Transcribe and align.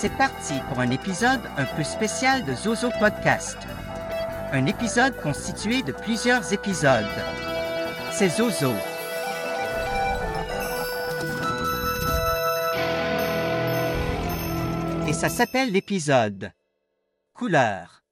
C'est 0.00 0.16
parti 0.16 0.54
pour 0.68 0.78
un 0.78 0.92
épisode 0.92 1.40
un 1.56 1.64
peu 1.64 1.82
spécial 1.82 2.44
de 2.44 2.54
Zozo 2.54 2.88
Podcast. 3.00 3.58
Un 4.52 4.66
épisode 4.66 5.20
constitué 5.20 5.82
de 5.82 5.90
plusieurs 5.90 6.52
épisodes. 6.52 7.04
C'est 8.12 8.28
Zozo. 8.28 8.72
Et 15.08 15.12
ça 15.12 15.28
s'appelle 15.28 15.72
l'épisode 15.72 16.52
Couleur. 17.34 18.04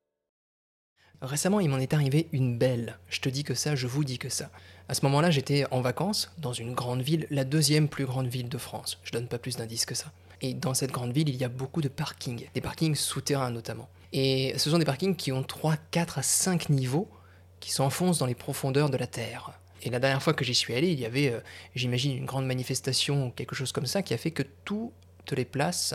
Récemment, 1.23 1.61
il 1.61 1.69
m'en 1.69 1.79
est 1.79 1.95
arrivé 1.95 2.29
une 2.33 2.59
belle. 2.59 2.99
Je 3.09 3.21
te 3.21 3.29
dis 3.29 3.45
que 3.45 3.55
ça, 3.55 3.77
je 3.77 3.87
vous 3.87 4.03
dis 4.03 4.19
que 4.19 4.29
ça. 4.29 4.51
À 4.89 4.95
ce 4.95 5.05
moment-là, 5.05 5.31
j'étais 5.31 5.67
en 5.71 5.83
vacances 5.83 6.33
dans 6.39 6.53
une 6.53 6.75
grande 6.75 7.03
ville, 7.03 7.29
la 7.31 7.45
deuxième 7.45 7.89
plus 7.89 8.07
grande 8.07 8.27
ville 8.27 8.49
de 8.49 8.59
France. 8.59 8.99
Je 9.05 9.13
donne 9.13 9.29
pas 9.29 9.39
plus 9.39 9.57
d'indices 9.57 9.87
que 9.87 9.95
ça. 9.95 10.11
Et 10.43 10.55
dans 10.55 10.75
cette 10.75 10.93
grande 10.93 11.13
ville, 11.13 11.29
il 11.29 11.37
y 11.37 11.45
a 11.45 11.49
beaucoup 11.49 11.81
de 11.81 11.89
parkings, 11.89 12.49
des 12.55 12.61
parkings 12.61 12.95
souterrains 12.95 13.51
notamment. 13.51 13.89
Et 14.13 14.55
ce 14.57 14.71
sont 14.71 14.79
des 14.79 14.85
parkings 14.85 15.17
qui 15.17 15.33
ont 15.33 15.43
3, 15.43 15.77
4 15.91 16.19
à 16.19 16.23
5 16.23 16.71
niveaux 16.71 17.09
qui 17.61 17.73
s'enfoncent 17.73 18.19
dans 18.19 18.27
les 18.27 18.35
profondeurs 18.35 18.91
de 18.91 18.97
la 18.97 19.07
Terre. 19.07 19.59
Et 19.83 19.91
la 19.91 19.99
dernière 19.99 20.23
fois 20.23 20.35
que 20.35 20.45
j'y 20.45 20.55
suis 20.55 20.75
allé, 20.75 20.91
il 20.91 21.01
y 21.01 21.05
avait, 21.05 21.31
euh, 21.31 21.41
j'imagine, 21.75 22.17
une 22.17 22.25
grande 22.25 22.47
manifestation 22.47 23.27
ou 23.27 23.31
quelque 23.31 23.55
chose 23.55 23.73
comme 23.73 23.87
ça 23.87 24.03
qui 24.03 24.15
a 24.15 24.19
fait 24.19 24.31
que 24.31 24.43
toutes 24.65 24.93
les 25.33 25.45
places 25.45 25.95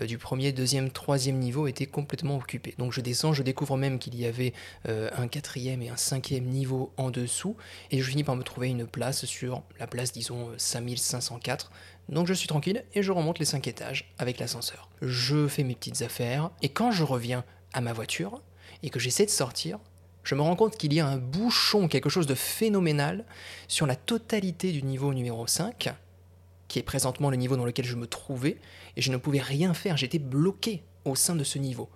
euh, 0.00 0.06
du 0.06 0.18
premier, 0.18 0.52
deuxième, 0.52 0.90
troisième 0.90 1.38
niveau 1.38 1.66
étaient 1.66 1.86
complètement 1.86 2.36
occupées. 2.36 2.74
Donc 2.78 2.92
je 2.92 3.00
descends, 3.00 3.32
je 3.32 3.42
découvre 3.42 3.76
même 3.76 3.98
qu'il 3.98 4.14
y 4.14 4.26
avait 4.26 4.52
euh, 4.88 5.10
un 5.16 5.28
quatrième 5.28 5.82
et 5.82 5.88
un 5.88 5.96
cinquième 5.96 6.44
niveau 6.44 6.92
en 6.96 7.10
dessous, 7.10 7.56
et 7.90 8.00
je 8.00 8.08
finis 8.08 8.24
par 8.24 8.36
me 8.36 8.42
trouver 8.42 8.68
une 8.68 8.86
place 8.86 9.24
sur 9.24 9.62
la 9.78 9.86
place, 9.86 10.12
disons, 10.12 10.50
5504. 10.56 11.70
Donc 12.08 12.26
je 12.26 12.34
suis 12.34 12.48
tranquille 12.48 12.84
et 12.94 13.02
je 13.02 13.12
remonte 13.12 13.38
les 13.38 13.44
5 13.44 13.66
étages 13.66 14.12
avec 14.18 14.38
l'ascenseur. 14.38 14.88
Je 15.00 15.46
fais 15.48 15.64
mes 15.64 15.74
petites 15.74 16.02
affaires, 16.02 16.50
et 16.62 16.68
quand 16.68 16.90
je 16.90 17.04
reviens 17.04 17.44
à 17.72 17.80
ma 17.80 17.92
voiture, 17.92 18.42
et 18.82 18.90
que 18.90 18.98
j'essaie 18.98 19.24
de 19.24 19.30
sortir, 19.30 19.78
je 20.24 20.34
me 20.34 20.42
rends 20.42 20.56
compte 20.56 20.76
qu'il 20.76 20.92
y 20.92 21.00
a 21.00 21.06
un 21.06 21.18
bouchon, 21.18 21.88
quelque 21.88 22.10
chose 22.10 22.26
de 22.26 22.34
phénoménal, 22.34 23.24
sur 23.68 23.86
la 23.86 23.96
totalité 23.96 24.72
du 24.72 24.82
niveau 24.82 25.14
numéro 25.14 25.46
5, 25.46 25.92
qui 26.68 26.78
est 26.78 26.82
présentement 26.82 27.30
le 27.30 27.36
niveau 27.36 27.56
dans 27.56 27.64
lequel 27.64 27.84
je 27.84 27.96
me 27.96 28.06
trouvais, 28.06 28.58
et 28.96 29.02
je 29.02 29.10
ne 29.10 29.16
pouvais 29.16 29.40
rien 29.40 29.74
faire, 29.74 29.96
j'étais 29.96 30.18
bloqué 30.18 30.82
au 31.04 31.14
sein 31.14 31.34
de 31.34 31.44
ce 31.44 31.58
niveau. 31.58 31.88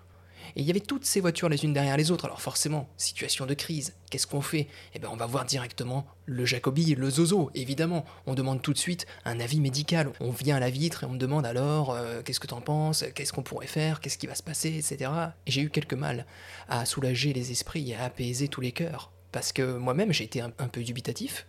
Et 0.55 0.61
il 0.61 0.67
y 0.67 0.71
avait 0.71 0.81
toutes 0.81 1.05
ces 1.05 1.21
voitures 1.21 1.49
les 1.49 1.65
unes 1.65 1.73
derrière 1.73 1.97
les 1.97 2.11
autres, 2.11 2.27
alors 2.27 2.41
forcément, 2.41 2.89
situation 2.97 3.47
de 3.47 3.55
crise, 3.55 3.95
qu'est-ce 4.11 4.27
qu'on 4.27 4.41
fait? 4.41 4.69
Eh 4.95 4.99
bien 4.99 5.09
on 5.11 5.17
va 5.17 5.27
voir 5.27 5.45
directement 5.45 6.07
le 6.25 6.45
Jacobi, 6.45 6.95
le 6.95 7.11
Zozo, 7.11 7.51
évidemment. 7.55 8.05
On 8.27 8.35
demande 8.35 8.63
tout 8.63 8.73
de 8.73 8.79
suite 8.79 9.07
un 9.25 9.41
avis 9.41 9.61
médical, 9.61 10.13
on 10.21 10.31
vient 10.31 10.57
à 10.57 10.61
la 10.61 10.71
vitre 10.71 11.05
et 11.05 11.07
on 11.07 11.13
me 11.13 11.19
demande 11.19 11.47
alors, 11.47 11.93
euh, 11.93 12.23
qu'est-ce 12.23 12.41
que 12.41 12.47
t'en 12.47 12.61
penses, 12.61 13.05
qu'est-ce 13.15 13.33
qu'on 13.33 13.43
pourrait 13.43 13.67
faire, 13.67 14.01
qu'est-ce 14.01 14.19
qui 14.19 14.27
va 14.27 14.35
se 14.35 14.43
passer, 14.43 14.69
etc. 14.69 15.11
Et 15.47 15.51
j'ai 15.51 15.63
eu 15.63 15.71
quelques 15.71 15.95
mal 15.95 16.27
à 16.69 16.85
soulager 16.85 17.33
les 17.33 17.51
esprits 17.51 17.91
et 17.91 17.97
à 17.97 18.05
apaiser 18.05 18.49
tous 18.49 18.61
les 18.61 18.73
cœurs, 18.73 19.11
parce 19.33 19.53
que 19.53 19.77
moi-même 19.77 20.13
j'ai 20.13 20.25
été 20.25 20.41
un, 20.41 20.53
un 20.59 20.69
peu 20.69 20.83
dubitatif. 20.83 21.47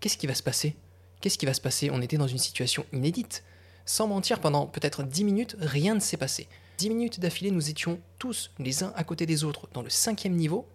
Qu'est-ce 0.00 0.18
qui 0.18 0.26
va 0.26 0.34
se 0.34 0.42
passer? 0.42 0.76
Qu'est-ce 1.20 1.38
qui 1.38 1.46
va 1.46 1.54
se 1.54 1.60
passer? 1.60 1.90
On 1.90 2.02
était 2.02 2.18
dans 2.18 2.26
une 2.26 2.38
situation 2.38 2.84
inédite. 2.92 3.42
Sans 3.84 4.08
mentir, 4.08 4.40
pendant 4.40 4.66
peut-être 4.66 5.04
10 5.04 5.24
minutes, 5.24 5.56
rien 5.60 5.94
ne 5.94 6.00
s'est 6.00 6.16
passé. 6.16 6.48
10 6.78 6.90
minutes 6.90 7.20
d'affilée, 7.20 7.50
nous 7.50 7.70
étions 7.70 8.00
tous 8.18 8.50
les 8.58 8.82
uns 8.82 8.92
à 8.96 9.04
côté 9.04 9.24
des 9.24 9.44
autres 9.44 9.68
dans 9.72 9.82
le 9.82 9.88
cinquième 9.88 10.34
niveau, 10.34 10.66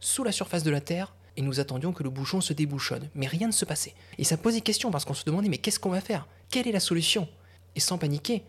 sous 0.00 0.24
la 0.24 0.32
surface 0.32 0.64
de 0.64 0.70
la 0.70 0.80
Terre, 0.80 1.14
et 1.36 1.42
nous 1.42 1.60
attendions 1.60 1.92
que 1.92 2.02
le 2.02 2.10
bouchon 2.10 2.40
se 2.40 2.52
débouchonne. 2.52 3.08
Mais 3.14 3.26
rien 3.26 3.46
ne 3.46 3.52
se 3.52 3.64
passait. 3.64 3.94
Et 4.18 4.24
ça 4.24 4.36
posait 4.36 4.60
question 4.60 4.90
parce 4.90 5.04
qu'on 5.04 5.14
se 5.14 5.24
demandait 5.24 5.48
mais 5.48 5.58
qu'est-ce 5.58 5.80
qu'on 5.80 5.90
va 5.90 6.00
faire? 6.00 6.26
Quelle 6.50 6.68
est 6.68 6.72
la 6.72 6.80
solution? 6.80 7.28
Et 7.74 7.80
sans 7.80 7.98
paniquer, 7.98 8.44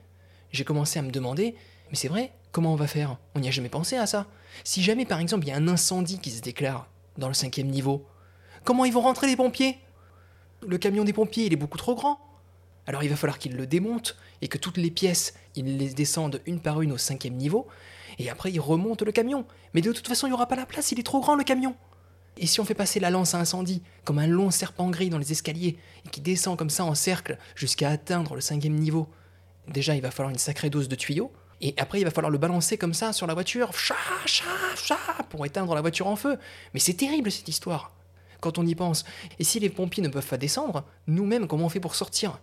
j'ai 0.52 0.64
commencé 0.64 1.00
à 1.00 1.02
me 1.02 1.12
demander 1.12 1.56
mais 1.90 1.96
c'est 1.96 2.08
vrai, 2.08 2.32
comment 2.52 2.74
on 2.74 2.76
va 2.76 2.88
faire? 2.88 3.18
On 3.36 3.40
n'y 3.40 3.48
a 3.48 3.52
jamais 3.52 3.70
pensé 3.70 3.96
à 3.96 4.06
ça. 4.08 4.28
Si 4.64 4.84
jamais 4.84 5.06
par 5.06 5.20
exemple 5.20 5.46
il 5.46 5.50
y 5.50 5.52
a 5.52 5.56
un 5.56 5.68
incendie 5.68 6.20
qui 6.20 6.32
se 6.32 6.42
déclare 6.42 6.88
dans 7.18 7.28
le 7.28 7.34
cinquième 7.34 7.68
niveau, 7.68 8.06
comment 8.64 8.86
ils 8.86 8.94
vont 8.94 9.02
rentrer 9.02 9.28
les 9.28 9.36
pompiers? 9.36 9.78
Le 10.68 10.78
camion 10.78 11.04
des 11.04 11.14
pompiers 11.14 11.46
il 11.46 11.54
est 11.54 11.58
beaucoup 11.58 11.78
trop 11.78 11.96
grand. 11.96 12.20
Alors 12.88 13.04
il 13.04 13.10
va 13.10 13.16
falloir 13.16 13.40
qu'ils 13.40 13.56
le 13.56 13.68
démontent 13.68 14.16
et 14.42 14.48
que 14.48 14.58
toutes 14.58 14.78
les 14.78 14.92
pièces, 14.92 15.34
ils 15.56 15.78
les 15.78 15.94
descendent 15.94 16.42
une 16.46 16.60
par 16.60 16.82
une 16.82 16.92
au 16.92 16.98
cinquième 16.98 17.36
niveau, 17.36 17.68
et 18.20 18.30
après 18.30 18.52
ils 18.52 18.60
remontent 18.60 19.06
le 19.06 19.12
camion. 19.12 19.46
Mais 19.74 19.82
de 19.82 19.92
toute 19.92 20.08
façon, 20.08 20.28
il 20.28 20.32
n'y 20.32 20.36
aura 20.36 20.48
pas 20.48 20.56
la 20.56 20.66
place, 20.66 20.92
il 20.92 21.00
est 21.00 21.04
trop 21.04 21.20
grand 21.20 21.36
le 21.36 21.44
camion. 21.44 21.76
Et 22.38 22.48
si 22.48 22.60
on 22.60 22.66
fait 22.66 22.74
passer 22.74 23.00
la 23.00 23.10
lance 23.10 23.34
à 23.34 23.40
incendie 23.40 23.82
comme 24.04 24.20
un 24.20 24.28
long 24.28 24.52
serpent 24.52 24.90
gris 24.90 25.10
dans 25.10 25.18
les 25.18 25.32
escaliers 25.32 25.78
et 26.06 26.10
qui 26.10 26.22
descend 26.22 26.58
comme 26.58 26.70
ça 26.70 26.84
en 26.84 26.94
cercle 26.94 27.38
jusqu'à 27.56 27.90
atteindre 27.90 28.36
le 28.36 28.42
cinquième 28.42 28.76
niveau, 28.76 29.08
déjà 29.70 29.96
il 29.96 30.02
va 30.02 30.12
falloir 30.12 30.32
une 30.32 30.40
sacrée 30.40 30.70
dose 30.70 30.90
de 30.90 30.96
tuyaux. 30.96 31.32
Et 31.62 31.74
après, 31.78 32.02
il 32.02 32.04
va 32.04 32.12
falloir 32.12 32.30
le 32.30 32.38
balancer 32.38 32.78
comme 32.78 32.94
ça 32.94 33.14
sur 33.14 33.26
la 33.28 33.34
voiture, 33.34 33.74
cha, 33.74 33.96
cha, 34.26 34.44
cha, 34.76 34.98
pour 35.30 35.46
éteindre 35.46 35.74
la 35.74 35.80
voiture 35.80 36.08
en 36.08 36.18
feu. 36.18 36.38
Mais 36.74 36.82
c'est 36.82 36.96
terrible 36.96 37.32
cette 37.32 37.48
histoire, 37.48 37.94
quand 38.42 38.58
on 38.58 38.68
y 38.68 38.76
pense. 38.76 39.06
Et 39.40 39.46
si 39.46 39.62
les 39.62 39.70
pompiers 39.70 40.04
ne 40.04 40.10
peuvent 40.10 40.28
pas 40.28 40.38
descendre, 40.38 40.84
nous-mêmes, 41.08 41.48
comment 41.48 41.68
on 41.68 41.70
fait 41.70 41.80
pour 41.80 41.96
sortir? 41.96 42.40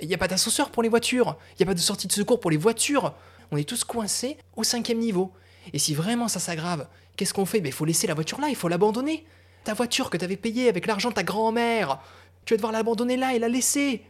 Il 0.00 0.08
n'y 0.08 0.14
a 0.14 0.18
pas 0.18 0.28
d'ascenseur 0.28 0.70
pour 0.70 0.82
les 0.82 0.88
voitures, 0.88 1.36
il 1.52 1.62
n'y 1.62 1.62
a 1.64 1.66
pas 1.66 1.74
de 1.74 1.80
sortie 1.80 2.06
de 2.06 2.12
secours 2.12 2.40
pour 2.40 2.50
les 2.50 2.56
voitures. 2.56 3.14
On 3.50 3.56
est 3.56 3.68
tous 3.68 3.84
coincés 3.84 4.36
au 4.56 4.64
cinquième 4.64 4.98
niveau. 4.98 5.32
Et 5.72 5.78
si 5.78 5.94
vraiment 5.94 6.28
ça 6.28 6.40
s'aggrave, 6.40 6.86
qu'est-ce 7.16 7.34
qu'on 7.34 7.46
fait? 7.46 7.58
Il 7.58 7.72
faut 7.72 7.84
laisser 7.84 8.06
la 8.06 8.14
voiture 8.14 8.40
là, 8.40 8.48
il 8.48 8.56
faut 8.56 8.68
l'abandonner. 8.68 9.24
Ta 9.64 9.74
voiture 9.74 10.10
que 10.10 10.16
t'avais 10.16 10.36
payée 10.36 10.68
avec 10.68 10.86
l'argent 10.86 11.10
de 11.10 11.14
ta 11.14 11.22
grand-mère, 11.22 12.00
tu 12.44 12.52
vas 12.52 12.56
devoir 12.58 12.72
l'abandonner 12.72 13.16
là 13.16 13.34
et 13.34 13.38
la 13.38 13.48
laisser. 13.48 14.02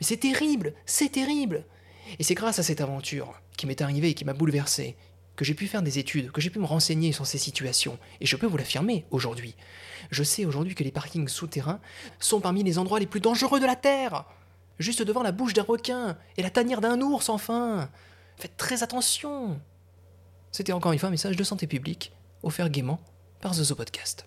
Mais 0.00 0.06
c'est 0.06 0.18
terrible, 0.18 0.74
c'est 0.86 1.10
terrible. 1.10 1.64
Et 2.18 2.22
c'est 2.22 2.34
grâce 2.34 2.58
à 2.58 2.62
cette 2.62 2.80
aventure 2.80 3.40
qui 3.56 3.66
m'est 3.66 3.82
arrivée 3.82 4.10
et 4.10 4.14
qui 4.14 4.24
m'a 4.24 4.32
bouleversé 4.32 4.96
que 5.36 5.44
j'ai 5.44 5.54
pu 5.54 5.66
faire 5.66 5.82
des 5.82 5.98
études, 5.98 6.30
que 6.32 6.40
j'ai 6.40 6.50
pu 6.50 6.58
me 6.58 6.66
renseigner 6.66 7.12
sur 7.12 7.26
ces 7.26 7.38
situations. 7.38 7.98
Et 8.20 8.26
je 8.26 8.36
peux 8.36 8.46
vous 8.46 8.58
l'affirmer 8.58 9.06
aujourd'hui. 9.10 9.54
Je 10.10 10.22
sais 10.22 10.44
aujourd'hui 10.44 10.74
que 10.74 10.84
les 10.84 10.90
parkings 10.90 11.28
souterrains 11.28 11.80
sont 12.18 12.40
parmi 12.40 12.62
les 12.62 12.78
endroits 12.78 13.00
les 13.00 13.06
plus 13.06 13.20
dangereux 13.20 13.58
de 13.58 13.66
la 13.66 13.76
Terre 13.76 14.26
juste 14.80 15.02
devant 15.02 15.22
la 15.22 15.30
bouche 15.30 15.52
d'un 15.52 15.62
requin 15.62 16.16
et 16.36 16.42
la 16.42 16.50
tanière 16.50 16.80
d'un 16.80 17.00
ours, 17.00 17.28
enfin. 17.28 17.88
Faites 18.36 18.56
très 18.56 18.82
attention. 18.82 19.60
C'était 20.50 20.72
encore 20.72 20.92
une 20.92 20.98
fois 20.98 21.08
un 21.08 21.12
message 21.12 21.36
de 21.36 21.44
santé 21.44 21.66
publique, 21.66 22.12
offert 22.42 22.70
gaiement 22.70 22.98
par 23.40 23.54
Zozo 23.54 23.74
Podcast. 23.74 24.26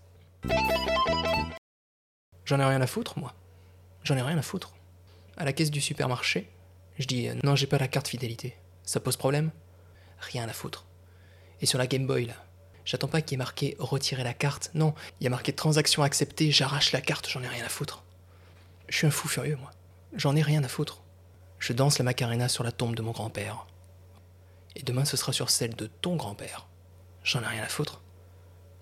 J'en 2.45 2.59
ai 2.59 2.65
rien 2.65 2.81
à 2.81 2.87
foutre, 2.87 3.17
moi. 3.17 3.33
J'en 4.03 4.15
ai 4.15 4.21
rien 4.21 4.37
à 4.37 4.41
foutre. 4.41 4.73
À 5.35 5.45
la 5.45 5.53
caisse 5.53 5.71
du 5.71 5.81
supermarché, 5.81 6.49
je 6.99 7.07
dis 7.07 7.27
euh, 7.27 7.35
non, 7.43 7.55
j'ai 7.55 7.67
pas 7.67 7.79
la 7.79 7.87
carte 7.87 8.07
fidélité. 8.07 8.55
Ça 8.83 8.99
pose 8.99 9.17
problème 9.17 9.51
Rien 10.19 10.47
à 10.47 10.53
foutre. 10.53 10.85
Et 11.61 11.65
sur 11.65 11.79
la 11.79 11.87
Game 11.87 12.05
Boy, 12.05 12.25
là, 12.25 12.35
j'attends 12.85 13.07
pas 13.07 13.21
qu'il 13.21 13.31
y 13.31 13.35
ait 13.35 13.37
marqué 13.37 13.75
retirer 13.79 14.23
la 14.23 14.33
carte. 14.33 14.69
Non, 14.75 14.93
il 15.19 15.23
y 15.23 15.27
a 15.27 15.29
marqué 15.29 15.53
transaction 15.53 16.03
acceptée, 16.03 16.51
j'arrache 16.51 16.91
la 16.91 17.01
carte, 17.01 17.27
j'en 17.29 17.41
ai 17.41 17.47
rien 17.47 17.65
à 17.65 17.69
foutre. 17.69 18.03
Je 18.87 18.97
suis 18.97 19.07
un 19.07 19.11
fou 19.11 19.27
furieux, 19.27 19.55
moi. 19.55 19.71
J'en 20.15 20.35
ai 20.35 20.41
rien 20.41 20.63
à 20.63 20.67
foutre. 20.67 21.01
Je 21.57 21.73
danse 21.73 21.97
la 21.97 22.03
Macarena 22.03 22.47
sur 22.47 22.63
la 22.63 22.71
tombe 22.71 22.95
de 22.95 23.01
mon 23.01 23.11
grand-père. 23.11 23.65
Et 24.75 24.83
demain 24.83 25.05
ce 25.05 25.17
sera 25.17 25.33
sur 25.33 25.49
celle 25.49 25.75
de 25.75 25.87
ton 25.87 26.15
grand-père. 26.15 26.67
J'en 27.23 27.41
ai 27.41 27.47
rien 27.47 27.63
à 27.63 27.67
foutre. 27.67 28.01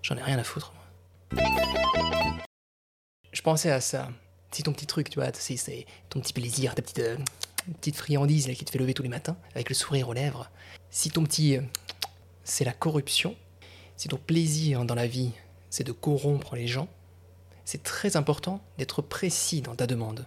J'en 0.02 0.16
ai 0.16 0.22
rien 0.22 0.38
à 0.38 0.44
foutre. 0.44 0.72
Je 3.32 3.40
pensais 3.40 3.70
à 3.70 3.80
ça. 3.80 4.10
C'est 4.50 4.64
ton 4.64 4.72
petit 4.72 4.86
truc, 4.86 5.08
tu 5.08 5.18
vois, 5.18 5.32
c'est 5.32 5.86
ton 6.10 6.20
petit 6.20 6.34
plaisir, 6.34 6.74
ta 6.74 6.82
petite, 6.82 6.98
euh, 6.98 7.16
petite 7.80 7.96
friandise 7.96 8.46
qui 8.48 8.64
te 8.66 8.70
fait 8.70 8.78
lever 8.78 8.92
tous 8.92 9.02
les 9.02 9.08
matins, 9.08 9.36
avec 9.54 9.70
le 9.70 9.74
sourire 9.74 10.10
aux 10.10 10.12
lèvres. 10.12 10.50
Si 10.90 11.10
ton 11.10 11.24
petit. 11.24 11.56
Euh, 11.56 11.62
c'est 12.44 12.64
la 12.64 12.72
corruption, 12.72 13.36
si 13.96 14.08
ton 14.08 14.16
plaisir 14.16 14.84
dans 14.84 14.96
la 14.96 15.06
vie, 15.06 15.30
c'est 15.70 15.84
de 15.84 15.92
corrompre 15.92 16.56
les 16.56 16.66
gens, 16.66 16.88
c'est 17.64 17.82
très 17.82 18.16
important 18.16 18.60
d'être 18.78 19.00
précis 19.00 19.62
dans 19.62 19.76
ta 19.76 19.86
demande. 19.86 20.26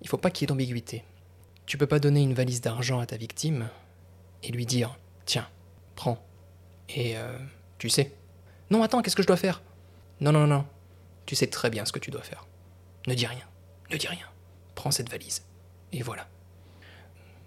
Il 0.00 0.08
faut 0.08 0.16
pas 0.16 0.30
qu'il 0.30 0.42
y 0.42 0.46
ait 0.46 0.48
d'ambiguïté. 0.48 1.04
Tu 1.66 1.76
peux 1.76 1.86
pas 1.86 1.98
donner 1.98 2.22
une 2.22 2.34
valise 2.34 2.60
d'argent 2.60 3.00
à 3.00 3.06
ta 3.06 3.16
victime 3.16 3.68
et 4.42 4.52
lui 4.52 4.66
dire 4.66 4.98
Tiens, 5.26 5.48
prends. 5.96 6.24
Et 6.88 7.18
euh, 7.18 7.36
tu 7.78 7.88
sais. 7.88 8.12
Non, 8.70 8.82
attends, 8.82 9.02
qu'est-ce 9.02 9.16
que 9.16 9.22
je 9.22 9.26
dois 9.26 9.36
faire? 9.36 9.62
Non, 10.20 10.32
non, 10.32 10.46
non. 10.46 10.64
Tu 11.26 11.34
sais 11.34 11.46
très 11.46 11.70
bien 11.70 11.84
ce 11.84 11.92
que 11.92 11.98
tu 11.98 12.10
dois 12.10 12.22
faire. 12.22 12.46
Ne 13.06 13.14
dis 13.14 13.26
rien. 13.26 13.44
Ne 13.90 13.96
dis 13.96 14.08
rien. 14.08 14.26
Prends 14.74 14.90
cette 14.90 15.10
valise. 15.10 15.42
Et 15.92 16.02
voilà. 16.02 16.26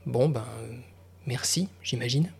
Bon, 0.06 0.30
ben. 0.30 0.45
euh, 0.59 0.77
merci, 1.25 1.69
j'imagine. 1.83 2.31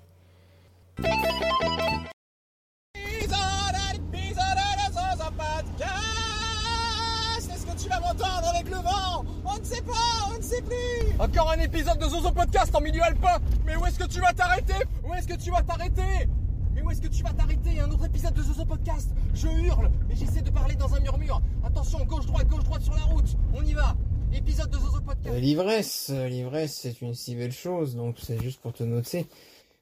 Encore 11.20 11.52
un 11.52 11.60
épisode 11.60 11.98
de 11.98 12.06
Zozo 12.06 12.32
Podcast 12.32 12.76
en 12.76 12.82
milieu 12.82 13.02
alpin 13.04 13.38
Mais 13.66 13.76
où 13.76 13.86
est-ce 13.86 13.98
que 13.98 14.08
tu 14.08 14.20
vas 14.20 14.34
t'arrêter? 14.34 14.74
Où 15.08 15.14
est-ce 15.14 15.28
que 15.28 15.36
tu 15.36 15.50
vas 15.50 15.62
t'arrêter? 15.62 16.28
Mais 16.74 16.82
où 16.82 16.92
est-ce 16.92 17.02
que 17.02 17.08
tu 17.08 17.24
vas 17.24 17.32
t'arrêter? 17.32 17.80
Un 17.80 17.90
autre 17.90 18.06
épisode 18.06 18.34
de 18.34 18.42
Zozo 18.42 18.66
Podcast 18.66 19.10
Je 19.34 19.48
hurle 19.48 19.90
et 20.10 20.16
j'essaie 20.16 20.42
de 20.42 20.50
parler 20.50 20.76
dans 20.76 20.94
un 20.94 21.00
murmure 21.00 21.42
Attention, 21.64 22.04
gauche-droite, 22.06 22.48
gauche-droite 22.48 22.82
sur 22.82 22.94
la 22.94 23.04
route 23.04 23.38
On 23.54 23.64
y 23.64 23.74
va 23.74 23.96
épisode 24.34 24.70
de 24.70 24.78
Zozo 24.78 25.02
Podcast. 25.02 25.36
Euh, 25.36 25.40
l'ivresse, 25.40 26.10
euh, 26.12 26.28
l'ivresse, 26.28 26.80
c'est 26.82 27.02
une 27.02 27.14
si 27.14 27.36
belle 27.36 27.52
chose, 27.52 27.96
donc 27.96 28.18
c'est 28.22 28.42
juste 28.42 28.62
pour 28.62 28.74
te 28.74 28.84
noter. 28.84 29.28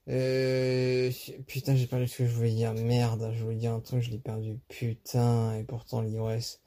Euh, 0.07 1.11
putain, 1.45 1.75
j'ai 1.75 1.85
perdu 1.85 2.07
ce 2.07 2.17
que 2.17 2.25
je 2.25 2.31
voulais 2.31 2.51
dire. 2.51 2.73
Merde, 2.73 3.31
je 3.35 3.43
voulais 3.43 3.57
dire 3.57 3.73
un 3.73 3.79
truc, 3.79 4.01
je 4.01 4.09
l'ai 4.09 4.17
perdu. 4.17 4.57
Putain, 4.67 5.55
et 5.55 5.63
pourtant 5.63 6.01
l'ivresse 6.01 6.61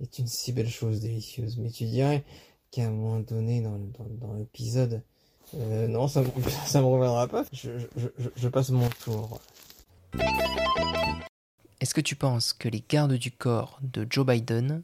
est 0.00 0.18
une 0.18 0.26
si 0.26 0.52
belle 0.52 0.68
chose 0.68 1.00
délicieuse. 1.00 1.58
Mais 1.58 1.70
tu 1.70 1.84
dirais 1.84 2.24
qu'à 2.74 2.86
un 2.86 2.90
moment 2.90 3.20
donné 3.20 3.60
dans, 3.60 3.78
dans, 4.20 4.34
l'épisode, 4.34 5.00
euh, 5.54 5.86
non, 5.86 6.08
ça 6.08 6.22
me, 6.22 6.28
ça 6.66 6.80
me 6.80 6.86
reviendra 6.86 7.28
pas. 7.28 7.44
Je, 7.52 7.70
je, 8.36 8.48
passe 8.48 8.70
mon 8.70 8.88
tour. 9.04 9.40
Est-ce 11.80 11.94
que 11.94 12.00
tu 12.00 12.16
penses 12.16 12.52
que 12.52 12.68
les 12.68 12.82
gardes 12.88 13.14
du 13.14 13.30
corps 13.30 13.78
de 13.82 14.06
Joe 14.10 14.26
Biden, 14.26 14.82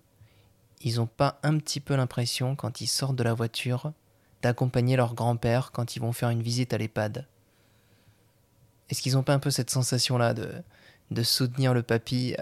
ils 0.83 1.01
ont 1.01 1.09
pas 1.09 1.41
un 1.43 1.59
petit 1.59 1.81
peu 1.81 1.97
l'impression, 1.97 2.55
quand 2.55 2.81
ils 2.81 2.87
sortent 2.87 3.17
de 3.17 3.25
la 3.25 3.35
voiture, 3.35 3.93
d'accompagner 4.43 4.97
leur 4.97 5.15
grand-père 5.15 5.73
quand 5.73 5.97
ils 5.97 6.01
vont 6.01 6.13
faire 6.13 6.31
une 6.31 6.43
visite 6.43 6.73
à 6.73 6.79
l'EHPAD 6.79 7.27
Est-ce 8.89 9.03
qu'ils 9.03 9.19
ont 9.19 9.23
pas 9.25 9.35
un 9.35 9.41
peu 9.41 9.51
cette 9.51 9.71
sensation-là 9.71 10.33
de, 10.33 10.49
de 11.11 11.23
soutenir 11.25 11.75
le 11.75 11.83
papy? 11.83 12.37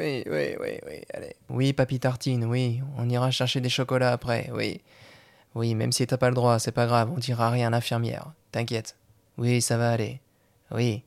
Oui, 0.00 0.22
oui, 0.26 0.56
oui, 0.58 0.80
oui, 0.86 1.02
allez. 1.12 1.36
Oui, 1.50 1.72
papy 1.74 2.00
Tartine, 2.00 2.46
oui, 2.46 2.80
on 2.96 3.06
ira 3.10 3.30
chercher 3.30 3.60
des 3.60 3.68
chocolats 3.68 4.12
après, 4.12 4.50
oui. 4.54 4.80
Oui, 5.54 5.74
même 5.74 5.92
si 5.92 6.06
t'as 6.06 6.16
pas 6.16 6.30
le 6.30 6.34
droit, 6.34 6.58
c'est 6.58 6.72
pas 6.72 6.86
grave, 6.86 7.10
on 7.14 7.18
dira 7.18 7.50
rien 7.50 7.66
à 7.66 7.70
l'infirmière. 7.70 8.32
T'inquiète. 8.50 8.96
Oui, 9.36 9.60
ça 9.60 9.76
va 9.76 9.90
aller. 9.90 10.20
Oui. 10.70 11.02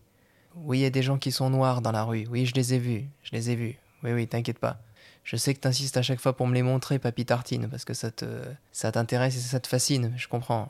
Oui, 0.55 0.79
il 0.79 0.81
y 0.81 0.85
a 0.85 0.91
des 0.91 1.01
gens 1.01 1.17
qui 1.17 1.31
sont 1.31 1.49
noirs 1.49 1.81
dans 1.81 1.91
la 1.91 2.03
rue. 2.03 2.27
Oui, 2.29 2.45
je 2.45 2.53
les 2.53 2.75
ai 2.75 2.77
vus. 2.77 3.05
Je 3.23 3.31
les 3.31 3.49
ai 3.49 3.55
vus. 3.55 3.79
Oui, 4.03 4.11
oui, 4.11 4.27
t'inquiète 4.27 4.59
pas. 4.59 4.79
Je 5.23 5.37
sais 5.37 5.55
que 5.55 5.59
t'insistes 5.59 5.97
à 5.97 6.03
chaque 6.03 6.19
fois 6.19 6.35
pour 6.35 6.45
me 6.45 6.53
les 6.53 6.61
montrer, 6.61 6.99
papy 6.99 7.25
Tartine, 7.25 7.67
parce 7.69 7.85
que 7.85 7.95
ça 7.95 8.11
te, 8.11 8.25
ça 8.71 8.91
t'intéresse 8.91 9.35
et 9.37 9.39
ça 9.39 9.59
te 9.59 9.67
fascine, 9.67 10.13
je 10.17 10.27
comprends. 10.27 10.69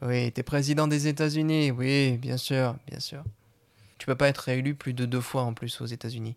Oui, 0.00 0.32
t'es 0.32 0.42
président 0.42 0.88
des 0.88 1.08
États-Unis. 1.08 1.72
Oui, 1.72 2.16
bien 2.16 2.38
sûr, 2.38 2.76
bien 2.88 3.00
sûr. 3.00 3.22
Tu 3.98 4.06
peux 4.06 4.14
pas 4.14 4.28
être 4.28 4.38
réélu 4.38 4.74
plus 4.74 4.94
de 4.94 5.04
deux 5.04 5.20
fois 5.20 5.42
en 5.42 5.52
plus 5.52 5.78
aux 5.82 5.86
États-Unis. 5.86 6.36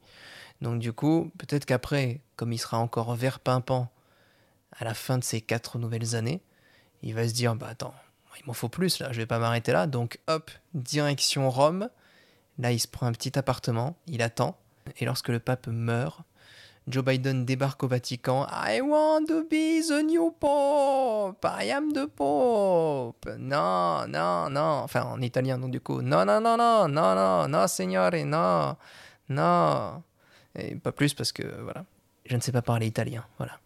Donc 0.62 0.80
du 0.80 0.94
coup, 0.94 1.32
peut-être 1.38 1.66
qu'après, 1.66 2.22
comme 2.36 2.54
il 2.54 2.58
sera 2.58 2.80
encore 2.80 3.14
vert 3.16 3.40
pimpant 3.40 3.92
à 4.72 4.86
la 4.86 4.94
fin 4.94 5.18
de 5.18 5.24
ces 5.24 5.42
quatre 5.42 5.78
nouvelles 5.78 6.16
années, 6.16 6.42
il 7.02 7.14
va 7.14 7.28
se 7.28 7.34
dire 7.34 7.56
bah 7.56 7.68
attends, 7.70 7.94
il 8.40 8.46
m'en 8.48 8.54
faut 8.54 8.70
plus 8.70 9.00
là, 9.00 9.12
je 9.12 9.18
vais 9.18 9.26
pas 9.26 9.40
m'arrêter 9.40 9.72
là. 9.72 9.88
Donc 9.88 10.20
hop, 10.28 10.52
direction 10.74 11.50
Rome. 11.50 11.90
Là, 12.60 12.72
il 12.72 12.80
se 12.80 12.88
prend 12.88 13.08
un 13.08 13.12
petit 13.14 13.38
appartement, 13.38 13.96
il 14.06 14.22
attend. 14.22 14.58
Et 14.98 15.06
lorsque 15.06 15.30
le 15.30 15.40
pape 15.40 15.68
meurt, 15.68 16.22
Joe 16.88 17.04
Biden 17.04 17.46
débarque 17.46 17.84
au 17.84 17.88
Vatican. 17.88 18.46
I 18.52 18.82
want 18.82 19.26
to 19.28 19.44
be 19.44 19.82
the 19.88 20.04
new 20.04 20.32
pope. 20.32 21.46
I 21.46 21.72
am 21.72 21.94
the 21.94 22.08
pope. 22.08 23.26
Non, 23.40 24.06
non, 24.08 24.50
non. 24.50 24.82
Enfin, 24.84 25.04
en 25.04 25.22
italien, 25.22 25.58
donc 25.58 25.72
du 25.72 25.80
coup. 25.80 26.02
Non, 26.02 26.26
non, 26.26 26.42
non, 26.42 26.58
non, 26.58 26.88
non, 26.90 27.16
non, 27.16 27.48
non, 27.48 27.68
signore, 27.68 28.12
non, 28.26 28.76
non. 29.30 30.04
Et 30.56 30.76
pas 30.76 30.92
plus 30.92 31.14
parce 31.14 31.32
que, 31.32 31.44
voilà, 31.62 31.86
je 32.26 32.36
ne 32.36 32.42
sais 32.42 32.52
pas 32.52 32.62
parler 32.62 32.88
italien, 32.88 33.26
voilà. 33.38 33.60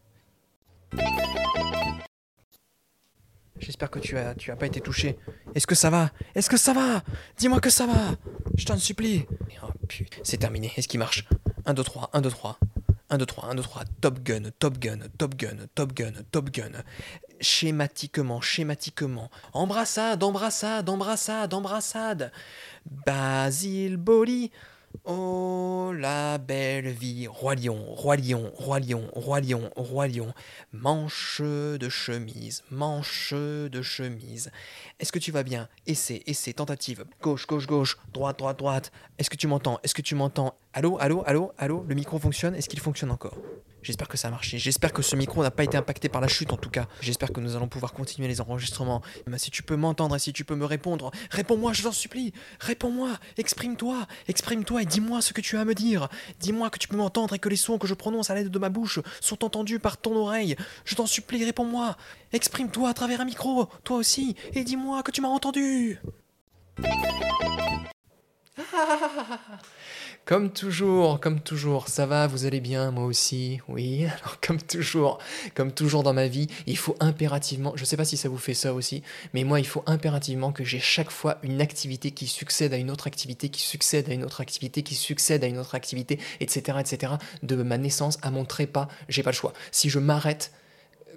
J'espère 3.59 3.89
que 3.89 3.99
tu 3.99 4.17
as, 4.17 4.35
tu 4.35 4.51
as 4.51 4.55
pas 4.55 4.67
été 4.67 4.81
touché. 4.81 5.17
Est-ce 5.55 5.67
que 5.67 5.75
ça 5.75 5.89
va? 5.89 6.11
Est-ce 6.35 6.49
que 6.49 6.57
ça 6.57 6.73
va? 6.73 7.03
Dis-moi 7.37 7.59
que 7.59 7.69
ça 7.69 7.87
va 7.87 8.15
Je 8.55 8.65
t'en 8.65 8.77
supplie. 8.77 9.25
Oh, 9.63 9.67
putain, 9.87 10.21
c'est 10.23 10.37
terminé. 10.37 10.71
Est-ce 10.77 10.87
qu'il 10.87 10.99
marche? 10.99 11.27
1, 11.65 11.73
2, 11.73 11.83
3, 11.83 12.09
1, 12.13 12.21
2, 12.21 12.29
3. 12.29 12.59
1, 13.09 13.17
2, 13.17 13.25
3, 13.25 13.49
1, 13.49 13.55
2, 13.55 13.61
3. 13.63 13.83
Top 14.01 14.19
gun, 14.19 14.51
top 14.59 14.77
gun, 14.77 14.99
top 15.17 15.35
gun, 15.35 15.57
top 15.73 15.93
gun, 15.93 16.13
top 16.31 16.49
gun. 16.51 16.83
Schématiquement, 17.41 18.41
schématiquement. 18.41 19.31
Embrassade, 19.53 20.23
embrassade, 20.23 20.87
embrassade, 20.89 21.53
embrassade. 21.53 22.31
Basile 23.05 23.97
Boli. 23.97 24.51
Oh 25.05 25.91
la 25.93 26.37
belle 26.37 26.91
vie, 26.91 27.27
roi 27.27 27.55
lion, 27.55 27.95
roi 27.95 28.17
lion, 28.17 28.51
roi 28.57 28.79
lion, 28.79 29.09
roi 29.13 29.39
lion, 29.41 29.69
roi 29.75 30.07
lion, 30.07 30.33
manche 30.71 31.41
de 31.41 31.89
chemise, 31.89 32.63
manche 32.69 33.33
de 33.33 33.81
chemise. 33.81 34.51
Est-ce 34.99 35.11
que 35.11 35.19
tu 35.19 35.31
vas 35.31 35.43
bien? 35.43 35.69
Essai, 35.85 36.23
essai, 36.25 36.53
tentative. 36.53 37.05
Gauche, 37.21 37.45
gauche, 37.45 37.67
gauche, 37.67 37.99
droite, 38.13 38.39
droite, 38.39 38.57
droite. 38.57 38.91
Est-ce 39.19 39.29
que 39.29 39.35
tu 39.35 39.45
m'entends? 39.45 39.79
Est-ce 39.83 39.93
que 39.93 40.01
tu 40.01 40.15
m'entends? 40.15 40.55
Allô, 40.73 40.97
allô, 40.99 41.21
allô, 41.27 41.51
allô? 41.59 41.85
Le 41.87 41.93
micro 41.93 42.17
fonctionne? 42.17 42.55
Est-ce 42.55 42.67
qu'il 42.67 42.79
fonctionne 42.79 43.11
encore? 43.11 43.37
J'espère 43.83 44.07
que 44.07 44.17
ça 44.17 44.27
a 44.27 44.31
marché. 44.31 44.57
J'espère 44.57 44.91
que 44.91 45.01
ce 45.01 45.15
micro 45.15 45.43
n'a 45.43 45.51
pas 45.51 45.63
été 45.63 45.77
impacté 45.77 46.09
par 46.09 46.19
la 46.19 46.27
chute 46.27 46.51
en 46.51 46.57
tout 46.57 46.71
cas. 46.71 46.87
J'espère 46.99 47.31
que 47.31 47.39
nous 47.39 47.55
allons 47.55 47.67
pouvoir 47.67 47.93
continuer 47.93 48.27
les 48.27 48.41
enregistrements. 48.41 49.01
Mais 49.27 49.37
si 49.37 49.51
tu 49.51 49.63
peux 49.63 49.75
m'entendre 49.75 50.15
et 50.15 50.19
si 50.19 50.33
tu 50.33 50.43
peux 50.43 50.55
me 50.55 50.65
répondre, 50.65 51.11
réponds-moi, 51.29 51.73
je 51.73 51.83
t'en 51.83 51.91
supplie. 51.91 52.33
Réponds-moi, 52.59 53.11
exprime-toi, 53.37 54.07
exprime-toi 54.27 54.81
et 54.81 54.85
dis-moi 54.85 55.21
ce 55.21 55.31
que 55.31 55.41
tu 55.41 55.57
as 55.57 55.61
à 55.61 55.65
me 55.65 55.75
dire. 55.75 56.09
Dis-moi 56.39 56.69
que 56.69 56.79
tu 56.79 56.87
peux 56.87 56.97
m'entendre 56.97 57.35
et 57.35 57.39
que 57.39 57.49
les 57.49 57.55
sons 57.55 57.77
que 57.77 57.87
je 57.87 57.93
prononce 57.93 58.29
à 58.29 58.35
l'aide 58.35 58.49
de 58.49 58.59
ma 58.59 58.69
bouche 58.69 58.99
sont 59.21 59.45
entendus 59.45 59.79
par 59.79 59.97
ton 59.97 60.15
oreille. 60.17 60.57
Je 60.83 60.95
t'en 60.95 61.05
supplie, 61.05 61.45
réponds-moi. 61.45 61.95
Exprime-toi 62.33 62.89
à 62.89 62.93
travers 62.93 63.21
un 63.21 63.25
micro, 63.25 63.67
toi 63.83 63.97
aussi, 63.97 64.35
et 64.53 64.63
dis-moi 64.63 65.01
que 65.03 65.11
tu 65.11 65.21
m'as 65.21 65.29
entendu. 65.29 65.99
Comme 70.27 70.51
toujours, 70.51 71.21
comme 71.21 71.39
toujours, 71.39 71.87
ça 71.87 72.05
va, 72.05 72.27
vous 72.27 72.45
allez 72.45 72.59
bien, 72.59 72.91
moi 72.91 73.05
aussi, 73.05 73.61
oui. 73.69 74.03
Alors 74.19 74.41
comme 74.41 74.61
toujours, 74.61 75.19
comme 75.55 75.71
toujours 75.71 76.03
dans 76.03 76.11
ma 76.11 76.27
vie, 76.27 76.47
il 76.65 76.77
faut 76.77 76.97
impérativement, 76.99 77.71
je 77.77 77.85
sais 77.85 77.95
pas 77.95 78.03
si 78.03 78.17
ça 78.17 78.27
vous 78.27 78.37
fait 78.37 78.53
ça 78.53 78.73
aussi, 78.73 79.03
mais 79.33 79.45
moi 79.45 79.61
il 79.61 79.65
faut 79.65 79.83
impérativement 79.85 80.51
que 80.51 80.65
j'ai 80.65 80.79
chaque 80.79 81.11
fois 81.11 81.37
une 81.43 81.61
activité 81.61 82.11
qui 82.11 82.27
succède 82.27 82.73
à 82.73 82.77
une 82.77 82.91
autre 82.91 83.07
activité, 83.07 83.47
qui 83.47 83.61
succède 83.61 84.09
à 84.09 84.13
une 84.13 84.25
autre 84.25 84.41
activité, 84.41 84.83
qui 84.83 84.95
succède 84.95 85.45
à 85.45 85.47
une 85.47 85.59
autre 85.59 85.75
activité, 85.75 86.19
etc., 86.41 86.77
etc. 86.81 87.13
De 87.43 87.55
ma 87.63 87.77
naissance 87.77 88.17
à 88.21 88.29
mon 88.29 88.43
trépas, 88.43 88.89
j'ai 89.07 89.23
pas 89.23 89.31
le 89.31 89.35
choix. 89.37 89.53
Si 89.71 89.89
je 89.89 89.99
m'arrête, 89.99 90.51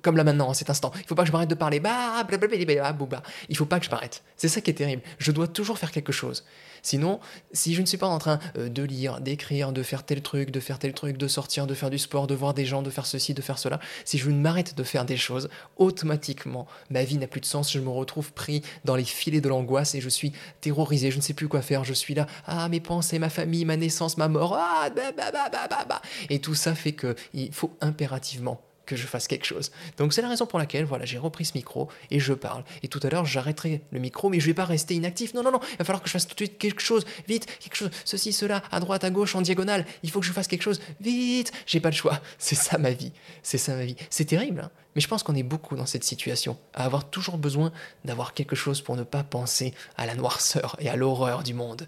comme 0.03 0.17
là 0.17 0.25
maintenant, 0.25 0.49
en 0.49 0.55
cet 0.55 0.71
instant. 0.71 0.93
Il 0.97 1.07
faut 1.07 1.15
pas 1.15 1.23
que 1.23 1.29
je 1.29 1.33
m'arrête 1.33 1.51
de 1.51 1.55
parler. 1.55 1.81
Bah, 1.81 2.25
blablabla. 2.27 3.23
Il 3.49 3.57
faut 3.57 3.67
pas 3.67 3.79
que 3.79 3.87
je 3.87 3.91
m'arrête. 3.91 4.23
C'est 4.37 4.49
ça 4.49 4.61
qui 4.61 4.71
est 4.71 4.75
terrible. 4.75 5.03
Je 5.19 5.33
dois 5.33 5.49
toujours 5.49 5.79
faire 5.79 5.91
quelque 5.91 6.13
chose. 6.13 6.45
Sinon, 6.83 7.21
si 7.53 7.75
je 7.75 7.81
ne 7.81 7.87
suis 7.87 7.99
pas 7.99 8.07
en 8.07 8.19
train 8.19 8.39
euh, 8.57 8.69
de 8.69 8.83
lire, 8.83 9.21
d'écrire, 9.21 9.73
de 9.73 9.83
faire 9.83 10.05
tel 10.05 10.23
truc, 10.23 10.51
de 10.51 10.61
faire 10.61 10.79
tel 10.79 10.95
truc, 10.95 11.17
de 11.17 11.29
sortir, 11.29 11.67
de 11.67 11.75
faire 11.75 11.91
du 11.91 11.99
sport, 11.99 12.27
de 12.27 12.35
voir 12.35 12.55
des 12.55 12.65
gens, 12.65 12.83
de 12.83 12.91
faire 12.91 13.07
ceci, 13.07 13.35
de 13.35 13.43
faire 13.43 13.59
cela, 13.59 13.81
si 14.05 14.19
je 14.19 14.31
ne 14.31 14.41
m'arrête 14.41 14.77
de 14.77 14.83
faire 14.83 15.05
des 15.05 15.17
choses, 15.17 15.49
automatiquement, 15.77 16.67
ma 16.91 17.05
vie 17.05 17.19
n'a 17.19 17.27
plus 17.27 17.41
de 17.41 17.47
sens. 17.47 17.73
Je 17.73 17.81
me 17.81 17.91
retrouve 17.91 18.33
pris 18.33 18.63
dans 18.85 18.97
les 18.97 19.05
filets 19.05 19.41
de 19.41 19.49
l'angoisse 19.49 19.95
et 19.95 20.01
je 20.01 20.09
suis 20.09 20.33
terrorisé. 20.61 21.11
Je 21.11 21.17
ne 21.17 21.23
sais 21.23 21.35
plus 21.35 21.49
quoi 21.49 21.63
faire. 21.63 21.85
Je 21.85 21.93
suis 21.93 22.15
là. 22.15 22.27
Ah, 22.47 22.69
mes 22.69 22.81
pensées, 22.81 23.19
ma 23.19 23.31
famille, 23.31 23.65
ma 23.65 23.77
naissance, 23.77 24.17
ma 24.17 24.29
mort. 24.29 24.57
Ah, 24.59 24.89
bah, 24.95 25.13
bah, 25.17 25.31
bah, 25.33 25.49
bah, 25.51 25.67
bah, 25.69 25.85
bah. 25.89 26.03
Et 26.29 26.39
tout 26.39 26.55
ça 26.55 26.75
fait 26.75 26.93
que 26.93 27.15
il 27.35 27.53
faut 27.53 27.77
impérativement 27.81 28.61
que 28.91 28.97
je 28.97 29.07
fasse 29.07 29.29
quelque 29.29 29.47
chose. 29.47 29.71
Donc 29.99 30.13
c'est 30.13 30.21
la 30.21 30.29
raison 30.29 30.47
pour 30.47 30.59
laquelle 30.59 30.85
voilà, 30.85 31.05
j'ai 31.05 31.17
repris 31.19 31.45
ce 31.45 31.53
micro 31.55 31.89
et 32.11 32.19
je 32.19 32.33
parle. 32.33 32.65
Et 32.83 32.89
tout 32.89 32.99
à 33.05 33.09
l'heure, 33.09 33.25
j'arrêterai 33.25 33.83
le 33.93 34.01
micro, 34.01 34.29
mais 34.29 34.41
je 34.41 34.47
vais 34.47 34.55
pas 34.55 34.65
rester 34.65 34.95
inactif. 34.95 35.33
Non, 35.33 35.45
non, 35.45 35.53
non, 35.53 35.61
il 35.63 35.77
va 35.77 35.85
falloir 35.85 36.03
que 36.03 36.09
je 36.09 36.13
fasse 36.13 36.27
tout 36.27 36.35
de 36.35 36.41
suite 36.41 36.59
quelque 36.59 36.83
chose. 36.83 37.07
Vite, 37.29 37.47
quelque 37.61 37.77
chose, 37.77 37.91
ceci, 38.05 38.33
cela, 38.33 38.65
à 38.73 38.81
droite, 38.81 39.05
à 39.05 39.11
gauche, 39.11 39.37
en 39.37 39.43
diagonale. 39.43 39.87
Il 40.03 40.11
faut 40.11 40.19
que 40.19 40.27
je 40.27 40.33
fasse 40.33 40.49
quelque 40.49 40.63
chose. 40.63 40.81
Vite, 41.01 41.53
j'ai 41.67 41.79
pas 41.79 41.91
le 41.91 41.95
choix. 41.95 42.21
C'est 42.39 42.57
ça 42.57 42.79
ma 42.79 42.91
vie. 42.91 43.13
C'est 43.45 43.59
ça 43.59 43.77
ma 43.77 43.85
vie. 43.85 43.97
C'est 44.11 44.25
terrible, 44.25 44.63
hein 44.65 44.71
mais 44.97 45.01
je 45.01 45.07
pense 45.07 45.23
qu'on 45.23 45.37
est 45.37 45.45
beaucoup 45.45 45.77
dans 45.77 45.87
cette 45.87 46.03
situation, 46.03 46.59
à 46.75 46.85
avoir 46.85 47.09
toujours 47.09 47.39
besoin 47.39 47.71
d'avoir 48.05 48.35
quelque 48.35 48.57
chose 48.57 48.81
pour 48.81 48.97
ne 48.97 49.05
pas 49.05 49.23
penser 49.23 49.73
à 49.97 50.05
la 50.05 50.17
noirceur 50.17 50.75
et 50.81 50.89
à 50.89 50.97
l'horreur 50.97 51.45
du 51.45 51.55
monde. 51.55 51.87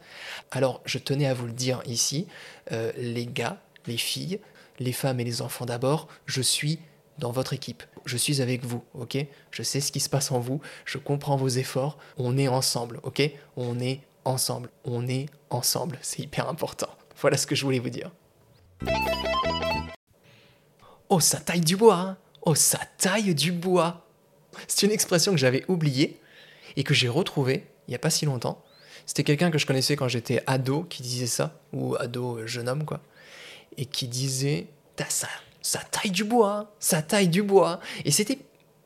Alors, 0.52 0.80
je 0.85 0.99
tenais 0.99 1.26
à 1.26 1.35
vous 1.35 1.47
le 1.47 1.52
dire 1.52 1.82
ici, 1.85 2.28
euh, 2.71 2.92
les 2.97 3.26
gars, 3.26 3.59
les 3.88 3.97
filles, 3.97 4.38
les 4.78 4.92
femmes 4.92 5.21
et 5.21 5.25
les 5.25 5.42
enfants 5.42 5.66
d'abord, 5.66 6.09
je 6.26 6.42
suis 6.42 6.78
dans 7.19 7.33
votre 7.33 7.52
équipe. 7.52 7.83
Je 8.04 8.16
suis 8.16 8.40
avec 8.42 8.64
vous, 8.64 8.83
ok? 8.95 9.19
Je 9.50 9.62
sais 9.62 9.81
ce 9.81 9.92
qui 9.92 10.00
se 10.00 10.09
passe 10.09 10.33
en 10.33 10.40
vous, 10.40 10.61
je 10.85 10.99
comprends 10.99 11.37
vos 11.37 11.49
efforts, 11.49 11.99
on 12.16 12.37
est 12.37 12.49
ensemble, 12.49 13.00
ok? 13.02 13.23
On 13.57 13.78
est 13.81 14.00
ensemble, 14.25 14.71
on 14.85 15.07
est 15.07 15.26
ensemble, 15.50 15.99
c'est 16.02 16.23
hyper 16.23 16.49
important. 16.49 16.88
Voilà 17.21 17.37
ce 17.37 17.47
que 17.47 17.54
je 17.54 17.64
voulais 17.64 17.78
vous 17.78 17.90
dire. 17.90 18.11
Oh, 21.09 21.21
ça 21.21 21.38
taille 21.38 21.61
du 21.61 21.76
bois 21.76 21.97
hein? 21.97 22.16
Oh, 22.45 22.54
ça 22.54 22.81
taille 22.99 23.35
du 23.35 23.52
bois 23.52 24.07
C'est 24.66 24.87
une 24.87 24.92
expression 24.92 25.33
que 25.33 25.38
j'avais 25.38 25.64
oubliée 25.69 26.19
et 26.76 26.83
que 26.83 26.95
j'ai 26.95 27.09
retrouvée 27.09 27.66
il 27.87 27.90
n'y 27.90 27.95
a 27.97 27.99
pas 27.99 28.11
si 28.11 28.25
longtemps. 28.25 28.64
C'était 29.07 29.25
quelqu'un 29.25 29.50
que 29.50 29.59
je 29.59 29.66
connaissais 29.66 29.97
quand 29.97 30.09
j'étais 30.09 30.42
ado 30.47 30.85
qui 30.85 31.02
disait 31.02 31.26
ça, 31.26 31.61
ou 31.73 31.97
ado 31.97 32.38
euh, 32.38 32.47
jeune 32.47 32.69
homme, 32.69 32.85
quoi, 32.85 33.00
et 33.76 33.87
qui 33.87 34.07
disait 34.09 34.69
ça, 35.09 35.28
ça 35.62 35.81
taille 35.90 36.11
du 36.11 36.25
bois, 36.25 36.75
ça 36.78 37.02
taille 37.02 37.28
du 37.28 37.42
bois. 37.42 37.81
Et 38.04 38.11
c'était 38.11 38.38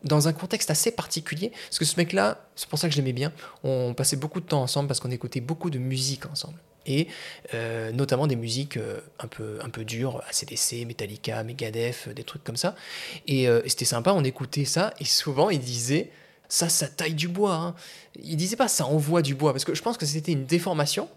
dans 0.04 0.28
un 0.28 0.32
contexte 0.32 0.70
assez 0.70 0.92
particulier, 0.92 1.50
parce 1.50 1.78
que 1.78 1.84
ce 1.84 1.96
mec-là, 1.96 2.46
c'est 2.54 2.68
pour 2.68 2.78
ça 2.78 2.88
que 2.88 2.92
je 2.92 2.98
l'aimais 2.98 3.12
bien, 3.12 3.32
on 3.64 3.92
passait 3.94 4.16
beaucoup 4.16 4.40
de 4.40 4.46
temps 4.46 4.62
ensemble 4.62 4.86
parce 4.86 5.00
qu'on 5.00 5.10
écoutait 5.10 5.40
beaucoup 5.40 5.70
de 5.70 5.78
musique 5.78 6.26
ensemble. 6.26 6.58
et 6.88 7.08
euh, 7.54 7.90
notamment 7.90 8.28
des 8.28 8.36
musiques 8.36 8.76
euh, 8.76 9.00
un, 9.18 9.26
peu, 9.26 9.58
un 9.60 9.70
peu 9.70 9.84
dures, 9.84 10.22
ACDC, 10.28 10.86
Metallica, 10.86 11.42
Megadeth, 11.42 12.08
des 12.10 12.22
trucs 12.22 12.44
comme 12.44 12.56
ça. 12.56 12.76
Et, 13.26 13.44
et 13.44 13.68
c'était 13.68 13.84
sympa, 13.84 14.12
on 14.12 14.22
écoutait 14.22 14.64
ça, 14.64 14.94
et 15.00 15.04
souvent 15.04 15.50
il 15.50 15.58
disait 15.58 16.10
ça, 16.48 16.68
ça 16.68 16.88
taille 16.88 17.14
du 17.14 17.28
bois. 17.28 17.54
Hein. 17.54 17.74
Il 18.14 18.36
disait 18.36 18.56
pas 18.56 18.68
ça 18.68 18.86
envoie 18.86 19.22
du 19.22 19.34
bois, 19.34 19.52
parce 19.52 19.64
que 19.64 19.74
je 19.74 19.82
pense 19.82 19.96
que 19.96 20.06
c'était 20.06 20.32
une 20.32 20.46
déformation. 20.46 21.08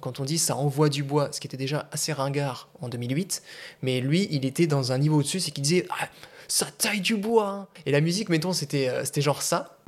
Quand 0.00 0.18
on 0.18 0.24
dit 0.24 0.38
ça 0.38 0.56
envoie 0.56 0.88
du 0.88 1.02
bois, 1.02 1.28
ce 1.30 1.40
qui 1.40 1.46
était 1.46 1.58
déjà 1.58 1.88
assez 1.92 2.12
ringard 2.12 2.68
en 2.80 2.88
2008, 2.88 3.42
mais 3.82 4.00
lui, 4.00 4.26
il 4.30 4.46
était 4.46 4.66
dans 4.66 4.92
un 4.92 4.98
niveau 4.98 5.18
au-dessus, 5.18 5.40
c'est 5.40 5.50
qu'il 5.50 5.62
disait 5.62 5.86
ah, 5.90 6.08
ça 6.48 6.66
taille 6.66 7.02
du 7.02 7.16
bois. 7.16 7.48
Hein. 7.48 7.68
Et 7.84 7.92
la 7.92 8.00
musique, 8.00 8.30
mettons, 8.30 8.54
c'était 8.54 8.88
euh, 8.88 9.04
c'était 9.04 9.20
genre 9.20 9.42
ça. 9.42 9.78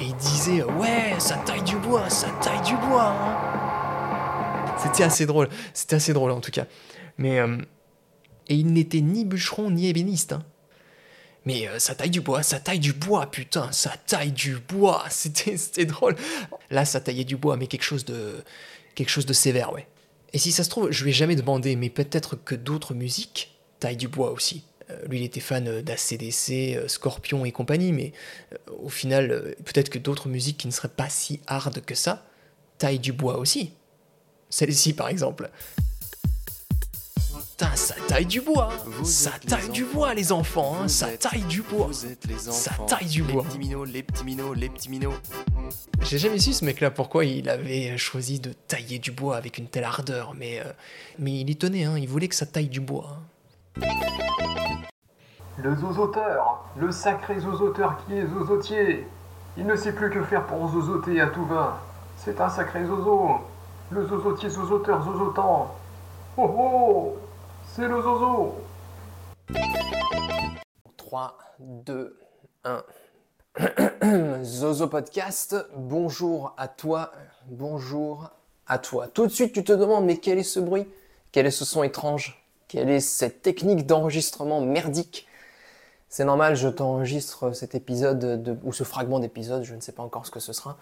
Et 0.00 0.04
il 0.04 0.16
disait 0.16 0.62
ouais, 0.62 1.14
ça 1.18 1.36
taille 1.36 1.62
du 1.62 1.76
bois, 1.76 2.08
ça 2.08 2.28
taille 2.40 2.62
du 2.62 2.76
bois. 2.76 3.08
Hein. 3.08 4.76
C'était 4.82 5.04
assez 5.04 5.26
drôle, 5.26 5.48
c'était 5.74 5.96
assez 5.96 6.14
drôle 6.14 6.30
en 6.30 6.40
tout 6.40 6.50
cas. 6.50 6.66
Mais 7.18 7.38
euh, 7.40 7.58
et 8.48 8.54
il 8.54 8.72
n'était 8.72 9.00
ni 9.00 9.24
bûcheron 9.24 9.70
ni 9.70 9.88
ébéniste. 9.88 10.32
Hein. 10.32 10.42
Mais 11.44 11.68
euh, 11.68 11.78
ça 11.78 11.94
taille 11.94 12.10
du 12.10 12.20
bois, 12.20 12.42
ça 12.42 12.58
taille 12.58 12.78
du 12.78 12.92
bois, 12.92 13.30
putain, 13.30 13.70
ça 13.72 13.94
taille 14.06 14.32
du 14.32 14.56
bois. 14.56 15.04
C'était 15.10 15.84
drôle. 15.84 16.16
Là, 16.70 16.84
ça 16.84 17.00
taillait 17.00 17.24
du 17.24 17.36
bois, 17.36 17.56
mais 17.56 17.66
quelque 17.66 17.82
chose 17.82 18.04
de, 18.04 18.42
quelque 18.94 19.10
chose 19.10 19.26
de 19.26 19.32
sévère, 19.32 19.72
ouais. 19.72 19.86
Et 20.32 20.38
si 20.38 20.50
ça 20.50 20.64
se 20.64 20.70
trouve, 20.70 20.90
je 20.90 21.04
lui 21.04 21.10
ai 21.10 21.14
jamais 21.14 21.36
demandé, 21.36 21.76
mais 21.76 21.90
peut-être 21.90 22.36
que 22.36 22.54
d'autres 22.54 22.94
musiques 22.94 23.56
taillent 23.78 23.96
du 23.96 24.08
bois 24.08 24.32
aussi. 24.32 24.64
Euh, 24.90 25.06
lui, 25.06 25.20
il 25.20 25.24
était 25.24 25.40
fan 25.40 25.80
d'ACDC, 25.82 26.76
euh, 26.76 26.88
Scorpion 26.88 27.44
et 27.44 27.52
compagnie, 27.52 27.92
mais 27.92 28.12
au 28.82 28.88
final, 28.88 29.54
peut-être 29.64 29.90
que 29.90 29.98
d'autres 29.98 30.28
musiques 30.28 30.58
qui 30.58 30.66
ne 30.66 30.72
seraient 30.72 30.88
pas 30.88 31.08
si 31.08 31.40
hard 31.46 31.80
que 31.82 31.94
ça 31.94 32.26
taillent 32.78 32.98
du 32.98 33.12
bois 33.12 33.38
aussi. 33.38 33.72
Celle-ci, 34.50 34.92
par 34.92 35.08
exemple. 35.08 35.50
Putain, 37.56 37.76
ça 37.76 37.94
taille 38.08 38.26
du 38.26 38.40
bois. 38.40 38.68
Ça 39.04 39.30
taille 39.46 39.68
du 39.68 39.84
bois, 39.84 40.12
les 40.12 40.32
enfants. 40.32 40.76
Hein. 40.76 40.88
Ça 40.88 41.06
taille 41.16 41.44
du 41.44 41.62
bois. 41.62 41.88
Ça 42.36 42.72
taille 42.88 43.06
du 43.06 43.22
bois. 43.22 43.44
Les 43.44 43.48
petits 43.48 43.58
minots, 43.58 43.84
les 43.84 44.02
petits 44.02 44.24
minots, 44.24 44.54
les 44.54 44.68
petits 44.68 44.90
minots. 44.90 45.14
J'ai 46.00 46.18
jamais 46.18 46.40
su 46.40 46.52
ce 46.52 46.64
mec-là 46.64 46.90
pourquoi 46.90 47.24
il 47.24 47.48
avait 47.48 47.96
choisi 47.96 48.40
de 48.40 48.52
tailler 48.66 48.98
du 48.98 49.12
bois 49.12 49.36
avec 49.36 49.58
une 49.58 49.68
telle 49.68 49.84
ardeur, 49.84 50.34
mais, 50.34 50.58
euh, 50.58 50.72
mais 51.20 51.38
il 51.38 51.48
y 51.48 51.56
tenait, 51.56 51.84
hein. 51.84 51.96
il 51.96 52.08
voulait 52.08 52.26
que 52.26 52.34
ça 52.34 52.44
taille 52.44 52.66
du 52.66 52.80
bois. 52.80 53.18
Hein. 53.80 53.86
Le 55.58 55.76
zozoteur, 55.76 56.64
le 56.76 56.90
sacré 56.90 57.38
zozoteur 57.38 58.04
qui 58.04 58.14
est 58.14 58.26
zozotier. 58.26 59.06
Il 59.56 59.66
ne 59.66 59.76
sait 59.76 59.92
plus 59.92 60.10
que 60.10 60.24
faire 60.24 60.44
pour 60.46 60.72
zozoter 60.72 61.20
à 61.20 61.28
tout 61.28 61.46
va. 61.46 61.80
C'est 62.16 62.40
un 62.40 62.48
sacré 62.48 62.84
zozo. 62.84 63.42
Le 63.90 64.04
zozotier 64.08 64.48
zozoteur 64.48 65.04
zozotant. 65.04 65.72
Oh 66.36 66.50
oh 66.58 67.16
c'est 67.74 67.88
le 67.88 68.00
zozo 68.00 68.54
3, 70.96 71.38
2, 71.58 72.18
1. 72.64 72.84
Zozo 74.44 74.86
Podcast, 74.86 75.56
bonjour 75.74 76.54
à 76.56 76.68
toi, 76.68 77.10
bonjour 77.46 78.30
à 78.68 78.78
toi. 78.78 79.08
Tout 79.08 79.26
de 79.26 79.32
suite, 79.32 79.52
tu 79.52 79.64
te 79.64 79.72
demandes, 79.72 80.04
mais 80.04 80.18
quel 80.18 80.38
est 80.38 80.44
ce 80.44 80.60
bruit? 80.60 80.86
Quel 81.32 81.46
est 81.46 81.50
ce 81.50 81.64
son 81.64 81.82
étrange? 81.82 82.40
Quelle 82.68 82.90
est 82.90 83.00
cette 83.00 83.42
technique 83.42 83.86
d'enregistrement 83.86 84.60
merdique? 84.60 85.26
C'est 86.08 86.24
normal, 86.24 86.54
je 86.54 86.68
t'enregistre 86.68 87.50
cet 87.54 87.74
épisode 87.74 88.56
ou 88.62 88.72
ce 88.72 88.84
fragment 88.84 89.18
d'épisode, 89.18 89.64
je 89.64 89.74
ne 89.74 89.80
sais 89.80 89.90
pas 89.90 90.04
encore 90.04 90.26
ce 90.26 90.30
que 90.30 90.38
ce 90.38 90.52
sera. 90.52 90.78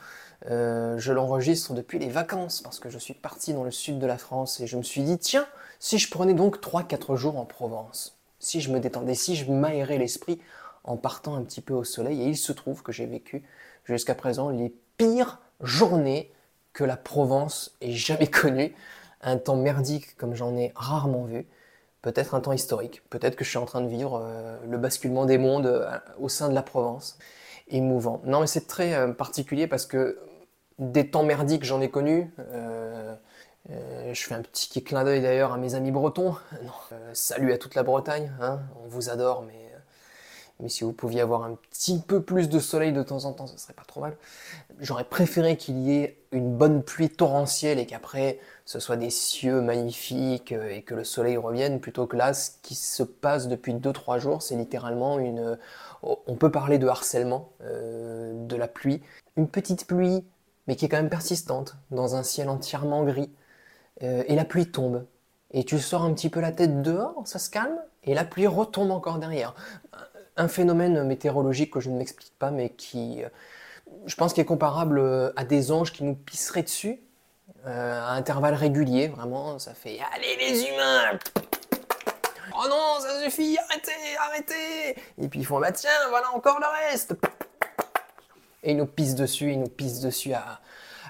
Euh, 0.50 0.98
je 0.98 1.10
l'enregistre 1.14 1.72
depuis 1.72 1.98
les 1.98 2.10
vacances 2.10 2.60
parce 2.60 2.78
que 2.78 2.90
je 2.90 2.98
suis 2.98 3.14
parti 3.14 3.54
dans 3.54 3.64
le 3.64 3.70
sud 3.70 3.98
de 3.98 4.06
la 4.06 4.18
France 4.18 4.60
et 4.60 4.66
je 4.66 4.76
me 4.76 4.82
suis 4.82 5.00
dit 5.02 5.16
tiens, 5.16 5.46
si 5.82 5.98
je 5.98 6.08
prenais 6.08 6.32
donc 6.32 6.60
3-4 6.60 7.16
jours 7.16 7.36
en 7.36 7.44
Provence, 7.44 8.16
si 8.38 8.60
je 8.60 8.70
me 8.70 8.78
détendais, 8.78 9.16
si 9.16 9.34
je 9.34 9.50
m'aérais 9.50 9.98
l'esprit 9.98 10.38
en 10.84 10.96
partant 10.96 11.34
un 11.34 11.42
petit 11.42 11.60
peu 11.60 11.74
au 11.74 11.82
soleil, 11.82 12.22
et 12.22 12.26
il 12.26 12.36
se 12.36 12.52
trouve 12.52 12.84
que 12.84 12.92
j'ai 12.92 13.04
vécu 13.04 13.42
jusqu'à 13.84 14.14
présent 14.14 14.50
les 14.50 14.72
pires 14.96 15.40
journées 15.60 16.30
que 16.72 16.84
la 16.84 16.96
Provence 16.96 17.76
ait 17.80 17.90
jamais 17.90 18.28
connues, 18.28 18.72
un 19.22 19.38
temps 19.38 19.56
merdique 19.56 20.16
comme 20.16 20.36
j'en 20.36 20.56
ai 20.56 20.70
rarement 20.76 21.24
vu, 21.24 21.46
peut-être 22.00 22.36
un 22.36 22.40
temps 22.40 22.52
historique, 22.52 23.02
peut-être 23.10 23.34
que 23.34 23.42
je 23.42 23.50
suis 23.50 23.58
en 23.58 23.66
train 23.66 23.80
de 23.80 23.88
vivre 23.88 24.22
euh, 24.22 24.56
le 24.64 24.78
basculement 24.78 25.26
des 25.26 25.36
mondes 25.36 25.66
euh, 25.66 25.90
au 26.20 26.28
sein 26.28 26.48
de 26.48 26.54
la 26.54 26.62
Provence, 26.62 27.18
émouvant. 27.66 28.22
Non 28.24 28.38
mais 28.38 28.46
c'est 28.46 28.68
très 28.68 28.94
euh, 28.94 29.08
particulier 29.08 29.66
parce 29.66 29.86
que 29.86 30.20
des 30.78 31.10
temps 31.10 31.24
merdiques 31.24 31.64
j'en 31.64 31.80
ai 31.80 31.90
connu, 31.90 32.32
euh, 33.70 34.12
je 34.12 34.24
fais 34.24 34.34
un 34.34 34.42
petit 34.42 34.82
clin 34.82 35.04
d'œil 35.04 35.22
d'ailleurs 35.22 35.52
à 35.52 35.56
mes 35.56 35.74
amis 35.74 35.92
bretons. 35.92 36.34
Euh, 36.92 37.10
salut 37.12 37.52
à 37.52 37.58
toute 37.58 37.74
la 37.74 37.82
Bretagne, 37.82 38.32
hein. 38.40 38.60
on 38.84 38.88
vous 38.88 39.08
adore, 39.08 39.42
mais, 39.42 39.54
euh, 39.54 39.78
mais 40.58 40.68
si 40.68 40.82
vous 40.82 40.92
pouviez 40.92 41.20
avoir 41.20 41.44
un 41.44 41.56
petit 41.70 42.00
peu 42.00 42.20
plus 42.20 42.48
de 42.48 42.58
soleil 42.58 42.92
de 42.92 43.02
temps 43.04 43.24
en 43.24 43.32
temps, 43.32 43.46
ce 43.46 43.56
serait 43.56 43.72
pas 43.72 43.84
trop 43.86 44.00
mal. 44.00 44.16
J'aurais 44.80 45.04
préféré 45.04 45.56
qu'il 45.56 45.78
y 45.78 45.92
ait 45.92 46.18
une 46.32 46.56
bonne 46.56 46.82
pluie 46.82 47.08
torrentielle 47.08 47.78
et 47.78 47.86
qu'après 47.86 48.40
ce 48.64 48.80
soit 48.80 48.96
des 48.96 49.10
cieux 49.10 49.60
magnifiques 49.60 50.52
et 50.52 50.82
que 50.82 50.94
le 50.94 51.04
soleil 51.04 51.36
revienne, 51.36 51.80
plutôt 51.80 52.06
que 52.06 52.16
là, 52.16 52.34
ce 52.34 52.50
qui 52.62 52.74
se 52.74 53.04
passe 53.04 53.46
depuis 53.46 53.74
2-3 53.74 54.18
jours, 54.18 54.42
c'est 54.42 54.56
littéralement 54.56 55.18
une. 55.18 55.58
On 56.02 56.34
peut 56.34 56.50
parler 56.50 56.78
de 56.78 56.88
harcèlement 56.88 57.52
de 57.60 58.56
la 58.56 58.66
pluie. 58.66 59.02
Une 59.36 59.46
petite 59.46 59.86
pluie, 59.86 60.24
mais 60.66 60.74
qui 60.74 60.86
est 60.86 60.88
quand 60.88 60.96
même 60.96 61.10
persistante, 61.10 61.76
dans 61.92 62.16
un 62.16 62.24
ciel 62.24 62.48
entièrement 62.48 63.04
gris 63.04 63.30
euh, 64.02 64.24
et 64.26 64.34
la 64.34 64.44
pluie 64.44 64.70
tombe. 64.70 65.06
Et 65.50 65.64
tu 65.64 65.78
sors 65.78 66.02
un 66.02 66.12
petit 66.14 66.30
peu 66.30 66.40
la 66.40 66.52
tête 66.52 66.82
dehors, 66.82 67.22
ça 67.26 67.38
se 67.38 67.50
calme, 67.50 67.76
et 68.04 68.14
la 68.14 68.24
pluie 68.24 68.46
retombe 68.46 68.90
encore 68.90 69.18
derrière. 69.18 69.54
Un 70.36 70.48
phénomène 70.48 71.04
météorologique 71.04 71.72
que 71.72 71.80
je 71.80 71.90
ne 71.90 71.98
m'explique 71.98 72.32
pas, 72.38 72.50
mais 72.50 72.70
qui, 72.70 73.22
euh, 73.22 73.28
je 74.06 74.14
pense, 74.16 74.32
qui 74.32 74.40
est 74.40 74.46
comparable 74.46 74.98
euh, 74.98 75.32
à 75.36 75.44
des 75.44 75.72
anges 75.72 75.92
qui 75.92 76.04
nous 76.04 76.14
pisseraient 76.14 76.62
dessus, 76.62 77.00
à 77.64 78.14
intervalles 78.14 78.54
réguliers, 78.54 79.06
vraiment, 79.06 79.56
ça 79.60 79.72
fait 79.72 80.00
«Allez 80.14 80.36
les 80.36 80.62
humains!» 80.64 81.18
Oh 82.58 82.66
non, 82.68 82.98
ça 83.00 83.22
suffit, 83.22 83.56
arrêtez, 83.56 84.16
arrêtez 84.18 85.00
Et 85.18 85.28
puis 85.28 85.40
ils 85.40 85.46
font 85.46 85.58
«Bah 85.60 85.70
tiens, 85.70 85.90
voilà 86.08 86.32
encore 86.34 86.58
le 86.58 86.66
reste!» 86.90 87.14
Et 88.64 88.72
ils 88.72 88.76
nous 88.76 88.86
pissent 88.86 89.14
dessus, 89.14 89.52
ils 89.52 89.60
nous 89.60 89.68
pissent 89.68 90.00
dessus 90.00 90.32
à, 90.32 90.60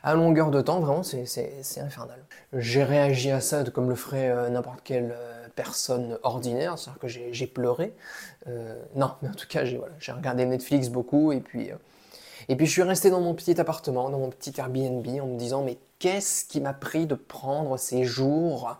à 0.02 0.14
longueur 0.14 0.50
de 0.50 0.60
temps, 0.60 0.80
vraiment, 0.80 1.02
c'est 1.02 1.80
infernal. 1.80 2.22
J'ai 2.54 2.84
réagi 2.84 3.30
à 3.30 3.40
ça 3.40 3.64
comme 3.64 3.88
le 3.88 3.94
ferait 3.94 4.28
euh, 4.28 4.50
n'importe 4.50 4.80
quelle 4.84 5.14
euh, 5.16 5.46
personne 5.54 6.18
ordinaire, 6.22 6.78
c'est-à-dire 6.78 7.00
que 7.00 7.08
j'ai 7.08 7.46
pleuré. 7.46 7.94
Euh, 8.46 8.82
non, 8.94 9.12
mais 9.22 9.30
en 9.30 9.34
tout 9.34 9.46
cas, 9.48 9.64
j'ai 9.64 10.12
regardé 10.12 10.44
Netflix 10.44 10.88
beaucoup, 10.88 11.32
et 11.32 11.40
puis, 11.40 11.70
et 12.48 12.56
puis 12.56 12.66
je 12.66 12.70
suis 12.70 12.82
resté 12.82 13.08
dans 13.08 13.20
mon 13.20 13.34
petit 13.34 13.58
appartement, 13.58 14.10
dans 14.10 14.18
mon 14.18 14.30
petit 14.30 14.52
Airbnb, 14.58 15.06
en 15.20 15.26
me 15.26 15.38
disant, 15.38 15.62
mais 15.62 15.78
qu'est-ce 15.98 16.44
qui 16.44 16.60
m'a 16.60 16.74
pris 16.74 17.06
de 17.06 17.14
prendre 17.14 17.78
ces 17.78 18.04
jours, 18.04 18.76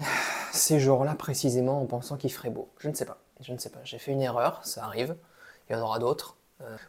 ces 0.52 0.80
jours-là 0.80 1.14
précisément, 1.14 1.80
en 1.82 1.86
pensant 1.86 2.16
qu'il 2.16 2.32
ferait 2.32 2.50
beau? 2.50 2.68
Je 2.78 2.88
ne 2.88 2.94
sais 2.94 3.04
pas, 3.04 3.18
je 3.40 3.52
ne 3.52 3.58
sais 3.58 3.70
pas. 3.70 3.80
J'ai 3.84 3.98
fait 3.98 4.12
une 4.12 4.22
erreur, 4.22 4.60
ça 4.64 4.84
arrive, 4.84 5.14
il 5.68 5.74
y 5.74 5.76
en 5.76 5.82
aura 5.82 5.98
d'autres. 5.98 6.36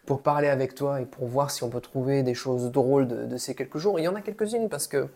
Pour 0.05 0.21
parler 0.21 0.49
avec 0.49 0.75
toi 0.75 0.99
et 0.99 1.05
pour 1.05 1.27
voir 1.27 1.49
si 1.49 1.63
on 1.63 1.69
peut 1.69 1.79
trouver 1.79 2.23
des 2.23 2.33
choses 2.33 2.71
drôles 2.71 3.07
de, 3.07 3.37
ces 3.37 3.55
quelques 3.55 3.77
jours. 3.77 3.99
il 3.99 4.03
y 4.03 4.07
en 4.09 4.15
a 4.15 4.21
quelques-unes 4.21 4.67
parce 4.67 4.85
que 4.85 5.07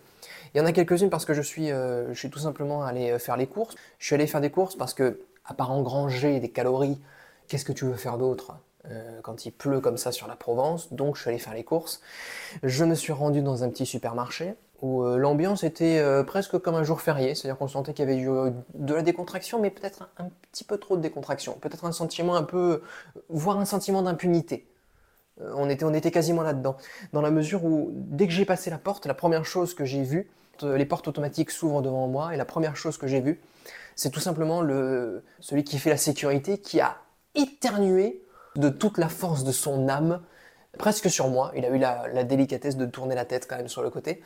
il 0.56 0.58
y 0.58 0.62
en 0.62 0.66
a 0.66 0.72
quelques-unes 0.72 1.10
parce 1.10 1.26
que 1.26 1.34
je 1.34 1.42
suis, 1.42 1.72
euh, 1.72 2.12
je 2.14 2.18
suis 2.18 2.30
tout 2.32 2.40
simplement 2.40 2.84
allé 2.84 3.12
euh, 3.12 3.20
faire 3.20 3.38
les 3.38 3.46
courses. 3.46 3.76
Je 4.00 4.06
suis 4.08 4.16
allé 4.16 4.26
faire 4.26 4.42
des 4.42 4.50
courses 4.50 4.76
parce 4.76 4.94
que, 4.94 5.20
à 5.46 5.54
part 5.54 5.72
engranger 5.72 6.40
des 6.40 6.50
calories, 6.50 7.00
qu'est-ce 7.48 7.66
que 7.66 7.74
tu 7.74 7.86
veux 7.86 7.96
faire 7.96 8.18
d'autre 8.18 8.58
quand 9.24 9.48
il 9.48 9.52
pleut 9.52 9.80
comme 9.80 9.98
ça 9.98 10.12
sur 10.12 10.28
la 10.28 10.36
Provence? 10.36 10.94
Donc 10.94 11.16
je 11.16 11.22
suis 11.22 11.30
allé 11.30 11.40
faire 11.40 11.56
les 11.56 11.64
courses. 11.64 12.02
Je 12.62 12.86
me 12.86 12.94
suis 12.94 13.14
rendu 13.14 13.42
dans 13.42 13.64
un 13.64 13.70
petit 13.70 13.86
supermarché 13.86 14.56
où 14.82 15.04
euh, 15.04 15.18
l'ambiance 15.18 15.64
était 15.64 16.00
euh, 16.00 16.24
presque 16.24 16.58
comme 16.60 16.76
un 16.76 16.84
jour 16.84 17.02
férié, 17.02 17.36
c'est-à-dire 17.36 17.58
qu'on 17.58 17.68
sentait 17.68 17.94
qu'il 17.94 18.08
y 18.08 18.12
avait 18.12 18.22
eu 18.22 18.30
euh, 18.30 18.52
de 18.74 18.94
la 18.94 19.02
décontraction, 19.02 19.60
mais 19.60 19.70
peut-être 19.70 20.10
un, 20.18 20.30
petit 20.52 20.64
peu 20.64 20.78
trop 20.78 20.98
de 20.98 21.02
décontraction, 21.02 21.54
peut-être 21.54 21.86
un 21.86 21.92
sentiment 21.92 22.36
un 22.36 22.44
peu, 22.44 22.82
voire 23.30 23.60
un 23.60 23.66
sentiment 23.66 24.02
d'impunité. 24.02 24.68
on, 25.40 25.70
était, 25.70 25.86
on 25.86 25.94
était 25.94 26.12
quasiment 26.12 26.44
là-dedans, 26.44 26.78
dans 27.14 27.22
la 27.22 27.32
mesure 27.32 27.66
où 27.66 27.90
dès 27.94 28.28
que 28.28 28.34
j'ai 28.34 28.46
passé 28.46 28.70
la 28.70 28.78
porte, 28.78 29.06
la 29.06 29.14
première 29.14 29.46
chose 29.46 29.74
que 29.74 29.86
j'ai 29.86 30.04
vue, 30.04 30.30
les 30.64 30.86
portes 30.86 31.08
automatiques 31.08 31.52
s'ouvrent 31.52 31.82
devant 31.82 32.08
moi, 32.08 32.34
et 32.34 32.38
la 32.38 32.46
première 32.46 32.76
chose 32.76 32.98
que 32.98 33.08
j'ai 33.08 33.22
vue, 33.22 33.42
c'est 33.96 34.10
tout 34.10 34.20
simplement 34.20 34.62
le, 34.62 35.24
celui 35.40 35.64
qui 35.64 35.80
fait 35.80 35.90
la 35.90 35.98
sécurité 35.98 36.58
qui 36.58 36.80
a 36.82 36.98
éternué 37.34 38.22
de 38.56 38.70
toute 38.70 38.98
la 38.98 39.10
force 39.10 39.44
de 39.44 39.52
son 39.52 39.90
âme 39.90 40.22
presque 40.78 41.10
sur 41.10 41.30
moi. 41.30 41.52
Il 41.56 41.66
a 41.66 41.70
eu 41.70 41.78
la, 41.78 42.24
délicatesse 42.24 42.78
de 42.78 42.86
tourner 42.86 43.16
la 43.16 43.26
tête 43.26 43.48
quand 43.50 43.58
même 43.58 43.68
sur 43.68 43.82
le 43.82 43.90
côté. 43.90 44.22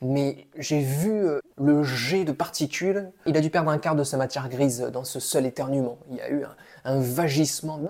Mais 0.00 0.48
j'ai 0.56 0.80
vu 0.80 1.10
euh, 1.12 1.40
le 1.56 1.82
jet 1.84 2.24
de 2.24 2.32
particules. 2.32 3.12
Il 3.26 3.36
a 3.36 3.40
dû 3.40 3.50
perdre 3.50 3.70
un 3.70 3.78
quart 3.78 3.94
de 3.94 4.04
sa 4.04 4.16
matière 4.16 4.48
grise 4.48 4.80
dans 4.80 5.04
ce 5.04 5.20
seul 5.20 5.46
éternuement. 5.46 5.98
Il 6.10 6.16
y 6.16 6.20
a 6.20 6.30
eu 6.30 6.44
un, 6.84 7.00
vagissement. 7.00 7.80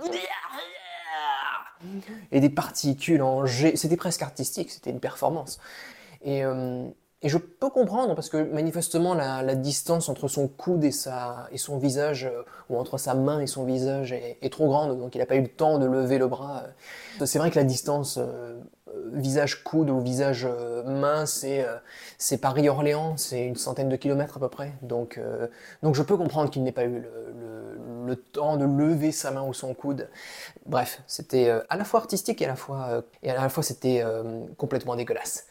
Et 2.31 2.41
des 2.41 2.51
particules 2.51 3.23
en 3.23 3.47
jet. 3.47 3.77
C'était 3.77 3.97
presque 3.97 4.23
artistique, 4.23 4.71
c'était 4.71 4.91
une 4.91 5.01
performance. 5.01 5.59
Euh, 6.27 6.89
Et 7.25 7.29
je 7.29 7.39
peux 7.39 7.71
comprendre 7.71 8.15
parce 8.15 8.29
que 8.29 8.43
manifestement 8.53 9.15
la, 9.15 9.55
distance 9.55 10.09
entre 10.09 10.27
son 10.27 10.49
coude 10.49 10.83
et, 10.83 10.91
sa, 10.91 11.47
et 11.53 11.59
son 11.59 11.79
visage, 11.79 12.25
euh, 12.25 12.43
ou 12.69 12.77
entre 12.77 12.99
sa 12.99 13.15
main 13.15 13.41
et 13.41 13.47
son 13.47 13.65
visage 13.65 14.13
est, 14.13 14.53
trop 14.53 14.67
grande, 14.67 14.99
donc 14.99 15.15
il 15.15 15.19
n'a 15.19 15.27
pas 15.27 15.37
eu 15.37 15.43
le 15.43 15.49
temps 15.49 15.79
de 15.79 15.87
lever 15.87 16.19
le 16.19 16.27
bras. 16.27 16.65
C'est 17.25 17.39
vrai 17.39 17.51
que 17.51 17.57
la 17.57 17.65
distance 17.65 18.19
euh, 18.21 18.59
visage 19.13 19.63
coude 19.65 19.91
ou 19.91 20.01
visage 20.01 20.47
euh, 20.49 20.83
main, 20.85 21.27
c'est 21.27 21.65
euh, 21.65 21.77
c'est 22.19 22.39
Paris-Orléans, 22.39 23.17
c'est 23.17 23.45
une 23.45 23.57
centaine 23.57 23.89
de 23.89 23.97
kilomètres 23.97 24.37
à 24.37 24.41
peu 24.41 24.49
près. 24.49 24.73
Donc, 24.83 25.19
euh, 25.19 25.49
donc 25.83 25.95
je 25.95 26.03
peux 26.03 26.17
comprendre 26.17 26.51
qu'il 26.51 26.63
n'ait 26.63 26.73
pas 26.73 26.85
eu 26.85 27.01
le, 27.01 27.01
le- 27.01 28.07
le 28.07 28.17
temps 28.17 28.57
de 28.57 28.65
lever 28.65 29.13
sa 29.13 29.31
main 29.31 29.43
ou 29.43 29.55
son 29.55 29.75
coude. 29.75 30.09
Bref, 30.67 31.03
c'était 31.07 31.51
à 31.69 31.77
la 31.77 31.85
fois 31.85 32.01
artistique 32.01 32.43
et 32.43 32.47
à 32.47 32.49
la 32.49 32.57
fois, 32.57 33.05
fois 33.49 33.63
c'était 33.63 34.05
complètement 34.59 34.97
dégueulasse. 34.97 35.47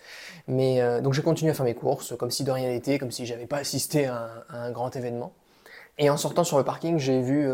Mais 0.48 0.82
donc 1.02 1.14
j'ai 1.14 1.22
continué 1.22 1.52
à 1.52 1.54
faire 1.54 1.66
mes 1.66 1.76
courses 1.76 2.16
comme 2.18 2.32
si 2.32 2.44
de 2.44 2.52
rien 2.52 2.70
n'était, 2.70 3.00
comme 3.00 3.12
si 3.12 3.26
j'avais 3.26 3.46
pas 3.48 3.58
assisté 3.58 4.08
à 4.08 4.30
un 4.50 4.72
grand 4.72 4.96
événement. 4.96 5.32
Et 5.98 6.10
en 6.10 6.18
sortant 6.18 6.44
sur 6.44 6.58
le 6.58 6.64
parking, 6.66 6.98
j'ai 7.00 7.22
vu 7.22 7.48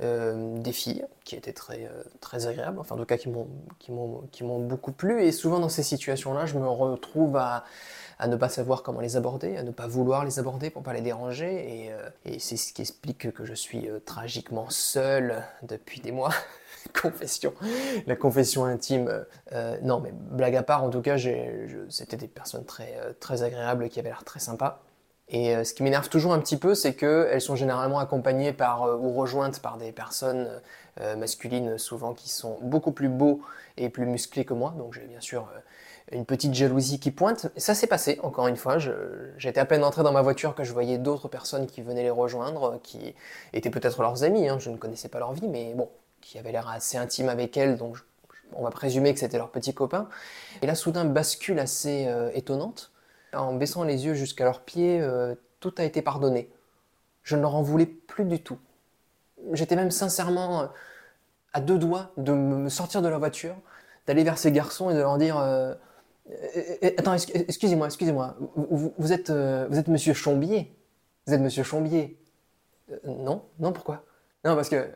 euh, 0.00 0.56
des 0.58 0.72
filles 0.72 1.04
qui 1.24 1.34
étaient 1.34 1.52
très, 1.52 1.86
euh, 1.86 2.04
très 2.20 2.46
agréables, 2.46 2.78
enfin 2.78 2.94
en 2.94 2.98
tout 2.98 3.04
cas 3.04 3.16
qui 3.16 3.28
m'ont, 3.28 3.48
beaucoup 4.60 4.92
plu. 4.92 5.24
Et 5.24 5.32
souvent 5.32 5.58
dans 5.58 5.68
ces 5.68 5.82
situations-là, 5.82 6.46
je 6.46 6.56
me 6.56 6.68
retrouve 6.68 7.36
à, 7.36 7.64
à 8.20 8.28
ne 8.28 8.36
pas 8.36 8.48
savoir 8.48 8.84
comment 8.84 9.00
les 9.00 9.16
aborder, 9.16 9.56
à 9.56 9.64
ne 9.64 9.72
pas 9.72 9.88
vouloir 9.88 10.24
les 10.24 10.38
aborder 10.38 10.70
pour 10.70 10.84
pas 10.84 10.92
les 10.92 11.00
déranger. 11.00 11.86
Et, 11.86 11.92
euh, 11.92 12.08
et 12.24 12.38
c'est 12.38 12.56
ce 12.56 12.72
qui 12.72 12.82
explique 12.82 13.32
que 13.32 13.44
je 13.44 13.54
suis 13.54 13.88
tragiquement 14.06 14.70
seul 14.70 15.42
depuis 15.62 16.00
des 16.00 16.12
mois. 16.12 16.30
confession, 17.02 17.52
la 18.06 18.14
confession 18.14 18.64
intime. 18.64 19.26
non, 19.82 19.98
mais 20.00 20.12
blague 20.12 20.54
à 20.54 20.62
part, 20.62 20.84
en 20.84 20.90
tout 20.90 21.02
cas, 21.02 21.16
c'était 21.88 22.16
des 22.16 22.28
personnes 22.28 22.64
très, 22.64 22.94
très 23.18 23.42
agréables 23.42 23.88
qui 23.88 23.98
avaient 23.98 24.10
l'air 24.10 24.24
très 24.24 24.38
sympas. 24.38 24.80
Et 25.30 25.54
euh, 25.54 25.64
ce 25.64 25.74
qui 25.74 25.82
m'énerve 25.82 26.08
toujours 26.08 26.32
un 26.32 26.38
petit 26.38 26.56
peu, 26.56 26.74
c'est 26.74 26.94
qu'elles 26.94 27.40
sont 27.40 27.56
généralement 27.56 27.98
accompagnées 27.98 28.52
par, 28.52 28.84
euh, 28.84 28.96
ou 28.96 29.12
rejointes 29.12 29.60
par 29.60 29.76
des 29.76 29.92
personnes 29.92 30.48
euh, 31.00 31.16
masculines, 31.16 31.76
souvent 31.76 32.14
qui 32.14 32.30
sont 32.30 32.58
beaucoup 32.62 32.92
plus 32.92 33.08
beaux 33.08 33.42
et 33.76 33.90
plus 33.90 34.06
musclés 34.06 34.44
que 34.44 34.54
moi. 34.54 34.74
Donc 34.78 34.94
j'ai 34.94 35.02
bien 35.02 35.20
sûr 35.20 35.48
une 36.10 36.24
petite 36.24 36.54
jalousie 36.54 36.98
qui 36.98 37.10
pointe. 37.10 37.48
Ça 37.58 37.74
s'est 37.74 37.86
passé, 37.86 38.18
encore 38.22 38.48
une 38.48 38.56
fois. 38.56 38.78
J'étais 39.36 39.60
à 39.60 39.66
peine 39.66 39.84
entré 39.84 40.02
dans 40.02 40.12
ma 40.12 40.22
voiture 40.22 40.54
que 40.54 40.64
je 40.64 40.72
voyais 40.72 40.96
d'autres 40.96 41.28
personnes 41.28 41.66
qui 41.66 41.82
venaient 41.82 42.02
les 42.02 42.10
rejoindre, 42.10 42.80
qui 42.82 43.14
étaient 43.52 43.70
peut-être 43.70 44.00
leurs 44.00 44.24
amis. 44.24 44.48
hein, 44.48 44.58
je 44.58 44.70
ne 44.70 44.78
connaissais 44.78 45.08
pas 45.08 45.18
leur 45.18 45.34
vie, 45.34 45.46
mais 45.46 45.74
bon, 45.74 45.90
qui 46.22 46.38
avaient 46.38 46.52
l'air 46.52 46.68
assez 46.68 46.96
intimes 46.96 47.28
avec 47.28 47.56
elles. 47.58 47.76
Donc 47.76 47.98
on 48.54 48.64
va 48.64 48.70
présumer 48.70 49.12
que 49.12 49.20
c'était 49.20 49.36
leurs 49.36 49.50
petits 49.50 49.74
copains. 49.74 50.08
Et 50.62 50.66
là, 50.66 50.74
soudain, 50.74 51.04
bascule 51.04 51.58
assez 51.58 52.08
étonnante. 52.32 52.90
En 53.34 53.54
baissant 53.54 53.84
les 53.84 54.06
yeux 54.06 54.14
jusqu'à 54.14 54.44
leurs 54.44 54.62
pieds, 54.62 55.00
euh, 55.00 55.34
tout 55.60 55.74
a 55.78 55.84
été 55.84 56.02
pardonné. 56.02 56.50
Je 57.22 57.36
ne 57.36 57.42
leur 57.42 57.54
en 57.54 57.62
voulais 57.62 57.86
plus 57.86 58.24
du 58.24 58.40
tout. 58.42 58.58
J'étais 59.52 59.76
même 59.76 59.90
sincèrement 59.90 60.62
euh, 60.62 60.66
à 61.52 61.60
deux 61.60 61.78
doigts 61.78 62.12
de 62.16 62.32
me 62.32 62.68
sortir 62.68 63.02
de 63.02 63.08
la 63.08 63.18
voiture, 63.18 63.56
d'aller 64.06 64.24
vers 64.24 64.38
ces 64.38 64.52
garçons 64.52 64.90
et 64.90 64.94
de 64.94 65.00
leur 65.00 65.18
dire 65.18 65.38
euh, 65.38 65.74
Attends, 66.98 67.14
excu- 67.14 67.44
excusez-moi, 67.48 67.86
excusez-moi. 67.86 68.36
Vous, 68.56 69.12
êtes, 69.12 69.30
vous 69.30 69.78
êtes 69.78 69.88
Monsieur 69.88 70.12
Chombier 70.12 70.74
Vous 71.26 71.34
êtes 71.34 71.40
Monsieur 71.40 71.62
Chombier 71.62 72.18
Non, 73.06 73.42
non, 73.58 73.72
pourquoi? 73.72 74.04
Non, 74.44 74.54
parce 74.54 74.68
que 74.68 74.88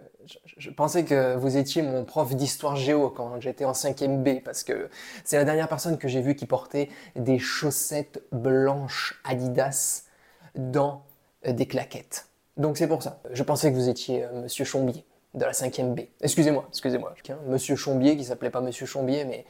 je, 0.56 0.70
pensais 0.70 1.04
que 1.04 1.36
vous 1.36 1.56
étiez 1.56 1.82
mon 1.82 2.04
prof 2.04 2.34
d'histoire 2.34 2.76
géo 2.76 3.10
quand 3.10 3.40
j'étais 3.40 3.64
en 3.64 3.72
5e 3.72 4.22
B, 4.22 4.42
parce 4.42 4.62
que 4.62 4.88
c'est 5.24 5.36
la 5.36 5.44
dernière 5.44 5.68
personne 5.68 5.98
que 5.98 6.08
j'ai 6.08 6.20
vue 6.20 6.34
qui 6.34 6.46
portait 6.46 6.88
des 7.16 7.38
chaussettes 7.38 8.22
blanches 8.32 9.20
Adidas 9.24 10.04
dans 10.54 11.02
euh, 11.46 11.52
des 11.52 11.66
claquettes. 11.66 12.26
Donc 12.56 12.76
c'est 12.76 12.88
pour 12.88 13.02
ça. 13.02 13.20
Je 13.30 13.42
pensais 13.42 13.70
que 13.70 13.76
vous 13.76 13.88
étiez 13.88 14.24
euh, 14.24 14.42
Monsieur 14.42 14.64
Chombier 14.64 15.04
de 15.34 15.44
la 15.44 15.52
5e 15.52 15.94
B. 15.94 16.00
Excusez-moi, 16.20 16.66
excusez-moi. 16.68 17.14
Monsieur 17.46 17.76
Chombier 17.76 18.16
qui 18.16 18.24
s'appelait 18.24 18.50
pas 18.50 18.60
Monsieur 18.60 18.86
Chombier, 18.86 19.24
mais 19.24 19.46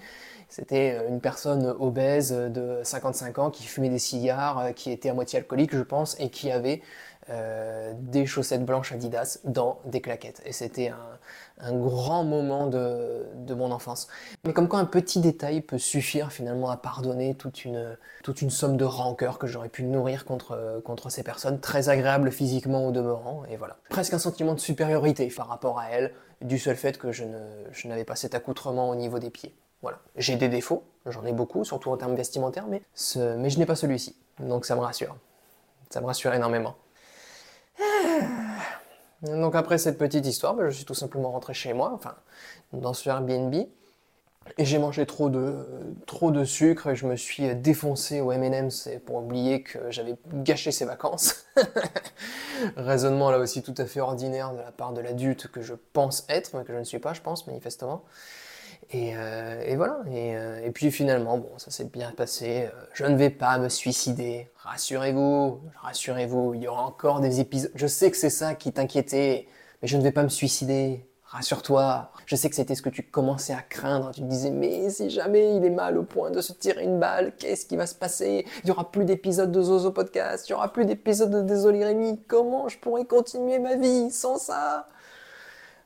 c'était 0.48 0.98
euh, 0.98 1.08
une 1.08 1.20
personne 1.20 1.66
obèse 1.66 2.32
de 2.32 2.80
55 2.84 3.38
ans 3.38 3.50
qui 3.50 3.64
fumait 3.64 3.88
des 3.88 3.98
cigares, 3.98 4.72
qui 4.74 4.90
était 4.90 5.08
à 5.08 5.14
moitié 5.14 5.38
alcoolique, 5.38 5.74
je 5.74 5.82
pense, 5.82 6.18
et 6.20 6.30
qui 6.30 6.50
avait 6.50 6.82
euh, 7.30 7.92
des 7.96 8.26
chaussettes 8.26 8.64
blanches 8.64 8.90
Adidas 8.90 9.38
dans 9.44 9.78
des 9.84 10.00
claquettes. 10.00 10.42
Et 10.44 10.50
c'était 10.50 10.92
un, 11.60 11.72
grand 11.72 12.24
moment 12.24 12.66
de, 12.66 13.54
mon 13.54 13.70
enfance. 13.70 14.08
Mais 14.44 14.52
comme 14.52 14.66
quoi 14.66 14.80
un 14.80 14.84
petit 14.84 15.20
détail 15.20 15.60
peut 15.60 15.78
suffire 15.78 16.32
finalement 16.32 16.70
à 16.70 16.76
pardonner 16.76 17.36
toute 17.36 17.64
une, 17.64 17.96
somme 18.50 18.76
de 18.76 18.84
rancœur 18.84 19.38
que 19.38 19.46
j'aurais 19.46 19.68
pu 19.68 19.84
nourrir 19.84 20.24
contre, 20.24 20.80
ces 21.10 21.22
personnes, 21.22 21.60
très 21.60 21.88
agréables 21.88 22.32
physiquement 22.32 22.88
au 22.88 22.90
demeurant, 22.90 23.44
et 23.48 23.56
voilà. 23.56 23.76
Presque 23.88 24.14
un 24.14 24.18
sentiment 24.18 24.54
de 24.54 24.60
supériorité 24.60 25.28
par 25.28 25.46
rapport 25.46 25.78
à 25.78 25.90
elles, 25.90 26.12
du 26.40 26.58
seul 26.58 26.74
fait 26.74 26.98
que 26.98 27.12
je, 27.12 27.22
n'avais 27.84 28.04
pas 28.04 28.16
cet 28.16 28.34
accoutrement 28.34 28.90
au 28.90 28.96
niveau 28.96 29.20
des 29.20 29.30
pieds. 29.30 29.54
Voilà. 29.80 30.00
J'ai 30.16 30.34
des 30.34 30.48
défauts, 30.48 30.82
j'en 31.06 31.24
ai 31.24 31.32
beaucoup, 31.32 31.64
surtout 31.64 31.90
en 31.90 31.96
termes 31.96 32.16
vestimentaires, 32.16 32.66
mais 32.66 32.82
je 33.14 33.58
n'ai 33.58 33.66
pas 33.66 33.76
celui-ci. 33.76 34.16
Donc 34.40 34.64
ça 34.64 34.74
me 34.74 34.80
rassure. 34.80 35.16
Ça 35.88 36.00
me 36.00 36.06
rassure 36.06 36.34
énormément. 36.34 36.74
Donc 39.22 39.54
après 39.54 39.78
cette 39.78 39.98
petite 39.98 40.26
histoire, 40.26 40.54
ben, 40.54 40.68
je 40.68 40.74
suis 40.74 40.84
tout 40.84 40.94
simplement 40.94 41.30
rentré 41.30 41.54
chez 41.54 41.72
moi, 41.72 41.92
enfin 41.94 42.14
dans 42.72 42.94
ce 42.94 43.08
Airbnb, 43.08 43.54
et 44.58 44.64
j'ai 44.64 44.78
mangé 44.78 45.06
trop 45.06 45.30
de, 45.30 45.66
trop 46.06 46.30
de 46.30 46.44
sucre 46.44 46.88
et 46.88 46.96
je 46.96 47.06
me 47.06 47.16
suis 47.16 47.54
défoncé 47.54 48.20
au 48.20 48.32
M&M's 48.32 48.88
pour 49.06 49.16
oublier 49.16 49.62
que 49.62 49.78
j'avais 49.90 50.16
gâché 50.32 50.72
ses 50.72 50.84
vacances. 50.84 51.46
Raisonnement 52.76 53.30
là 53.30 53.38
aussi 53.38 53.62
tout 53.62 53.74
à 53.78 53.86
fait 53.86 54.00
ordinaire 54.00 54.52
de 54.52 54.58
la 54.58 54.72
part 54.72 54.92
de 54.92 55.00
l'adulte 55.00 55.46
que 55.48 55.62
je 55.62 55.74
pense 55.92 56.24
être, 56.28 56.56
mais 56.56 56.64
que 56.64 56.72
je 56.72 56.78
ne 56.78 56.84
suis 56.84 56.98
pas, 56.98 57.12
je 57.12 57.20
pense, 57.20 57.46
manifestement. 57.46 58.04
Et, 58.92 59.16
euh, 59.16 59.62
et 59.64 59.76
voilà. 59.76 60.00
Et, 60.10 60.36
euh, 60.36 60.60
et 60.64 60.70
puis 60.70 60.90
finalement, 60.90 61.38
bon, 61.38 61.50
ça 61.56 61.70
s'est 61.70 61.84
bien 61.86 62.10
passé. 62.12 62.68
Euh, 62.72 62.84
Je 62.92 63.04
ne 63.06 63.16
vais 63.16 63.30
pas 63.30 63.58
me 63.58 63.68
suicider. 63.68 64.50
Rassurez-vous, 64.56 65.60
rassurez-vous. 65.80 66.54
Il 66.54 66.62
y 66.62 66.68
aura 66.68 66.82
encore 66.84 67.20
des 67.20 67.40
épisodes. 67.40 67.72
Je 67.74 67.86
sais 67.86 68.10
que 68.10 68.16
c'est 68.16 68.30
ça 68.30 68.54
qui 68.54 68.72
t'inquiétait, 68.72 69.48
mais 69.80 69.88
je 69.88 69.96
ne 69.96 70.02
vais 70.02 70.12
pas 70.12 70.22
me 70.22 70.28
suicider. 70.28 71.06
Rassure-toi. 71.24 72.10
Je 72.26 72.36
sais 72.36 72.50
que 72.50 72.56
c'était 72.56 72.74
ce 72.74 72.82
que 72.82 72.90
tu 72.90 73.02
commençais 73.02 73.54
à 73.54 73.62
craindre. 73.62 74.10
Tu 74.12 74.20
te 74.20 74.26
disais, 74.26 74.50
mais 74.50 74.90
si 74.90 75.08
jamais 75.08 75.56
il 75.56 75.64
est 75.64 75.70
mal 75.70 75.96
au 75.96 76.02
point 76.02 76.30
de 76.30 76.42
se 76.42 76.52
tirer 76.52 76.84
une 76.84 77.00
balle, 77.00 77.34
qu'est-ce 77.38 77.64
qui 77.64 77.76
va 77.76 77.86
se 77.86 77.94
passer? 77.94 78.44
Il 78.62 78.68
y 78.68 78.70
aura 78.70 78.90
plus 78.90 79.06
d'épisodes 79.06 79.50
de 79.50 79.62
Zozo 79.62 79.90
Podcast. 79.92 80.46
Il 80.48 80.52
y 80.52 80.54
aura 80.54 80.70
plus 80.70 80.84
d'épisodes 80.84 81.30
de 81.30 81.40
Désolé 81.40 81.82
Rémi. 81.86 82.20
Comment 82.28 82.68
je 82.68 82.78
pourrais 82.78 83.06
continuer 83.06 83.58
ma 83.58 83.76
vie 83.76 84.10
sans 84.10 84.36
ça? 84.36 84.88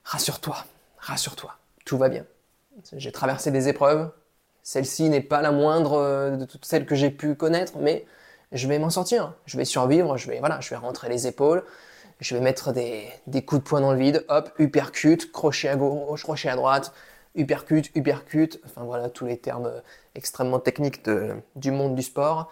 Rassure-toi. 0.02 0.56
Rassure-toi. 0.98 1.52
Tout 1.84 1.98
va 1.98 2.08
bien. 2.08 2.24
J'ai 2.92 3.12
traversé 3.12 3.50
des 3.50 3.68
épreuves. 3.68 4.10
Celle-ci 4.62 5.08
n'est 5.08 5.20
pas 5.20 5.42
la 5.42 5.52
moindre 5.52 5.94
euh, 5.94 6.36
de 6.36 6.44
toutes 6.44 6.64
celles 6.64 6.86
que 6.86 6.94
j'ai 6.94 7.10
pu 7.10 7.34
connaître, 7.34 7.74
mais 7.78 8.04
je 8.52 8.68
vais 8.68 8.78
m'en 8.78 8.90
sortir. 8.90 9.34
Je 9.46 9.56
vais 9.56 9.64
survivre. 9.64 10.16
Je 10.16 10.28
vais, 10.28 10.40
voilà, 10.40 10.60
je 10.60 10.70
vais 10.70 10.76
rentrer 10.76 11.08
les 11.08 11.26
épaules. 11.26 11.64
Je 12.20 12.34
vais 12.34 12.40
mettre 12.40 12.72
des, 12.72 13.10
coups 13.46 13.62
de 13.62 13.68
poing 13.68 13.80
dans 13.80 13.92
le 13.92 13.98
vide. 13.98 14.24
Hop, 14.28 14.50
uppercut, 14.58 15.30
crochet 15.32 15.68
à 15.68 15.76
gauche, 15.76 16.22
crochet 16.22 16.48
à 16.48 16.56
droite, 16.56 16.92
uppercut, 17.34 17.90
uppercut. 17.94 18.60
Enfin 18.64 18.84
voilà, 18.84 19.10
tous 19.10 19.26
les 19.26 19.38
termes 19.38 19.70
extrêmement 20.14 20.58
techniques 20.58 21.02
du 21.56 21.70
monde 21.70 21.94
du 21.94 22.02
sport. 22.02 22.50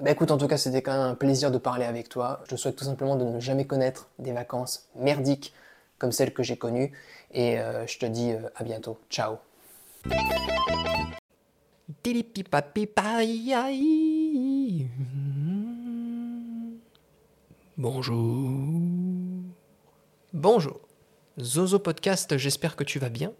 Bah 0.00 0.10
écoute, 0.10 0.30
en 0.30 0.36
tout 0.36 0.48
cas, 0.48 0.56
c'était 0.56 0.82
quand 0.82 0.92
même 0.92 1.12
un 1.12 1.14
plaisir 1.14 1.50
de 1.50 1.58
parler 1.58 1.84
avec 1.84 2.08
toi. 2.08 2.40
Je 2.44 2.50
te 2.50 2.56
souhaite 2.56 2.76
tout 2.76 2.84
simplement 2.84 3.16
de 3.16 3.24
ne 3.24 3.40
jamais 3.40 3.66
connaître 3.66 4.08
des 4.18 4.32
vacances 4.32 4.88
merdiques 4.96 5.54
comme 6.02 6.12
celles 6.12 6.34
que 6.34 6.42
j'ai 6.42 6.56
connues. 6.56 6.92
Et 7.34 7.58
euh, 7.58 7.86
je 7.86 7.98
te 7.98 8.06
dis 8.06 8.32
euh, 8.32 8.48
à 8.56 8.64
bientôt. 8.64 8.98
Ciao. 9.10 9.36
Bonjour. 17.76 18.50
Bonjour. 20.32 20.80
Zozo 21.40 21.78
Podcast, 21.78 22.36
j'espère 22.36 22.76
que 22.76 22.84
tu 22.84 22.98
vas 22.98 23.08
bien. 23.08 23.32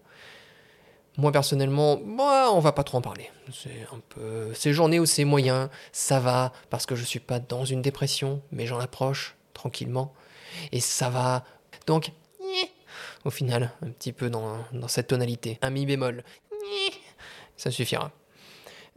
Moi 1.17 1.31
personnellement, 1.31 1.99
moi, 2.03 2.51
on 2.51 2.59
va 2.59 2.71
pas 2.71 2.83
trop 2.83 2.97
en 2.97 3.01
parler. 3.01 3.29
C'est 3.51 3.87
un 3.93 4.01
peu 4.09 4.51
ces 4.55 4.73
journées 4.73 4.99
où 4.99 5.05
c'est 5.05 5.25
moyen, 5.25 5.69
ça 5.91 6.19
va 6.19 6.51
parce 6.71 6.87
que 6.87 6.95
je 6.95 7.03
suis 7.03 7.19
pas 7.19 7.39
dans 7.39 7.65
une 7.65 7.83
dépression, 7.83 8.41
mais 8.51 8.65
j'en 8.65 8.79
approche 8.79 9.35
tranquillement 9.53 10.13
et 10.71 10.79
ça 10.79 11.09
va. 11.11 11.43
Donc 11.85 12.11
au 13.25 13.29
final, 13.29 13.71
un 13.81 13.89
petit 13.89 14.13
peu 14.13 14.29
dans, 14.29 14.57
cette 14.87 15.07
tonalité, 15.07 15.57
un 15.61 15.69
mi 15.69 15.85
bémol. 15.85 16.23
Ça 17.57 17.71
suffira. 17.71 18.11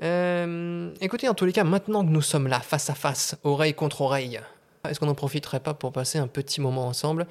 Euh, 0.03 0.93
écoutez, 1.01 1.29
en 1.29 1.35
tous 1.35 1.45
les 1.45 1.53
cas, 1.53 1.65
maintenant 1.65 2.05
que 2.05 2.11
nous 2.11 2.23
sommes 2.23 2.49
là, 2.49 2.61
face 2.61 2.91
à 2.91 2.95
face, 2.95 3.37
oreille 3.45 3.75
contre 3.75 4.03
oreille, 4.03 4.41
Est-ce 4.91 5.01
qu'on 5.01 5.07
n'en 5.07 5.15
profiterait 5.15 5.61
pas 5.61 5.75
pour 5.75 5.93
passer 5.93 6.19
un 6.19 6.27
petit 6.27 6.61
moment 6.61 6.87
ensemble 6.87 7.27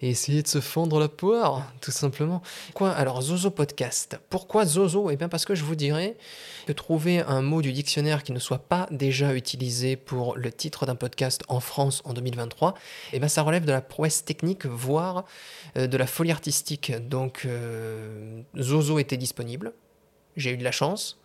et 0.00 0.10
essayer 0.10 0.42
de 0.42 0.48
se 0.48 0.60
fendre 0.60 0.98
la 0.98 1.08
poire, 1.08 1.72
tout 1.80 1.90
simplement? 1.90 2.42
Quoi 2.74 2.90
Alors, 2.90 3.22
Zozo 3.22 3.50
Podcast. 3.50 4.18
Pourquoi 4.30 4.64
Zozo? 4.64 5.10
Eh 5.10 5.16
bien, 5.16 5.28
parce 5.28 5.44
que 5.44 5.54
je 5.54 5.64
vous 5.64 5.76
dirais 5.76 6.16
que 6.66 6.72
trouver 6.72 7.20
un 7.20 7.42
mot 7.42 7.62
du 7.62 7.72
dictionnaire 7.72 8.22
qui 8.22 8.32
ne 8.32 8.38
soit 8.38 8.58
pas 8.58 8.86
déjà 8.90 9.34
utilisé 9.34 9.96
pour 9.96 10.36
le 10.36 10.52
titre 10.52 10.86
d'un 10.86 10.96
podcast 10.96 11.42
en 11.48 11.60
France 11.60 12.02
en 12.04 12.12
2023, 12.12 12.74
eh 13.12 13.18
bien, 13.18 13.28
ça 13.28 13.42
relève 13.42 13.64
de 13.64 13.72
la 13.72 13.80
prouesse 13.80 14.24
technique, 14.24 14.66
voire 14.66 15.24
euh, 15.76 15.86
de 15.86 15.96
la 15.96 16.06
folie 16.06 16.30
artistique. 16.32 16.92
Donc, 17.08 17.42
euh, 17.44 18.42
Zozo 18.58 18.98
était 18.98 19.16
disponible. 19.16 19.72
J'ai 20.36 20.52
eu 20.52 20.56
de 20.56 20.64
la 20.64 20.72
chance. 20.72 21.18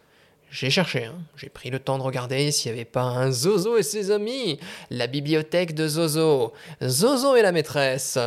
J'ai 0.51 0.69
cherché, 0.69 1.05
hein. 1.05 1.15
j'ai 1.37 1.47
pris 1.47 1.69
le 1.69 1.79
temps 1.79 1.97
de 1.97 2.03
regarder 2.03 2.51
s'il 2.51 2.73
n'y 2.73 2.77
avait 2.77 2.85
pas 2.85 3.03
un 3.03 3.31
Zozo 3.31 3.77
et 3.77 3.83
ses 3.83 4.11
amis, 4.11 4.59
la 4.89 5.07
bibliothèque 5.07 5.73
de 5.73 5.87
Zozo, 5.87 6.51
Zozo 6.83 7.37
et 7.37 7.41
la 7.41 7.53
maîtresse, 7.53 8.19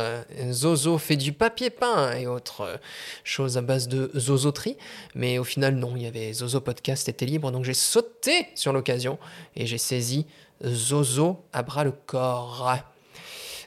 Zozo 0.49 0.97
fait 0.97 1.17
du 1.17 1.33
papier 1.33 1.69
peint 1.69 2.13
et 2.13 2.25
autres 2.25 2.79
choses 3.23 3.59
à 3.59 3.61
base 3.61 3.87
de 3.87 4.09
zozoterie, 4.17 4.75
mais 5.13 5.37
au 5.37 5.43
final 5.43 5.75
non, 5.75 5.95
il 5.95 6.01
y 6.01 6.07
avait 6.07 6.33
Zozo 6.33 6.61
Podcast 6.61 7.07
était 7.07 7.27
libre, 7.27 7.51
donc 7.51 7.63
j'ai 7.63 7.75
sauté 7.75 8.47
sur 8.55 8.73
l'occasion 8.73 9.19
et 9.55 9.67
j'ai 9.67 9.77
saisi 9.77 10.25
Zozo 10.65 11.45
à 11.53 11.61
bras 11.61 11.83
le 11.83 11.91
corps. 11.91 12.75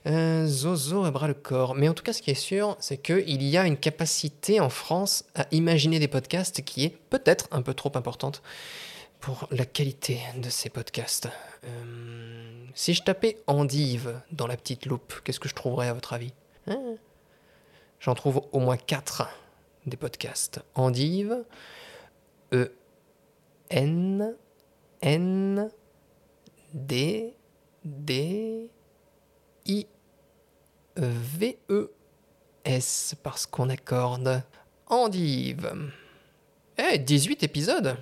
Euh, 0.08 0.46
Zozo 0.46 1.04
à 1.04 1.10
bras 1.10 1.28
le 1.28 1.34
corps. 1.34 1.74
Mais 1.74 1.88
en 1.88 1.94
tout 1.94 2.02
cas, 2.02 2.12
ce 2.12 2.22
qui 2.22 2.30
est 2.30 2.34
sûr, 2.34 2.76
c'est 2.80 2.96
qu'il 2.96 3.42
y 3.42 3.56
a 3.56 3.66
une 3.66 3.76
capacité 3.76 4.60
en 4.60 4.70
France 4.70 5.24
à 5.34 5.46
imaginer 5.50 5.98
des 5.98 6.08
podcasts 6.08 6.64
qui 6.64 6.84
est 6.84 6.96
peut-être 7.10 7.46
un 7.50 7.62
peu 7.62 7.74
trop 7.74 7.92
importante 7.94 8.42
pour 9.20 9.48
la 9.50 9.66
qualité 9.66 10.20
de 10.36 10.48
ces 10.48 10.70
podcasts. 10.70 11.28
Euh, 11.64 12.64
si 12.74 12.94
je 12.94 13.02
tapais 13.02 13.38
endive 13.46 14.20
dans 14.32 14.46
la 14.46 14.56
petite 14.56 14.86
loupe, 14.86 15.20
qu'est-ce 15.24 15.40
que 15.40 15.48
je 15.48 15.54
trouverais 15.54 15.88
à 15.88 15.92
votre 15.92 16.12
avis? 16.12 16.32
Hein? 16.68 16.94
J'en 18.00 18.14
trouve 18.14 18.42
au 18.52 18.60
moins 18.60 18.76
4 18.76 19.28
des 19.86 19.96
podcasts. 19.96 20.60
Endive, 20.74 21.44
E, 22.52 22.72
N, 23.70 24.36
N, 25.02 25.70
D, 26.72 27.34
D, 27.84 28.70
I, 29.66 29.86
V, 30.98 31.58
E, 31.70 31.90
S, 32.64 33.14
parce 33.22 33.46
qu'on 33.46 33.70
accorde 33.70 34.42
endive. 34.86 35.72
Eh, 36.76 36.98
18 36.98 37.42
épisodes 37.42 37.96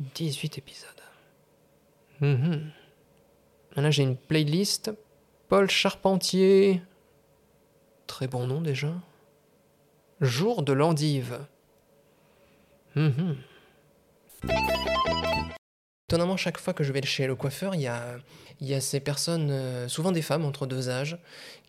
18 0.00 0.58
épisodes. 0.58 1.02
Mhm. 2.20 2.70
Là, 3.76 3.90
j'ai 3.90 4.02
une 4.02 4.16
playlist. 4.16 4.92
Paul 5.48 5.68
Charpentier. 5.68 6.82
Très 8.06 8.28
bon 8.28 8.46
nom 8.46 8.60
déjà. 8.60 8.92
Jour 10.20 10.62
de 10.62 10.72
l'endive. 10.72 11.40
Mhm. 12.94 13.36
Étonnamment, 16.08 16.38
chaque 16.38 16.56
fois 16.56 16.72
que 16.72 16.84
je 16.84 16.90
vais 16.90 17.02
chez 17.02 17.26
le 17.26 17.34
coiffeur, 17.34 17.74
il 17.74 17.82
y 17.82 17.86
a, 17.86 18.80
ces 18.80 18.98
personnes, 18.98 19.50
euh, 19.50 19.88
souvent 19.88 20.10
des 20.10 20.22
femmes 20.22 20.46
entre 20.46 20.64
deux 20.66 20.88
âges, 20.88 21.18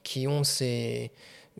qui 0.03 0.29
ont 0.29 0.45
ces, 0.45 1.11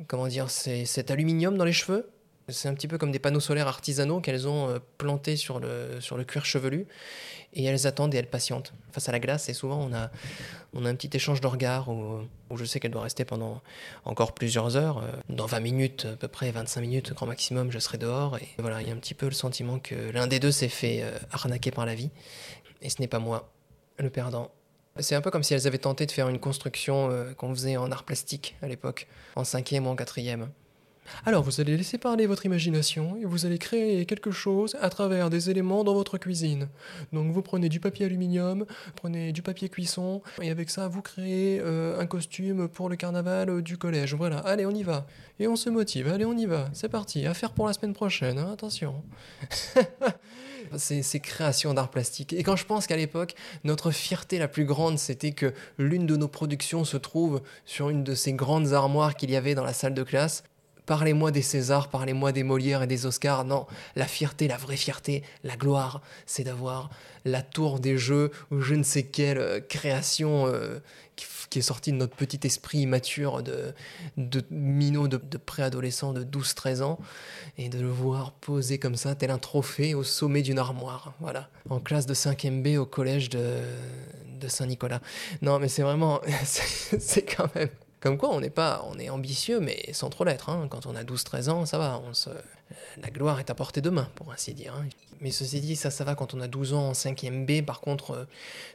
comment 0.08 0.28
dire, 0.28 0.50
ces, 0.50 0.86
cet 0.86 1.12
aluminium 1.12 1.58
dans 1.58 1.66
les 1.66 1.74
cheveux. 1.74 2.10
C'est 2.48 2.70
un 2.70 2.74
petit 2.74 2.88
peu 2.88 2.98
comme 2.98 3.12
des 3.12 3.20
panneaux 3.20 3.42
solaires 3.42 3.68
artisanaux 3.68 4.22
qu'elles 4.22 4.48
ont 4.48 4.70
euh, 4.70 4.80
plantés 4.98 5.36
sur 5.36 5.60
le, 5.60 6.00
sur 6.00 6.16
le 6.16 6.24
cuir 6.24 6.46
chevelu. 6.46 6.88
Et 7.54 7.66
elles 7.66 7.86
attendent 7.86 8.14
et 8.14 8.18
elles 8.18 8.30
patientent 8.30 8.74
face 8.94 9.10
à 9.10 9.12
la 9.12 9.20
glace. 9.20 9.50
Et 9.50 9.54
souvent, 9.54 9.82
on 9.82 9.94
a, 9.94 10.10
on 10.74 10.86
a 10.86 10.90
un 10.90 10.96
petit 10.96 11.10
échange 11.18 11.42
de 11.42 11.48
regards 11.48 11.90
où, 11.90 12.22
où 12.50 12.58
je 12.58 12.64
sais 12.64 12.80
qu'elle 12.80 12.92
doit 12.92 13.02
rester 13.02 13.26
pendant 13.26 13.62
encore 14.06 14.34
plusieurs 14.34 14.78
heures. 14.78 15.00
Euh, 15.00 15.12
Dans 15.30 15.48
20 15.48 15.60
minutes, 15.60 16.08
à 16.14 16.16
peu 16.16 16.30
près 16.30 16.50
25 16.50 16.80
minutes, 16.80 17.14
grand 17.14 17.26
maximum, 17.26 17.72
je 17.72 17.80
serai 17.80 17.98
dehors. 17.98 18.38
Et 18.38 18.48
voilà, 18.60 18.82
il 18.82 18.88
y 18.88 18.92
a 18.92 18.94
un 18.94 19.00
petit 19.00 19.16
peu 19.16 19.26
le 19.26 19.34
sentiment 19.34 19.80
que 19.80 20.12
l'un 20.12 20.28
des 20.28 20.40
deux 20.40 20.52
s'est 20.52 20.70
fait 20.70 21.04
arnaquer 21.32 21.72
par 21.72 21.86
la 21.86 21.94
vie. 21.94 22.10
Et 22.82 22.90
ce 22.90 23.02
n'est 23.02 23.08
pas 23.08 23.20
moi, 23.20 23.52
le 23.98 24.10
perdant. 24.10 24.52
C'est 25.00 25.16
un 25.16 25.22
peu 25.22 25.32
comme 25.32 25.44
si 25.44 25.54
elles 25.54 25.68
avaient 25.68 25.78
tenté 25.78 26.06
de 26.06 26.12
faire 26.12 26.30
une 26.30 26.40
construction 26.40 27.10
euh, 27.10 27.34
qu'on 27.34 27.54
faisait 27.54 27.78
en 27.78 27.92
art 27.92 28.04
plastique 28.04 28.58
à 28.62 28.68
l'époque, 28.68 29.08
en 29.36 29.44
cinquième 29.44 29.88
ou 29.88 29.90
en 29.90 29.96
quatrième. 29.96 30.50
Alors 31.26 31.44
vous 31.44 31.62
allez 31.62 31.76
laisser 31.78 31.98
parler 31.98 32.26
votre 32.26 32.46
imagination 32.46 33.18
et 33.22 33.26
vous 33.26 33.46
allez 33.46 33.58
créer 33.58 34.06
quelque 34.06 34.32
chose 34.32 34.78
à 34.82 34.90
travers 34.90 35.30
des 35.30 35.50
éléments 35.50 35.84
dans 35.84 35.94
votre 35.94 36.18
cuisine. 36.18 36.68
Donc 37.14 37.32
vous 37.32 37.42
prenez 37.42 37.70
du 37.70 37.80
papier 37.80 38.06
aluminium, 38.06 38.66
prenez 38.96 39.32
du 39.32 39.42
papier 39.42 39.70
cuisson 39.70 40.22
et 40.42 40.50
avec 40.50 40.70
ça 40.70 40.88
vous 40.88 41.02
créez 41.02 41.60
euh, 41.62 42.00
un 42.00 42.06
costume 42.06 42.68
pour 42.68 42.90
le 42.90 42.96
carnaval 42.96 43.50
euh, 43.50 43.62
du 43.62 43.78
collège. 43.78 44.14
Voilà, 44.14 44.40
allez 44.40 44.66
on 44.66 44.72
y 44.72 44.84
va. 44.84 45.08
Et 45.40 45.48
on 45.48 45.56
se 45.56 45.70
motive, 45.70 46.08
allez 46.08 46.26
on 46.26 46.38
y 46.38 46.46
va. 46.46 46.70
C'est 46.74 46.90
parti, 46.90 47.26
affaire 47.26 47.52
pour 47.52 47.68
la 47.68 47.74
semaine 47.74 47.94
prochaine, 47.94 48.38
hein, 48.38 48.52
attention. 48.54 49.04
ces, 50.78 51.20
créations 51.20 51.74
d'art 51.74 51.90
plastique. 51.90 52.34
Et 52.34 52.44
quand 52.44 52.56
je 52.56 52.66
pense 52.66 52.88
qu'à 52.88 52.96
l'époque, 52.96 53.36
notre 53.64 53.92
fierté 53.92 54.40
la 54.40 54.48
plus 54.48 54.66
grande, 54.66 54.98
c'était 54.98 55.32
que 55.32 55.54
l'une 55.78 56.06
de 56.06 56.16
nos 56.16 56.28
productions 56.28 56.86
se 56.86 56.98
trouve 56.98 57.42
sur 57.66 57.90
une 57.90 58.04
de 58.04 58.16
ces 58.16 58.34
grandes 58.34 58.74
armoires 58.74 59.16
qu'il 59.16 59.32
y 59.32 59.36
avait 59.36 59.56
dans 59.56 59.64
la 59.64 59.74
salle 59.74 59.94
de 59.94 60.04
classe. 60.04 60.44
Parlez-moi 60.90 61.30
des 61.30 61.44
Césars, 61.44 61.90
parlez-moi 61.90 62.32
des 62.32 62.42
Molières 62.42 62.82
et 62.82 62.88
des 62.88 63.06
Oscars. 63.06 63.46
Non, 63.46 63.68
la 63.96 64.08
fierté, 64.08 64.48
la 64.48 64.58
vraie 64.58 64.76
fierté, 64.76 65.22
la 65.44 65.56
gloire, 65.56 66.02
c'est 66.26 66.44
d'avoir 66.44 66.90
la 67.26 67.44
tour 67.44 67.80
des 67.80 67.96
jeux 67.96 68.32
ou 68.50 68.62
je 68.62 68.74
ne 68.74 68.82
sais 68.82 69.04
quelle 69.04 69.38
euh, 69.38 69.60
création 69.60 70.48
euh, 70.48 70.80
qui, 71.16 71.60
est 71.60 71.62
sortie 71.62 71.92
de 71.92 71.98
notre 71.98 72.16
petit 72.16 72.40
esprit 72.48 72.80
immature 72.80 73.44
de, 73.44 73.76
de 74.18 74.44
minot, 74.50 75.08
de, 75.08 75.18
de 75.18 75.38
préadolescent 75.38 76.12
de 76.12 76.24
12-13 76.24 76.82
ans, 76.82 76.98
et 77.60 77.70
de 77.70 77.80
le 77.80 77.90
voir 77.90 78.32
poser 78.32 78.80
comme 78.80 78.96
ça, 78.96 79.14
tel 79.14 79.30
un 79.30 79.38
trophée 79.38 79.94
au 79.94 80.04
sommet 80.04 80.42
d'une 80.42 80.58
armoire. 80.58 81.14
Voilà, 81.20 81.52
en 81.70 81.80
classe 81.80 82.08
de 82.08 82.16
5e 82.16 82.64
B 82.64 82.80
au 82.80 82.88
collège 82.88 83.30
de, 83.30 83.62
Saint-Nicolas. 84.48 85.02
Non, 85.44 85.60
mais 85.60 85.68
c'est 85.68 85.84
vraiment, 85.84 86.20
c'est 86.46 87.36
quand 87.36 87.54
même. 87.54 87.70
Comme 88.00 88.18
quoi, 88.18 88.30
on 88.30 88.40
n'est 88.40 88.50
pas, 88.50 88.86
on 88.90 88.98
est 88.98 89.10
ambitieux, 89.10 89.60
mais 89.60 89.92
sans 89.94 90.10
trop 90.10 90.24
l'être. 90.24 90.50
hein. 90.50 90.68
Quand 90.70 90.86
on 90.86 90.96
a 90.96 91.04
12-13 91.04 91.50
ans, 91.50 91.66
ça 91.66 91.78
va. 91.78 92.02
On 92.08 92.14
se... 92.14 92.30
La 93.02 93.10
gloire 93.10 93.40
est 93.40 93.50
à 93.50 93.56
portée 93.56 93.82
de 93.82 93.90
main, 93.90 94.10
pour 94.16 94.32
ainsi 94.32 94.54
dire. 94.54 94.74
hein. 94.76 94.86
Mais 95.22 95.32
ceci 95.32 95.60
dit, 95.60 95.76
ça, 95.76 95.90
ça 95.92 96.04
va 96.06 96.16
quand 96.16 96.34
on 96.34 96.40
a 96.40 96.48
12 96.48 96.74
ans 96.74 96.90
en 96.90 96.92
5e 96.94 97.46
B. 97.46 97.66
Par 97.66 97.82
contre, 97.82 98.12
euh, 98.12 98.26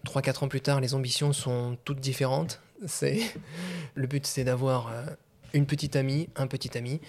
3-4 0.06 0.44
ans 0.44 0.48
plus 0.48 0.60
tard, 0.60 0.80
les 0.80 0.94
ambitions 0.94 1.32
sont 1.32 1.78
toutes 1.84 2.00
différentes. 2.00 2.60
C'est 2.87 3.20
Le 3.94 4.06
but, 4.06 4.26
c'est 4.26 4.44
d'avoir 4.44 4.88
euh, 4.92 5.06
une 5.54 5.64
petite 5.66 5.96
amie, 5.96 6.28
un 6.37 6.46
petit 6.46 6.76
ami, 6.76 7.00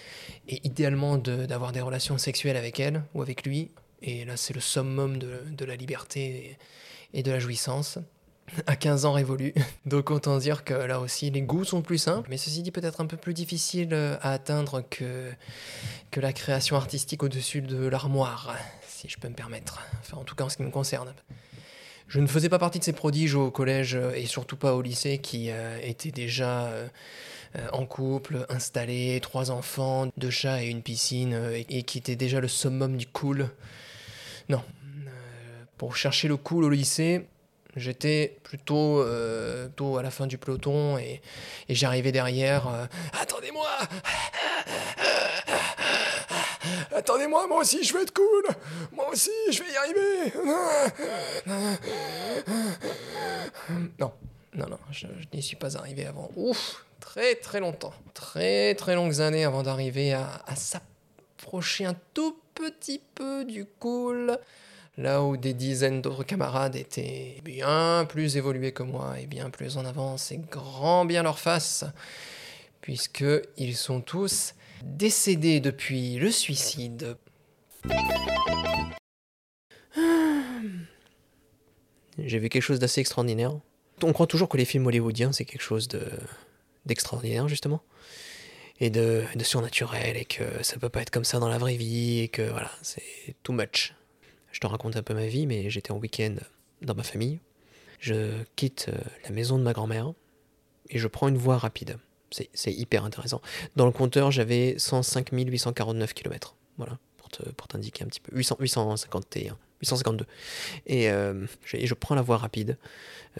et 0.48 0.62
idéalement 0.66 1.18
d'avoir 1.18 1.74
des 1.74 1.82
relations 1.82 2.18
sexuelles 2.18 2.56
avec 2.58 2.80
elle 2.80 3.04
ou 3.14 3.22
avec 3.22 3.46
lui. 3.46 3.72
Et 4.02 4.24
là, 4.24 4.38
c'est 4.38 4.54
le 4.54 4.62
summum 4.62 5.18
de, 5.18 5.42
de 5.50 5.66
la 5.66 5.76
liberté 5.76 6.58
et 7.14 7.24
de 7.24 7.32
la 7.32 7.40
jouissance. 7.40 7.98
À 8.68 8.76
15 8.76 9.06
ans 9.06 9.14
révolus. 9.14 9.54
Donc 9.86 10.12
autant 10.12 10.38
dire 10.38 10.64
que 10.64 10.74
là 10.74 11.00
aussi 11.00 11.30
les 11.32 11.42
goûts 11.42 11.64
sont 11.64 11.82
plus 11.82 11.98
simples, 11.98 12.30
mais 12.30 12.38
ceci 12.38 12.62
dit 12.62 12.72
peut-être 12.72 13.02
un 13.02 13.06
peu 13.06 13.18
plus 13.18 13.34
difficile 13.34 13.90
euh, 13.94 14.18
à 14.22 14.32
atteindre 14.32 14.84
que, 14.90 15.32
que 16.12 16.20
la 16.20 16.34
création 16.34 16.76
artistique 16.76 17.24
au-dessus 17.24 17.62
de 17.62 17.88
l'armoire, 17.88 18.56
si 18.88 19.10
je 19.10 19.18
peux 19.18 19.28
me 19.28 19.34
permettre. 19.34 19.82
Enfin 20.00 20.18
en 20.18 20.24
tout 20.24 20.36
cas 20.36 20.46
en 20.46 20.50
ce 20.50 20.58
qui 20.58 20.64
me 20.64 20.72
concerne. 20.72 21.14
Je 22.08 22.20
ne 22.20 22.28
faisais 22.28 22.50
pas 22.50 22.60
partie 22.60 22.78
de 22.78 22.84
ces 22.84 22.94
prodiges 22.94 23.36
au 23.36 23.50
collège 23.52 23.96
euh, 23.96 24.14
et 24.14 24.26
surtout 24.26 24.58
pas 24.58 24.76
au 24.76 24.82
lycée 24.82 25.18
qui 25.18 25.50
euh, 25.50 25.80
étaient 25.82 26.12
déjà 26.12 26.72
en 27.72 27.86
couple, 27.86 28.46
installés, 28.50 29.18
trois 29.22 29.50
enfants, 29.50 30.12
deux 30.18 30.30
chats 30.30 30.62
et 30.62 30.68
une 30.68 30.82
piscine, 30.82 31.34
et, 31.54 31.66
et 31.70 31.84
qui 31.84 31.98
étaient 31.98 32.18
déjà 32.18 32.42
le 32.42 32.50
summum 32.50 32.98
du 32.98 33.08
cool. 33.08 33.50
Non. 34.50 34.62
Pour 35.78 35.96
chercher 35.96 36.28
le 36.28 36.36
cool 36.36 36.66
au 36.66 36.70
lycée, 36.70 37.26
J'étais 37.76 38.38
plutôt, 38.44 39.02
euh, 39.02 39.68
à 39.98 40.02
la 40.02 40.10
fin 40.10 40.28
du 40.28 40.38
peloton 40.38 40.98
et, 40.98 41.22
j'arrivais 41.68 42.14
derrière. 42.14 42.68
euh, 42.68 42.86
Attendez-moi 43.20 43.68
Attendez-moi, 46.96 47.48
moi 47.48 47.60
aussi 47.60 47.84
je 47.84 47.94
veux 47.94 48.02
être 48.02 48.14
cool 48.14 48.46
Moi 48.94 49.10
aussi 49.12 49.30
je 49.52 49.62
vais 49.62 49.72
y 49.72 49.76
arriver 49.76 50.34
Non, 54.00 54.14
non, 54.54 54.68
non, 54.70 54.80
je, 54.92 55.08
n'y 55.34 55.44
suis 55.44 55.58
pas 55.58 55.76
arrivé 55.78 56.06
avant. 56.06 56.30
Ouf 56.38 56.86
Très 57.02 57.36
très 57.36 57.60
longtemps. 57.60 57.94
Très 58.14 58.74
très 58.76 58.96
longues 58.96 59.20
années 59.20 59.44
avant 59.44 59.64
d'arriver 59.64 60.14
à 60.14 60.56
s'approcher 60.56 61.86
un 61.86 61.96
tout 62.14 62.40
petit 62.56 63.02
peu 63.14 63.44
du 63.44 63.66
cool 63.66 64.40
là 64.98 65.24
où 65.24 65.38
des 65.38 65.54
dizaines 65.54 66.02
d'autres 66.02 66.24
camarades 66.24 66.76
étaient 66.76 67.42
bien 67.44 68.06
plus 68.08 68.38
évolués 68.38 68.72
que 68.72 68.84
moi 68.84 69.20
et 69.20 69.28
bien 69.28 69.50
plus 69.50 69.78
en 69.78 69.86
avance 69.86 70.32
et 70.32 70.38
grand 70.38 71.06
bien 71.06 71.24
leur 71.24 71.40
face, 71.40 71.84
puisque 72.82 73.26
ils 73.58 73.76
sont 73.76 74.02
tous 74.02 74.54
décédés 74.84 75.60
depuis 75.60 76.16
le 76.16 76.32
suicide. 76.32 77.18
J'ai 82.18 82.40
vu 82.40 82.50
quelque 82.50 82.62
chose 82.64 82.80
d'assez 82.80 83.02
extraordinaire. 83.02 83.52
On 84.02 84.14
croit 84.14 84.28
toujours 84.28 84.50
que 84.50 84.58
les 84.58 84.66
films 84.66 84.88
hollywoodiens, 84.88 85.32
c'est 85.32 85.46
quelque 85.46 85.62
chose 85.62 85.88
de 85.88 86.02
d'extraordinaire, 86.86 87.48
justement, 87.48 87.82
et 88.80 88.92
de, 88.92 89.24
de 89.36 89.44
surnaturel, 89.44 90.18
et 90.18 90.26
que 90.26 90.44
ça 90.62 90.78
peut 90.78 90.90
pas 90.90 91.02
être 91.02 91.10
comme 91.10 91.24
ça 91.24 91.40
dans 91.40 91.50
la 91.50 91.58
vraie 91.58 91.78
vie, 91.78 92.20
et 92.20 92.28
que 92.28 92.44
voilà, 92.44 92.70
c'est 92.84 93.02
too 93.42 93.54
much. 93.54 93.96
Je 94.56 94.62
te 94.62 94.68
raconte 94.68 94.96
un 94.96 95.04
peu 95.04 95.14
ma 95.14 95.28
vie, 95.28 95.48
mais 95.48 95.70
j'étais 95.70 95.92
en 95.92 95.98
week-end 95.98 96.36
dans 96.82 96.96
ma 96.96 97.04
famille. 97.04 97.42
Je 98.00 98.42
quitte 98.56 98.86
euh, 98.88 98.98
la 99.26 99.32
maison 99.32 99.58
de 99.58 99.64
ma 99.64 99.74
grand-mère, 99.74 100.14
et 100.90 100.98
je 100.98 101.10
prends 101.10 101.28
une 101.28 101.36
voie 101.36 101.58
rapide. 101.58 101.98
C'est 102.32 102.72
hyper 102.72 103.04
intéressant. 103.04 103.42
Dans 103.76 103.86
le 103.86 103.92
compteur, 103.92 104.32
j'avais 104.32 104.76
105 104.78 105.32
849 105.34 106.14
km. 106.14 106.56
Voilà, 106.78 106.98
pour 107.58 107.68
t'indiquer 107.68 108.06
un 108.06 108.08
petit 108.08 108.22
peu. 108.22 108.34
800, 108.34 108.56
851, 108.62 109.58
852. 109.82 110.26
Et, 110.86 111.10
euh, 111.10 111.46
je, 111.66 111.86
je, 111.86 111.94
prends 111.94 112.16
la 112.16 112.22
voie 112.22 112.38
rapide 112.38 112.78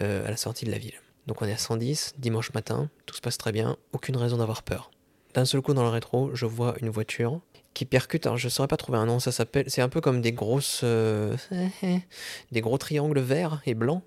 euh, 0.02 0.26
à 0.26 0.30
la 0.30 0.36
sortie 0.36 0.66
de 0.66 0.70
la 0.70 0.78
ville. 0.78 1.00
Donc 1.26 1.40
on 1.40 1.46
est 1.46 1.52
à 1.52 1.56
110, 1.56 2.16
dimanche 2.18 2.52
matin, 2.52 2.90
tout 3.06 3.16
se 3.16 3.22
passe 3.22 3.38
très 3.38 3.52
bien, 3.52 3.78
aucune 3.92 4.18
raison 4.18 4.36
d'avoir 4.36 4.62
peur. 4.62 4.90
D'un 5.32 5.46
seul 5.46 5.62
coup 5.62 5.72
dans 5.72 5.82
le 5.82 5.88
rétro, 5.88 6.34
je 6.34 6.44
vois 6.44 6.74
une 6.82 6.90
voiture 6.90 7.40
qui 7.76 7.84
percute, 7.84 8.24
alors 8.24 8.38
je 8.38 8.46
ne 8.46 8.50
saurais 8.50 8.68
pas 8.68 8.78
trouver 8.78 8.96
un 8.96 9.04
nom, 9.04 9.20
ça 9.20 9.32
s'appelle, 9.32 9.66
c'est 9.68 9.82
un 9.82 9.90
peu 9.90 10.00
comme 10.00 10.22
des 10.22 10.32
grosses, 10.32 10.80
euh, 10.82 11.36
des 12.50 12.62
gros 12.62 12.78
triangles 12.78 13.20
verts 13.20 13.60
et 13.66 13.74
blancs 13.74 14.02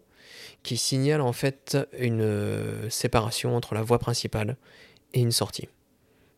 qui 0.63 0.75
signalent 0.75 1.21
en 1.21 1.34
fait 1.34 1.77
une 1.99 2.21
euh, 2.21 2.89
séparation 2.89 3.55
entre 3.55 3.75
la 3.75 3.84
voie 3.84 3.99
principale 3.99 4.58
et 5.13 5.19
une 5.19 5.32
sortie. 5.32 5.69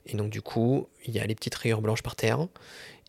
Et 0.08 0.17
donc 0.17 0.30
du 0.30 0.41
coup, 0.41 0.89
il 1.06 1.13
y 1.15 1.20
a 1.20 1.26
les 1.26 1.34
petites 1.34 1.56
rayures 1.56 1.82
blanches 1.82 2.04
par 2.04 2.17
terre, 2.17 2.50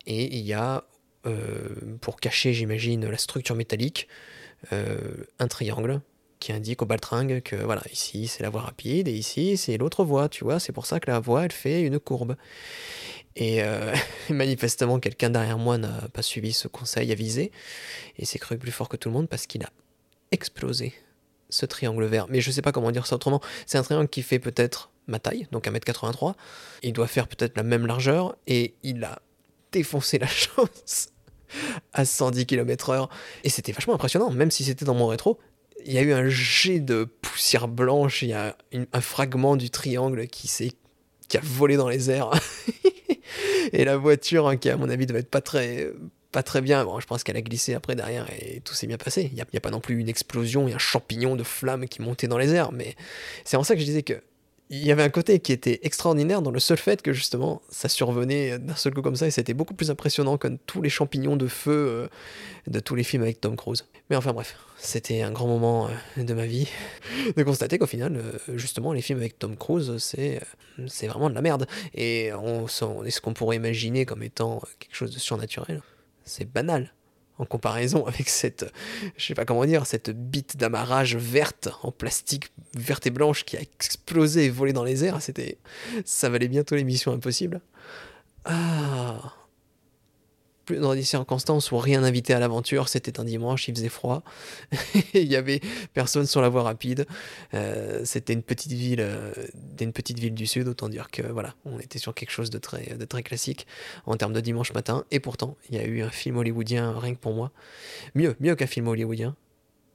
et 0.06 0.36
il 0.36 0.44
y 0.44 0.52
a, 0.52 0.84
euh, 1.26 1.70
pour 2.00 2.20
cacher 2.20 2.52
j'imagine 2.52 3.04
la 3.10 3.18
structure 3.18 3.56
métallique, 3.56 4.06
un 4.70 5.48
triangle 5.48 6.00
qui 6.42 6.52
indique 6.52 6.82
au 6.82 6.86
baltringue 6.86 7.40
que 7.40 7.54
voilà, 7.54 7.82
ici 7.92 8.26
c'est 8.26 8.42
la 8.42 8.50
voie 8.50 8.62
rapide 8.62 9.06
et 9.06 9.12
ici 9.12 9.56
c'est 9.56 9.78
l'autre 9.78 10.04
voie, 10.04 10.28
tu 10.28 10.42
vois, 10.42 10.58
c'est 10.58 10.72
pour 10.72 10.86
ça 10.86 10.98
que 10.98 11.08
la 11.08 11.20
voie 11.20 11.44
elle 11.44 11.52
fait 11.52 11.82
une 11.82 12.00
courbe. 12.00 12.34
Et 13.36 13.62
euh, 13.62 13.94
manifestement, 14.28 14.98
quelqu'un 14.98 15.30
derrière 15.30 15.56
moi 15.56 15.78
n'a 15.78 16.08
pas 16.12 16.22
suivi 16.22 16.52
ce 16.52 16.66
conseil 16.66 17.12
avisé 17.12 17.52
et 18.18 18.24
s'est 18.24 18.40
cru 18.40 18.58
plus 18.58 18.72
fort 18.72 18.88
que 18.88 18.96
tout 18.96 19.08
le 19.08 19.14
monde 19.14 19.28
parce 19.28 19.46
qu'il 19.46 19.62
a 19.62 19.70
explosé 20.32 20.92
ce 21.48 21.64
triangle 21.64 22.04
vert. 22.06 22.26
Mais 22.28 22.40
je 22.40 22.50
sais 22.50 22.62
pas 22.62 22.72
comment 22.72 22.90
dire 22.90 23.06
ça 23.06 23.14
autrement. 23.14 23.40
C'est 23.64 23.78
un 23.78 23.82
triangle 23.84 24.08
qui 24.08 24.22
fait 24.22 24.40
peut-être 24.40 24.90
ma 25.06 25.20
taille, 25.20 25.46
donc 25.52 25.66
1m83. 25.66 26.34
Il 26.82 26.92
doit 26.92 27.06
faire 27.06 27.28
peut-être 27.28 27.56
la 27.56 27.62
même 27.62 27.86
largeur 27.86 28.34
et 28.48 28.74
il 28.82 29.04
a 29.04 29.22
défoncé 29.70 30.18
la 30.18 30.26
chose 30.26 31.08
à 31.92 32.04
110 32.04 32.46
km/h. 32.46 33.08
Et 33.44 33.48
c'était 33.48 33.70
vachement 33.70 33.94
impressionnant, 33.94 34.30
même 34.30 34.50
si 34.50 34.64
c'était 34.64 34.84
dans 34.84 34.94
mon 34.94 35.06
rétro 35.06 35.38
il 35.86 35.92
y 35.92 35.98
a 35.98 36.02
eu 36.02 36.12
un 36.12 36.28
jet 36.28 36.80
de 36.80 37.04
poussière 37.04 37.68
blanche, 37.68 38.22
il 38.22 38.28
y 38.28 38.32
a 38.34 38.56
un 38.92 39.00
fragment 39.00 39.56
du 39.56 39.70
triangle 39.70 40.26
qui 40.26 40.48
s'est 40.48 40.72
qui 41.28 41.38
a 41.38 41.40
volé 41.42 41.76
dans 41.76 41.88
les 41.88 42.10
airs. 42.10 42.30
et 43.72 43.84
la 43.84 43.96
voiture, 43.96 44.48
hein, 44.48 44.56
qui 44.58 44.68
à 44.68 44.76
mon 44.76 44.90
avis 44.90 45.06
devait 45.06 45.20
être 45.20 45.30
pas 45.30 45.40
très, 45.40 45.90
pas 46.30 46.42
très 46.42 46.60
bien, 46.60 46.84
bon, 46.84 47.00
je 47.00 47.06
pense 47.06 47.24
qu'elle 47.24 47.38
a 47.38 47.42
glissé 47.42 47.72
après 47.72 47.94
derrière 47.94 48.26
et 48.38 48.60
tout 48.60 48.74
s'est 48.74 48.86
bien 48.86 48.98
passé. 48.98 49.30
Il 49.30 49.34
n'y 49.34 49.40
a, 49.40 49.46
a, 49.50 49.60
pas 49.60 49.70
non 49.70 49.80
plus 49.80 49.98
une 49.98 50.10
explosion 50.10 50.68
et 50.68 50.74
un 50.74 50.78
champignon 50.78 51.34
de 51.34 51.42
flammes 51.42 51.88
qui 51.88 52.02
montait 52.02 52.28
dans 52.28 52.38
les 52.38 52.52
airs, 52.52 52.72
mais 52.72 52.96
c'est 53.44 53.56
en 53.56 53.64
ça 53.64 53.74
que 53.74 53.80
je 53.80 53.86
disais 53.86 54.02
que 54.02 54.22
il 54.72 54.86
y 54.86 54.90
avait 54.90 55.02
un 55.02 55.10
côté 55.10 55.38
qui 55.38 55.52
était 55.52 55.80
extraordinaire 55.82 56.40
dans 56.40 56.50
le 56.50 56.58
seul 56.58 56.78
fait 56.78 57.02
que 57.02 57.12
justement 57.12 57.60
ça 57.68 57.90
survenait 57.90 58.58
d'un 58.58 58.74
seul 58.74 58.94
coup 58.94 59.02
comme 59.02 59.16
ça 59.16 59.26
et 59.26 59.30
c'était 59.30 59.52
beaucoup 59.52 59.74
plus 59.74 59.90
impressionnant 59.90 60.38
que 60.38 60.48
tous 60.66 60.80
les 60.80 60.88
champignons 60.88 61.36
de 61.36 61.46
feu 61.46 61.72
euh, 61.72 62.08
de 62.68 62.80
tous 62.80 62.94
les 62.94 63.04
films 63.04 63.22
avec 63.22 63.38
Tom 63.38 63.54
Cruise. 63.54 63.84
Mais 64.08 64.16
enfin 64.16 64.32
bref, 64.32 64.56
c'était 64.78 65.20
un 65.20 65.30
grand 65.30 65.46
moment 65.46 65.88
euh, 66.16 66.24
de 66.24 66.32
ma 66.32 66.46
vie 66.46 66.68
de 67.36 67.42
constater 67.42 67.76
qu'au 67.76 67.86
final, 67.86 68.16
euh, 68.16 68.56
justement, 68.56 68.94
les 68.94 69.02
films 69.02 69.18
avec 69.18 69.38
Tom 69.38 69.58
Cruise, 69.58 69.94
c'est 69.98 70.40
vraiment 71.06 71.28
de 71.28 71.34
la 71.34 71.42
merde. 71.42 71.66
Et 71.92 72.32
on 72.32 72.64
est 73.04 73.10
ce 73.10 73.20
qu'on 73.20 73.34
pourrait 73.34 73.56
imaginer 73.56 74.06
comme 74.06 74.22
étant 74.22 74.62
quelque 74.78 74.96
chose 74.96 75.12
de 75.12 75.18
surnaturel. 75.18 75.82
C'est 76.24 76.50
banal 76.50 76.94
en 77.38 77.44
comparaison 77.44 78.06
avec 78.06 78.28
cette, 78.28 78.72
je 79.16 79.24
sais 79.24 79.34
pas 79.34 79.44
comment 79.44 79.64
dire, 79.64 79.86
cette 79.86 80.10
bite 80.10 80.56
d'amarrage 80.56 81.16
verte 81.16 81.68
en 81.82 81.90
plastique 81.90 82.52
verte 82.74 83.06
et 83.06 83.10
blanche 83.10 83.44
qui 83.44 83.56
a 83.56 83.60
explosé 83.60 84.46
et 84.46 84.50
volé 84.50 84.72
dans 84.72 84.84
les 84.84 85.04
airs. 85.04 85.20
C'était, 85.20 85.58
ça 86.04 86.28
valait 86.28 86.48
bientôt 86.48 86.74
l'émission 86.74 87.12
impossible. 87.12 87.60
Ah, 88.44 89.32
dans 90.70 90.94
des 90.94 91.02
circonstances 91.02 91.72
où 91.72 91.78
rien 91.78 92.00
n'invitait 92.00 92.34
à 92.34 92.38
l'aventure, 92.38 92.88
c'était 92.88 93.18
un 93.20 93.24
dimanche, 93.24 93.68
il 93.68 93.74
faisait 93.74 93.88
froid, 93.88 94.22
il 95.14 95.30
y 95.30 95.36
avait 95.36 95.60
personne 95.92 96.26
sur 96.26 96.40
la 96.40 96.48
voie 96.48 96.62
rapide, 96.62 97.06
euh, 97.54 98.02
c'était 98.04 98.32
une 98.32 98.42
petite 98.42 98.72
ville, 98.72 99.00
euh, 99.00 99.32
petite 99.92 100.18
ville 100.18 100.34
du 100.34 100.46
sud, 100.46 100.68
autant 100.68 100.88
dire 100.88 101.10
que 101.10 101.22
voilà, 101.22 101.54
on 101.64 101.78
était 101.78 101.98
sur 101.98 102.14
quelque 102.14 102.30
chose 102.30 102.50
de 102.50 102.58
très, 102.58 102.94
de 102.96 103.04
très 103.04 103.22
classique 103.22 103.66
en 104.06 104.16
termes 104.16 104.32
de 104.32 104.40
dimanche 104.40 104.72
matin, 104.72 105.04
et 105.10 105.20
pourtant 105.20 105.56
il 105.68 105.76
y 105.76 105.78
a 105.78 105.84
eu 105.84 106.02
un 106.02 106.10
film 106.10 106.36
hollywoodien 106.36 106.98
rien 106.98 107.14
que 107.14 107.20
pour 107.20 107.34
moi, 107.34 107.50
mieux, 108.14 108.36
mieux 108.40 108.54
qu'un 108.54 108.66
film 108.66 108.88
hollywoodien, 108.88 109.34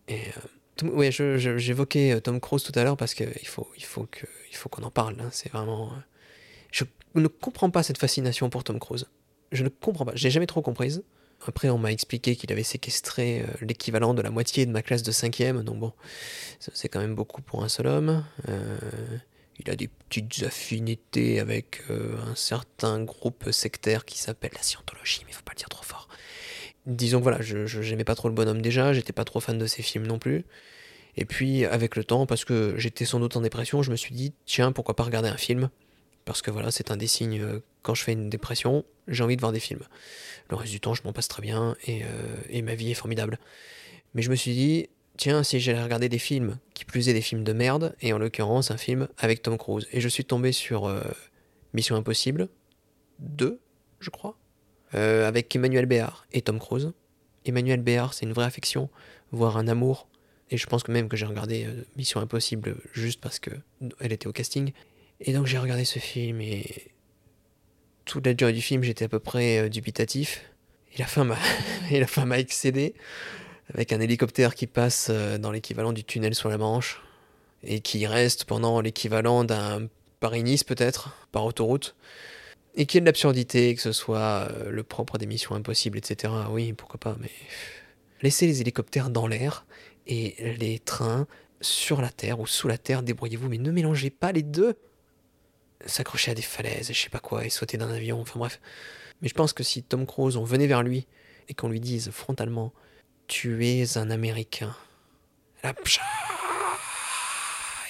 et 0.08 0.22
euh, 0.84 0.90
ouais, 0.90 1.12
j'évoquais 1.12 2.20
Tom 2.22 2.40
Cruise 2.40 2.64
tout 2.64 2.78
à 2.78 2.84
l'heure 2.84 2.98
parce 2.98 3.14
qu'il 3.14 3.48
faut, 3.48 3.68
il 3.78 3.84
faut 3.84 4.70
qu'on 4.70 4.84
en 4.84 4.92
parle, 4.92 5.16
hein. 5.20 5.30
c'est 5.32 5.52
vraiment, 5.52 5.92
je 6.72 6.84
ne 7.16 7.28
comprends 7.28 7.70
pas 7.70 7.84
cette 7.84 7.98
fascination 7.98 8.50
pour 8.50 8.64
Tom 8.64 8.80
Cruise 8.80 9.08
je 9.52 9.64
ne 9.64 9.70
comprends 9.70 10.06
pas, 10.06 10.14
j'ai 10.16 10.30
jamais 10.30 10.48
trop 10.48 10.62
comprise. 10.62 11.04
Après, 11.46 11.70
on 11.70 11.78
m'a 11.78 11.92
expliqué 11.92 12.36
qu'il 12.36 12.52
avait 12.52 12.64
séquestré 12.64 13.42
euh, 13.42 13.46
l'équivalent 13.62 14.14
de 14.14 14.22
la 14.22 14.32
moitié 14.32 14.66
de 14.66 14.72
ma 14.72 14.82
classe 14.82 15.04
de 15.04 15.12
5 15.12 15.38
donc 15.64 15.80
bon, 15.80 15.94
c'est 16.60 16.90
quand 16.90 17.00
même 17.00 17.16
beaucoup 17.16 17.42
pour 17.42 17.64
un 17.64 17.70
seul 17.70 17.88
homme. 17.88 18.26
Euh, 18.50 18.78
il 19.60 19.70
a 19.70 19.76
des 19.76 19.88
petites 19.88 20.44
affinités 20.44 21.40
avec 21.40 21.82
euh, 21.90 22.16
un 22.28 22.36
certain 22.36 23.04
groupe 23.04 23.52
sectaire 23.52 24.06
qui 24.06 24.18
s'appelle 24.18 24.52
la 24.56 24.64
scientologie, 24.64 25.22
mais 25.26 25.32
faut 25.32 25.44
pas 25.44 25.54
le 25.54 25.60
dire 25.60 25.70
trop 25.70 25.84
fort. 25.84 26.08
Disons 26.86 27.20
que 27.20 27.24
voilà, 27.24 27.42
je 27.42 27.80
n'aimais 27.82 28.04
pas 28.04 28.16
trop 28.16 28.30
le 28.30 28.34
bonhomme 28.34 28.62
déjà, 28.62 28.94
j'étais 28.94 29.14
pas 29.14 29.26
trop 29.26 29.40
fan 29.40 29.58
de 29.58 29.68
ses 29.68 29.84
films 29.84 30.08
non 30.08 30.20
plus. 30.20 30.46
Et 31.18 31.26
puis, 31.26 31.66
avec 31.66 31.96
le 31.96 32.04
temps, 32.04 32.26
parce 32.26 32.46
que 32.46 32.76
j'étais 32.78 33.04
sans 33.04 33.20
doute 33.20 33.36
en 33.36 33.42
dépression, 33.42 33.82
je 33.82 33.92
me 33.92 33.96
suis 33.96 34.14
dit, 34.14 34.34
tiens, 34.46 34.72
pourquoi 34.72 34.96
pas 34.96 35.04
regarder 35.04 35.30
un 35.30 35.38
film 35.38 35.70
parce 36.28 36.42
que 36.42 36.52
voilà, 36.52 36.70
c'est 36.72 36.92
un 36.92 36.98
des 36.98 37.08
signes, 37.08 37.40
euh, 37.42 37.62
quand 37.82 37.96
je 37.96 38.04
fais 38.04 38.12
une 38.12 38.30
dépression, 38.30 38.84
j'ai 39.08 39.24
envie 39.24 39.38
de 39.38 39.42
voir 39.42 39.54
des 39.54 39.62
films. 39.62 39.84
Le 40.50 40.58
reste 40.58 40.74
du 40.74 40.82
temps, 40.82 40.94
je 40.94 41.02
m'en 41.04 41.13
passe 41.13 41.30
très 41.30 41.42
bien 41.42 41.76
et, 41.86 42.04
euh, 42.04 42.36
et, 42.50 42.62
ma 42.62 42.76
vie 42.76 42.92
est 42.92 42.96
formidable. 42.96 43.40
Mais 44.13 44.22
je 44.22 44.30
me 44.30 44.36
suis 44.36 44.54
dit, 44.54 44.90
tiens, 45.16 45.42
si 45.42 45.62
j'allais 45.62 45.82
regarder 45.82 46.10
des 46.10 46.20
films, 46.20 46.60
qui 46.74 46.84
plus 46.84 47.08
est 47.08 47.13
des 47.13 47.22
films 47.22 47.46
de 47.46 47.54
merde, 47.54 47.96
et 48.02 48.12
en 48.12 48.18
l'occurrence 48.18 48.72
un 48.72 48.78
film 48.78 49.08
avec 49.18 49.42
Tom 49.42 49.58
Cruise. 49.58 49.88
Et 49.94 50.02
je 50.02 50.10
suis 50.10 50.26
tombé 50.26 50.52
sur 50.52 50.86
euh, 50.86 51.02
Mission 51.74 51.96
Impossible 51.96 52.50
2, 53.20 53.62
je 54.02 54.10
crois, 54.10 54.38
avec 54.92 55.56
Emmanuel 55.56 55.86
Béard 55.86 56.28
et 56.34 56.42
Tom 56.42 56.60
Cruise. 56.60 56.92
Emmanuel 57.46 57.82
Béard, 57.82 58.13
c'est 58.13 58.26
une 58.26 58.34
vraie 58.34 58.46
affection, 58.46 58.90
voire 59.32 59.58
un 59.58 59.68
amour. 59.70 60.10
Et 60.50 60.58
je 60.58 60.68
pense 60.68 60.84
que 60.84 60.92
même 60.92 61.08
que 61.08 61.16
j'ai 61.18 61.26
regardé 61.26 61.68
Mission 61.96 62.20
Impossible 62.20 62.78
juste 62.94 63.22
parce 63.22 63.40
que 63.40 63.52
elle 64.00 64.12
était 64.12 64.28
au 64.28 64.32
casting. 64.34 64.72
Et 65.20 65.34
donc 65.34 65.48
j'ai 65.48 65.58
regardé 65.58 65.86
ce 65.86 66.00
film 66.00 66.42
et 66.42 66.92
toute 68.06 68.26
la 68.26 68.34
durée 68.34 68.54
du 68.54 68.62
film 68.62 68.84
j'étais 68.84 69.06
à 69.06 69.10
peu 69.10 69.20
près 69.20 69.60
euh, 69.60 69.70
dubitatif. 69.70 70.44
Et 70.96 71.00
la 71.00 71.06
fin 71.06 71.24
m'a, 71.24 71.38
et 71.92 72.00
la 72.00 72.08
fin 72.08 72.26
m'a 72.26 72.40
excédé 72.40 72.94
avec 73.74 73.92
un 73.92 74.00
hélicoptère 74.00 74.56
qui 74.56 74.68
passe 74.68 75.08
euh, 75.10 75.38
dans 75.38 75.52
l'équivalent 75.52 75.94
du 75.94 76.04
tunnel 76.04 76.36
sur 76.36 76.50
la 76.50 76.58
Manche 76.58 77.02
et 77.64 77.82
qui 77.82 78.06
reste 78.06 78.46
pendant 78.46 78.80
l'équivalent 78.82 79.44
d'un 79.44 79.88
Paris-Nice 80.20 80.64
peut-être 80.64 81.16
par 81.32 81.46
autoroute 81.46 81.96
et 82.76 82.86
qui 82.86 82.98
est 82.98 83.02
de 83.02 83.06
l'absurdité 83.06 83.74
que 83.74 83.82
ce 83.82 83.92
soit 83.92 84.48
euh, 84.52 84.70
le 84.70 84.84
propre 84.84 85.18
des 85.18 85.26
missions 85.26 85.56
impossibles 85.56 85.98
etc. 85.98 86.34
Oui 86.52 86.74
pourquoi 86.74 87.00
pas 87.00 87.18
mais 87.20 87.32
laissez 88.22 88.46
les 88.46 88.62
hélicoptères 88.62 89.10
dans 89.10 89.26
l'air 89.26 89.66
et 90.06 90.56
les 90.60 90.78
trains 90.78 91.28
sur 91.60 92.02
la 92.02 92.10
terre 92.10 92.40
ou 92.40 92.46
sous 92.46 92.68
la 92.68 92.78
terre 92.78 93.02
débrouillez-vous 93.02 93.50
mais 93.50 93.58
ne 93.58 93.72
mélangez 93.72 94.12
pas 94.12 94.32
les 94.32 94.44
deux 94.44 94.78
s'accrocher 95.86 96.32
à 96.32 96.34
des 96.34 96.42
falaises, 96.42 96.92
je 96.92 97.00
sais 97.00 97.10
pas 97.10 97.20
quoi, 97.20 97.46
et 97.46 97.50
sauter 97.50 97.78
d'un 97.78 97.92
avion, 97.92 98.20
enfin 98.22 98.40
bref. 98.40 98.60
Mais 99.22 99.28
je 99.28 99.34
pense 99.34 99.54
que 99.54 99.63
si 99.63 99.84
Tom 99.84 100.06
Cruise, 100.06 100.38
on 100.38 100.44
venait 100.44 100.68
vers 100.68 100.84
lui 100.84 101.08
et 101.50 101.54
qu'on 101.54 101.70
lui 101.70 101.80
dise 101.80 102.12
frontalement 102.12 102.74
Tu 103.28 103.66
es 103.66 103.98
un 103.98 104.10
Américain. 104.10 104.76
Là, 105.63 105.74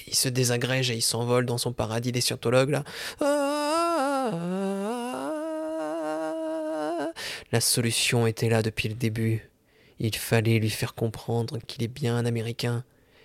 il 0.07 0.15
se 0.15 0.29
désagrège 0.29 0.89
et 0.89 0.95
il 0.95 1.01
s'envole 1.01 1.45
dans 1.45 1.57
son 1.57 1.73
paradis 1.73 2.11
des 2.11 2.21
scientologues, 2.21 2.69
là. 2.69 2.83
La 7.51 7.61
solution 7.61 8.27
était 8.27 8.49
là 8.49 8.61
depuis 8.61 8.89
le 8.89 8.95
début. 8.95 9.49
Il 9.99 10.15
fallait 10.15 10.59
lui 10.59 10.69
faire 10.69 10.93
comprendre 10.95 11.59
qu'il 11.65 11.83
est 11.83 11.87
bien 11.87 12.15
un 12.15 12.25
Américain. 12.25 12.83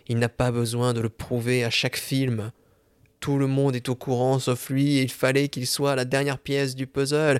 Il 0.08 0.18
n'a 0.18 0.28
pas 0.28 0.50
besoin 0.50 0.92
de 0.92 1.00
le 1.00 1.08
prouver 1.08 1.64
à 1.64 1.70
chaque 1.70 1.96
film. 1.96 2.50
Tout 3.22 3.38
le 3.38 3.46
monde 3.46 3.76
est 3.76 3.88
au 3.88 3.94
courant 3.94 4.40
sauf 4.40 4.68
lui, 4.68 5.00
il 5.00 5.08
fallait 5.08 5.46
qu'il 5.46 5.68
soit 5.68 5.94
la 5.94 6.04
dernière 6.04 6.40
pièce 6.40 6.74
du 6.74 6.88
puzzle. 6.88 7.38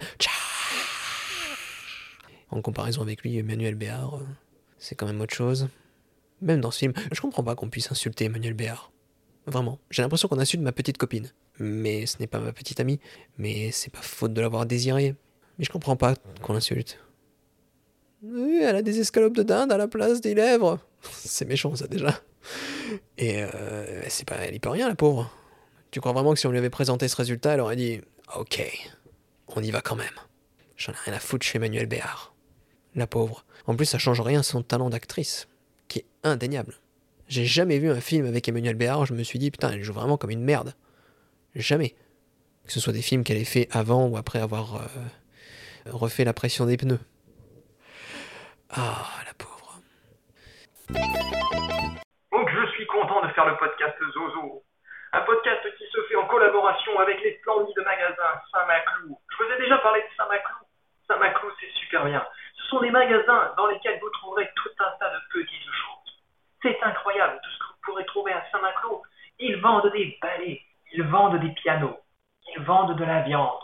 En 2.51 2.63
comparaison 2.63 3.03
avec 3.03 3.23
lui, 3.23 3.37
Emmanuel 3.37 3.75
Béard, 3.75 4.15
euh, 4.15 4.27
c'est 4.79 4.95
quand 4.95 5.07
même 5.07 5.21
autre 5.21 5.35
chose. 5.35 5.69
même 6.41 6.61
dans 6.61 6.71
ce 6.71 6.79
film, 6.79 6.93
je 7.11 7.21
comprends 7.21 7.43
pas 7.43 7.57
qu'on 7.57 7.69
puisse 7.69 7.91
insulter 7.91 8.27
Emmanuel 8.27 8.55
Béard. 8.55 8.93
Vraiment, 9.47 9.81
j'ai 9.91 10.03
l'impression 10.03 10.29
qu'on 10.29 10.39
insulte 10.39 10.63
ma 10.63 10.71
petite 10.71 10.99
copine. 10.99 11.33
Mais 11.59 12.07
ce 12.07 12.19
n'est 12.21 12.29
pas 12.29 12.39
ma 12.39 12.53
petite 12.53 12.79
amie, 12.79 13.01
mais 13.37 13.73
c'est 13.73 13.91
pas 13.91 14.03
faute 14.03 14.33
de 14.33 14.41
l'avoir 14.41 14.67
désirée. 14.67 15.17
Mais 15.59 15.65
je 15.65 15.71
comprends 15.71 15.97
pas 15.97 16.15
qu'on 16.43 16.53
l'insulte. 16.53 17.01
Elle 18.23 18.77
a 18.77 18.83
des 18.83 19.01
escalopes 19.01 19.37
de 19.37 19.43
dinde 19.43 19.73
à 19.73 19.77
la 19.77 19.89
place 19.89 20.21
des 20.21 20.35
lèvres. 20.35 20.79
C'est 21.11 21.45
méchant 21.45 21.75
ça 21.75 21.89
déjà. 21.89 22.21
Et 23.19 23.43
euh, 23.43 24.03
c'est 24.09 24.29
pas, 24.29 24.37
elle 24.37 24.55
y 24.55 24.61
peut 24.61 24.69
rien 24.69 24.89
la 24.89 24.95
pauvre. 24.95 25.29
Tu 25.93 26.01
crois 26.01 26.13
vraiment 26.13 26.33
que 26.33 26.41
si 26.41 26.47
on 26.47 26.51
lui 26.51 26.59
avait 26.59 26.71
présenté 26.71 27.07
ce 27.07 27.17
résultat, 27.17 27.53
elle 27.53 27.61
aurait 27.61 27.77
dit 27.77 28.01
Ok, 28.35 28.63
on 29.49 29.63
y 29.63 29.71
va 29.71 29.83
quand 29.83 29.95
même. 29.95 30.09
J'en 30.75 30.93
ai 30.93 30.97
rien 31.05 31.15
à 31.15 31.21
foutre 31.21 31.45
chez 31.45 31.59
Emmanuel 31.59 31.87
Béard. 31.87 32.35
La 32.95 33.07
pauvre. 33.07 33.45
En 33.67 33.77
plus, 33.77 33.85
ça 33.85 33.99
change 33.99 34.23
rien 34.23 34.43
son 34.43 34.63
talent 34.63 34.89
d'actrice, 34.89 35.49
qui 35.89 35.99
est 35.99 36.07
indéniable. 36.25 36.77
J'ai 37.29 37.45
jamais 37.45 37.79
vu 37.79 37.91
un 37.91 38.01
film 38.01 38.25
avec 38.27 38.49
Emmanuel 38.49 38.75
Béard, 38.75 39.05
je 39.05 39.13
me 39.13 39.23
suis 39.23 39.39
dit 39.39 39.51
putain, 39.51 39.71
elle 39.71 39.83
joue 39.83 39.93
vraiment 39.93 40.17
comme 40.17 40.31
une 40.31 40.43
merde. 40.43 40.75
Jamais. 41.55 41.95
Que 42.65 42.73
ce 42.73 42.81
soit 42.81 42.95
des 42.95 43.03
films 43.03 43.23
qu'elle 43.23 43.37
ait 43.37 43.45
fait 43.45 43.69
avant 43.71 44.07
ou 44.07 44.17
après 44.17 44.41
avoir 44.41 44.77
euh, 44.77 45.91
refait 45.91 46.25
la 46.25 46.33
pression 46.33 46.65
des 46.65 46.79
pneus. 46.79 47.01
Ah, 48.71 49.07
la 49.27 49.35
pauvre. 49.35 49.83
Donc 50.89 52.49
je 52.49 52.73
suis 52.73 52.87
content 52.87 53.27
de 53.27 53.33
faire 53.35 53.47
le 53.47 53.59
podcast 53.59 53.97
Zozo. 54.15 54.63
Un 55.15 55.21
podcast 55.21 55.61
qui 55.77 55.85
se 55.93 56.01
fait 56.05 56.17
en 56.17 56.27
collaboration 56.27 56.99
avec 56.99 57.21
les 57.21 57.37
splendides 57.37 57.85
magasins 57.85 58.41
Saint-Maclou. 58.51 59.19
Je 59.29 59.45
vous 59.45 59.51
ai 59.51 59.59
déjà 59.59 59.77
parlé 59.77 60.01
de 60.01 60.17
Saint-Maclou. 60.17 60.65
Saint-Maclou, 61.07 61.51
c'est 61.61 61.71
super 61.81 62.07
bien. 62.07 62.27
Ce 62.57 62.69
sont 62.69 62.81
des 62.81 62.91
magasins 62.91 63.53
dans 63.59 63.67
lesquels 63.67 64.01
vous 64.01 64.09
trouverez 64.09 64.49
tout 64.57 64.71
un 64.79 64.91
tas 64.99 65.11
de 65.11 65.21
petites 65.31 65.65
choses. 65.65 66.23
C'est 66.63 66.83
incroyable 66.83 67.39
tout 67.43 67.51
ce 67.51 67.59
que 67.59 67.65
vous 67.65 67.79
pourrez 67.83 68.07
trouver 68.07 68.33
à 68.33 68.43
Saint-Maclou. 68.51 69.03
Ils 69.39 69.57
vendent 69.57 69.93
des 69.93 70.17
balais, 70.23 70.63
ils 70.95 71.03
vendent 71.03 71.41
des 71.41 71.51
pianos, 71.51 71.99
ils 72.57 72.63
vendent 72.63 72.97
de 72.97 73.05
la 73.05 73.21
viande. 73.21 73.61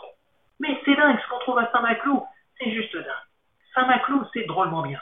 Mais 0.59 0.79
c'est 0.85 0.95
dingue 0.95 1.19
ce 1.19 1.29
qu'on 1.29 1.39
trouve 1.39 1.57
à 1.57 1.71
Saint-Maclou, 1.71 2.27
c'est 2.59 2.71
juste 2.71 2.95
dingue. 2.95 3.25
Saint-Maclou, 3.73 4.23
c'est 4.33 4.45
drôlement 4.45 4.83
bien. 4.83 5.01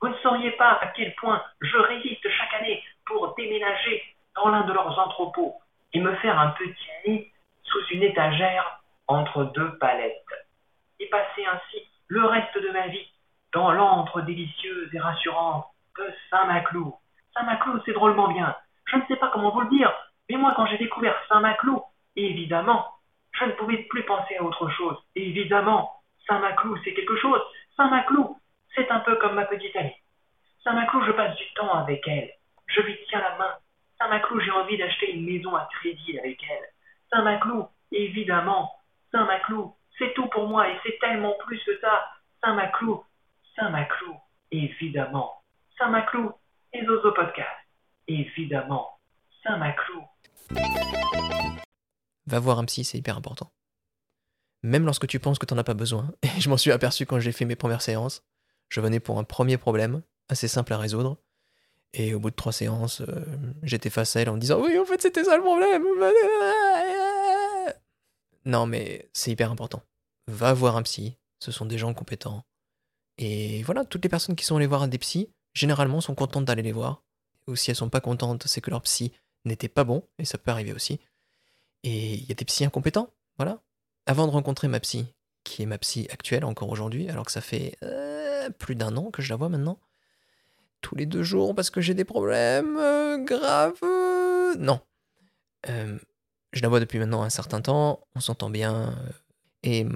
Vous 0.00 0.08
ne 0.08 0.18
sauriez 0.24 0.50
pas 0.52 0.72
à 0.82 0.88
quel 0.88 1.14
point 1.14 1.40
je 1.60 1.76
résiste 1.78 2.28
chaque 2.28 2.54
année 2.54 2.82
pour 3.06 3.32
déménager 3.36 4.02
dans 4.34 4.48
l'un 4.48 4.62
de 4.62 4.72
leurs 4.72 4.98
entrepôts 4.98 5.60
et 5.94 6.00
me 6.00 6.14
faire 6.16 6.38
un 6.38 6.50
petit 6.50 6.88
nid 7.06 7.26
sous 7.62 7.84
une 7.92 8.02
étagère 8.02 8.80
entre 9.06 9.44
deux 9.44 9.78
palettes. 9.78 10.22
Et 11.00 11.06
passer 11.06 11.44
ainsi 11.46 11.88
le 12.08 12.24
reste 12.24 12.56
de 12.60 12.70
ma 12.70 12.88
vie 12.88 13.08
dans 13.52 13.72
l'antre 13.72 14.20
délicieuse 14.22 14.92
et 14.92 14.98
rassurante 14.98 15.66
de 15.98 16.12
Saint-Maclou. 16.30 16.94
Saint-Maclou, 17.34 17.80
c'est 17.84 17.92
drôlement 17.92 18.28
bien. 18.28 18.54
Je 18.86 18.96
ne 18.96 19.02
sais 19.06 19.16
pas 19.16 19.30
comment 19.32 19.50
vous 19.50 19.60
le 19.60 19.70
dire, 19.70 19.92
mais 20.28 20.36
moi, 20.36 20.52
quand 20.56 20.66
j'ai 20.66 20.78
découvert 20.78 21.16
Saint-Maclou, 21.28 21.82
évidemment, 22.16 22.86
je 23.32 23.44
ne 23.44 23.52
pouvais 23.52 23.78
plus 23.78 24.04
penser 24.04 24.36
à 24.36 24.42
autre 24.42 24.68
chose. 24.70 24.96
Évidemment, 25.14 25.92
Saint-Maclou, 26.26 26.76
c'est 26.84 26.94
quelque 26.94 27.16
chose. 27.16 27.40
Saint-Maclou, 27.76 28.38
c'est 28.74 28.90
un 28.90 29.00
peu 29.00 29.16
comme 29.16 29.34
ma 29.34 29.44
petite 29.44 29.74
amie. 29.76 29.94
Saint-Maclou, 30.62 31.04
je 31.04 31.12
passe 31.12 31.36
du 31.36 31.52
temps 31.54 31.74
avec 31.74 32.06
elle. 32.08 32.30
Je 32.66 32.80
lui 32.80 32.96
tiens 33.08 33.20
la 33.20 33.36
main. 33.36 33.54
Saint-Maclou, 34.04 34.38
j'ai 34.40 34.50
envie 34.50 34.76
d'acheter 34.76 35.12
une 35.12 35.24
maison 35.24 35.54
à 35.56 35.66
crédit 35.80 36.18
avec 36.18 36.38
elle. 36.42 36.68
Saint-Maclou, 37.10 37.66
évidemment. 37.90 38.70
Saint-Maclou, 39.10 39.74
c'est 39.98 40.12
tout 40.12 40.26
pour 40.26 40.46
moi 40.46 40.68
et 40.68 40.76
c'est 40.84 40.98
tellement 41.00 41.34
plus 41.46 41.58
que 41.64 41.80
ça. 41.80 42.04
Saint-Maclou, 42.42 43.02
Saint-Maclou, 43.56 44.14
évidemment. 44.50 45.42
Saint-Maclou 45.78 46.32
et 46.74 46.84
Zozo 46.84 47.12
Podcast, 47.12 47.48
évidemment. 48.06 48.98
Saint-Maclou. 49.42 50.02
Va 52.26 52.40
voir 52.40 52.58
un 52.58 52.66
psy, 52.66 52.84
c'est 52.84 52.98
hyper 52.98 53.16
important. 53.16 53.50
Même 54.62 54.84
lorsque 54.84 55.06
tu 55.06 55.18
penses 55.18 55.38
que 55.38 55.46
t'en 55.46 55.56
as 55.56 55.64
pas 55.64 55.72
besoin. 55.72 56.10
Et 56.22 56.40
je 56.40 56.50
m'en 56.50 56.58
suis 56.58 56.72
aperçu 56.72 57.06
quand 57.06 57.20
j'ai 57.20 57.32
fait 57.32 57.46
mes 57.46 57.56
premières 57.56 57.82
séances. 57.82 58.22
Je 58.68 58.82
venais 58.82 59.00
pour 59.00 59.18
un 59.18 59.24
premier 59.24 59.56
problème, 59.56 60.02
assez 60.28 60.48
simple 60.48 60.74
à 60.74 60.78
résoudre. 60.78 61.16
Et 61.96 62.12
au 62.12 62.18
bout 62.18 62.30
de 62.30 62.34
trois 62.34 62.52
séances, 62.52 63.02
euh, 63.02 63.24
j'étais 63.62 63.88
face 63.88 64.16
à 64.16 64.20
elle 64.20 64.28
en 64.28 64.34
me 64.34 64.40
disant 64.40 64.60
Oui, 64.60 64.76
en 64.78 64.84
fait, 64.84 65.00
c'était 65.00 65.22
ça 65.22 65.36
le 65.36 65.42
problème. 65.42 65.84
Non, 68.44 68.66
mais 68.66 69.08
c'est 69.12 69.30
hyper 69.30 69.50
important. 69.50 69.82
Va 70.26 70.52
voir 70.52 70.76
un 70.76 70.82
psy. 70.82 71.16
Ce 71.38 71.52
sont 71.52 71.66
des 71.66 71.78
gens 71.78 71.94
compétents. 71.94 72.44
Et 73.16 73.62
voilà, 73.62 73.84
toutes 73.84 74.02
les 74.02 74.08
personnes 74.08 74.34
qui 74.34 74.44
sont 74.44 74.56
allées 74.56 74.66
voir 74.66 74.88
des 74.88 74.98
psys, 74.98 75.30
généralement, 75.54 76.00
sont 76.00 76.16
contentes 76.16 76.44
d'aller 76.44 76.62
les 76.62 76.72
voir. 76.72 77.02
Ou 77.46 77.54
si 77.54 77.70
elles 77.70 77.76
sont 77.76 77.88
pas 77.88 78.00
contentes, 78.00 78.46
c'est 78.46 78.60
que 78.60 78.70
leur 78.70 78.82
psy 78.82 79.12
n'était 79.44 79.68
pas 79.68 79.84
bon, 79.84 80.02
et 80.18 80.24
ça 80.24 80.36
peut 80.36 80.50
arriver 80.50 80.72
aussi. 80.72 80.98
Et 81.84 82.14
il 82.14 82.24
y 82.24 82.32
a 82.32 82.34
des 82.34 82.44
psys 82.44 82.64
incompétents, 82.64 83.10
voilà. 83.36 83.60
Avant 84.06 84.26
de 84.26 84.32
rencontrer 84.32 84.68
ma 84.68 84.80
psy, 84.80 85.06
qui 85.44 85.62
est 85.62 85.66
ma 85.66 85.78
psy 85.78 86.08
actuelle 86.10 86.44
encore 86.44 86.70
aujourd'hui, 86.70 87.08
alors 87.08 87.24
que 87.24 87.32
ça 87.32 87.40
fait 87.40 87.76
euh, 87.82 88.50
plus 88.50 88.74
d'un 88.74 88.96
an 88.96 89.10
que 89.10 89.22
je 89.22 89.30
la 89.30 89.36
vois 89.36 89.48
maintenant, 89.48 89.78
tous 90.84 90.94
les 90.94 91.06
deux 91.06 91.22
jours 91.22 91.54
parce 91.54 91.70
que 91.70 91.80
j'ai 91.80 91.94
des 91.94 92.04
problèmes 92.04 92.76
euh, 92.78 93.16
graves. 93.16 93.72
euh, 93.82 94.54
non. 94.56 94.80
Euh, 95.68 95.98
je 96.52 96.60
la 96.60 96.68
vois 96.68 96.78
depuis 96.78 96.98
maintenant 96.98 97.22
un 97.22 97.30
certain 97.30 97.62
temps, 97.62 98.06
on 98.14 98.20
s'entend 98.20 98.50
bien. 98.50 98.94
et 99.62 99.86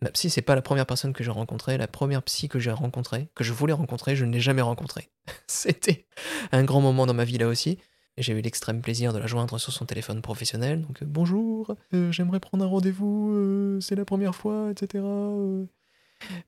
ma 0.00 0.10
psy, 0.10 0.30
c'est 0.30 0.40
pas 0.40 0.54
la 0.54 0.62
première 0.62 0.86
personne 0.86 1.12
que 1.12 1.24
j'ai 1.24 1.32
rencontrée. 1.32 1.76
La 1.78 1.88
première 1.88 2.22
psy 2.22 2.48
que 2.48 2.60
j'ai 2.60 2.70
rencontrée, 2.70 3.28
que 3.34 3.42
je 3.42 3.52
voulais 3.52 3.72
rencontrer, 3.72 4.14
je 4.14 4.24
ne 4.24 4.32
l'ai 4.32 4.40
jamais 4.40 4.62
rencontrée. 4.62 5.10
C'était 5.48 6.06
un 6.52 6.62
grand 6.62 6.80
moment 6.80 7.04
dans 7.04 7.14
ma 7.14 7.24
vie 7.24 7.38
là 7.38 7.48
aussi. 7.48 7.78
J'ai 8.18 8.34
eu 8.34 8.40
l'extrême 8.40 8.82
plaisir 8.82 9.12
de 9.12 9.18
la 9.18 9.26
joindre 9.26 9.58
sur 9.58 9.72
son 9.72 9.84
téléphone 9.84 10.22
professionnel. 10.22 10.82
Donc, 10.82 11.02
bonjour, 11.02 11.74
j'aimerais 12.10 12.40
prendre 12.40 12.64
un 12.64 12.68
rendez-vous, 12.68 13.78
c'est 13.80 13.96
la 13.96 14.04
première 14.04 14.34
fois, 14.34 14.70
etc. 14.70 15.02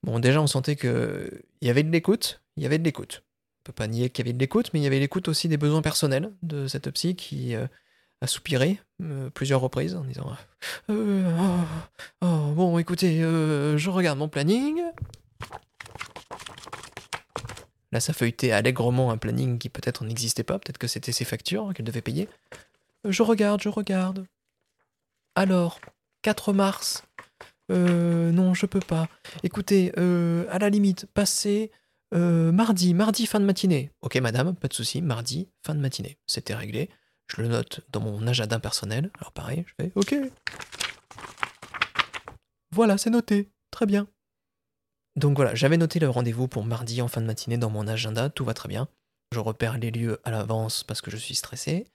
Bon, 0.02 0.18
déjà, 0.18 0.40
on 0.40 0.46
sentait 0.46 0.76
que 0.76 1.30
il 1.60 1.68
y 1.68 1.70
avait 1.70 1.82
de 1.82 1.90
l'écoute, 1.90 2.42
il 2.56 2.62
y 2.62 2.66
avait 2.66 2.78
de 2.78 2.84
l'écoute. 2.84 3.22
On 3.60 3.64
peut 3.64 3.72
pas 3.72 3.86
nier 3.86 4.10
qu'il 4.10 4.24
y 4.24 4.28
avait 4.28 4.34
de 4.34 4.38
l'écoute, 4.38 4.70
mais 4.72 4.80
il 4.80 4.82
y 4.82 4.86
avait 4.86 4.98
l'écoute 4.98 5.28
aussi 5.28 5.48
des 5.48 5.56
besoins 5.56 5.82
personnels 5.82 6.32
de 6.42 6.66
cette 6.66 6.90
psy 6.90 7.16
qui 7.16 7.54
euh, 7.54 7.66
a 8.20 8.26
soupiré 8.26 8.78
euh, 9.02 9.30
plusieurs 9.30 9.60
reprises 9.60 9.94
en 9.94 10.04
disant 10.04 10.36
Euh, 10.90 11.30
oh, 11.40 12.26
oh, 12.26 12.52
Bon, 12.54 12.78
écoutez, 12.78 13.20
je 13.20 13.90
regarde 13.90 14.18
mon 14.18 14.28
planning. 14.28 14.82
Là, 17.92 18.00
ça 18.00 18.12
feuilletait 18.12 18.50
allègrement 18.50 19.12
un 19.12 19.16
planning 19.16 19.56
qui 19.58 19.68
peut-être 19.68 20.04
n'existait 20.04 20.42
pas, 20.42 20.58
peut-être 20.58 20.78
que 20.78 20.88
c'était 20.88 21.12
ses 21.12 21.24
factures 21.24 21.72
qu'elle 21.74 21.86
devait 21.86 22.02
payer. 22.02 22.28
Je 23.04 23.22
regarde, 23.22 23.62
je 23.62 23.68
regarde. 23.68 24.26
Alors, 25.36 25.80
4 26.22 26.52
mars. 26.52 27.04
Euh, 27.70 28.30
non, 28.30 28.54
je 28.54 28.66
peux 28.66 28.80
pas. 28.80 29.08
Écoutez, 29.42 29.92
euh, 29.98 30.46
à 30.50 30.58
la 30.58 30.70
limite, 30.70 31.06
passez 31.14 31.70
euh, 32.14 32.52
mardi, 32.52 32.94
mardi 32.94 33.26
fin 33.26 33.40
de 33.40 33.44
matinée. 33.44 33.90
Ok, 34.02 34.16
madame, 34.16 34.54
pas 34.54 34.68
de 34.68 34.74
souci, 34.74 35.02
mardi 35.02 35.48
fin 35.64 35.74
de 35.74 35.80
matinée. 35.80 36.18
C'était 36.26 36.54
réglé. 36.54 36.90
Je 37.26 37.40
le 37.42 37.48
note 37.48 37.80
dans 37.90 38.00
mon 38.00 38.26
agenda 38.26 38.58
personnel. 38.58 39.10
Alors 39.18 39.32
pareil, 39.32 39.64
je 39.66 39.84
fais 39.84 39.92
ok. 39.94 40.14
Voilà, 42.70 42.98
c'est 42.98 43.10
noté. 43.10 43.50
Très 43.70 43.86
bien. 43.86 44.06
Donc 45.16 45.36
voilà, 45.36 45.54
j'avais 45.54 45.76
noté 45.76 46.00
le 46.00 46.08
rendez-vous 46.08 46.48
pour 46.48 46.64
mardi 46.64 47.00
en 47.00 47.08
fin 47.08 47.20
de 47.20 47.26
matinée 47.26 47.56
dans 47.56 47.70
mon 47.70 47.86
agenda, 47.86 48.30
tout 48.30 48.44
va 48.44 48.52
très 48.52 48.68
bien. 48.68 48.88
Je 49.32 49.38
repère 49.38 49.78
les 49.78 49.90
lieux 49.90 50.20
à 50.24 50.30
l'avance 50.30 50.84
parce 50.84 51.00
que 51.00 51.10
je 51.10 51.16
suis 51.16 51.34
stressé. 51.34 51.86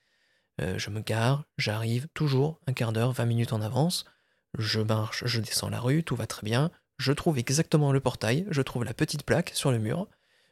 Euh, 0.62 0.78
je 0.78 0.90
me 0.90 1.02
gare, 1.02 1.46
j'arrive 1.58 2.08
toujours 2.14 2.60
un 2.68 2.74
quart 2.74 2.92
d'heure, 2.94 3.12
20 3.12 3.26
minutes 3.26 3.54
en 3.54 3.62
avance. 3.62 4.06
Je 4.58 4.82
marche, 4.82 5.26
je 5.26 5.40
descends 5.42 5.70
la 5.70 5.80
rue, 5.80 6.04
tout 6.04 6.16
va 6.16 6.28
très 6.28 6.44
bien. 6.44 6.72
Je 6.98 7.14
trouve 7.14 7.38
exactement 7.38 7.92
le 7.92 8.00
portail, 8.00 8.46
je 8.50 8.62
trouve 8.62 8.84
la 8.84 8.94
petite 8.94 9.24
plaque 9.24 9.52
sur 9.54 9.72
le 9.72 9.80
mur, 9.80 10.08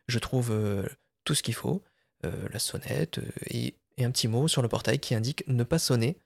je 0.08 0.20
trouve 0.20 0.52
euh, 0.52 0.88
tout 1.26 1.36
ce 1.36 1.44
qu'il 1.44 1.54
faut, 1.54 1.84
euh, 2.26 2.48
la 2.52 2.60
sonnette 2.60 3.20
euh, 3.20 3.32
et, 3.48 3.76
un 4.00 4.12
petit 4.12 4.28
mot 4.28 4.48
sur 4.48 4.62
le 4.62 4.68
portail 4.68 5.00
qui 5.00 5.16
indique 5.16 5.44
ne 5.48 5.64
pas 5.64 5.80
sonner, 5.80 6.20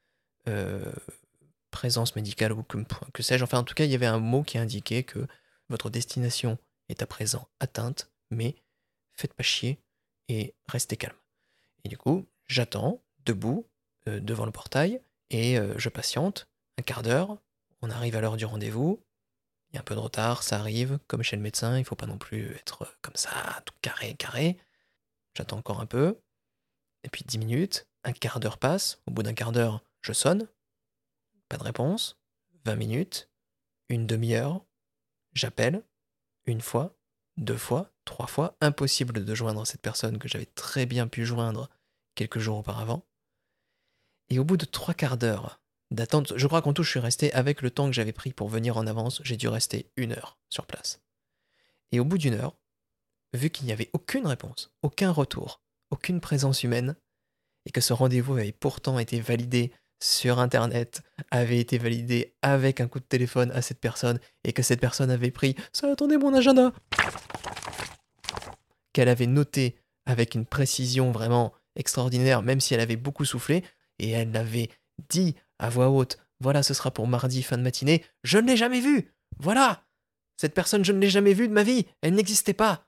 présence 1.70 2.18
médicale 2.18 2.52
ou 2.52 2.64
que, 2.64 2.80
que 3.14 3.24
sais-je. 3.24 3.46
Enfin, 3.46 3.60
en 3.60 3.64
tout 3.64 3.76
cas, 3.76 3.86
il 3.86 3.92
y 3.92 3.96
avait 3.96 4.06
un 4.06 4.20
mot 4.20 4.44
qui 4.44 4.58
indiquait 4.58 5.04
que 5.04 5.26
votre 5.70 5.90
destination 5.90 6.58
est 6.90 7.02
à 7.02 7.06
présent 7.06 7.48
atteinte, 7.62 8.12
mais 8.30 8.58
faites 9.14 9.34
pas 9.34 9.44
chier 9.44 9.80
et 10.28 10.54
restez 10.68 10.98
calme. 10.98 11.16
Et 11.86 11.88
du 11.88 11.98
coup, 11.98 12.28
j'attends, 12.46 13.02
debout, 13.26 13.66
devant 14.06 14.46
le 14.46 14.52
portail, 14.52 15.00
et 15.30 15.56
je 15.78 15.88
patiente 15.88 16.50
un 16.78 16.84
quart 16.84 17.04
d'heure. 17.04 17.38
On 17.82 17.90
arrive 17.90 18.16
à 18.16 18.22
l'heure 18.22 18.38
du 18.38 18.46
rendez-vous. 18.46 19.04
Il 19.70 19.76
y 19.76 19.78
a 19.78 19.82
un 19.82 19.84
peu 19.84 19.96
de 19.96 20.00
retard, 20.00 20.44
ça 20.44 20.60
arrive, 20.60 21.00
comme 21.08 21.24
chez 21.24 21.36
le 21.36 21.42
médecin, 21.42 21.78
il 21.78 21.86
faut 21.86 21.96
pas 21.96 22.06
non 22.06 22.18
plus 22.18 22.56
être 22.56 22.84
euh, 22.84 22.98
comme 23.02 23.16
ça, 23.16 23.62
tout 23.66 23.74
carré, 23.82 24.16
carré. 24.16 24.58
J'attends 25.36 25.58
encore 25.58 25.80
un 25.80 25.86
peu. 25.86 26.20
Et 27.04 27.10
puis 27.10 27.24
10 27.26 27.38
minutes, 27.38 27.88
un 28.04 28.12
quart 28.12 28.40
d'heure 28.40 28.58
passe. 28.58 29.02
Au 29.08 29.12
bout 29.12 29.24
d'un 29.24 29.34
quart 29.34 29.52
d'heure, 29.52 29.84
je 30.02 30.14
sonne. 30.14 30.48
Pas 31.48 31.58
de 31.58 31.64
réponse. 31.64 32.20
20 32.66 32.76
minutes, 32.76 33.30
une 33.90 34.06
demi-heure, 34.06 34.64
J'appelle 35.34 35.84
une 36.46 36.62
fois, 36.62 36.98
deux 37.38 37.58
fois, 37.58 37.94
trois 38.06 38.28
fois. 38.28 38.58
Impossible 38.62 39.24
de 39.24 39.36
joindre 39.36 39.66
cette 39.66 39.82
personne 39.82 40.18
que 40.18 40.28
j'avais 40.28 40.46
très 40.46 40.86
bien 40.86 41.08
pu 41.08 41.26
joindre 41.26 41.70
quelques 42.16 42.40
jours 42.40 42.58
auparavant. 42.58 43.06
Et 44.30 44.40
au 44.40 44.44
bout 44.44 44.58
de 44.58 44.66
trois 44.66 44.94
quarts 44.94 45.18
d'heure 45.18 45.61
d'attente, 45.92 46.34
je 46.36 46.48
crois 46.48 46.62
qu'en 46.62 46.74
tout, 46.74 46.84
je 46.84 46.90
suis 46.90 47.00
resté 47.00 47.32
avec 47.34 47.62
le 47.62 47.70
temps 47.70 47.86
que 47.86 47.94
j'avais 47.94 48.14
pris 48.14 48.34
pour 48.34 48.50
venir 48.50 48.78
en 48.78 48.88
avance, 48.88 49.22
j'ai 49.24 49.38
dû 49.38 49.48
rester 49.48 49.92
une 49.98 50.14
heure 50.14 50.40
sur 50.50 50.66
place. 50.66 51.02
Et 51.92 52.00
au 52.00 52.06
bout 52.06 52.18
d'une 52.18 52.34
heure, 52.34 52.56
vu 53.34 53.50
qu'il 53.50 53.66
n'y 53.66 53.74
avait 53.74 53.90
aucune 53.94 54.26
réponse, 54.26 54.72
aucun 54.82 55.12
retour, 55.12 55.62
aucune 55.92 56.22
présence 56.22 56.64
humaine, 56.64 56.96
et 57.66 57.72
que 57.72 57.82
ce 57.82 57.94
rendez-vous 57.94 58.34
avait 58.34 58.52
pourtant 58.54 58.98
été 58.98 59.20
validé 59.20 59.72
sur 60.02 60.40
Internet, 60.40 61.04
avait 61.30 61.60
été 61.60 61.78
validé 61.78 62.34
avec 62.42 62.82
un 62.82 62.88
coup 62.88 63.00
de 63.00 63.06
téléphone 63.06 63.52
à 63.52 63.62
cette 63.62 63.80
personne, 63.80 64.20
et 64.44 64.54
que 64.54 64.64
cette 64.64 64.80
personne 64.80 65.12
avait 65.12 65.32
pris 65.32 65.56
ça 65.74 65.92
attendez 65.92 66.18
mon 66.18 66.34
agenda 66.34 66.74
qu'elle 68.94 69.10
avait 69.10 69.28
noté 69.28 69.78
avec 70.06 70.36
une 70.36 70.46
précision 70.46 71.12
vraiment 71.12 71.54
extraordinaire, 71.76 72.42
même 72.42 72.60
si 72.60 72.74
elle 72.74 72.80
avait 72.80 72.98
beaucoup 72.98 73.26
soufflé, 73.26 73.64
et 74.00 74.10
elle 74.10 74.32
l'avait 74.32 74.70
dit 75.10 75.36
à 75.62 75.70
voix 75.70 75.90
haute 75.90 76.18
voilà, 76.42 76.64
ce 76.64 76.74
sera 76.74 76.90
pour 76.90 77.08
mardi 77.08 77.44
fin 77.44 77.58
de 77.58 77.62
matinée, 77.62 78.04
je 78.24 78.40
ne 78.40 78.48
l'ai 78.48 78.58
jamais 78.58 78.82
vue 78.82 79.14
Voilà 79.38 79.86
Cette 80.38 80.56
personne, 80.56 80.84
je 80.84 80.92
ne 80.92 81.00
l'ai 81.00 81.10
jamais 81.10 81.34
vue 81.34 81.48
de 81.48 81.54
ma 81.54 81.62
vie, 81.62 81.86
elle 82.02 82.16
n'existait 82.16 82.56
pas 82.56 82.88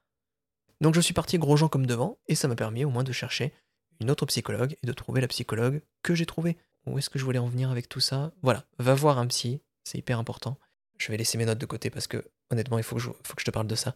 Donc 0.82 0.96
je 0.96 1.00
suis 1.00 1.14
parti 1.14 1.38
gros 1.38 1.56
gens 1.56 1.70
comme 1.70 1.86
devant, 1.86 2.20
et 2.28 2.36
ça 2.36 2.48
m'a 2.48 2.56
permis 2.56 2.84
au 2.84 2.90
moins 2.90 3.04
de 3.04 3.12
chercher 3.12 3.54
une 4.02 4.10
autre 4.10 4.26
psychologue 4.26 4.76
et 4.82 4.88
de 4.88 4.92
trouver 4.92 5.22
la 5.22 5.28
psychologue 5.28 5.84
que 6.02 6.16
j'ai 6.16 6.26
trouvée. 6.26 6.58
Où 6.88 6.98
est-ce 6.98 7.12
que 7.12 7.20
je 7.20 7.24
voulais 7.24 7.40
en 7.40 7.48
venir 7.48 7.70
avec 7.70 7.88
tout 7.88 8.00
ça? 8.00 8.34
Voilà, 8.42 8.66
va 8.80 8.96
voir 8.96 9.20
un 9.20 9.28
psy, 9.28 9.62
c'est 9.84 10.00
hyper 10.00 10.18
important. 10.18 10.58
Je 10.98 11.12
vais 11.12 11.18
laisser 11.18 11.38
mes 11.38 11.46
notes 11.46 11.60
de 11.60 11.66
côté 11.68 11.92
parce 11.92 12.08
que 12.08 12.26
honnêtement, 12.50 12.80
il 12.80 12.84
faut 12.84 12.96
que 12.96 13.02
je, 13.02 13.10
faut 13.24 13.36
que 13.36 13.42
je 13.42 13.46
te 13.46 13.52
parle 13.52 13.68
de 13.68 13.76
ça. 13.76 13.96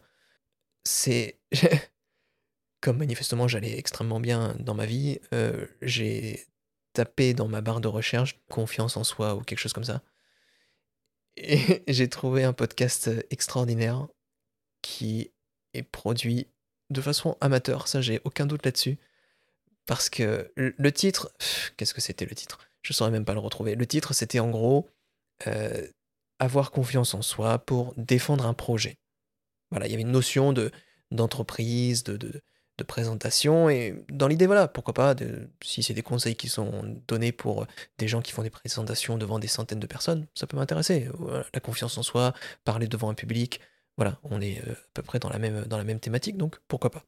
C'est. 0.84 1.40
Comme 2.80 2.98
manifestement 2.98 3.48
j'allais 3.48 3.76
extrêmement 3.76 4.20
bien 4.20 4.54
dans 4.60 4.74
ma 4.74 4.86
vie, 4.86 5.18
euh, 5.34 5.66
j'ai 5.82 6.46
tapé 6.92 7.34
dans 7.34 7.48
ma 7.48 7.60
barre 7.60 7.80
de 7.80 7.88
recherche 7.88 8.38
confiance 8.48 8.96
en 8.96 9.04
soi 9.04 9.34
ou 9.34 9.42
quelque 9.42 9.58
chose 9.58 9.72
comme 9.72 9.84
ça. 9.84 10.02
Et 11.36 11.82
j'ai 11.88 12.08
trouvé 12.08 12.44
un 12.44 12.52
podcast 12.52 13.10
extraordinaire 13.30 14.08
qui 14.82 15.30
est 15.74 15.82
produit 15.82 16.48
de 16.90 17.00
façon 17.00 17.36
amateur, 17.40 17.86
ça 17.88 18.00
j'ai 18.00 18.20
aucun 18.24 18.46
doute 18.46 18.64
là-dessus. 18.64 18.98
Parce 19.86 20.10
que 20.10 20.52
le 20.56 20.92
titre, 20.92 21.32
qu'est-ce 21.76 21.94
que 21.94 22.00
c'était 22.02 22.26
le 22.26 22.34
titre? 22.34 22.58
Je 22.82 22.92
saurais 22.92 23.10
même 23.10 23.24
pas 23.24 23.32
le 23.32 23.40
retrouver. 23.40 23.74
Le 23.74 23.86
titre, 23.86 24.12
c'était 24.12 24.38
en 24.38 24.50
gros 24.50 24.86
euh, 25.46 25.86
avoir 26.38 26.70
confiance 26.70 27.14
en 27.14 27.22
soi 27.22 27.58
pour 27.58 27.94
défendre 27.96 28.46
un 28.46 28.54
projet. 28.54 28.98
Voilà, 29.70 29.86
il 29.86 29.90
y 29.90 29.94
avait 29.94 30.02
une 30.02 30.10
notion 30.10 30.52
de 30.52 30.70
d'entreprise, 31.10 32.04
de, 32.04 32.18
de, 32.18 32.42
de, 32.78 32.84
présentation, 32.84 33.68
et 33.68 33.94
dans 34.08 34.28
l'idée, 34.28 34.46
voilà, 34.46 34.68
pourquoi 34.68 34.94
pas, 34.94 35.14
de, 35.14 35.48
si 35.62 35.82
c'est 35.82 35.94
des 35.94 36.02
conseils 36.02 36.36
qui 36.36 36.48
sont 36.48 36.96
donnés 37.06 37.32
pour 37.32 37.66
des 37.98 38.08
gens 38.08 38.22
qui 38.22 38.32
font 38.32 38.42
des 38.42 38.50
présentations 38.50 39.18
devant 39.18 39.38
des 39.38 39.48
centaines 39.48 39.80
de 39.80 39.86
personnes, 39.86 40.26
ça 40.34 40.46
peut 40.46 40.56
m'intéresser. 40.56 41.08
la 41.52 41.60
confiance 41.60 41.98
en 41.98 42.02
soi, 42.02 42.32
parler 42.64 42.86
devant 42.86 43.10
un 43.10 43.14
public, 43.14 43.60
voilà, 43.98 44.16
on 44.22 44.40
est 44.40 44.60
euh, 44.66 44.72
à 44.72 44.76
peu 44.94 45.02
près 45.02 45.18
dans 45.18 45.28
la 45.28 45.38
même, 45.38 45.64
dans 45.64 45.76
la 45.76 45.84
même 45.84 45.98
thématique, 45.98 46.36
donc 46.36 46.56
pourquoi 46.68 46.90
pas. 46.90 47.04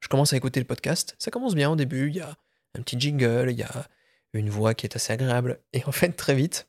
Je 0.00 0.08
commence 0.08 0.32
à 0.32 0.36
écouter 0.36 0.58
le 0.58 0.66
podcast. 0.66 1.14
Ça 1.18 1.30
commence 1.30 1.54
bien 1.54 1.70
au 1.70 1.76
début. 1.76 2.08
Il 2.08 2.16
y 2.16 2.20
a 2.20 2.36
un 2.76 2.82
petit 2.82 2.98
jingle, 2.98 3.50
il 3.50 3.58
y 3.58 3.62
a 3.62 3.86
une 4.34 4.50
voix 4.50 4.74
qui 4.74 4.84
est 4.84 4.96
assez 4.96 5.12
agréable. 5.12 5.60
Et 5.72 5.84
en 5.84 5.92
fait, 5.92 6.10
très 6.10 6.34
vite, 6.34 6.68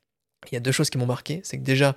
il 0.51 0.54
y 0.54 0.58
a 0.58 0.60
deux 0.60 0.72
choses 0.72 0.91
qui 0.91 0.99
m'ont 0.99 1.08
marqué. 1.08 1.41
C'est 1.43 1.58
que 1.58 1.64
déjà, 1.64 1.95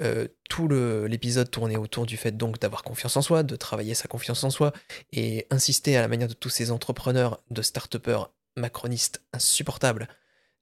euh, 0.00 0.28
tout 0.48 0.68
l'épisode 0.68 1.50
tournait 1.50 1.76
autour 1.76 2.06
du 2.06 2.16
fait 2.16 2.32
donc 2.32 2.58
d'avoir 2.58 2.82
confiance 2.82 3.16
en 3.16 3.22
soi, 3.22 3.42
de 3.42 3.56
travailler 3.56 3.94
sa 3.94 4.08
confiance 4.08 4.44
en 4.44 4.50
soi 4.50 4.72
et 5.12 5.46
insister 5.50 5.96
à 5.96 6.00
la 6.00 6.08
manière 6.08 6.28
de 6.28 6.34
tous 6.34 6.50
ces 6.50 6.70
entrepreneurs, 6.70 7.42
de 7.50 7.62
start-upers 7.62 8.30
macronistes 8.56 9.22
insupportables 9.32 10.08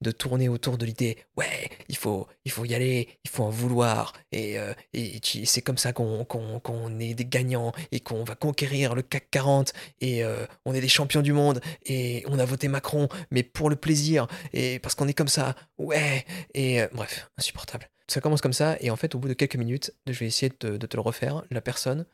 de 0.01 0.11
tourner 0.11 0.49
autour 0.49 0.77
de 0.77 0.85
l'idée 0.85 1.17
ouais 1.37 1.71
il 1.89 1.97
faut 1.97 2.27
il 2.45 2.51
faut 2.51 2.65
y 2.65 2.75
aller 2.75 3.09
il 3.25 3.31
faut 3.31 3.45
en 3.45 3.51
vouloir 3.51 4.13
et, 4.33 4.59
euh, 4.59 4.75
et 4.93 5.21
c'est 5.45 5.63
comme 5.63 5.79
ça 5.79 5.93
qu'on 5.93 7.01
est 7.01 7.15
des 7.15 7.25
gagnants 7.25 7.73
et 7.93 8.01
qu'on 8.01 8.25
va 8.25 8.35
conquérir 8.35 8.95
le 8.95 9.03
CAC 9.03 9.31
40 9.31 9.73
et 10.01 10.25
euh, 10.25 10.47
on 10.65 10.75
est 10.75 10.81
des 10.81 10.89
champions 10.89 11.23
du 11.23 11.33
monde 11.33 11.61
et 11.87 12.25
on 12.27 12.39
a 12.39 12.45
voté 12.45 12.69
Macron 12.69 13.09
mais 13.31 13.43
pour 13.43 13.71
le 13.71 13.77
plaisir 13.77 14.27
et 14.53 14.79
parce 14.81 14.95
qu'on 14.95 15.09
est 15.09 15.15
comme 15.15 15.29
ça 15.29 15.55
ouais 15.79 16.25
et 16.55 16.83
bref 16.93 17.31
insupportable 17.39 17.89
ça 18.09 18.21
commence 18.21 18.41
comme 18.41 18.53
ça 18.53 18.77
et 18.81 18.91
en 18.91 18.97
fait 18.97 19.15
au 19.15 19.19
bout 19.19 19.29
de 19.29 19.35
quelques 19.35 19.57
minutes 19.57 19.95
je 20.07 20.19
vais 20.19 20.27
essayer 20.27 20.53
de, 20.61 20.77
te 20.77 20.97
le 20.97 21.01
refaire 21.01 21.43
la 21.51 21.61
personne 21.61 22.07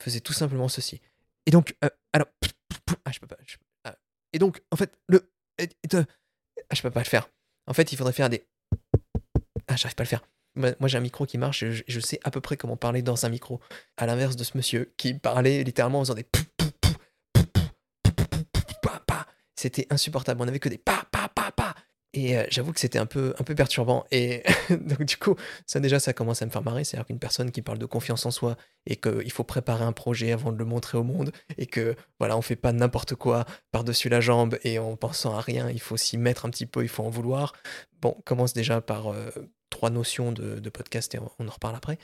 faisait 0.00 0.20
tout 0.20 0.32
simplement 0.32 0.68
ceci 0.68 1.00
et 1.46 1.50
donc 1.50 1.76
alors 2.12 2.28
ah, 3.04 3.10
je 3.12 3.18
peux 3.18 3.26
pas 3.26 3.36
ah, 3.84 3.96
et 4.32 4.38
donc 4.38 4.62
en 4.70 4.76
fait 4.76 4.98
le 5.08 5.32
ah, 6.70 6.74
je 6.74 6.82
peux 6.82 6.90
pas 6.90 7.00
le 7.00 7.06
faire. 7.06 7.28
En 7.66 7.74
fait, 7.74 7.92
il 7.92 7.96
faudrait 7.96 8.12
faire 8.12 8.30
des. 8.30 8.44
Ah, 9.68 9.76
j'arrive 9.76 9.94
pas 9.94 10.02
à 10.02 10.04
le 10.04 10.08
faire. 10.08 10.22
Moi, 10.54 10.88
j'ai 10.88 10.98
un 10.98 11.02
micro 11.02 11.24
qui 11.24 11.38
marche 11.38 11.62
et 11.62 11.84
je, 11.86 12.00
sais 12.00 12.20
à 12.24 12.30
peu 12.30 12.40
près 12.40 12.56
comment 12.56 12.76
parler 12.76 13.02
dans 13.02 13.24
un 13.24 13.28
micro. 13.28 13.60
À 13.96 14.06
l'inverse 14.06 14.36
de 14.36 14.44
ce 14.44 14.56
monsieur 14.56 14.92
qui 14.96 15.14
parlait 15.14 15.62
littéralement 15.62 16.00
en 16.00 16.04
faisant 16.04 16.14
des. 16.14 16.26
C'était 19.56 19.86
insupportable. 19.90 20.42
On 20.42 20.48
avait 20.48 20.58
que 20.58 20.68
des. 20.68 20.80
Et 22.14 22.36
euh, 22.36 22.44
j'avoue 22.50 22.72
que 22.72 22.80
c'était 22.80 22.98
un 22.98 23.06
peu, 23.06 23.34
un 23.38 23.44
peu 23.44 23.54
perturbant. 23.54 24.04
Et 24.10 24.42
donc, 24.70 25.04
du 25.04 25.16
coup, 25.16 25.34
ça 25.66 25.80
déjà, 25.80 25.98
ça 25.98 26.12
commence 26.12 26.42
à 26.42 26.46
me 26.46 26.50
faire 26.50 26.62
marrer. 26.62 26.84
C'est-à-dire 26.84 27.06
qu'une 27.06 27.18
personne 27.18 27.50
qui 27.50 27.62
parle 27.62 27.78
de 27.78 27.86
confiance 27.86 28.26
en 28.26 28.30
soi 28.30 28.56
et 28.86 28.96
qu'il 28.96 29.30
faut 29.32 29.44
préparer 29.44 29.84
un 29.84 29.92
projet 29.92 30.32
avant 30.32 30.52
de 30.52 30.58
le 30.58 30.64
montrer 30.64 30.98
au 30.98 31.04
monde 31.04 31.32
et 31.56 31.66
que, 31.66 31.96
voilà, 32.18 32.36
on 32.36 32.42
fait 32.42 32.56
pas 32.56 32.72
n'importe 32.72 33.14
quoi 33.14 33.46
par-dessus 33.70 34.08
la 34.08 34.20
jambe 34.20 34.58
et 34.62 34.78
en 34.78 34.96
pensant 34.96 35.34
à 35.34 35.40
rien, 35.40 35.70
il 35.70 35.80
faut 35.80 35.96
s'y 35.96 36.18
mettre 36.18 36.44
un 36.44 36.50
petit 36.50 36.66
peu, 36.66 36.82
il 36.82 36.88
faut 36.88 37.02
en 37.02 37.10
vouloir. 37.10 37.54
Bon, 38.02 38.16
commence 38.24 38.52
déjà 38.52 38.80
par 38.80 39.12
euh, 39.12 39.30
trois 39.70 39.90
notions 39.90 40.32
de, 40.32 40.68
podcast 40.68 41.14
et 41.14 41.18
on, 41.18 41.48
en 41.48 41.50
reparle 41.50 41.76
après. 41.76 41.98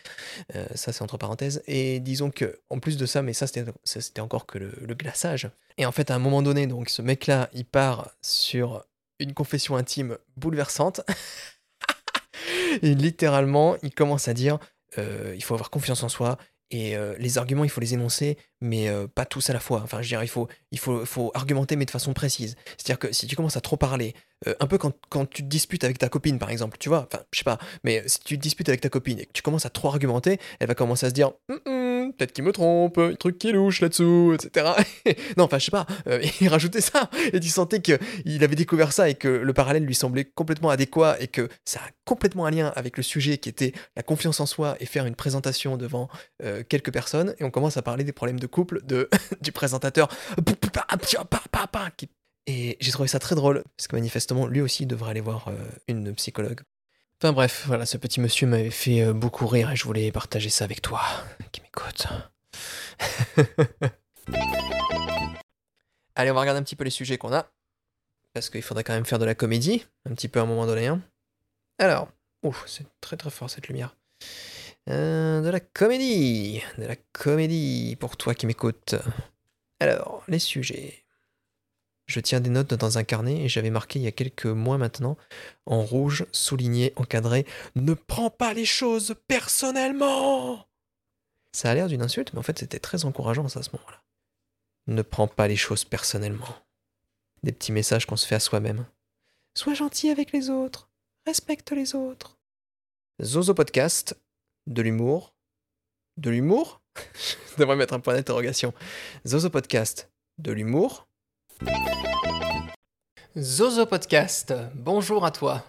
Euh, 0.55 0.67
ça, 0.75 0.93
c'est 0.93 1.03
entre 1.03 1.19
parenthèses. 1.19 1.63
Et 1.67 2.01
disons 2.01 2.31
que, 2.31 2.61
en 2.71 2.79
plus 2.79 2.97
de 2.97 3.05
ça, 3.05 3.21
mais 3.21 3.35
ça, 3.35 3.47
c'était 3.47 4.21
encore 4.21 4.47
que 4.47 4.59
le, 4.59 4.73
le 4.81 4.95
glaçage. 4.95 5.51
Et 5.77 5.85
en 5.87 5.93
fait, 5.93 6.11
à 6.11 6.15
un 6.15 6.19
moment 6.19 6.43
donné, 6.43 6.67
donc, 6.67 6.89
ce 6.89 7.03
mec-là, 7.03 7.51
il 7.53 7.65
part 7.65 8.11
sur 8.23 8.85
une 9.19 9.35
confession 9.35 9.77
intime 9.77 10.19
bouleversante. 10.37 11.01
et 12.83 12.95
littéralement, 12.95 13.77
il 13.83 13.93
commence 13.93 14.29
à 14.29 14.35
dire 14.35 14.59
euh, 14.97 15.35
il 15.37 15.43
faut 15.43 15.55
avoir 15.55 15.71
confiance 15.71 16.03
en 16.03 16.09
soi 16.09 16.39
et 16.71 16.97
euh, 16.97 17.15
les 17.19 17.39
arguments, 17.39 17.65
il 17.65 17.71
faut 17.71 17.81
les 17.81 17.95
énoncer, 17.95 18.37
mais 18.61 18.89
euh, 18.89 19.07
pas 19.07 19.25
tous 19.25 19.49
à 19.49 19.55
la 19.55 19.61
fois. 19.61 19.81
Enfin, 19.83 20.03
je 20.03 20.09
dirais, 20.09 20.27
il 20.27 20.29
faut, 20.29 20.49
il 20.71 20.79
faut, 20.79 21.07
faut 21.07 21.31
argumenter, 21.33 21.77
mais 21.77 21.87
de 21.87 21.91
façon 21.91 22.13
précise. 22.13 22.57
C'est-à-dire 22.77 22.99
que 22.99 23.11
si 23.11 23.27
tu 23.27 23.37
commences 23.37 23.57
à 23.57 23.63
trop 23.63 23.79
parler, 23.79 24.15
un 24.61 24.67
peu 24.67 24.77
quand, 24.77 24.93
quand, 25.09 25.25
tu 25.25 25.43
te 25.43 25.49
disputes 25.49 25.83
avec 25.83 25.99
ta 25.99 26.11
copine, 26.11 26.39
par 26.39 26.51
exemple, 26.51 26.77
tu 26.79 26.91
vois, 26.91 27.09
enfin, 27.11 27.25
je 27.33 27.39
sais 27.39 27.45
pas, 27.45 27.59
mais 27.85 28.07
si 28.07 28.21
tu 28.21 28.37
te 28.37 28.43
disputes 28.43 28.69
avec 28.69 28.83
ta 28.83 28.91
copine 28.91 29.19
et 29.19 29.25
que 29.25 29.33
tu 29.33 29.41
commences 29.41 29.65
à 29.65 29.71
trop 29.71 29.89
argumenter, 29.89 30.39
elle 30.61 30.69
va 30.69 30.75
commencer 30.75 31.07
à 31.07 31.09
se 31.09 31.15
dire 31.15 31.33
peut-être 32.13 32.33
qu'il 32.33 32.45
me 32.45 32.53
trompe, 32.53 32.99
un 32.99 33.15
truc 33.15 33.39
qui 33.39 33.49
est 33.49 33.53
louche 33.53 33.81
là-dessous, 33.81 34.35
etc. 34.35 34.73
non, 35.37 35.45
enfin, 35.45 35.59
je 35.59 35.67
sais 35.67 35.71
pas, 35.71 35.87
euh, 36.07 36.23
il 36.41 36.49
rajoutait 36.49 36.81
ça, 36.81 37.11
et 37.33 37.41
tu 37.41 37.49
sentais 37.49 37.81
qu'il 37.81 38.45
avait 38.45 38.57
découvert 38.57 38.93
ça 38.93 39.09
et 39.09 39.15
que 39.15 39.29
le 39.29 39.53
parallèle 39.53 39.85
lui 39.85 39.95
semblait 39.95 40.25
complètement 40.25 40.71
adéquat 40.71 41.17
et 41.21 41.29
que 41.29 41.49
ça 41.65 41.81
a 41.81 41.91
complètement 42.05 42.47
un 42.47 42.51
lien 42.51 42.73
avec 42.77 42.97
le 42.97 43.03
sujet 43.03 43.39
qui 43.39 43.49
était 43.49 43.73
la 43.97 44.03
confiance 44.03 44.41
en 44.41 44.47
soi 44.47 44.77
et 44.81 44.87
faire 44.87 45.07
une 45.07 45.15
présentation 45.15 45.77
devant 45.77 46.09
euh, 46.43 46.63
quelques 46.69 46.93
personnes, 46.93 47.35
et 47.39 47.45
on 47.45 47.51
commence 47.51 47.77
à 47.77 47.83
parler 47.83 48.05
des 48.05 48.13
problèmes 48.13 48.41
de 48.41 48.47
couple 48.47 48.85
de, 48.85 49.09
du 49.41 49.53
présentateur. 49.53 50.09
Et 52.47 52.79
j'ai 52.81 52.93
trouvé 52.93 53.09
ça 53.09 53.19
très 53.19 53.35
drôle, 53.35 53.63
parce 53.77 53.89
que 53.89 53.97
manifestement, 53.97 54.47
lui 54.47 54.63
aussi 54.63 54.87
devrait 54.87 55.11
aller 55.11 55.21
voir 55.21 55.49
euh, 55.49 55.55
une 55.87 56.15
psychologue. 56.15 56.61
Enfin 57.21 57.33
bref, 57.33 57.65
voilà, 57.67 57.85
ce 57.85 57.97
petit 57.97 58.21
monsieur 58.21 58.47
m'avait 58.47 58.71
fait 58.71 59.03
euh, 59.03 59.13
beaucoup 59.13 59.49
rire 59.49 59.73
et 59.73 59.77
je 59.77 59.83
voulais 59.83 60.13
partager 60.13 60.51
ça 60.51 60.65
avec 60.65 60.81
toi, 60.81 61.01
qui 61.53 61.61
m'écoute. 61.63 62.07
Allez, 66.15 66.31
on 66.31 66.35
va 66.35 66.41
regarder 66.41 66.61
un 66.61 66.63
petit 66.63 66.77
peu 66.77 66.85
les 66.85 66.91
sujets 66.91 67.19
qu'on 67.19 67.33
a. 67.33 67.51
Parce 68.35 68.51
qu'il 68.51 68.63
faudrait 68.63 68.85
quand 68.85 68.93
même 68.93 69.05
faire 69.05 69.19
de 69.19 69.25
la 69.25 69.35
comédie, 69.35 69.85
un 70.09 70.15
petit 70.15 70.29
peu 70.29 70.39
à 70.39 70.45
un 70.45 70.47
moment 70.47 70.67
donné. 70.67 70.87
Hein. 70.87 71.03
Alors, 71.79 72.09
ouf, 72.45 72.63
c'est 72.69 72.87
très 73.01 73.17
très 73.17 73.31
fort 73.31 73.51
cette 73.51 73.67
lumière. 73.67 73.97
Euh, 74.89 75.41
de 75.41 75.49
la 75.49 75.59
comédie, 75.59 76.63
de 76.79 76.85
la 76.85 76.95
comédie 77.13 77.97
pour 77.99 78.17
toi 78.17 78.33
qui 78.33 78.47
m'écoutes. 78.47 78.95
Alors, 79.81 80.23
les 80.29 80.39
sujets. 80.39 81.05
Je 82.09 82.21
tiens 82.21 82.41
des 82.41 82.49
notes 82.49 82.73
dans 82.73 82.97
un 82.97 83.05
carnet 83.05 83.43
et 83.43 83.49
j'avais 83.49 83.69
marqué 83.69 83.99
il 83.99 84.03
y 84.03 84.09
a 84.09 84.13
quelques 84.13 84.47
mois 84.47 84.79
maintenant, 84.79 85.19
en 85.67 85.83
rouge, 85.83 86.25
souligné, 86.33 86.95
encadré 86.97 87.47
Ne 87.77 87.93
prends 87.93 88.31
pas 88.31 88.55
les 88.55 88.65
choses 88.65 89.15
personnellement 89.29 90.67
Ça 91.53 91.71
a 91.71 91.75
l'air 91.75 91.87
d'une 91.87 92.01
insulte, 92.01 92.33
mais 92.33 92.39
en 92.39 92.43
fait 92.43 92.59
c'était 92.59 92.79
très 92.79 93.05
encourageant 93.05 93.45
à 93.45 93.63
ce 93.63 93.71
moment-là. 93.75 94.03
Ne 94.87 95.03
prends 95.03 95.29
pas 95.29 95.49
les 95.49 95.57
choses 95.57 95.85
personnellement. 95.85 96.57
Des 97.43 97.53
petits 97.53 97.73
messages 97.73 98.07
qu'on 98.07 98.17
se 98.17 98.27
fait 98.27 98.37
à 98.37 98.41
soi-même. 98.41 98.87
Sois 99.55 99.75
gentil 99.75 100.09
avec 100.09 100.33
les 100.33 100.49
autres. 100.49 100.91
Respecte 101.27 101.73
les 101.73 101.95
autres. 101.95 102.39
Zozo 103.23 103.53
Podcast, 103.53 104.19
de 104.67 104.81
l'humour. 104.81 105.35
De 106.17 106.31
l'humour? 106.31 106.81
Je 107.53 107.57
devrais 107.59 107.77
mettre 107.77 107.93
un 107.93 108.01
point 108.01 108.15
d'interrogation. 108.15 108.73
Zozo 109.27 109.51
Podcast, 109.51 110.11
de 110.39 110.53
l'humour 110.53 111.08
Zozo 113.37 113.87
Podcast, 113.87 114.55
bonjour 114.75 115.25
à 115.25 115.31
toi. 115.31 115.65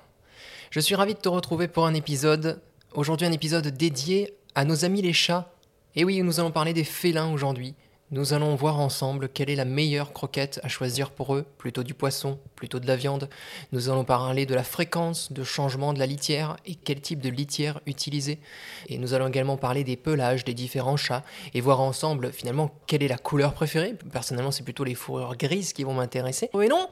Je 0.71 0.79
suis 0.79 0.95
ravi 0.95 1.13
de 1.13 1.19
te 1.19 1.29
retrouver 1.29 1.67
pour 1.67 1.85
un 1.85 1.93
épisode, 1.93 2.61
aujourd'hui 2.93 3.27
un 3.27 3.31
épisode 3.31 3.67
dédié 3.67 4.33
à 4.55 4.65
nos 4.65 4.85
amis 4.85 5.01
les 5.01 5.13
chats. 5.13 5.51
Et 5.95 6.03
oui, 6.03 6.21
nous 6.23 6.39
allons 6.39 6.51
parler 6.51 6.73
des 6.73 6.83
félins 6.83 7.31
aujourd'hui. 7.31 7.75
Nous 8.11 8.33
allons 8.33 8.55
voir 8.55 8.79
ensemble 8.79 9.29
quelle 9.29 9.51
est 9.51 9.55
la 9.55 9.65
meilleure 9.65 10.13
croquette 10.13 10.59
à 10.63 10.67
choisir 10.67 11.11
pour 11.11 11.35
eux, 11.35 11.45
plutôt 11.59 11.83
du 11.83 11.93
poisson, 11.93 12.39
plutôt 12.55 12.79
de 12.79 12.87
la 12.87 12.95
viande. 12.95 13.29
Nous 13.71 13.87
allons 13.89 14.03
parler 14.03 14.47
de 14.47 14.55
la 14.55 14.63
fréquence 14.63 15.31
de 15.31 15.43
changement 15.43 15.93
de 15.93 15.99
la 15.99 16.07
litière 16.07 16.55
et 16.65 16.73
quel 16.73 17.01
type 17.01 17.21
de 17.21 17.29
litière 17.29 17.79
utiliser. 17.85 18.39
Et 18.87 18.97
nous 18.97 19.13
allons 19.13 19.27
également 19.27 19.57
parler 19.57 19.83
des 19.83 19.95
pelages 19.95 20.43
des 20.43 20.55
différents 20.55 20.97
chats 20.97 21.23
et 21.53 21.61
voir 21.61 21.81
ensemble 21.81 22.33
finalement 22.33 22.71
quelle 22.87 23.03
est 23.03 23.07
la 23.07 23.19
couleur 23.19 23.53
préférée. 23.53 23.95
Personnellement, 24.11 24.51
c'est 24.51 24.63
plutôt 24.63 24.83
les 24.83 24.95
fourrures 24.95 25.37
grises 25.37 25.71
qui 25.71 25.83
vont 25.83 25.93
m'intéresser. 25.93 26.49
Oh 26.53 26.61
et 26.63 26.67
non 26.67 26.89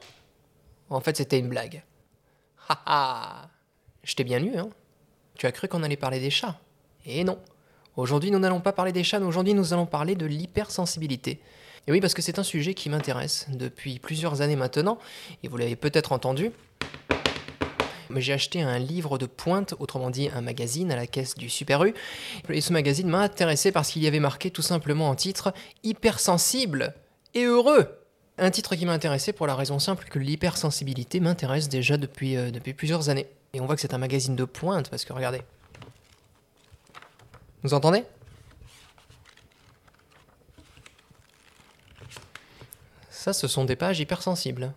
En 0.88 1.00
fait, 1.00 1.16
c'était 1.16 1.40
une 1.40 1.48
blague. 1.48 1.82
Haha 2.68 3.50
Je 4.04 4.14
t'ai 4.14 4.22
bien 4.22 4.38
lu, 4.38 4.56
hein 4.56 4.68
Tu 5.36 5.46
as 5.46 5.52
cru 5.52 5.66
qu'on 5.66 5.82
allait 5.82 5.96
parler 5.96 6.20
des 6.20 6.30
chats? 6.30 6.60
Et 7.04 7.24
non 7.24 7.40
Aujourd'hui, 7.98 8.30
nous 8.30 8.38
n'allons 8.38 8.60
pas 8.60 8.72
parler 8.72 8.92
des 8.92 9.02
chats, 9.02 9.18
aujourd'hui, 9.18 9.54
nous 9.54 9.72
allons 9.72 9.84
parler 9.84 10.14
de 10.14 10.24
l'hypersensibilité. 10.24 11.40
Et 11.88 11.90
oui, 11.90 12.00
parce 12.00 12.14
que 12.14 12.22
c'est 12.22 12.38
un 12.38 12.44
sujet 12.44 12.72
qui 12.72 12.88
m'intéresse 12.90 13.48
depuis 13.52 13.98
plusieurs 13.98 14.40
années 14.40 14.54
maintenant, 14.54 14.98
et 15.42 15.48
vous 15.48 15.56
l'avez 15.56 15.74
peut-être 15.74 16.12
entendu. 16.12 16.52
J'ai 18.14 18.32
acheté 18.32 18.62
un 18.62 18.78
livre 18.78 19.18
de 19.18 19.26
pointe, 19.26 19.74
autrement 19.80 20.10
dit 20.10 20.30
un 20.32 20.42
magazine 20.42 20.92
à 20.92 20.96
la 20.96 21.08
caisse 21.08 21.34
du 21.34 21.50
Super 21.50 21.82
U. 21.82 21.92
Et 22.50 22.60
ce 22.60 22.72
magazine 22.72 23.08
m'a 23.08 23.18
intéressé 23.18 23.72
parce 23.72 23.90
qu'il 23.90 24.04
y 24.04 24.06
avait 24.06 24.20
marqué 24.20 24.52
tout 24.52 24.62
simplement 24.62 25.08
en 25.08 25.16
titre 25.16 25.52
Hypersensible 25.82 26.94
et 27.34 27.46
heureux. 27.46 27.98
Un 28.38 28.52
titre 28.52 28.76
qui 28.76 28.86
m'a 28.86 28.92
intéressé 28.92 29.32
pour 29.32 29.48
la 29.48 29.56
raison 29.56 29.80
simple 29.80 30.06
que 30.08 30.20
l'hypersensibilité 30.20 31.18
m'intéresse 31.18 31.68
déjà 31.68 31.96
depuis, 31.96 32.36
euh, 32.36 32.52
depuis 32.52 32.74
plusieurs 32.74 33.08
années. 33.08 33.26
Et 33.54 33.60
on 33.60 33.66
voit 33.66 33.74
que 33.74 33.80
c'est 33.80 33.92
un 33.92 33.98
magazine 33.98 34.36
de 34.36 34.44
pointe 34.44 34.88
parce 34.88 35.04
que 35.04 35.12
regardez, 35.12 35.40
vous 37.62 37.74
entendez? 37.74 38.04
Ça, 43.10 43.32
ce 43.32 43.48
sont 43.48 43.64
des 43.64 43.76
pages 43.76 43.98
hypersensibles. 43.98 44.72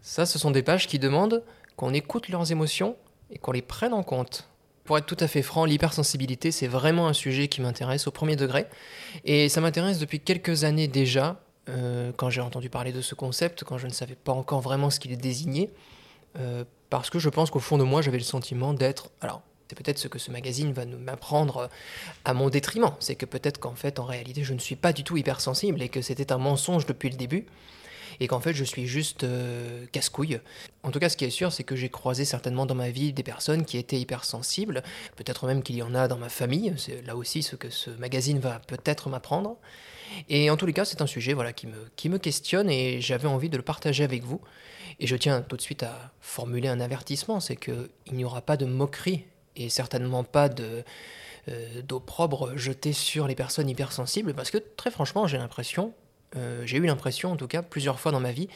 Ça, 0.00 0.26
ce 0.26 0.38
sont 0.38 0.50
des 0.50 0.62
pages 0.62 0.88
qui 0.88 0.98
demandent 0.98 1.44
qu'on 1.76 1.94
écoute 1.94 2.28
leurs 2.28 2.50
émotions 2.50 2.96
et 3.30 3.38
qu'on 3.38 3.52
les 3.52 3.62
prenne 3.62 3.94
en 3.94 4.02
compte. 4.02 4.48
Pour 4.84 4.98
être 4.98 5.06
tout 5.06 5.16
à 5.20 5.28
fait 5.28 5.42
franc, 5.42 5.64
l'hypersensibilité, 5.64 6.50
c'est 6.50 6.66
vraiment 6.66 7.06
un 7.06 7.12
sujet 7.12 7.46
qui 7.46 7.60
m'intéresse 7.60 8.08
au 8.08 8.10
premier 8.10 8.34
degré. 8.34 8.66
Et 9.24 9.48
ça 9.48 9.60
m'intéresse 9.60 10.00
depuis 10.00 10.18
quelques 10.18 10.64
années 10.64 10.88
déjà, 10.88 11.40
euh, 11.68 12.10
quand 12.16 12.30
j'ai 12.30 12.40
entendu 12.40 12.68
parler 12.68 12.90
de 12.90 13.00
ce 13.00 13.14
concept, 13.14 13.62
quand 13.62 13.78
je 13.78 13.86
ne 13.86 13.92
savais 13.92 14.16
pas 14.16 14.32
encore 14.32 14.60
vraiment 14.60 14.90
ce 14.90 14.98
qu'il 14.98 15.16
désignait. 15.16 15.70
Euh, 16.38 16.64
parce 16.90 17.10
que 17.10 17.20
je 17.20 17.28
pense 17.28 17.50
qu'au 17.50 17.60
fond 17.60 17.78
de 17.78 17.84
moi, 17.84 18.02
j'avais 18.02 18.18
le 18.18 18.24
sentiment 18.24 18.74
d'être... 18.74 19.10
c'est 19.72 19.82
peut-être 19.82 19.98
ce 19.98 20.08
que 20.08 20.18
ce 20.18 20.30
magazine 20.30 20.70
va 20.74 20.84
m'apprendre 20.84 21.56
euh, 21.56 21.66
à 22.26 22.34
mon 22.34 22.50
détriment. 22.50 22.90
C'est 23.00 23.14
que 23.14 23.24
peut-être 23.24 23.58
qu'en 23.58 23.74
fait, 23.74 23.98
en 23.98 24.04
réalité, 24.04 24.44
je 24.44 24.52
ne 24.52 24.58
suis 24.58 24.76
pas 24.76 24.92
du 24.92 25.02
tout 25.02 25.16
hypersensible 25.16 25.80
et 25.80 25.88
que 25.88 26.02
c'était 26.02 26.30
un 26.30 26.36
mensonge 26.36 26.84
depuis 26.84 27.08
le 27.08 27.16
début. 27.16 27.46
Et 28.20 28.26
qu'en 28.26 28.40
fait, 28.40 28.52
je 28.52 28.64
suis 28.64 28.86
juste 28.86 29.24
euh, 29.24 29.86
casse-couille. 29.90 30.40
En 30.82 30.90
tout 30.90 30.98
cas, 30.98 31.08
ce 31.08 31.16
qui 31.16 31.24
est 31.24 31.30
sûr, 31.30 31.54
c'est 31.54 31.64
que 31.64 31.74
j'ai 31.74 31.88
croisé 31.88 32.26
certainement 32.26 32.66
dans 32.66 32.74
ma 32.74 32.90
vie 32.90 33.14
des 33.14 33.22
personnes 33.22 33.64
qui 33.64 33.78
étaient 33.78 33.98
hypersensibles. 33.98 34.82
Peut-être 35.16 35.46
même 35.46 35.62
qu'il 35.62 35.76
y 35.76 35.82
en 35.82 35.94
a 35.94 36.06
dans 36.06 36.18
ma 36.18 36.28
famille. 36.28 36.74
C'est 36.76 37.00
là 37.06 37.16
aussi 37.16 37.42
ce 37.42 37.56
que 37.56 37.70
ce 37.70 37.88
magazine 37.92 38.40
va 38.40 38.60
peut-être 38.66 39.08
m'apprendre. 39.08 39.56
Et 40.28 40.50
en 40.50 40.58
tous 40.58 40.66
les 40.66 40.74
cas, 40.74 40.84
c'est 40.84 41.00
un 41.00 41.06
sujet 41.06 41.32
voilà, 41.32 41.54
qui, 41.54 41.66
me, 41.66 41.88
qui 41.96 42.10
me 42.10 42.18
questionne 42.18 42.68
et 42.68 43.00
j'avais 43.00 43.28
envie 43.28 43.48
de 43.48 43.56
le 43.56 43.62
partager 43.62 44.04
avec 44.04 44.22
vous. 44.22 44.42
Et 45.00 45.06
je 45.06 45.16
tiens 45.16 45.40
tout 45.40 45.56
de 45.56 45.62
suite 45.62 45.82
à 45.82 46.12
formuler 46.20 46.68
un 46.68 46.78
avertissement, 46.78 47.40
c'est 47.40 47.56
qu'il 47.56 47.88
n'y 48.12 48.24
aura 48.24 48.42
pas 48.42 48.58
de 48.58 48.66
moquerie 48.66 49.24
et 49.56 49.68
certainement 49.68 50.24
pas 50.24 50.48
de 50.48 50.84
euh, 51.48 51.82
d'opprobre 51.82 52.56
jeté 52.56 52.92
sur 52.92 53.26
les 53.26 53.34
personnes 53.34 53.68
hypersensibles 53.68 54.32
parce 54.34 54.50
que 54.50 54.58
très 54.58 54.90
franchement 54.90 55.26
j'ai 55.26 55.38
l'impression 55.38 55.92
euh, 56.36 56.62
j'ai 56.64 56.78
eu 56.78 56.86
l'impression 56.86 57.32
en 57.32 57.36
tout 57.36 57.48
cas 57.48 57.62
plusieurs 57.62 58.00
fois 58.00 58.12
dans 58.12 58.20
ma 58.20 58.32
vie 58.32 58.48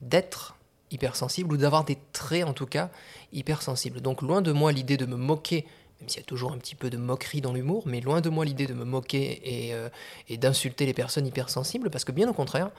d'être 0.00 0.56
hypersensible 0.90 1.52
ou 1.52 1.56
d'avoir 1.56 1.84
des 1.84 1.98
traits 2.12 2.44
en 2.44 2.52
tout 2.52 2.66
cas 2.66 2.90
hypersensibles. 3.32 4.00
Donc 4.00 4.22
loin 4.22 4.42
de 4.42 4.52
moi 4.52 4.72
l'idée 4.72 4.96
de 4.96 5.06
me 5.06 5.16
moquer 5.16 5.66
même 6.04 6.10
s'il 6.10 6.20
y 6.20 6.22
a 6.22 6.26
toujours 6.26 6.52
un 6.52 6.58
petit 6.58 6.74
peu 6.74 6.90
de 6.90 6.98
moquerie 6.98 7.40
dans 7.40 7.54
l'humour, 7.54 7.84
mais 7.86 8.02
loin 8.02 8.20
de 8.20 8.28
moi 8.28 8.44
l'idée 8.44 8.66
de 8.66 8.74
me 8.74 8.84
moquer 8.84 9.40
et, 9.42 9.72
euh, 9.72 9.88
d'insulter 10.36 10.84
les 10.84 10.92
personnes 10.92 11.26
hypersensibles, 11.26 11.88
parce 11.88 12.04
que 12.04 12.12
bien 12.12 12.28
au 12.28 12.34
contraire, 12.34 12.70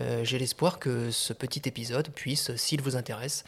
euh, 0.00 0.24
j'ai 0.24 0.38
l'espoir 0.38 0.78
que 0.78 1.10
ce 1.10 1.34
petit 1.34 1.60
épisode 1.66 2.08
puisse, 2.08 2.56
s'il 2.56 2.80
vous 2.80 2.96
intéresse, 2.96 3.44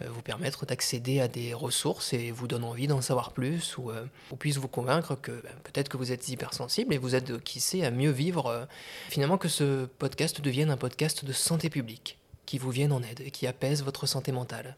euh, 0.00 0.06
vous 0.10 0.20
permettre 0.20 0.66
d'accéder 0.66 1.20
à 1.20 1.28
des 1.28 1.54
ressources 1.54 2.12
et 2.12 2.32
vous 2.32 2.48
donne 2.48 2.64
envie 2.64 2.88
d'en 2.88 3.00
savoir 3.00 3.30
plus, 3.30 3.76
ou, 3.78 3.92
puisse 4.36 4.56
vous 4.56 4.68
convaincre 4.68 5.14
que 5.14 5.30
ben, 5.30 5.54
peut-être 5.62 5.88
que 5.88 5.96
vous 5.96 6.10
êtes 6.10 6.28
hypersensible 6.28 6.92
et 6.92 6.98
vous 6.98 7.14
êtes, 7.14 7.38
qui 7.44 7.60
sait, 7.60 7.84
à 7.84 7.92
mieux 7.92 8.10
vivre, 8.10 8.66
finalement 9.10 9.38
que 9.38 9.48
ce 9.48 9.84
podcast 9.84 10.40
devienne 10.40 10.70
un 10.70 10.76
podcast 10.76 11.24
de 11.24 11.32
santé 11.32 11.70
publique, 11.70 12.18
qui 12.46 12.58
vous 12.58 12.70
vienne 12.70 12.90
en 12.90 13.02
aide 13.02 13.20
et 13.20 13.30
qui 13.30 13.46
apaise 13.46 13.84
votre 13.84 14.06
santé 14.06 14.32
mentale. 14.32 14.76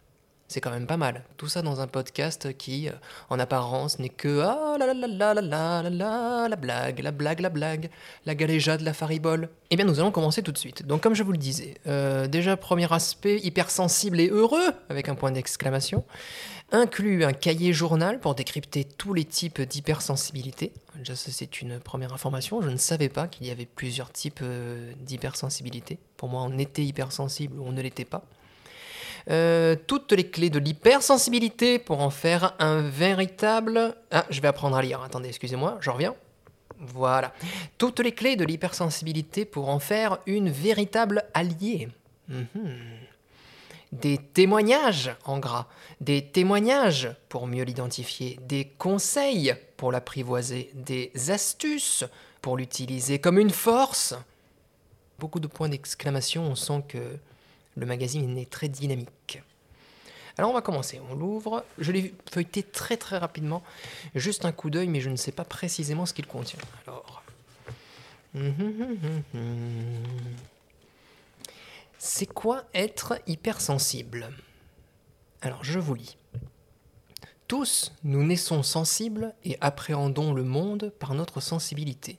C'est 0.55 0.61
quand 0.61 0.70
même 0.70 0.86
pas 0.86 0.96
mal. 0.96 1.24
Tout 1.36 1.48
ça 1.48 1.62
dans 1.62 1.80
un 1.80 1.88
podcast 1.88 2.57
qui, 2.57 2.88
euh, 2.88 2.92
en 3.28 3.40
apparence, 3.40 3.98
n'est 3.98 4.09
que 4.09 4.38
ah 4.38 4.76
la 4.78 4.86
la 4.86 4.94
la 4.94 5.09
la 5.09 5.34
la 5.34 5.42
la 5.42 5.90
la 5.90 6.48
la 6.48 6.55
blague, 6.55 7.00
la 7.00 7.11
blague, 7.11 7.40
la 7.40 7.48
blague, 7.50 7.90
la 8.24 8.36
galéjade, 8.36 8.80
la 8.82 8.92
faribole. 8.92 9.48
Eh 9.70 9.76
bien, 9.76 9.84
nous 9.84 9.98
allons 9.98 10.12
commencer 10.12 10.44
tout 10.44 10.52
de 10.52 10.59
suite. 10.59 10.86
Donc, 10.86 11.00
comme 11.00 11.16
je 11.16 11.24
vous 11.24 11.32
le 11.32 11.38
disais, 11.38 11.74
euh, 11.88 12.28
déjà 12.28 12.57
premier 12.57 12.92
aspect 12.92 13.40
hypersensible 13.40 14.20
et 14.20 14.28
heureux 14.28 14.70
avec 14.88 15.09
un 15.09 15.16
point 15.16 15.32
d'exclamation 15.32 16.05
inclut 16.70 17.24
un 17.24 17.32
cahier 17.32 17.72
journal 17.72 18.20
pour 18.20 18.36
décrypter 18.36 18.84
tous 18.84 19.12
les 19.12 19.24
types 19.24 19.61
d'hypersensibilité. 19.61 20.72
Déjà, 20.94 21.16
c'est 21.16 21.62
une 21.62 21.80
première 21.80 22.12
information. 22.12 22.62
Je 22.62 22.70
ne 22.70 22.76
savais 22.76 23.09
pas 23.09 23.26
qu'il 23.26 23.48
y 23.48 23.50
avait 23.50 23.66
plusieurs 23.66 24.12
types 24.12 24.38
euh, 24.40 24.92
d'hypersensibilité. 25.00 25.98
Pour 26.16 26.28
moi, 26.28 26.42
on 26.42 26.57
était 26.59 26.84
hypersensible 26.84 27.59
ou 27.59 27.64
on 27.64 27.72
ne 27.72 27.82
l'était 27.82 28.05
pas. 28.05 28.24
Euh, 29.31 29.75
toutes 29.87 30.12
les 30.12 30.29
clés 30.29 30.51
de 30.51 30.59
l'hypersensibilité 30.59 31.79
pour 31.79 32.01
en 32.01 32.11
faire 32.11 32.55
un 32.59 32.83
véritable... 32.83 33.97
Ah, 34.11 34.27
je 34.31 34.41
vais 34.41 34.49
apprendre 34.49 34.77
à 34.77 34.83
lire. 34.83 35.03
Attendez, 35.03 35.29
excusez-moi, 35.29 35.79
je 35.81 35.91
reviens. 35.91 36.14
Voilà. 36.79 37.33
Toutes 37.79 38.01
les 38.01 38.12
clés 38.12 38.37
de 38.37 38.45
l'hypersensibilité 38.45 39.45
pour 39.45 39.68
en 39.68 39.79
faire 39.79 40.18
une 40.27 40.51
véritable 40.51 41.25
alliée. 41.33 41.89
Mhm. 42.29 42.47
Des 43.93 44.18
témoignages 44.18 45.14
en 45.25 45.39
gras, 45.39 45.68
des 46.01 46.27
témoignages 46.27 47.11
pour 47.29 47.47
mieux 47.47 47.62
l'identifier, 47.62 48.41
des 48.43 48.64
conseils 48.77 49.55
pour 49.77 49.93
l'apprivoiser, 49.93 50.70
des 50.75 51.12
astuces 51.29 52.05
pour 52.43 52.57
l'utiliser 52.57 53.20
comme 53.20 53.39
une 53.39 53.51
force. 53.51 54.14
Beaucoup 55.20 55.39
de 55.39 55.47
points 55.47 55.68
d'exclamation, 55.68 56.43
on 56.43 56.57
sent 56.57 56.83
que 56.89 57.18
le 57.77 57.87
magazine 57.87 58.37
est 58.39 58.51
très 58.51 58.68
dynamique. 58.68 59.43
Alors 60.37 60.51
on 60.51 60.55
va 60.55 60.62
commencer, 60.62 61.01
on 61.11 61.14
l'ouvre. 61.14 61.64
Je 61.79 61.93
l'ai 61.93 62.14
feuilleté 62.31 62.62
très 62.62 62.97
très 62.97 63.18
rapidement, 63.18 63.62
juste 64.14 64.45
un 64.45 64.53
coup 64.53 64.70
d'œil, 64.70 64.89
mais 64.89 65.01
je 65.01 65.11
ne 65.11 65.16
sais 65.16 65.33
pas 65.33 65.45
précisément 65.45 66.07
ce 66.07 66.14
qu'il 66.14 66.27
contient. 66.27 66.59
Alors. 66.87 67.22
C'est 71.99 72.27
quoi 72.27 72.64
être 72.75 73.20
hypersensible? 73.27 74.31
Alors 75.41 75.62
je 75.62 75.79
vous 75.79 75.95
lis. 75.95 76.16
Tous, 77.47 77.93
nous 78.03 78.25
naissons 78.25 78.62
sensibles 78.62 79.35
et 79.45 79.57
appréhendons 79.61 80.33
le 80.33 80.43
monde 80.43 80.93
par 80.99 81.14
notre 81.14 81.41
sensibilité. 81.41 82.18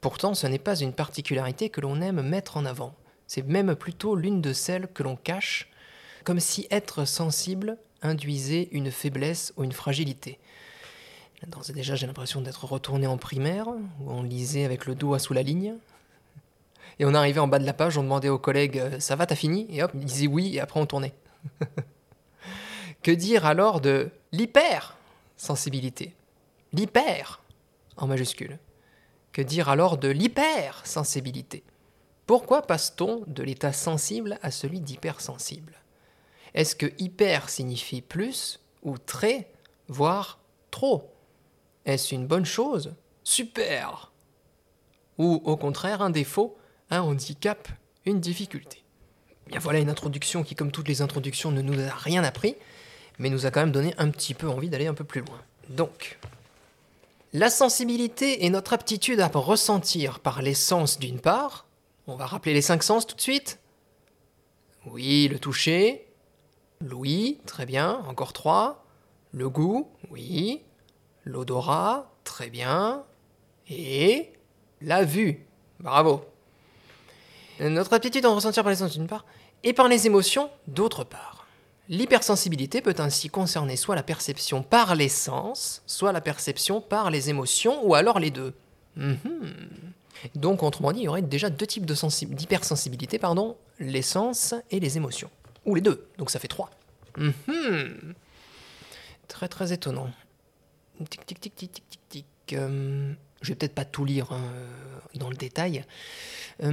Pourtant, 0.00 0.34
ce 0.34 0.46
n'est 0.46 0.58
pas 0.58 0.76
une 0.76 0.92
particularité 0.92 1.70
que 1.70 1.80
l'on 1.80 2.00
aime 2.02 2.20
mettre 2.20 2.58
en 2.58 2.66
avant. 2.66 2.94
C'est 3.26 3.46
même 3.46 3.74
plutôt 3.74 4.16
l'une 4.16 4.40
de 4.40 4.52
celles 4.52 4.88
que 4.88 5.02
l'on 5.02 5.16
cache, 5.16 5.70
comme 6.24 6.40
si 6.40 6.66
être 6.70 7.04
sensible 7.04 7.78
induisait 8.02 8.68
une 8.72 8.90
faiblesse 8.90 9.52
ou 9.56 9.64
une 9.64 9.72
fragilité. 9.72 10.38
déjà, 11.70 11.94
j'ai 11.94 12.06
l'impression 12.06 12.40
d'être 12.40 12.64
retourné 12.64 13.06
en 13.06 13.16
primaire, 13.16 13.68
où 13.68 14.10
on 14.10 14.22
lisait 14.22 14.64
avec 14.64 14.86
le 14.86 14.94
doigt 14.94 15.18
sous 15.18 15.32
la 15.32 15.42
ligne. 15.42 15.74
Et 16.98 17.04
on 17.04 17.14
arrivait 17.14 17.40
en 17.40 17.48
bas 17.48 17.58
de 17.58 17.66
la 17.66 17.72
page, 17.72 17.98
on 17.98 18.02
demandait 18.02 18.28
aux 18.28 18.38
collègues 18.38 18.78
euh, 18.78 19.00
Ça 19.00 19.16
va, 19.16 19.26
t'as 19.26 19.34
fini? 19.34 19.66
Et 19.70 19.82
hop, 19.82 19.90
ils 19.94 20.04
disaient 20.04 20.26
oui, 20.28 20.54
et 20.54 20.60
après 20.60 20.78
on 20.78 20.86
tournait. 20.86 21.12
que 23.02 23.10
dire 23.10 23.46
alors 23.46 23.80
de 23.80 24.10
l'hyper-sensibilité? 24.30 26.14
L'hyper 26.72 27.42
en 27.96 28.06
majuscule. 28.06 28.58
Que 29.32 29.42
dire 29.42 29.68
alors 29.68 29.98
de 29.98 30.08
l'hyper-sensibilité? 30.08 31.64
Pourquoi 32.26 32.62
passe-t-on 32.62 33.24
de 33.26 33.42
l'état 33.42 33.72
sensible 33.72 34.38
à 34.42 34.50
celui 34.50 34.80
d'hypersensible? 34.80 35.74
Est-ce 36.54 36.76
que 36.76 36.92
hyper 36.98 37.50
signifie 37.50 38.00
plus 38.00 38.60
ou 38.82 38.98
très, 38.98 39.50
voire 39.88 40.38
trop? 40.70 41.10
Est-ce 41.84 42.14
une 42.14 42.26
bonne 42.26 42.46
chose? 42.46 42.94
Super 43.24 44.10
ou 45.18 45.40
au 45.44 45.56
contraire 45.56 46.02
un 46.02 46.10
défaut, 46.10 46.56
un 46.90 47.00
handicap, 47.00 47.68
une 48.04 48.20
difficulté? 48.20 48.82
Bien 49.46 49.58
voilà 49.58 49.78
une 49.78 49.90
introduction 49.90 50.42
qui, 50.42 50.54
comme 50.54 50.72
toutes 50.72 50.88
les 50.88 51.02
introductions, 51.02 51.50
ne 51.50 51.62
nous 51.62 51.78
a 51.78 51.90
rien 51.90 52.24
appris, 52.24 52.56
mais 53.18 53.30
nous 53.30 53.46
a 53.46 53.50
quand 53.50 53.60
même 53.60 53.72
donné 53.72 53.94
un 53.98 54.10
petit 54.10 54.34
peu 54.34 54.48
envie 54.48 54.70
d'aller 54.70 54.86
un 54.86 54.94
peu 54.94 55.04
plus 55.04 55.20
loin. 55.20 55.40
Donc, 55.68 56.18
la 57.32 57.50
sensibilité 57.50 58.44
est 58.44 58.50
notre 58.50 58.72
aptitude 58.72 59.20
à 59.20 59.28
ressentir 59.28 60.20
par 60.20 60.40
les 60.40 60.54
sens 60.54 60.98
d'une 60.98 61.20
part. 61.20 61.63
On 62.06 62.16
va 62.16 62.26
rappeler 62.26 62.52
les 62.52 62.62
cinq 62.62 62.82
sens 62.82 63.06
tout 63.06 63.16
de 63.16 63.20
suite. 63.20 63.60
Oui, 64.86 65.28
le 65.28 65.38
toucher. 65.38 66.06
L'ouïe, 66.80 67.40
très 67.46 67.64
bien. 67.66 68.02
Encore 68.08 68.32
trois. 68.32 68.84
Le 69.32 69.48
goût, 69.48 69.88
oui. 70.10 70.62
L'odorat, 71.24 72.12
très 72.24 72.50
bien. 72.50 73.04
Et 73.68 74.32
la 74.82 75.04
vue. 75.04 75.46
Bravo. 75.80 76.24
Notre 77.60 77.94
aptitude 77.94 78.26
à 78.26 78.28
ressentir 78.28 78.62
par 78.62 78.70
les 78.70 78.76
sens 78.76 78.92
d'une 78.92 79.06
part, 79.06 79.24
et 79.62 79.72
par 79.72 79.88
les 79.88 80.06
émotions 80.06 80.50
d'autre 80.66 81.04
part. 81.04 81.46
L'hypersensibilité 81.88 82.80
peut 82.80 82.94
ainsi 82.98 83.28
concerner 83.28 83.76
soit 83.76 83.94
la 83.94 84.02
perception 84.02 84.62
par 84.62 84.94
les 84.94 85.08
sens, 85.08 85.82
soit 85.86 86.12
la 86.12 86.20
perception 86.20 86.80
par 86.80 87.10
les 87.10 87.30
émotions, 87.30 87.86
ou 87.86 87.94
alors 87.94 88.18
les 88.18 88.30
deux. 88.30 88.54
Mhm. 88.96 89.18
Donc, 90.34 90.62
autrement 90.62 90.92
dit, 90.92 91.00
il 91.00 91.04
y 91.04 91.08
aurait 91.08 91.22
déjà 91.22 91.50
deux 91.50 91.66
types 91.66 91.86
d'hypersensibilité, 91.86 93.18
pardon, 93.18 93.56
les 93.78 94.02
sens 94.02 94.54
et 94.70 94.80
les 94.80 94.96
émotions. 94.96 95.30
Ou 95.66 95.74
les 95.74 95.80
deux, 95.80 96.08
donc 96.18 96.30
ça 96.30 96.38
fait 96.38 96.48
trois. 96.48 96.70
Mhm. 97.16 98.14
Très 99.28 99.48
très 99.48 99.72
étonnant. 99.72 100.10
Tic 101.08 101.26
tic 101.26 101.40
tic 101.40 101.54
tic 101.56 101.72
tic 101.72 102.00
tic. 102.08 102.26
Euh, 102.52 103.12
je 103.40 103.48
vais 103.48 103.54
peut-être 103.54 103.74
pas 103.74 103.84
tout 103.84 104.04
lire 104.04 104.30
hein, 104.32 104.42
dans 105.14 105.30
le 105.30 105.36
détail. 105.36 105.84
Euh, 106.62 106.70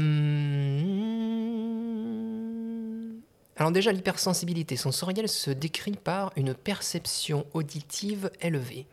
alors 3.57 3.71
déjà, 3.71 3.91
l'hypersensibilité 3.91 4.75
sensorielle 4.75 5.29
se 5.29 5.51
décrit 5.51 5.95
par 5.95 6.31
une 6.35 6.53
perception 6.53 7.45
auditive 7.53 8.31
élevée. 8.41 8.85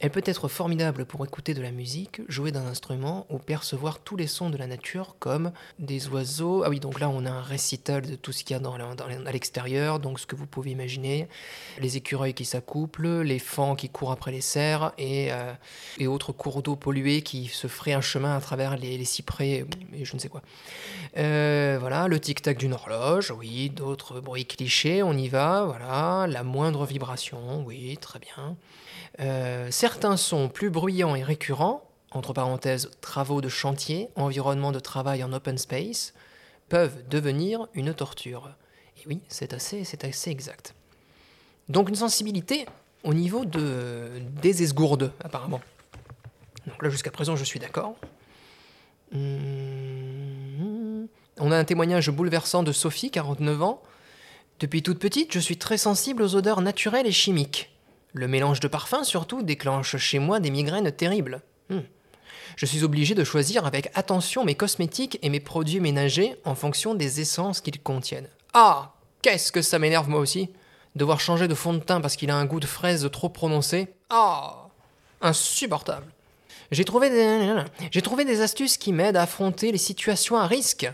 Elle 0.00 0.10
peut 0.10 0.22
être 0.24 0.46
formidable 0.46 1.04
pour 1.04 1.24
écouter 1.24 1.54
de 1.54 1.62
la 1.62 1.72
musique, 1.72 2.20
jouer 2.28 2.52
d'un 2.52 2.66
instrument 2.66 3.26
ou 3.30 3.38
percevoir 3.38 3.98
tous 3.98 4.16
les 4.16 4.28
sons 4.28 4.48
de 4.48 4.56
la 4.56 4.68
nature 4.68 5.16
comme 5.18 5.50
des 5.80 6.06
oiseaux. 6.08 6.62
Ah 6.64 6.68
oui, 6.68 6.78
donc 6.78 7.00
là 7.00 7.08
on 7.08 7.26
a 7.26 7.30
un 7.30 7.42
récital 7.42 8.02
de 8.02 8.14
tout 8.14 8.30
ce 8.30 8.44
qu'il 8.44 8.54
y 8.54 8.56
a 8.56 8.60
dans, 8.60 8.74
à 8.74 9.32
l'extérieur, 9.32 9.98
donc 9.98 10.20
ce 10.20 10.26
que 10.26 10.36
vous 10.36 10.46
pouvez 10.46 10.70
imaginer. 10.70 11.28
Les 11.80 11.96
écureuils 11.96 12.34
qui 12.34 12.44
s'accouplent, 12.44 13.22
les 13.22 13.40
fans 13.40 13.74
qui 13.74 13.88
courent 13.88 14.12
après 14.12 14.30
les 14.30 14.40
cerfs 14.40 14.92
et, 14.98 15.32
euh, 15.32 15.52
et 15.98 16.06
autres 16.06 16.32
cours 16.32 16.62
d'eau 16.62 16.76
pollués 16.76 17.22
qui 17.22 17.46
se 17.48 17.66
feraient 17.66 17.94
un 17.94 18.00
chemin 18.00 18.36
à 18.36 18.40
travers 18.40 18.76
les, 18.76 19.04
cyprès 19.04 19.66
et 19.94 20.04
je 20.04 20.14
ne 20.14 20.20
sais 20.20 20.28
quoi. 20.28 20.42
Euh, 21.16 21.76
voilà, 21.80 22.06
le 22.06 22.20
tic-tac 22.20 22.56
d'une 22.58 22.74
horloge, 22.74 23.32
oui, 23.32 23.70
d'autres 23.70 24.20
bruits 24.20 24.46
clichés, 24.46 25.02
on 25.02 25.14
y 25.14 25.28
va, 25.28 25.64
voilà, 25.64 26.26
la 26.28 26.44
moindre 26.44 26.86
vibration, 26.86 27.64
oui, 27.66 27.96
très 28.00 28.20
bien. 28.20 28.56
Euh, 29.20 29.68
certains 29.70 30.16
sons 30.16 30.48
plus 30.48 30.70
bruyants 30.70 31.16
et 31.16 31.22
récurrents, 31.22 31.84
entre 32.10 32.32
parenthèses 32.32 32.90
travaux 33.00 33.40
de 33.40 33.48
chantier, 33.48 34.08
environnement 34.16 34.72
de 34.72 34.78
travail 34.80 35.24
en 35.24 35.32
open 35.32 35.58
space, 35.58 36.14
peuvent 36.68 36.96
devenir 37.08 37.66
une 37.74 37.92
torture. 37.94 38.50
Et 38.98 39.06
oui, 39.06 39.20
c'est 39.28 39.52
assez, 39.54 39.84
exact. 40.30 40.74
Donc 41.68 41.88
une 41.88 41.96
sensibilité 41.96 42.66
au 43.04 43.14
niveau 43.14 43.44
de, 43.44 44.10
des 44.40 44.62
esgourdes, 44.62 45.12
apparemment. 45.22 45.60
Donc 46.66 46.82
là, 46.82 46.90
jusqu'à 46.90 47.10
présent, 47.10 47.36
je 47.36 47.44
suis 47.44 47.58
d'accord. 47.58 47.96
Hmm. 49.12 51.06
On 51.40 51.52
a 51.52 51.56
un 51.56 51.64
témoignage 51.64 52.10
bouleversant 52.10 52.62
de 52.62 52.72
Sophie, 52.72 53.10
49 53.10 53.62
ans. 53.62 53.82
Depuis 54.60 54.82
toute 54.82 54.98
petite, 54.98 55.32
je 55.32 55.38
suis 55.38 55.56
très 55.56 55.78
sensible 55.78 56.22
aux 56.22 56.34
odeurs 56.34 56.60
naturelles 56.60 57.06
et 57.06 57.12
chimiques. 57.12 57.70
Le 58.12 58.28
mélange 58.28 58.60
de 58.60 58.68
parfums, 58.68 59.04
surtout, 59.04 59.42
déclenche 59.42 59.96
chez 59.96 60.18
moi 60.18 60.40
des 60.40 60.50
migraines 60.50 60.90
terribles. 60.92 61.42
Hmm. 61.68 61.80
Je 62.56 62.66
suis 62.66 62.82
obligé 62.82 63.14
de 63.14 63.24
choisir 63.24 63.66
avec 63.66 63.90
attention 63.94 64.44
mes 64.44 64.54
cosmétiques 64.54 65.18
et 65.22 65.28
mes 65.28 65.40
produits 65.40 65.80
ménagers 65.80 66.36
en 66.44 66.54
fonction 66.54 66.94
des 66.94 67.20
essences 67.20 67.60
qu'ils 67.60 67.80
contiennent. 67.80 68.28
Ah 68.54 68.92
Qu'est-ce 69.22 69.52
que 69.52 69.62
ça 69.62 69.78
m'énerve 69.78 70.08
moi 70.08 70.20
aussi 70.20 70.50
Devoir 70.96 71.20
changer 71.20 71.48
de 71.48 71.54
fond 71.54 71.74
de 71.74 71.78
teint 71.78 72.00
parce 72.00 72.16
qu'il 72.16 72.30
a 72.30 72.36
un 72.36 72.46
goût 72.46 72.60
de 72.60 72.66
fraise 72.66 73.08
trop 73.12 73.28
prononcé. 73.28 73.88
Ah 74.10 74.68
Insupportable. 75.20 76.06
J'ai 76.70 76.84
trouvé, 76.84 77.10
des... 77.10 78.00
Trouvé 78.02 78.24
des 78.24 78.40
astuces 78.40 78.76
qui 78.76 78.92
m'aident 78.92 79.16
à 79.16 79.22
affronter 79.22 79.72
les 79.72 79.78
situations 79.78 80.36
à 80.36 80.46
risque, 80.46 80.90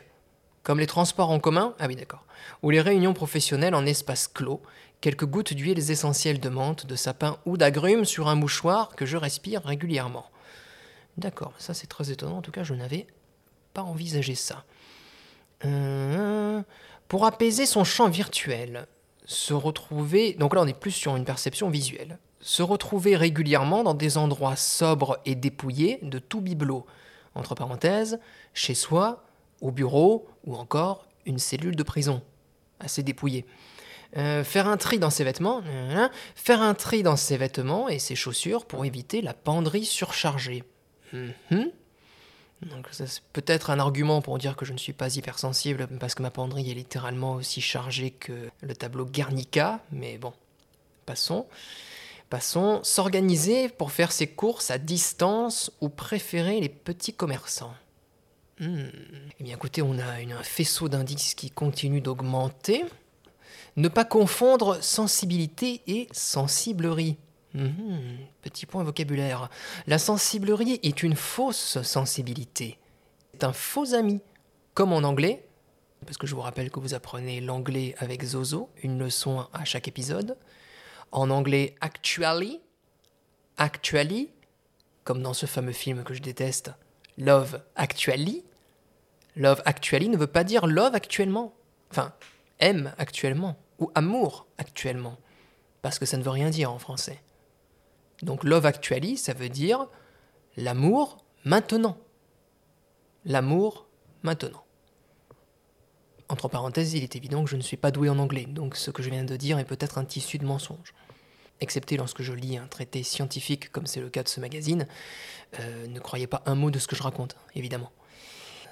comme 0.62 0.78
les 0.80 0.86
transports 0.86 1.30
en 1.30 1.40
commun, 1.40 1.74
ah 1.78 1.86
oui 1.86 1.96
d'accord, 1.96 2.24
ou 2.62 2.70
les 2.70 2.80
réunions 2.80 3.12
professionnelles 3.12 3.74
en 3.74 3.86
espace 3.86 4.28
clos, 4.28 4.62
quelques 5.04 5.26
gouttes 5.26 5.52
d'huiles 5.52 5.90
essentielles 5.90 6.40
de 6.40 6.48
menthe, 6.48 6.86
de 6.86 6.96
sapin 6.96 7.36
ou 7.44 7.58
d'agrumes 7.58 8.06
sur 8.06 8.26
un 8.28 8.36
mouchoir 8.36 8.96
que 8.96 9.04
je 9.04 9.18
respire 9.18 9.62
régulièrement. 9.62 10.24
D'accord, 11.18 11.52
ça 11.58 11.74
c'est 11.74 11.88
très 11.88 12.10
étonnant, 12.10 12.38
en 12.38 12.40
tout 12.40 12.52
cas 12.52 12.64
je 12.64 12.72
n'avais 12.72 13.06
pas 13.74 13.82
envisagé 13.82 14.34
ça. 14.34 14.64
Euh, 15.66 16.62
pour 17.06 17.26
apaiser 17.26 17.66
son 17.66 17.84
champ 17.84 18.08
virtuel, 18.08 18.86
se 19.26 19.52
retrouver, 19.52 20.32
donc 20.38 20.54
là 20.54 20.62
on 20.62 20.66
est 20.66 20.72
plus 20.72 20.92
sur 20.92 21.16
une 21.16 21.26
perception 21.26 21.68
visuelle, 21.68 22.18
se 22.40 22.62
retrouver 22.62 23.14
régulièrement 23.14 23.84
dans 23.84 23.92
des 23.92 24.16
endroits 24.16 24.56
sobres 24.56 25.18
et 25.26 25.34
dépouillés 25.34 25.98
de 26.00 26.18
tout 26.18 26.40
bibelot, 26.40 26.86
entre 27.34 27.54
parenthèses, 27.54 28.18
chez 28.54 28.72
soi, 28.72 29.22
au 29.60 29.70
bureau 29.70 30.26
ou 30.46 30.56
encore 30.56 31.04
une 31.26 31.38
cellule 31.38 31.76
de 31.76 31.82
prison, 31.82 32.22
assez 32.80 33.02
dépouillée. 33.02 33.44
Euh, 34.16 34.44
faire 34.44 34.68
un 34.68 34.76
tri 34.76 34.98
dans 34.98 35.10
ses 35.10 35.24
vêtements, 35.24 35.62
faire 36.36 36.62
un 36.62 36.74
tri 36.74 37.02
dans 37.02 37.16
ses 37.16 37.36
vêtements 37.36 37.88
et 37.88 37.98
ses 37.98 38.14
chaussures 38.14 38.64
pour 38.64 38.84
éviter 38.84 39.22
la 39.22 39.34
penderie 39.34 39.84
surchargée. 39.84 40.62
Mhm. 41.12 41.70
Donc 42.62 42.86
c'est 42.92 43.22
peut-être 43.32 43.70
un 43.70 43.78
argument 43.78 44.22
pour 44.22 44.38
dire 44.38 44.56
que 44.56 44.64
je 44.64 44.72
ne 44.72 44.78
suis 44.78 44.92
pas 44.92 45.16
hypersensible 45.16 45.88
parce 46.00 46.14
que 46.14 46.22
ma 46.22 46.30
penderie 46.30 46.70
est 46.70 46.74
littéralement 46.74 47.34
aussi 47.34 47.60
chargée 47.60 48.10
que 48.10 48.48
le 48.62 48.74
tableau 48.74 49.04
Guernica, 49.04 49.80
mais 49.90 50.16
bon, 50.16 50.32
passons. 51.06 51.46
Passons, 52.30 52.80
s'organiser 52.82 53.68
pour 53.68 53.92
faire 53.92 54.12
ses 54.12 54.26
courses 54.26 54.70
à 54.70 54.78
distance 54.78 55.70
ou 55.80 55.88
préférer 55.88 56.60
les 56.60 56.68
petits 56.68 57.12
commerçants. 57.12 57.74
Hmm. 58.60 58.86
Eh 59.38 59.44
bien 59.44 59.54
écoutez, 59.54 59.82
on 59.82 59.98
a 59.98 60.04
un 60.04 60.42
faisceau 60.42 60.88
d'indices 60.88 61.34
qui 61.34 61.50
continue 61.50 62.00
d'augmenter. 62.00 62.84
Ne 63.76 63.88
pas 63.88 64.04
confondre 64.04 64.82
sensibilité 64.82 65.82
et 65.86 66.08
sensiblerie. 66.12 67.16
Mhm, 67.54 68.18
petit 68.42 68.66
point 68.66 68.82
vocabulaire. 68.82 69.48
La 69.86 69.98
sensiblerie 69.98 70.80
est 70.82 71.02
une 71.02 71.14
fausse 71.14 71.80
sensibilité. 71.82 72.78
C'est 73.32 73.44
un 73.44 73.52
faux 73.52 73.94
ami. 73.94 74.20
Comme 74.74 74.92
en 74.92 75.04
anglais, 75.04 75.46
parce 76.04 76.18
que 76.18 76.26
je 76.26 76.34
vous 76.34 76.40
rappelle 76.40 76.70
que 76.70 76.80
vous 76.80 76.94
apprenez 76.94 77.40
l'anglais 77.40 77.94
avec 77.98 78.24
Zozo, 78.24 78.70
une 78.82 78.98
leçon 78.98 79.46
à 79.52 79.64
chaque 79.64 79.86
épisode. 79.86 80.36
En 81.12 81.30
anglais, 81.30 81.76
actually, 81.80 82.60
actually, 83.56 84.30
comme 85.04 85.22
dans 85.22 85.34
ce 85.34 85.46
fameux 85.46 85.72
film 85.72 86.02
que 86.02 86.12
je 86.12 86.22
déteste, 86.22 86.72
Love 87.18 87.62
Actually. 87.76 88.44
Love 89.36 89.62
Actually 89.64 90.08
ne 90.08 90.16
veut 90.16 90.26
pas 90.26 90.44
dire 90.44 90.66
love 90.66 90.94
actuellement. 90.94 91.54
Enfin, 91.90 92.12
aime 92.60 92.92
actuellement 92.98 93.56
ou 93.78 93.90
amour 93.94 94.46
actuellement, 94.58 95.16
parce 95.82 95.98
que 95.98 96.06
ça 96.06 96.16
ne 96.16 96.22
veut 96.22 96.30
rien 96.30 96.50
dire 96.50 96.72
en 96.72 96.78
français. 96.78 97.20
Donc 98.22 98.44
love 98.44 98.66
actually, 98.66 99.16
ça 99.16 99.34
veut 99.34 99.48
dire 99.48 99.86
l'amour 100.56 101.24
maintenant. 101.44 101.98
L'amour 103.24 103.86
maintenant. 104.22 104.64
Entre 106.28 106.48
parenthèses, 106.48 106.94
il 106.94 107.02
est 107.02 107.16
évident 107.16 107.44
que 107.44 107.50
je 107.50 107.56
ne 107.56 107.62
suis 107.62 107.76
pas 107.76 107.90
doué 107.90 108.08
en 108.08 108.18
anglais, 108.18 108.46
donc 108.46 108.76
ce 108.76 108.90
que 108.90 109.02
je 109.02 109.10
viens 109.10 109.24
de 109.24 109.36
dire 109.36 109.58
est 109.58 109.64
peut-être 109.64 109.98
un 109.98 110.04
tissu 110.04 110.38
de 110.38 110.46
mensonge. 110.46 110.94
Excepté 111.60 111.96
lorsque 111.96 112.22
je 112.22 112.32
lis 112.32 112.56
un 112.56 112.66
traité 112.66 113.02
scientifique, 113.02 113.70
comme 113.70 113.86
c'est 113.86 114.00
le 114.00 114.08
cas 114.08 114.22
de 114.22 114.28
ce 114.28 114.40
magazine, 114.40 114.86
euh, 115.60 115.86
ne 115.86 116.00
croyez 116.00 116.26
pas 116.26 116.42
un 116.46 116.54
mot 116.54 116.70
de 116.70 116.78
ce 116.78 116.86
que 116.86 116.96
je 116.96 117.02
raconte, 117.02 117.36
évidemment. 117.54 117.92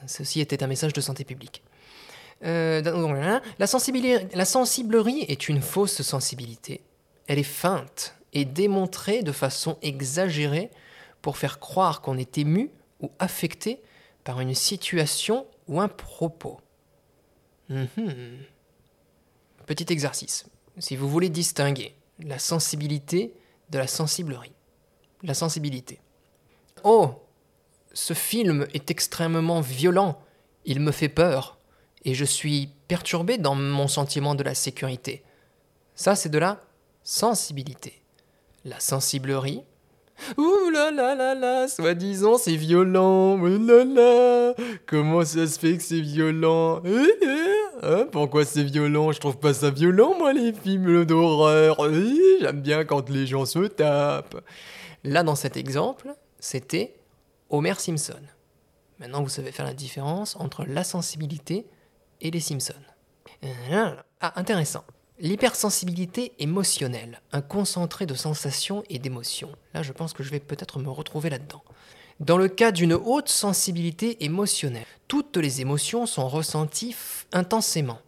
Ceci 0.06 0.40
était 0.40 0.62
un 0.62 0.66
message 0.66 0.92
de 0.92 1.00
santé 1.00 1.24
publique. 1.24 1.62
Euh, 2.44 3.40
la, 3.58 3.66
sensiblerie 3.66 5.24
est 5.28 5.48
une 5.48 5.62
fausse 5.62 6.02
sensibilité. 6.02 6.82
Elle 7.26 7.38
est 7.38 7.44
feinte 7.44 8.16
et 8.32 8.44
démontrée 8.44 9.22
de 9.22 9.32
façon 9.32 9.78
exagérée 9.82 10.70
pour 11.20 11.36
faire 11.36 11.60
croire 11.60 12.00
qu'on 12.00 12.18
est 12.18 12.38
ému 12.38 12.70
ou 13.00 13.10
affecté 13.18 13.80
par 14.24 14.40
une 14.40 14.54
situation 14.54 15.46
ou 15.68 15.80
un 15.80 15.88
propos. 15.88 16.60
Mhm. 17.68 18.38
Petit 19.66 19.92
exercice. 19.92 20.46
Si 20.78 20.96
vous 20.96 21.08
voulez 21.08 21.28
distinguer 21.28 21.94
la 22.18 22.38
sensibilité 22.38 23.34
de 23.70 23.78
la 23.78 23.86
sensiblerie. 23.86 24.52
La 25.22 25.34
sensibilité. 25.34 26.00
Oh, 26.84 27.14
ce 27.92 28.14
film 28.14 28.66
est 28.74 28.90
extrêmement 28.90 29.60
violent, 29.60 30.20
il 30.64 30.80
me 30.80 30.92
fait 30.92 31.08
peur, 31.08 31.58
et 32.04 32.14
je 32.14 32.24
suis 32.24 32.68
perturbé 32.88 33.38
dans 33.38 33.54
mon 33.54 33.88
sentiment 33.88 34.34
de 34.34 34.42
la 34.42 34.54
sécurité. 34.54 35.22
Ça, 35.94 36.14
c'est 36.14 36.28
de 36.28 36.38
la 36.38 36.60
sensibilité. 37.02 38.02
La 38.64 38.80
sensiblerie. 38.80 39.62
Ouh 40.36 40.70
là 40.70 40.90
là 40.92 41.14
là 41.16 41.34
là, 41.34 41.66
soi-disant 41.66 42.38
c'est 42.38 42.54
violent, 42.54 43.36
ouh 43.40 43.66
là 43.66 43.84
là, 43.84 44.54
comment 44.86 45.24
ça 45.24 45.46
se 45.48 45.58
fait 45.58 45.76
que 45.76 45.82
c'est 45.82 46.00
violent? 46.00 46.80
Eh, 46.84 47.26
hein, 47.82 48.06
Pourquoi 48.12 48.44
c'est 48.44 48.62
violent? 48.62 49.10
Je 49.10 49.18
trouve 49.18 49.38
pas 49.38 49.52
ça 49.52 49.70
violent, 49.70 50.14
moi, 50.16 50.32
les 50.32 50.52
films 50.52 51.04
d'horreur. 51.04 51.76
Eh, 51.90 52.40
J'aime 52.40 52.60
bien 52.60 52.84
quand 52.84 53.08
les 53.10 53.26
gens 53.26 53.46
se 53.46 53.66
tapent. 53.66 54.44
Là, 55.02 55.24
dans 55.24 55.34
cet 55.34 55.56
exemple, 55.56 56.14
c'était 56.38 56.94
Homer 57.50 57.74
Simpson. 57.78 58.20
Maintenant, 59.00 59.22
vous 59.22 59.28
savez 59.28 59.50
faire 59.50 59.66
la 59.66 59.74
différence 59.74 60.36
entre 60.36 60.64
la 60.64 60.84
sensibilité 60.84 61.66
les 62.30 62.40
Simpsons. 62.40 62.74
Ah, 64.20 64.32
intéressant. 64.36 64.84
L'hypersensibilité 65.18 66.32
émotionnelle, 66.38 67.20
un 67.32 67.42
concentré 67.42 68.06
de 68.06 68.14
sensations 68.14 68.82
et 68.88 68.98
d'émotions. 68.98 69.52
Là, 69.74 69.82
je 69.82 69.92
pense 69.92 70.12
que 70.12 70.22
je 70.22 70.30
vais 70.30 70.40
peut-être 70.40 70.78
me 70.78 70.90
retrouver 70.90 71.30
là-dedans. 71.30 71.62
Dans 72.20 72.38
le 72.38 72.48
cas 72.48 72.72
d'une 72.72 72.92
haute 72.92 73.28
sensibilité 73.28 74.24
émotionnelle, 74.24 74.86
toutes 75.08 75.36
les 75.36 75.60
émotions 75.60 76.06
sont 76.06 76.28
ressenties 76.28 76.96
intensément 77.32 77.98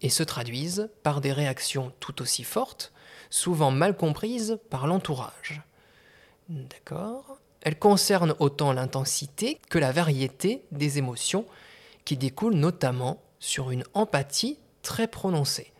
et 0.00 0.08
se 0.08 0.22
traduisent 0.22 0.90
par 1.02 1.20
des 1.20 1.32
réactions 1.32 1.92
tout 2.00 2.22
aussi 2.22 2.44
fortes, 2.44 2.92
souvent 3.30 3.70
mal 3.70 3.96
comprises 3.96 4.58
par 4.70 4.86
l'entourage. 4.86 5.62
D'accord 6.48 7.38
Elles 7.62 7.78
concernent 7.78 8.34
autant 8.38 8.72
l'intensité 8.72 9.58
que 9.70 9.78
la 9.78 9.92
variété 9.92 10.64
des 10.70 10.98
émotions 10.98 11.46
qui 12.04 12.16
découlent 12.16 12.56
notamment 12.56 13.22
sur 13.42 13.72
une 13.72 13.82
empathie 13.92 14.56
très 14.82 15.08
prononcée. 15.08 15.72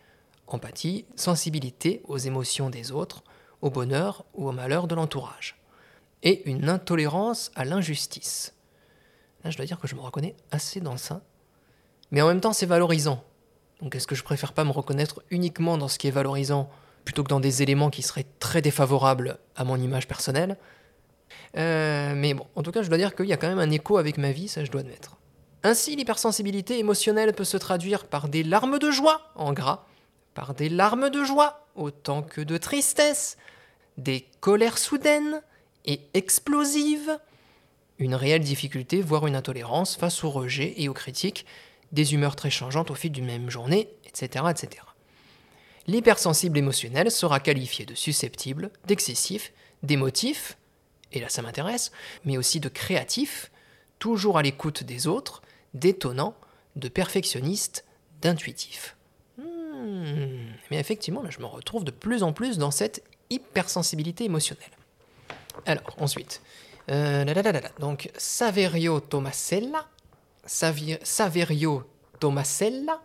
Empathie, 0.48 1.06
sensibilité 1.14 2.02
aux 2.08 2.18
émotions 2.18 2.70
des 2.70 2.90
autres, 2.90 3.22
au 3.62 3.70
bonheur 3.70 4.24
ou 4.34 4.48
au 4.48 4.52
malheur 4.52 4.88
de 4.88 4.96
l'entourage. 4.96 5.56
Et 6.24 6.42
une 6.50 6.68
intolérance 6.68 7.52
à 7.54 7.64
l'injustice. 7.64 8.54
Là, 9.44 9.50
je 9.50 9.56
dois 9.56 9.64
dire 9.64 9.78
que 9.78 9.86
je 9.86 9.94
me 9.94 10.00
reconnais 10.00 10.34
assez 10.50 10.80
dans 10.80 10.96
ça. 10.96 11.22
Mais 12.10 12.20
en 12.20 12.26
même 12.26 12.40
temps, 12.40 12.52
c'est 12.52 12.66
valorisant. 12.66 13.22
Donc 13.80 13.94
est-ce 13.94 14.08
que 14.08 14.16
je 14.16 14.24
préfère 14.24 14.54
pas 14.54 14.64
me 14.64 14.72
reconnaître 14.72 15.22
uniquement 15.30 15.78
dans 15.78 15.88
ce 15.88 15.98
qui 15.98 16.08
est 16.08 16.12
valorisant 16.12 16.68
plutôt 17.04 17.22
que 17.22 17.28
dans 17.28 17.40
des 17.40 17.62
éléments 17.62 17.90
qui 17.90 18.02
seraient 18.02 18.26
très 18.40 18.60
défavorables 18.60 19.38
à 19.54 19.62
mon 19.62 19.76
image 19.76 20.08
personnelle? 20.08 20.58
Euh, 21.56 22.12
Mais 22.16 22.34
bon, 22.34 22.46
en 22.56 22.64
tout 22.64 22.72
cas, 22.72 22.82
je 22.82 22.88
dois 22.88 22.98
dire 22.98 23.14
qu'il 23.14 23.26
y 23.26 23.32
a 23.32 23.36
quand 23.36 23.48
même 23.48 23.60
un 23.60 23.70
écho 23.70 23.98
avec 23.98 24.18
ma 24.18 24.32
vie, 24.32 24.48
ça 24.48 24.64
je 24.64 24.70
dois 24.72 24.80
admettre. 24.80 25.16
Ainsi, 25.64 25.94
l'hypersensibilité 25.94 26.78
émotionnelle 26.78 27.32
peut 27.34 27.44
se 27.44 27.56
traduire 27.56 28.06
par 28.06 28.28
des 28.28 28.42
larmes 28.42 28.78
de 28.78 28.90
joie, 28.90 29.32
en 29.36 29.52
gras, 29.52 29.86
par 30.34 30.54
des 30.54 30.68
larmes 30.68 31.10
de 31.10 31.24
joie, 31.24 31.66
autant 31.76 32.22
que 32.22 32.40
de 32.40 32.56
tristesse, 32.56 33.36
des 33.96 34.26
colères 34.40 34.78
soudaines 34.78 35.42
et 35.84 36.00
explosives, 36.14 37.18
une 37.98 38.14
réelle 38.14 38.42
difficulté, 38.42 39.00
voire 39.00 39.26
une 39.26 39.36
intolérance 39.36 39.96
face 39.96 40.24
au 40.24 40.30
rejet 40.30 40.74
et 40.78 40.88
aux 40.88 40.94
critiques, 40.94 41.46
des 41.92 42.14
humeurs 42.14 42.36
très 42.36 42.50
changeantes 42.50 42.90
au 42.90 42.94
fil 42.94 43.12
d'une 43.12 43.26
même 43.26 43.50
journée, 43.50 43.88
etc. 44.06 44.46
etc. 44.50 44.82
L'hypersensible 45.86 46.58
émotionnel 46.58 47.10
sera 47.10 47.38
qualifié 47.40 47.84
de 47.84 47.94
susceptible, 47.94 48.70
d'excessif, 48.86 49.52
d'émotif, 49.82 50.56
et 51.12 51.20
là 51.20 51.28
ça 51.28 51.42
m'intéresse, 51.42 51.92
mais 52.24 52.38
aussi 52.38 52.60
de 52.60 52.68
créatif, 52.68 53.50
toujours 53.98 54.38
à 54.38 54.42
l'écoute 54.42 54.84
des 54.84 55.06
autres, 55.06 55.41
d'étonnant, 55.74 56.34
de 56.76 56.88
perfectionniste, 56.88 57.84
d'intuitif. 58.20 58.96
Hmm, 59.38 60.52
Mais 60.70 60.78
effectivement, 60.78 61.22
là, 61.22 61.30
je 61.30 61.40
me 61.40 61.46
retrouve 61.46 61.84
de 61.84 61.90
plus 61.90 62.22
en 62.22 62.32
plus 62.32 62.58
dans 62.58 62.70
cette 62.70 63.02
hypersensibilité 63.30 64.24
émotionnelle. 64.24 64.70
Alors, 65.66 65.94
ensuite, 65.98 66.42
euh, 66.90 67.24
donc 67.78 68.10
Saverio 68.16 69.00
Tomasella, 69.00 69.86
Saverio 70.44 71.84
Tomasella 72.20 73.00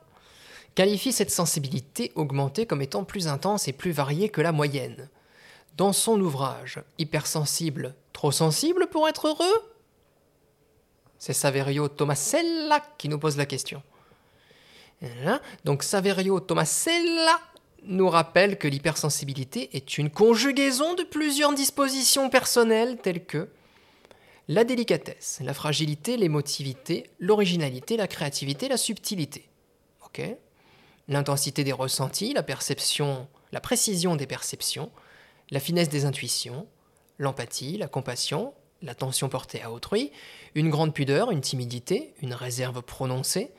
qualifie 0.75 1.11
cette 1.11 1.31
sensibilité 1.31 2.11
augmentée 2.15 2.65
comme 2.65 2.81
étant 2.81 3.03
plus 3.03 3.27
intense 3.27 3.67
et 3.67 3.73
plus 3.73 3.91
variée 3.91 4.29
que 4.29 4.41
la 4.41 4.51
moyenne. 4.51 5.09
Dans 5.75 5.93
son 5.93 6.19
ouvrage 6.21 6.81
Hypersensible, 6.97 7.95
trop 8.13 8.31
sensible 8.31 8.87
pour 8.87 9.07
être 9.07 9.27
heureux 9.27 9.76
C'est 11.19 11.33
Saverio 11.33 11.87
Tomasella 11.87 12.81
qui 12.97 13.09
nous 13.09 13.19
pose 13.19 13.37
la 13.37 13.45
question. 13.45 13.81
Voilà. 15.01 15.41
Donc 15.65 15.83
Saverio 15.83 16.39
Tomasella 16.39 17.39
nous 17.83 18.09
rappelle 18.09 18.57
que 18.57 18.67
l'hypersensibilité 18.67 19.75
est 19.75 19.97
une 19.97 20.09
conjugaison 20.09 20.93
de 20.95 21.03
plusieurs 21.03 21.53
dispositions 21.53 22.29
personnelles 22.29 22.97
telles 22.97 23.25
que 23.25 23.49
la 24.47 24.63
délicatesse, 24.63 25.39
la 25.43 25.53
fragilité, 25.53 26.17
l'émotivité, 26.17 27.09
l'originalité, 27.19 27.97
la 27.97 28.07
créativité, 28.07 28.67
la 28.67 28.77
subtilité. 28.77 29.47
L'intensité 31.07 31.63
des 31.63 31.71
ressentis, 31.71 32.33
la 32.33 32.43
perception, 32.43 33.27
la 33.51 33.61
précision 33.61 34.15
des 34.15 34.25
perceptions, 34.25 34.91
la 35.51 35.59
finesse 35.59 35.89
des 35.89 36.05
intuitions, 36.05 36.67
l'empathie, 37.17 37.77
la 37.77 37.87
compassion, 37.87 38.53
l'attention 38.81 39.29
portée 39.29 39.61
à 39.61 39.71
autrui, 39.71 40.11
une 40.57 40.69
grande 40.71 40.93
pudeur, 40.93 41.29
une 41.29 41.41
timidité, 41.41 42.15
une 42.23 42.33
réserve 42.33 42.81
prononcée, 42.81 43.51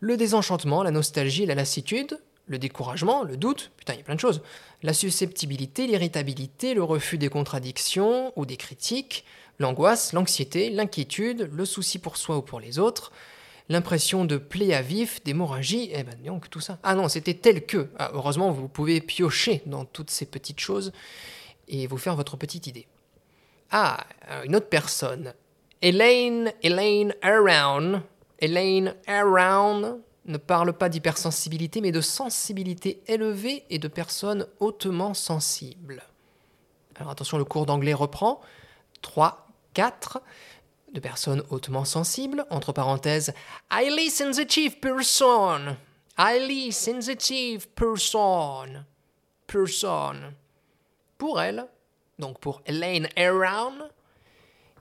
le 0.00 0.18
désenchantement, 0.18 0.82
la 0.82 0.90
nostalgie, 0.90 1.46
la 1.46 1.54
lassitude, 1.54 2.20
le 2.46 2.58
découragement, 2.58 3.22
le 3.22 3.38
doute, 3.38 3.72
putain, 3.78 3.94
il 3.94 3.96
y 3.96 4.00
a 4.00 4.04
plein 4.04 4.14
de 4.14 4.20
choses, 4.20 4.42
la 4.82 4.92
susceptibilité, 4.92 5.86
l'irritabilité, 5.86 6.74
le 6.74 6.82
refus 6.82 7.16
des 7.16 7.30
contradictions 7.30 8.34
ou 8.36 8.44
des 8.44 8.58
critiques, 8.58 9.24
l'angoisse, 9.58 10.12
l'anxiété, 10.12 10.68
l'inquiétude, 10.68 11.48
le 11.50 11.64
souci 11.64 11.98
pour 11.98 12.18
soi 12.18 12.36
ou 12.36 12.42
pour 12.42 12.60
les 12.60 12.78
autres, 12.78 13.12
l'impression 13.70 14.26
de 14.26 14.36
plaie 14.36 14.74
à 14.74 14.82
vif, 14.82 15.24
d'hémorragie, 15.24 15.88
eh 15.90 16.02
ben 16.02 16.16
donc 16.22 16.50
tout 16.50 16.60
ça. 16.60 16.78
Ah 16.82 16.94
non, 16.94 17.08
c'était 17.08 17.34
tel 17.34 17.64
que. 17.64 17.88
Ah, 17.98 18.10
heureusement, 18.12 18.52
vous 18.52 18.68
pouvez 18.68 19.00
piocher 19.00 19.62
dans 19.64 19.86
toutes 19.86 20.10
ces 20.10 20.26
petites 20.26 20.60
choses 20.60 20.92
et 21.66 21.86
vous 21.86 21.98
faire 21.98 22.14
votre 22.14 22.36
petite 22.36 22.66
idée. 22.66 22.86
Ah, 23.70 24.06
une 24.44 24.54
autre 24.54 24.68
personne. 24.68 25.32
Elaine, 25.82 26.52
Elaine 26.62 27.14
Around. 27.22 28.02
Elaine 28.38 28.94
Around 29.06 30.00
ne 30.26 30.36
parle 30.38 30.72
pas 30.72 30.88
d'hypersensibilité, 30.88 31.80
mais 31.80 31.92
de 31.92 32.00
sensibilité 32.00 33.02
élevée 33.06 33.64
et 33.70 33.78
de 33.78 33.88
personnes 33.88 34.46
hautement 34.60 35.14
sensibles. 35.14 36.02
Alors 36.96 37.10
attention, 37.10 37.38
le 37.38 37.44
cours 37.44 37.66
d'anglais 37.66 37.94
reprend. 37.94 38.40
3, 39.02 39.46
4 39.74 40.20
de 40.92 41.00
personnes 41.00 41.42
hautement 41.50 41.84
sensibles, 41.84 42.46
entre 42.48 42.72
parenthèses, 42.72 43.34
highly 43.70 44.08
sensitive 44.08 44.78
person, 44.80 45.76
highly 46.16 46.72
sensitive 46.72 47.68
person, 47.70 48.84
person. 49.46 50.32
Pour 51.18 51.40
elle, 51.40 51.66
donc 52.18 52.38
pour 52.40 52.62
Elaine 52.66 53.08
Around, 53.16 53.90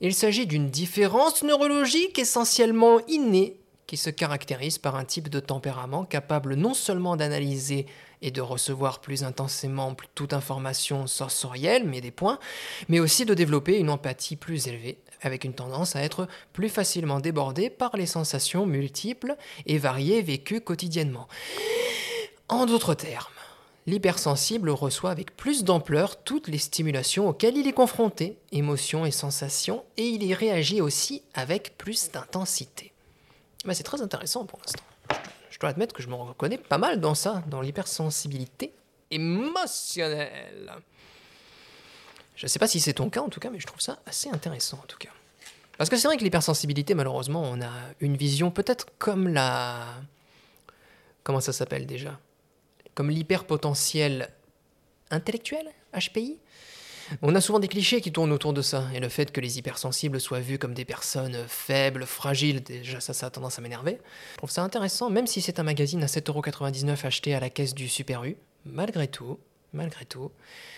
il 0.01 0.13
s'agit 0.13 0.47
d'une 0.47 0.69
différence 0.69 1.43
neurologique 1.43 2.19
essentiellement 2.19 2.99
innée 3.07 3.57
qui 3.87 3.97
se 3.97 4.09
caractérise 4.09 4.77
par 4.77 4.95
un 4.95 5.05
type 5.05 5.29
de 5.29 5.39
tempérament 5.39 6.05
capable 6.05 6.55
non 6.55 6.73
seulement 6.73 7.15
d'analyser 7.15 7.85
et 8.21 8.31
de 8.31 8.41
recevoir 8.41 8.99
plus 8.99 9.23
intensément 9.23 9.95
toute 10.15 10.33
information 10.33 11.05
sensorielle, 11.05 11.83
mais 11.85 12.01
des 12.01 12.11
points, 12.11 12.39
mais 12.89 12.99
aussi 12.99 13.25
de 13.25 13.33
développer 13.33 13.77
une 13.77 13.89
empathie 13.89 14.35
plus 14.35 14.67
élevée, 14.67 14.97
avec 15.21 15.43
une 15.43 15.53
tendance 15.53 15.95
à 15.95 16.01
être 16.01 16.27
plus 16.51 16.69
facilement 16.69 17.19
débordée 17.19 17.69
par 17.69 17.95
les 17.95 18.07
sensations 18.07 18.65
multiples 18.65 19.35
et 19.67 19.77
variées 19.77 20.21
vécues 20.21 20.61
quotidiennement. 20.61 21.27
En 22.49 22.65
d'autres 22.65 22.95
termes, 22.95 23.34
l'hypersensible 23.87 24.69
reçoit 24.69 25.11
avec 25.11 25.35
plus 25.37 25.63
d'ampleur 25.63 26.21
toutes 26.23 26.47
les 26.47 26.57
stimulations 26.57 27.29
auxquelles 27.29 27.57
il 27.57 27.67
est 27.67 27.73
confronté, 27.73 28.37
émotions 28.51 29.05
et 29.05 29.11
sensations, 29.11 29.83
et 29.97 30.07
il 30.07 30.23
y 30.23 30.33
réagit 30.33 30.81
aussi 30.81 31.23
avec 31.33 31.77
plus 31.77 32.11
d'intensité. 32.11 32.91
C'est 33.71 33.83
très 33.83 34.01
intéressant 34.01 34.45
pour 34.45 34.59
l'instant. 34.59 34.83
Je 35.49 35.59
dois 35.59 35.69
admettre 35.69 35.93
que 35.93 36.03
je 36.03 36.09
me 36.09 36.15
reconnais 36.15 36.57
pas 36.57 36.77
mal 36.77 36.99
dans 36.99 37.15
ça, 37.15 37.43
dans 37.47 37.61
l'hypersensibilité 37.61 38.73
émotionnelle. 39.11 40.73
Je 42.35 42.45
ne 42.45 42.49
sais 42.49 42.59
pas 42.59 42.67
si 42.67 42.79
c'est 42.79 42.93
ton 42.93 43.09
cas 43.09 43.21
en 43.21 43.29
tout 43.29 43.39
cas, 43.39 43.49
mais 43.49 43.59
je 43.59 43.67
trouve 43.67 43.81
ça 43.81 43.99
assez 44.05 44.29
intéressant 44.29 44.79
en 44.83 44.87
tout 44.87 44.97
cas. 44.97 45.09
Parce 45.77 45.89
que 45.89 45.97
c'est 45.97 46.07
vrai 46.07 46.17
que 46.17 46.23
l'hypersensibilité, 46.23 46.93
malheureusement, 46.93 47.41
on 47.41 47.61
a 47.61 47.71
une 47.99 48.17
vision 48.17 48.51
peut-être 48.51 48.87
comme 48.97 49.27
la... 49.27 49.85
Comment 51.23 51.39
ça 51.39 51.53
s'appelle 51.53 51.85
déjà? 51.85 52.19
Comme 52.95 53.09
l'hyperpotentiel 53.09 54.29
intellectuel, 55.11 55.67
HPI 55.93 56.37
On 57.21 57.35
a 57.35 57.41
souvent 57.41 57.59
des 57.59 57.67
clichés 57.67 57.99
qui 57.99 58.11
tournent 58.11 58.31
autour 58.31 58.53
de 58.53 58.61
ça, 58.61 58.85
et 58.93 59.01
le 59.01 59.09
fait 59.09 59.31
que 59.33 59.41
les 59.41 59.59
hypersensibles 59.59 60.19
soient 60.21 60.39
vus 60.39 60.57
comme 60.57 60.73
des 60.73 60.85
personnes 60.85 61.37
faibles, 61.47 62.05
fragiles, 62.05 62.63
déjà 62.63 63.01
ça, 63.01 63.27
a 63.27 63.29
tendance 63.29 63.59
à 63.59 63.61
m'énerver. 63.61 63.99
Je 64.33 64.37
trouve 64.37 64.49
ça 64.49 64.63
intéressant, 64.63 65.09
même 65.09 65.27
si 65.27 65.41
c'est 65.41 65.59
un 65.59 65.63
magazine 65.63 66.01
à 66.03 66.07
7,99€ 66.07 67.05
acheté 67.05 67.35
à 67.35 67.41
la 67.41 67.49
caisse 67.49 67.75
du 67.75 67.89
Super 67.89 68.23
U, 68.23 68.37
malgré 68.65 69.09
tout, 69.09 69.39
malgré 69.73 70.05
tout, 70.05 70.31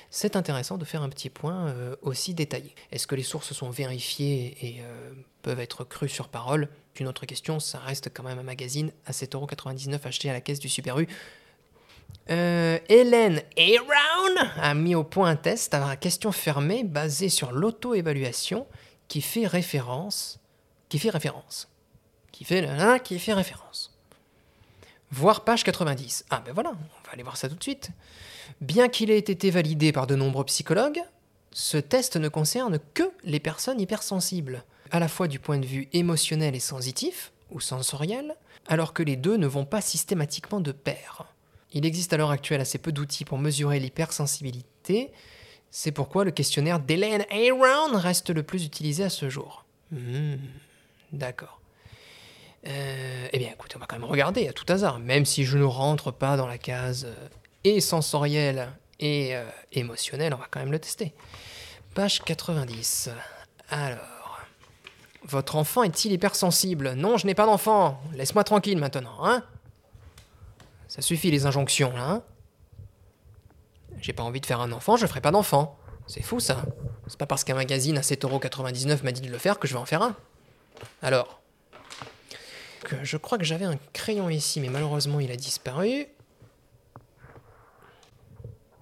c'est 0.10 0.36
intéressant 0.36 0.78
de 0.78 0.86
faire 0.86 1.04
un 1.04 1.10
petit 1.10 1.30
point 1.30 1.68
euh, 1.68 1.96
aussi 2.02 2.34
détaillé. 2.34 2.74
Est-ce 2.92 3.06
que 3.06 3.16
les 3.16 3.24
sources 3.24 3.54
sont 3.54 3.70
vérifiées 3.70 4.58
et 4.62 4.82
euh, 4.82 5.12
peuvent 5.44 5.60
être 5.60 5.84
crues 5.84 6.10
sur 6.10 6.30
parole? 6.30 6.68
Une 7.00 7.08
autre 7.08 7.28
question, 7.28 7.60
ça 7.60 7.78
reste 7.78 8.10
quand 8.12 8.24
même 8.24 8.40
un 8.40 8.44
magazine 8.44 8.92
à 9.06 9.12
7,99€ 9.12 10.00
acheté 10.04 10.32
à 10.32 10.34
la 10.34 10.42
caisse 10.42 10.60
du 10.60 10.68
Super 10.70 11.00
U. 11.00 11.08
Euh, 12.30 12.78
Hélène 12.90 13.42
Around 13.58 14.52
a 14.58 14.74
mis 14.74 14.96
au 14.96 15.04
point 15.04 15.30
un 15.30 15.36
test 15.36 15.74
à 15.74 15.96
question 15.96 16.32
fermée 16.32 16.84
basé 16.84 17.30
sur 17.30 17.52
l'auto-évaluation 17.52 18.68
qui 19.08 19.22
fait 19.22 19.48
référence, 19.48 20.40
qui 20.90 21.00
fait 21.00 21.10
référence, 21.10 21.70
qui 22.32 22.44
fait, 22.44 22.68
qui 23.04 23.20
fait 23.20 23.34
référence. 23.34 23.98
Voir 25.12 25.46
page 25.46 25.64
90. 25.64 26.26
Ah 26.30 26.44
ben 26.46 26.54
voilà, 26.54 26.72
on 26.72 27.08
va 27.08 27.14
aller 27.14 27.24
voir 27.24 27.38
ça 27.38 27.48
tout 27.48 27.56
de 27.56 27.64
suite. 27.64 27.92
Bien 28.60 28.90
qu'il 28.90 29.10
ait 29.10 29.18
été 29.18 29.50
validé 29.50 29.94
par 29.94 30.06
de 30.06 30.16
nombreux 30.16 30.44
psychologues, 30.46 31.02
ce 31.54 31.78
test 31.78 32.18
ne 32.18 32.28
concerne 32.28 32.80
que 32.94 33.10
les 33.24 33.40
personnes 33.40 33.80
hypersensibles, 33.80 34.64
à 34.92 35.00
la 35.00 35.08
fois 35.08 35.30
du 35.30 35.40
point 35.40 35.60
de 35.60 35.66
vue 35.66 35.88
émotionnel 35.94 36.56
et 36.56 36.60
sensitif, 36.60 37.32
ou 37.52 37.62
sensoriel, 37.62 38.36
alors 38.68 38.94
que 38.94 39.04
les 39.04 39.16
deux 39.16 39.38
ne 39.38 39.48
vont 39.48 39.66
pas 39.66 39.82
systématiquement 39.82 40.60
de 40.60 40.74
pair. 40.74 41.26
Il 41.74 41.86
existe 41.86 42.14
à 42.14 42.18
l'heure 42.18 42.32
actuelle 42.32 42.62
assez 42.62 42.78
peu 42.78 42.92
d'outils 42.92 43.26
pour 43.26 43.38
mesurer 43.38 43.80
l'hypersensibilité, 43.80 45.12
c'est 45.70 45.92
pourquoi 45.92 46.24
le 46.24 46.32
questionnaire 46.32 46.80
d'Hélène 46.80 47.26
Around 47.30 47.96
reste 47.96 48.30
le 48.30 48.44
plus 48.44 48.66
utilisé 48.66 49.04
à 49.04 49.10
ce 49.10 49.30
jour. 49.30 49.66
Hmm, 49.92 50.36
D'accord. 51.12 51.62
Euh, 52.68 53.28
eh 53.32 53.38
bien, 53.38 53.50
écoutez, 53.50 53.76
on 53.78 53.80
va 53.80 53.86
quand 53.86 53.98
même 53.98 54.10
regarder 54.10 54.48
à 54.48 54.54
tout 54.54 54.66
hasard, 54.70 55.00
même 55.00 55.26
si 55.26 55.44
je 55.44 55.58
ne 55.58 55.64
rentre 55.64 56.12
pas 56.12 56.36
dans 56.36 56.48
la 56.48 56.58
case 56.58 57.06
euh, 57.06 57.28
et 57.64 57.80
sensorielle 57.80 58.72
et 59.00 59.36
euh, 59.36 59.46
émotionnelle, 59.72 60.34
on 60.34 60.38
va 60.38 60.48
quand 60.50 60.60
même 60.60 60.72
le 60.72 60.80
tester. 60.80 61.14
Page 61.94 62.22
90. 62.24 63.10
Alors, 63.70 64.40
votre 65.24 65.56
enfant 65.56 65.84
est-il 65.84 66.12
hypersensible? 66.12 66.94
Non, 66.94 67.18
je 67.18 67.26
n'ai 67.26 67.36
pas 67.36 67.46
d'enfant. 67.46 68.02
Laisse-moi 68.14 68.44
tranquille 68.44 68.78
maintenant, 68.78 69.18
hein 69.24 69.44
Ça 70.98 71.04
suffit 71.04 71.30
les 71.30 71.46
injonctions. 71.46 71.94
Hein 71.96 72.24
J'ai 74.02 74.14
pas 74.14 74.24
envie 74.24 74.42
de 74.42 74.48
faire 74.48 74.62
un 74.62 74.72
enfant, 74.72 74.98
je 74.98 75.06
ferai 75.06 75.22
pas 75.22 75.30
d'enfant. 75.30 75.78
C'est 76.08 76.24
fou 76.24 76.40
ça. 76.40 76.66
C'est 77.08 77.20
pas 77.20 77.28
parce 77.28 77.44
qu'un 77.44 77.54
magazine 77.54 77.98
à 78.00 78.02
7,99€ 78.02 79.04
m'a 79.04 79.12
dit 79.12 79.22
de 79.22 79.30
le 79.30 79.38
faire 79.38 79.60
que 79.60 79.68
je 79.68 79.74
vais 79.74 79.80
en 79.80 79.86
faire 79.86 80.02
un. 80.02 80.16
Alors, 81.04 81.40
je 83.04 83.18
crois 83.18 83.38
que 83.38 83.44
j'avais 83.44 83.66
un 83.66 83.78
crayon 83.94 84.30
ici, 84.30 84.60
mais 84.60 84.70
malheureusement 84.70 85.20
il 85.20 85.32
a 85.32 85.36
disparu. 85.36 86.08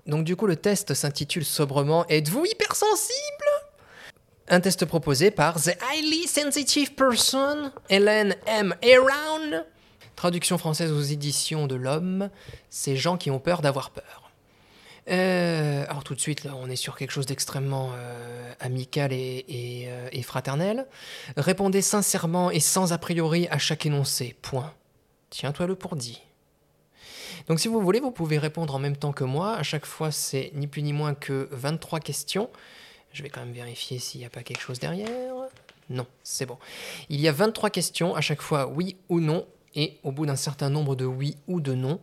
Donc 0.06 0.24
du 0.24 0.38
coup 0.38 0.48
le 0.48 0.56
test 0.56 0.94
s'intitule 0.94 1.44
sobrement 1.44 2.06
Êtes-vous 2.08 2.46
hypersensible? 2.46 3.16
Un 4.48 4.62
test 4.62 4.86
proposé 4.86 5.32
par 5.32 5.62
The 5.62 5.76
Highly 5.92 6.28
Sensitive 6.28 6.94
Person, 6.94 7.72
Hélène 7.90 8.38
M. 8.46 8.74
Around. 8.84 9.66
Traduction 10.16 10.58
française 10.58 10.92
aux 10.92 11.02
éditions 11.02 11.68
de 11.68 11.76
l'Homme, 11.76 12.30
ces 12.70 12.96
gens 12.96 13.18
qui 13.18 13.32
ont 13.32 13.40
peur 13.40 13.62
d'avoir 13.62 13.90
peur. 13.90 14.32
Euh, 15.10 15.86
alors 15.88 16.04
tout 16.04 16.16
de 16.16 16.20
suite, 16.20 16.44
là, 16.44 16.54
on 16.56 16.70
est 16.70 16.76
sur 16.76 16.98
quelque 16.98 17.12
chose 17.12 17.26
d'extrêmement 17.26 17.92
euh, 17.94 18.54
amical 18.60 19.14
et, 19.14 19.46
euh, 19.88 20.10
et 20.12 20.24
fraternel. 20.24 20.88
Répondez 21.38 21.82
sincèrement 21.82 22.50
et 22.50 22.60
sans 22.60 22.94
a 22.94 22.98
priori 22.98 23.48
à 23.50 23.58
chaque 23.58 23.86
énoncé. 23.86 24.36
Point. 24.42 24.74
Tiens-toi 25.30 25.68
le 25.68 25.76
pour 25.76 25.96
dit. 25.96 26.22
Donc 27.48 27.60
si 27.60 27.68
vous 27.68 27.80
voulez, 27.80 28.00
vous 28.00 28.12
pouvez 28.12 28.40
répondre 28.40 28.74
en 28.74 28.80
même 28.80 28.98
temps 28.98 29.12
que 29.12 29.24
moi. 29.24 29.56
À 29.56 29.64
chaque 29.64 29.86
fois, 29.86 30.12
c'est 30.12 30.52
ni 30.56 30.66
plus 30.66 30.82
ni 30.82 30.94
moins 30.94 31.14
que 31.14 31.48
23 31.52 32.00
questions. 32.00 32.50
Je 33.14 33.22
vais 33.22 33.30
quand 33.30 33.42
même 33.42 33.54
vérifier 33.54 34.00
s'il 34.00 34.22
n'y 34.22 34.26
a 34.26 34.30
pas 34.30 34.44
quelque 34.44 34.62
chose 34.62 34.80
derrière. 34.80 35.10
Non, 35.90 36.08
c'est 36.24 36.48
bon. 36.48 36.58
Il 37.10 37.22
y 37.22 37.28
a 37.28 37.32
23 37.32 37.70
questions, 37.70 38.16
à 38.16 38.22
chaque 38.22 38.42
fois 38.42 38.68
oui 38.68 38.98
ou 39.10 39.20
non. 39.20 39.46
Et 39.76 40.00
au 40.04 40.12
bout 40.12 40.26
d'un 40.26 40.36
certain 40.36 40.70
nombre 40.70 40.96
de 40.96 41.06
oui 41.06 41.38
ou 41.48 41.60
de 41.60 41.74
non, 41.74 42.00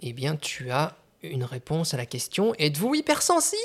eh 0.00 0.12
bien 0.12 0.36
tu 0.36 0.70
as 0.70 0.96
une 1.22 1.44
réponse 1.44 1.94
à 1.94 1.96
la 1.96 2.06
question 2.06 2.52
Êtes-vous 2.58 2.94
hypersensible? 2.94 3.60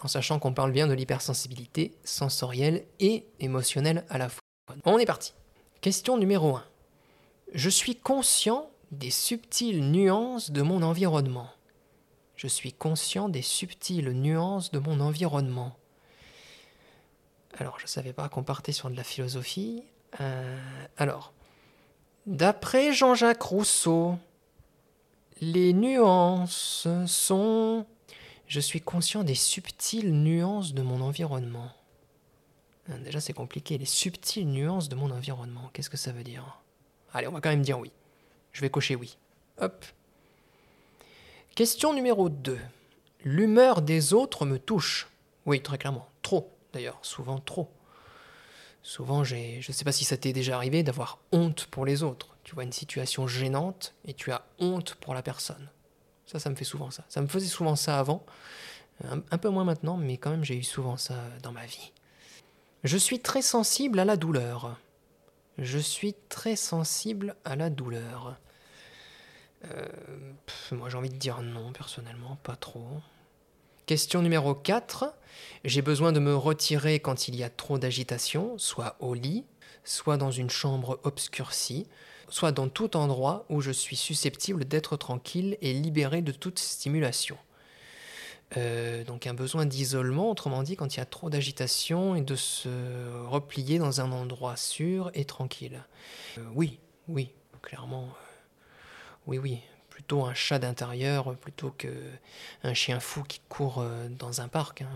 En 0.00 0.08
sachant 0.08 0.38
qu'on 0.38 0.52
parle 0.52 0.72
bien 0.72 0.86
de 0.86 0.92
l'hypersensibilité 0.92 1.92
sensorielle 2.04 2.84
et 3.00 3.24
émotionnelle 3.40 4.04
à 4.10 4.18
la 4.18 4.28
fois. 4.28 4.40
On 4.84 4.98
est 4.98 5.06
parti. 5.06 5.32
Question 5.80 6.16
numéro 6.16 6.56
1. 6.56 6.64
Je 7.54 7.68
suis 7.68 7.96
conscient 7.96 8.70
des 8.90 9.10
subtiles 9.10 9.90
nuances 9.90 10.50
de 10.50 10.62
mon 10.62 10.82
environnement. 10.82 11.48
Je 12.36 12.46
suis 12.46 12.72
conscient 12.72 13.28
des 13.28 13.42
subtiles 13.42 14.10
nuances 14.10 14.70
de 14.70 14.78
mon 14.78 15.00
environnement. 15.00 15.76
Alors, 17.58 17.78
je 17.78 17.84
ne 17.84 17.88
savais 17.88 18.12
pas 18.12 18.28
qu'on 18.28 18.42
partait 18.42 18.72
sur 18.72 18.90
de 18.90 18.96
la 18.96 19.04
philosophie. 19.04 19.82
Euh, 20.20 20.58
alors, 20.96 21.32
d'après 22.26 22.92
Jean-Jacques 22.92 23.42
Rousseau, 23.42 24.16
les 25.40 25.72
nuances 25.72 26.86
sont... 27.06 27.86
Je 28.46 28.60
suis 28.60 28.80
conscient 28.80 29.24
des 29.24 29.34
subtiles 29.34 30.12
nuances 30.12 30.74
de 30.74 30.82
mon 30.82 31.00
environnement. 31.00 31.70
Ah, 32.90 32.98
Déjà, 32.98 33.20
c'est 33.20 33.32
compliqué. 33.32 33.78
Les 33.78 33.86
subtiles 33.86 34.48
nuances 34.48 34.88
de 34.88 34.94
mon 34.94 35.10
environnement. 35.10 35.70
Qu'est-ce 35.72 35.88
que 35.88 35.96
ça 35.96 36.12
veut 36.12 36.24
dire? 36.24 36.58
Allez, 37.14 37.28
on 37.28 37.32
va 37.32 37.40
quand 37.40 37.48
même 37.48 37.62
dire 37.62 37.78
oui. 37.78 37.90
Je 38.52 38.60
vais 38.60 38.70
cocher 38.70 38.94
oui. 38.94 39.16
Hop. 39.58 39.84
Question 41.54 41.94
numéro 41.94 42.28
2. 42.28 42.58
L'humeur 43.24 43.82
des 43.82 44.12
autres 44.12 44.44
me 44.44 44.58
touche. 44.58 45.08
Oui, 45.46 45.62
très 45.62 45.78
clairement. 45.78 46.08
Trop, 46.20 46.50
d'ailleurs. 46.72 46.98
Souvent 47.02 47.38
trop. 47.38 47.70
Souvent, 48.82 49.22
j'ai, 49.22 49.60
je 49.62 49.70
ne 49.70 49.74
sais 49.74 49.84
pas 49.84 49.92
si 49.92 50.04
ça 50.04 50.16
t'est 50.16 50.32
déjà 50.32 50.56
arrivé 50.56 50.82
d'avoir 50.82 51.18
honte 51.30 51.66
pour 51.66 51.86
les 51.86 52.02
autres. 52.02 52.36
Tu 52.42 52.54
vois 52.54 52.64
une 52.64 52.72
situation 52.72 53.26
gênante 53.28 53.94
et 54.04 54.14
tu 54.14 54.32
as 54.32 54.44
honte 54.58 54.96
pour 54.96 55.14
la 55.14 55.22
personne. 55.22 55.70
Ça, 56.26 56.40
ça 56.40 56.50
me 56.50 56.56
fait 56.56 56.64
souvent 56.64 56.90
ça. 56.90 57.04
Ça 57.08 57.20
me 57.20 57.28
faisait 57.28 57.46
souvent 57.46 57.76
ça 57.76 57.98
avant. 57.98 58.24
Un, 59.04 59.38
peu 59.38 59.48
moins 59.48 59.64
maintenant, 59.64 59.96
mais 59.96 60.16
quand 60.16 60.30
même, 60.30 60.44
j'ai 60.44 60.56
eu 60.56 60.62
souvent 60.62 60.96
ça 60.96 61.16
dans 61.42 61.52
ma 61.52 61.66
vie. 61.66 61.92
Je 62.84 62.96
suis 62.96 63.20
très 63.20 63.42
sensible 63.42 63.98
à 63.98 64.04
la 64.04 64.16
douleur. 64.16 64.76
Je 65.58 65.78
suis 65.78 66.14
très 66.28 66.56
sensible 66.56 67.36
à 67.44 67.56
la 67.56 67.68
douleur. 67.68 68.36
Euh, 69.64 69.86
moi 70.72 70.88
j'ai 70.88 70.96
envie 70.96 71.10
de 71.10 71.16
dire 71.16 71.42
non, 71.42 71.72
personnellement, 71.72 72.36
pas 72.42 72.56
trop. 72.56 73.00
Question 73.86 74.22
numéro 74.22 74.54
4. 74.54 75.12
J'ai 75.64 75.82
besoin 75.82 76.12
de 76.12 76.20
me 76.20 76.36
retirer 76.36 77.00
quand 77.00 77.26
il 77.26 77.34
y 77.34 77.42
a 77.42 77.50
trop 77.50 77.78
d'agitation, 77.78 78.56
soit 78.56 78.96
au 79.00 79.14
lit, 79.14 79.44
soit 79.84 80.16
dans 80.16 80.30
une 80.30 80.50
chambre 80.50 81.00
obscurcie, 81.02 81.88
soit 82.28 82.52
dans 82.52 82.68
tout 82.68 82.96
endroit 82.96 83.44
où 83.48 83.60
je 83.60 83.72
suis 83.72 83.96
susceptible 83.96 84.64
d'être 84.64 84.96
tranquille 84.96 85.58
et 85.60 85.72
libéré 85.72 86.22
de 86.22 86.30
toute 86.30 86.60
stimulation. 86.60 87.36
Euh, 88.56 89.02
donc 89.02 89.26
un 89.26 89.34
besoin 89.34 89.66
d'isolement, 89.66 90.30
autrement 90.30 90.62
dit, 90.62 90.76
quand 90.76 90.94
il 90.94 90.98
y 90.98 91.02
a 91.02 91.06
trop 91.06 91.28
d'agitation 91.28 92.14
et 92.14 92.20
de 92.20 92.36
se 92.36 92.68
replier 93.26 93.78
dans 93.78 94.00
un 94.00 94.12
endroit 94.12 94.56
sûr 94.56 95.10
et 95.14 95.24
tranquille. 95.24 95.82
Euh, 96.38 96.42
oui, 96.54 96.78
oui, 97.08 97.30
clairement. 97.62 98.04
euh, 98.04 98.26
oui, 99.26 99.38
oui. 99.38 99.58
Un 100.12 100.34
chat 100.34 100.58
d'intérieur 100.58 101.34
plutôt 101.36 101.72
que 101.76 101.88
un 102.62 102.74
chien 102.74 103.00
fou 103.00 103.22
qui 103.22 103.40
court 103.48 103.78
euh, 103.80 104.08
dans 104.10 104.40
un 104.42 104.48
parc. 104.48 104.82
hein. 104.82 104.88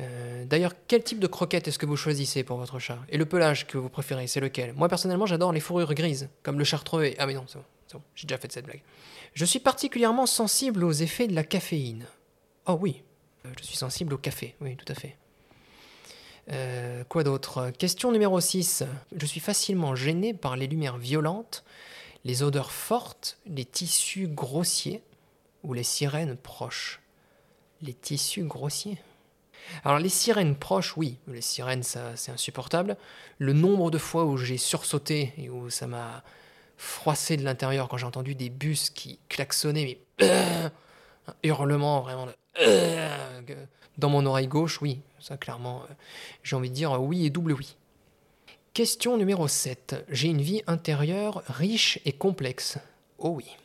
Euh, 0.00 0.44
D'ailleurs, 0.44 0.72
quel 0.86 1.02
type 1.02 1.18
de 1.18 1.26
croquette 1.26 1.66
est-ce 1.66 1.78
que 1.78 1.86
vous 1.86 1.96
choisissez 1.96 2.44
pour 2.44 2.56
votre 2.58 2.78
chat? 2.78 2.98
Et 3.08 3.18
le 3.18 3.26
pelage 3.26 3.66
que 3.66 3.76
vous 3.76 3.88
préférez, 3.88 4.28
c'est 4.28 4.38
lequel? 4.40 4.72
Moi 4.74 4.88
personnellement, 4.88 5.26
j'adore 5.26 5.52
les 5.52 5.60
fourrures 5.60 5.92
grises, 5.94 6.28
comme 6.44 6.58
le 6.58 6.64
chartreux 6.64 7.04
et... 7.04 7.16
Ah 7.18 7.26
mais 7.26 7.34
non, 7.34 7.44
c'est 7.48 7.58
bon, 7.94 8.02
j'ai 8.14 8.26
déjà 8.28 8.38
fait 8.38 8.52
cette 8.52 8.66
blague. 8.66 8.82
Je 9.34 9.44
suis 9.44 9.58
particulièrement 9.58 10.26
sensible 10.26 10.84
aux 10.84 10.92
effets 10.92 11.26
de 11.26 11.34
la 11.34 11.42
caféine. 11.42 12.06
Oh 12.66 12.78
oui, 12.80 13.02
euh, 13.44 13.48
je 13.58 13.64
suis 13.64 13.76
sensible 13.76 14.14
au 14.14 14.18
café, 14.18 14.54
oui, 14.60 14.76
tout 14.76 14.90
à 14.90 14.94
fait. 14.94 15.16
Quoi 17.10 17.24
d'autre? 17.24 17.70
Question 17.78 18.10
numéro 18.10 18.40
6. 18.40 18.82
Je 19.14 19.26
suis 19.26 19.40
facilement 19.40 19.94
gêné 19.94 20.32
par 20.32 20.56
les 20.56 20.66
lumières 20.66 20.96
violentes, 20.96 21.62
les 22.24 22.42
odeurs 22.42 22.72
fortes, 22.72 23.38
les 23.46 23.64
tissus 23.64 24.28
grossiers 24.28 25.02
ou 25.62 25.72
les 25.72 25.82
sirènes 25.82 26.36
proches. 26.36 27.00
Les 27.80 27.94
tissus 27.94 28.42
grossiers 28.42 28.98
Alors 29.84 29.98
les 29.98 30.08
sirènes 30.08 30.56
proches, 30.56 30.96
oui, 30.96 31.16
les 31.28 31.40
sirènes, 31.40 31.82
ça 31.82 32.16
c'est 32.16 32.32
insupportable. 32.32 32.96
Le 33.38 33.52
nombre 33.52 33.90
de 33.90 33.98
fois 33.98 34.24
où 34.24 34.36
j'ai 34.36 34.58
sursauté 34.58 35.32
et 35.38 35.48
où 35.48 35.70
ça 35.70 35.86
m'a 35.86 36.22
froissé 36.76 37.36
de 37.36 37.44
l'intérieur 37.44 37.88
quand 37.88 37.96
j'ai 37.96 38.06
entendu 38.06 38.34
des 38.34 38.50
bus 38.50 38.90
qui 38.90 39.18
klaxonnaient, 39.28 39.98
mais 40.20 40.28
un 41.26 41.34
hurlement 41.42 42.00
vraiment 42.02 42.26
de 42.26 42.32
euh, 42.60 43.28
dans 43.98 44.08
mon 44.08 44.26
oreille 44.26 44.46
gauche, 44.46 44.80
oui, 44.80 45.00
ça 45.20 45.36
clairement, 45.36 45.82
euh, 45.82 45.94
j'ai 46.42 46.56
envie 46.56 46.70
de 46.70 46.74
dire 46.74 47.00
oui 47.00 47.26
et 47.26 47.30
double 47.30 47.52
oui. 47.52 47.76
Question 48.74 49.16
numéro 49.16 49.48
7. 49.48 50.04
J'ai 50.08 50.28
une 50.28 50.40
vie 50.40 50.62
intérieure 50.66 51.42
riche 51.48 51.98
et 52.04 52.12
complexe. 52.12 52.78
Oh 53.18 53.30
oui, 53.30 53.56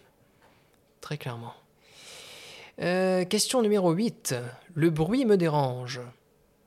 très 1.01 1.17
clairement. 1.17 1.53
Euh, 2.81 3.23
question 3.25 3.61
numéro 3.61 3.91
8. 3.91 4.35
Le 4.73 4.89
bruit 4.89 5.25
me 5.25 5.37
dérange. 5.37 6.01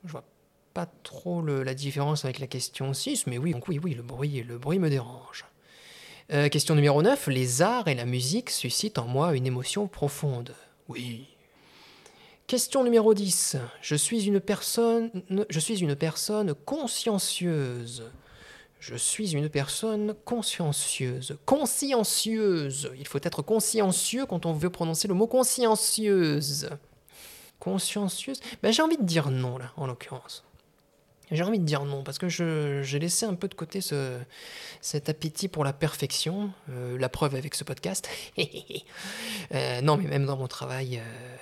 Je 0.05 0.13
vois 0.13 0.25
pas 0.75 0.87
trop 1.03 1.43
la 1.43 1.75
différence 1.75 2.25
avec 2.25 2.39
la 2.39 2.47
question 2.47 2.93
6, 2.93 3.27
mais 3.27 3.39
oui, 3.39 3.53
donc 3.53 3.67
oui, 3.67 3.81
oui, 3.83 3.95
le 3.95 4.03
bruit, 4.03 4.43
le 4.43 4.59
bruit 4.59 4.79
me 4.79 4.91
dérange. 4.91 5.45
Euh, 6.33 6.49
question 6.49 6.75
numéro 6.75 7.03
9. 7.03 7.29
Les 7.29 7.63
arts 7.63 7.89
et 7.89 7.95
la 7.95 8.05
musique 8.05 8.51
suscitent 8.51 8.99
en 8.99 9.07
moi 9.07 9.35
une 9.35 9.47
émotion 9.47 9.89
profonde. 9.89 10.55
Oui. 10.89 11.27
Question 12.47 12.85
numéro 12.85 13.15
10. 13.15 13.57
Je 13.81 13.97
suis 13.97 14.27
une 14.27 14.39
personne, 14.39 15.11
je 15.51 15.59
suis 15.59 15.79
une 15.81 15.97
personne 15.97 16.55
consciencieuse. 16.55 18.05
Je 18.79 18.95
suis 18.95 19.33
une 19.35 19.49
personne 19.49 20.15
consciencieuse. 20.25 21.39
Consciencieuse. 21.47 22.91
Il 22.99 23.07
faut 23.07 23.19
être 23.23 23.43
consciencieux 23.43 24.27
quand 24.27 24.47
on 24.47 24.53
veut 24.53 24.71
prononcer 24.71 25.09
le 25.09 25.15
mot 25.15 25.27
consciencieuse. 25.27 26.69
Consciencieuse 27.59 28.41
ben, 28.63 28.73
J'ai 28.73 28.83
envie 28.83 28.99
de 28.99 29.03
dire 29.05 29.31
non, 29.31 29.59
là, 29.59 29.73
en 29.77 29.87
l'occurrence. 29.87 30.45
J'ai 31.33 31.43
envie 31.43 31.59
de 31.59 31.65
dire 31.65 31.85
non, 31.85 32.05
parce 32.05 32.19
que 32.19 32.29
j'ai 32.29 32.99
laissé 33.01 33.27
un 33.27 33.35
peu 33.35 33.49
de 33.49 33.55
côté 33.55 33.81
ce, 33.81 34.17
cet 34.81 35.09
appétit 35.09 35.49
pour 35.49 35.65
la 35.65 35.73
perfection. 35.73 36.53
Euh, 36.71 36.97
la 36.99 37.09
preuve 37.09 37.35
avec 37.35 37.55
ce 37.55 37.65
podcast. 37.65 38.09
Euh, 39.55 39.81
non, 39.81 39.97
mais 39.97 40.09
même 40.09 40.27
dans 40.27 40.37
mon 40.37 40.49
travail 40.49 40.99
euh, 40.99 41.37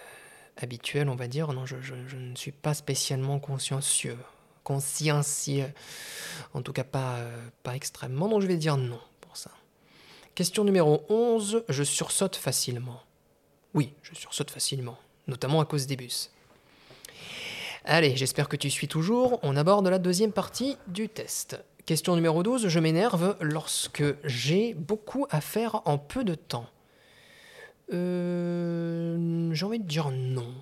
habituel, 0.58 1.08
on 1.08 1.14
va 1.16 1.26
dire, 1.26 1.52
non, 1.54 1.64
je, 1.64 1.76
je- 1.80 1.94
je 2.06 2.16
ne 2.16 2.36
suis 2.36 2.52
pas 2.52 2.74
spécialement 2.74 3.38
consciencieux. 3.38 4.18
Consciencieux. 4.64 5.72
En 6.54 6.62
tout 6.62 6.72
cas, 6.72 6.84
pas, 6.84 7.16
euh, 7.16 7.48
pas 7.62 7.76
extrêmement. 7.76 8.28
Donc, 8.28 8.42
je 8.42 8.46
vais 8.46 8.56
dire 8.56 8.76
non 8.76 9.00
pour 9.20 9.36
ça. 9.36 9.50
Question 10.34 10.64
numéro 10.64 11.04
11. 11.08 11.64
Je 11.68 11.82
sursaute 11.82 12.36
facilement. 12.36 13.02
Oui, 13.74 13.92
je 14.02 14.14
sursaute 14.14 14.50
facilement, 14.50 14.98
notamment 15.26 15.60
à 15.60 15.64
cause 15.64 15.86
des 15.86 15.96
bus. 15.96 16.30
Allez, 17.84 18.16
j'espère 18.16 18.48
que 18.48 18.56
tu 18.56 18.70
suis 18.70 18.88
toujours. 18.88 19.38
On 19.42 19.56
aborde 19.56 19.86
la 19.86 19.98
deuxième 19.98 20.32
partie 20.32 20.76
du 20.86 21.08
test. 21.08 21.62
Question 21.84 22.14
numéro 22.14 22.42
12. 22.42 22.68
Je 22.68 22.80
m'énerve 22.80 23.36
lorsque 23.40 24.04
j'ai 24.24 24.72
beaucoup 24.72 25.26
à 25.30 25.42
faire 25.42 25.82
en 25.84 25.98
peu 25.98 26.24
de 26.24 26.34
temps. 26.34 26.66
Euh, 27.92 29.52
j'ai 29.52 29.66
envie 29.66 29.80
de 29.80 29.86
dire 29.86 30.10
non. 30.10 30.54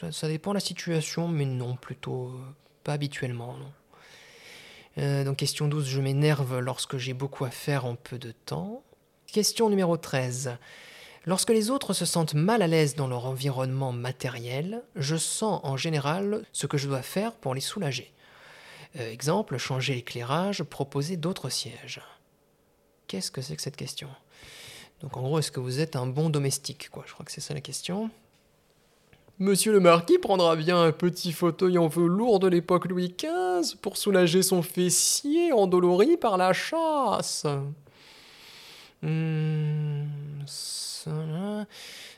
Ça, 0.00 0.12
ça 0.12 0.28
dépend 0.28 0.52
de 0.52 0.56
la 0.56 0.60
situation, 0.60 1.26
mais 1.26 1.44
non, 1.44 1.74
plutôt 1.76 2.28
euh, 2.28 2.38
pas 2.84 2.92
habituellement. 2.92 3.56
Non. 3.56 3.72
Euh, 4.98 5.24
donc 5.24 5.36
question 5.36 5.68
12, 5.68 5.86
je 5.86 6.00
m'énerve 6.00 6.58
lorsque 6.58 6.96
j'ai 6.96 7.14
beaucoup 7.14 7.44
à 7.44 7.50
faire 7.50 7.84
en 7.84 7.94
peu 7.94 8.18
de 8.18 8.32
temps. 8.32 8.82
Question 9.26 9.70
numéro 9.70 9.96
13. 9.96 10.56
Lorsque 11.26 11.50
les 11.50 11.70
autres 11.70 11.92
se 11.92 12.04
sentent 12.04 12.34
mal 12.34 12.62
à 12.62 12.66
l'aise 12.66 12.94
dans 12.94 13.06
leur 13.06 13.26
environnement 13.26 13.92
matériel, 13.92 14.82
je 14.96 15.16
sens 15.16 15.60
en 15.64 15.76
général 15.76 16.44
ce 16.52 16.66
que 16.66 16.78
je 16.78 16.88
dois 16.88 17.02
faire 17.02 17.32
pour 17.34 17.54
les 17.54 17.60
soulager. 17.60 18.12
Euh, 18.98 19.12
exemple, 19.12 19.56
changer 19.58 19.94
l'éclairage, 19.94 20.62
proposer 20.62 21.16
d'autres 21.16 21.50
sièges. 21.50 22.00
Qu'est-ce 23.06 23.30
que 23.30 23.42
c'est 23.42 23.54
que 23.54 23.62
cette 23.62 23.76
question? 23.76 24.08
Donc 25.02 25.16
en 25.16 25.22
gros, 25.22 25.38
est-ce 25.38 25.52
que 25.52 25.60
vous 25.60 25.80
êtes 25.80 25.96
un 25.96 26.06
bon 26.06 26.30
domestique 26.30 26.88
quoi? 26.90 27.04
Je 27.06 27.12
crois 27.12 27.24
que 27.24 27.32
c'est 27.32 27.40
ça 27.40 27.54
la 27.54 27.60
question. 27.60 28.10
Monsieur 29.40 29.72
le 29.72 29.80
marquis 29.80 30.18
prendra 30.18 30.54
bien 30.54 30.82
un 30.82 30.92
petit 30.92 31.32
fauteuil 31.32 31.78
en 31.78 31.88
velours 31.88 32.40
de 32.40 32.46
l'époque 32.46 32.84
Louis 32.84 33.14
XV 33.18 33.76
pour 33.80 33.96
soulager 33.96 34.42
son 34.42 34.60
fessier 34.60 35.50
endolori 35.52 36.18
par 36.18 36.36
la 36.36 36.52
chasse. 36.52 37.46
Hmm, 39.00 40.04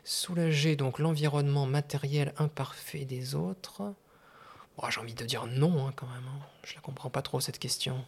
soulager 0.03 0.75
donc 0.75 0.99
l'environnement 0.99 1.65
matériel 1.65 2.35
imparfait 2.39 3.05
des 3.05 3.37
autres. 3.37 3.83
Oh, 4.79 4.87
J'ai 4.91 4.99
envie 4.99 5.15
de 5.15 5.25
dire 5.25 5.47
non 5.47 5.87
hein, 5.87 5.93
quand 5.95 6.07
même. 6.09 6.25
hein. 6.27 6.45
Je 6.65 6.75
la 6.75 6.81
comprends 6.81 7.11
pas 7.11 7.23
trop 7.23 7.39
cette 7.39 7.61
question. 7.61 8.05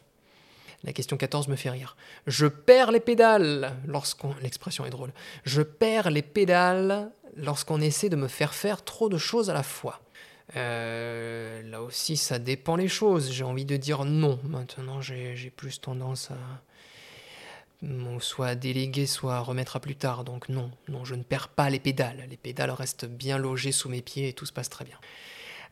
La 0.82 0.92
question 0.92 1.16
14 1.16 1.46
me 1.46 1.54
fait 1.54 1.70
rire. 1.70 1.96
Je 2.26 2.46
perds 2.46 2.90
les 2.90 2.98
pédales 2.98 3.76
lorsqu'on. 3.86 4.34
L'expression 4.42 4.84
est 4.84 4.90
drôle. 4.90 5.12
Je 5.44 5.62
perds 5.62 6.10
les 6.10 6.22
pédales 6.22 7.12
lorsqu'on 7.36 7.80
essaie 7.80 8.08
de 8.08 8.16
me 8.16 8.28
faire 8.28 8.54
faire 8.54 8.84
trop 8.84 9.08
de 9.08 9.18
choses 9.18 9.50
à 9.50 9.54
la 9.54 9.62
fois. 9.62 10.00
Euh, 10.56 11.62
là 11.62 11.82
aussi, 11.82 12.16
ça 12.16 12.38
dépend 12.38 12.76
les 12.76 12.88
choses. 12.88 13.30
J'ai 13.30 13.44
envie 13.44 13.64
de 13.64 13.76
dire 13.76 14.04
non. 14.04 14.38
Maintenant, 14.44 15.00
j'ai 15.00 15.52
plus 15.56 15.80
tendance 15.80 16.30
à. 16.30 16.36
soit 18.20 18.48
à 18.48 18.54
déléguer, 18.54 19.06
soit 19.06 19.36
à 19.36 19.40
remettre 19.40 19.76
à 19.76 19.80
plus 19.80 19.96
tard. 19.96 20.24
Donc 20.24 20.48
non, 20.48 20.70
non, 20.88 21.04
je 21.04 21.14
ne 21.14 21.22
perds 21.22 21.48
pas 21.48 21.70
les 21.70 21.80
pédales. 21.80 22.26
Les 22.28 22.36
pédales 22.36 22.70
restent 22.70 23.06
bien 23.06 23.38
logées 23.38 23.72
sous 23.72 23.88
mes 23.88 24.02
pieds 24.02 24.28
et 24.28 24.32
tout 24.32 24.46
se 24.46 24.52
passe 24.52 24.68
très 24.68 24.84
bien. 24.84 24.98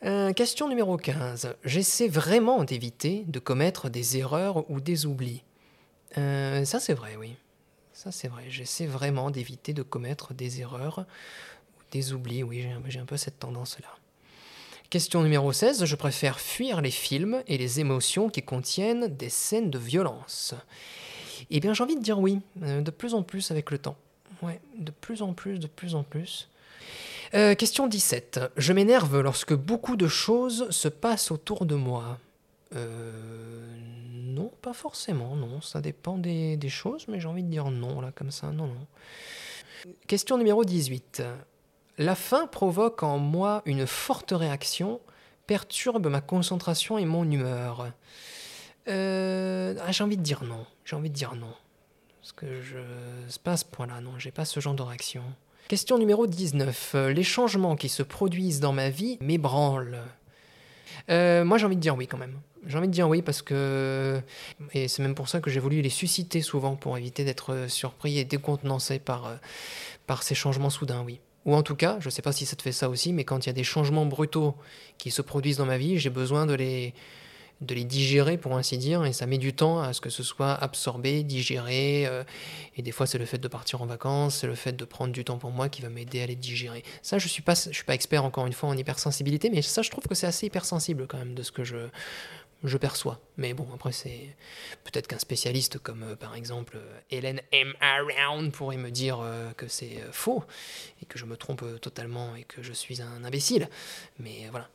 Euh, 0.04 0.32
question 0.32 0.68
numéro 0.68 0.96
15. 0.96 1.54
J'essaie 1.64 2.08
vraiment 2.08 2.64
d'éviter 2.64 3.24
de 3.28 3.38
commettre 3.38 3.88
des 3.88 4.16
erreurs 4.16 4.68
ou 4.68 4.80
des 4.80 5.06
oublis. 5.06 5.44
Euh, 6.18 6.64
ça 6.64 6.80
c'est 6.80 6.94
vrai, 6.94 7.16
oui. 7.16 7.36
Ça 8.02 8.10
c'est 8.10 8.26
vrai. 8.26 8.46
J'essaie 8.48 8.86
vraiment 8.86 9.30
d'éviter 9.30 9.72
de 9.74 9.82
commettre 9.84 10.34
des 10.34 10.60
erreurs 10.60 11.06
ou 11.76 11.80
des 11.92 12.12
oublis. 12.12 12.42
Oui, 12.42 12.66
j'ai 12.88 12.98
un- 12.98 13.04
peu 13.04 13.16
cette 13.16 13.38
tendance-là. 13.38 13.86
Question 14.90 15.22
numéro 15.22 15.52
16. 15.52 15.84
Je 15.84 15.94
préfère 15.94 16.40
fuir 16.40 16.80
les 16.80 16.90
films 16.90 17.44
et 17.46 17.56
les 17.58 17.78
émotions 17.78 18.28
qui 18.28 18.42
contiennent 18.42 19.06
des 19.06 19.28
scènes 19.28 19.70
de 19.70 19.78
violence. 19.78 20.54
Eh 21.50 21.60
bien, 21.60 21.74
j'ai 21.74 21.84
envie 21.84 21.94
de 21.94 22.02
dire 22.02 22.18
oui, 22.18 22.40
euh, 22.62 22.80
de 22.80 22.90
plus 22.90 23.14
en 23.14 23.22
plus 23.22 23.52
avec 23.52 23.70
le 23.70 23.78
temps. 23.78 23.96
Ouais, 24.42 24.60
de 24.76 24.90
plus 24.90 25.22
en 25.22 25.32
plus, 25.32 25.60
de 25.60 25.68
plus 25.68 25.94
en 25.94 26.02
plus. 26.02 26.48
Euh, 27.34 27.54
question 27.54 27.86
17. 27.86 28.40
Je 28.56 28.72
m'énerve 28.72 29.20
lorsque 29.20 29.54
beaucoup 29.54 29.94
de 29.94 30.08
choses 30.08 30.68
se 30.70 30.88
passent 30.88 31.30
autour 31.30 31.66
de 31.66 31.76
moi. 31.76 32.18
Euh, 32.74 33.62
non, 34.32 34.50
pas 34.62 34.72
forcément, 34.72 35.36
non. 35.36 35.60
Ça 35.60 35.80
dépend 35.80 36.18
des, 36.18 36.58
choses, 36.68 37.06
mais 37.08 37.20
j'ai 37.20 37.28
envie 37.28 37.42
de 37.42 37.48
dire 37.48 37.70
non, 37.70 38.00
là, 38.00 38.12
comme 38.14 38.30
ça, 38.30 38.50
non, 38.50 38.66
non. 38.66 38.86
Question 40.06 40.38
numéro 40.38 40.64
18. 40.64 41.22
La 41.98 42.14
faim 42.14 42.46
provoque 42.46 43.02
en 43.02 43.18
moi 43.18 43.62
une 43.66 43.86
forte 43.86 44.32
réaction, 44.32 45.00
perturbe 45.46 46.06
ma 46.06 46.20
concentration 46.20 46.98
et 46.98 47.04
mon 47.04 47.30
humeur. 47.30 47.92
Euh, 48.88 49.74
ah, 49.80 49.92
j'ai 49.92 50.04
envie 50.04 50.16
de 50.16 50.22
dire 50.22 50.44
non. 50.44 50.66
J'ai 50.84 50.96
envie 50.96 51.10
de 51.10 51.14
dire 51.14 51.34
non. 51.34 51.54
Parce 52.20 52.32
que 52.32 52.62
je. 52.62 52.78
C'est 53.28 53.42
pas 53.42 53.56
ce 53.56 53.64
point-là, 53.64 54.00
non. 54.00 54.18
J'ai 54.18 54.30
pas 54.30 54.44
ce 54.44 54.60
genre 54.60 54.74
de 54.74 54.82
réaction. 54.82 55.22
Question 55.68 55.98
numéro 55.98 56.26
19. 56.26 56.92
Euh, 56.94 57.12
Les 57.12 57.22
changements 57.22 57.76
qui 57.76 57.88
se 57.88 58.02
produisent 58.02 58.60
dans 58.60 58.72
ma 58.72 58.90
vie 58.90 59.18
m'ébranlent. 59.20 60.02
Euh, 61.10 61.44
moi, 61.44 61.58
j'ai 61.58 61.66
envie 61.66 61.76
de 61.76 61.80
dire 61.80 61.96
oui 61.96 62.06
quand 62.06 62.18
même. 62.18 62.38
J'ai 62.66 62.78
envie 62.78 62.88
de 62.88 62.92
dire 62.92 63.08
oui 63.08 63.22
parce 63.22 63.42
que. 63.42 64.20
Et 64.72 64.88
c'est 64.88 65.02
même 65.02 65.14
pour 65.14 65.28
ça 65.28 65.40
que 65.40 65.50
j'ai 65.50 65.60
voulu 65.60 65.82
les 65.82 65.90
susciter 65.90 66.42
souvent 66.42 66.76
pour 66.76 66.96
éviter 66.96 67.24
d'être 67.24 67.52
euh, 67.52 67.68
surpris 67.68 68.18
et 68.18 68.24
décontenancé 68.24 68.98
par, 68.98 69.26
euh, 69.26 69.36
par 70.06 70.22
ces 70.22 70.34
changements 70.34 70.70
soudains, 70.70 71.02
oui. 71.04 71.20
Ou 71.44 71.56
en 71.56 71.62
tout 71.62 71.74
cas, 71.74 71.96
je 71.98 72.08
sais 72.08 72.22
pas 72.22 72.30
si 72.30 72.46
ça 72.46 72.54
te 72.54 72.62
fait 72.62 72.72
ça 72.72 72.88
aussi, 72.88 73.12
mais 73.12 73.24
quand 73.24 73.44
il 73.44 73.48
y 73.48 73.50
a 73.50 73.54
des 73.54 73.64
changements 73.64 74.06
brutaux 74.06 74.54
qui 74.98 75.10
se 75.10 75.22
produisent 75.22 75.56
dans 75.56 75.66
ma 75.66 75.76
vie, 75.76 75.98
j'ai 75.98 76.10
besoin 76.10 76.46
de 76.46 76.54
les, 76.54 76.94
de 77.62 77.74
les 77.74 77.84
digérer, 77.84 78.38
pour 78.38 78.56
ainsi 78.56 78.78
dire, 78.78 79.04
et 79.04 79.12
ça 79.12 79.26
met 79.26 79.38
du 79.38 79.52
temps 79.52 79.80
à 79.80 79.92
ce 79.92 80.00
que 80.00 80.08
ce 80.10 80.22
soit 80.22 80.52
absorbé, 80.52 81.24
digéré, 81.24 82.06
euh, 82.06 82.22
et 82.76 82.82
des 82.82 82.92
fois 82.92 83.06
c'est 83.06 83.18
le 83.18 83.24
fait 83.24 83.38
de 83.38 83.48
partir 83.48 83.82
en 83.82 83.86
vacances, 83.86 84.36
c'est 84.36 84.46
le 84.46 84.54
fait 84.54 84.72
de 84.72 84.84
prendre 84.84 85.12
du 85.12 85.24
temps 85.24 85.38
pour 85.38 85.50
moi 85.50 85.68
qui 85.68 85.82
va 85.82 85.88
m'aider 85.88 86.22
à 86.22 86.26
les 86.26 86.36
digérer. 86.36 86.84
Ça, 87.02 87.18
je 87.18 87.26
suis 87.26 87.42
suis 87.72 87.84
pas 87.84 87.94
expert 87.94 88.24
encore 88.24 88.46
une 88.46 88.52
fois 88.52 88.68
en 88.68 88.76
hypersensibilité, 88.76 89.50
mais 89.50 89.62
ça, 89.62 89.82
je 89.82 89.90
trouve 89.90 90.04
que 90.04 90.14
c'est 90.14 90.28
assez 90.28 90.46
hypersensible 90.46 91.08
quand 91.08 91.18
même 91.18 91.34
de 91.34 91.42
ce 91.42 91.50
que 91.50 91.64
je, 91.64 91.88
je 92.64 92.76
perçois. 92.76 93.20
Mais 93.36 93.54
bon, 93.54 93.66
après, 93.74 93.92
c'est 93.92 94.36
peut-être 94.84 95.06
qu'un 95.08 95.18
spécialiste 95.18 95.78
comme 95.78 96.02
euh, 96.02 96.16
par 96.16 96.34
exemple 96.34 96.76
euh, 96.76 97.00
Hélène 97.10 97.40
M. 97.50 97.74
Around 97.80 98.52
pourrait 98.52 98.76
me 98.76 98.90
dire 98.90 99.20
euh, 99.20 99.52
que 99.52 99.68
c'est 99.68 100.00
faux 100.12 100.44
et 101.02 101.06
que 101.06 101.18
je 101.18 101.24
me 101.24 101.36
trompe 101.36 101.64
totalement 101.80 102.36
et 102.36 102.44
que 102.44 102.62
je 102.62 102.72
suis 102.72 103.02
un 103.02 103.24
imbécile. 103.24 103.68
Mais 104.18 104.48
voilà, 104.50 104.68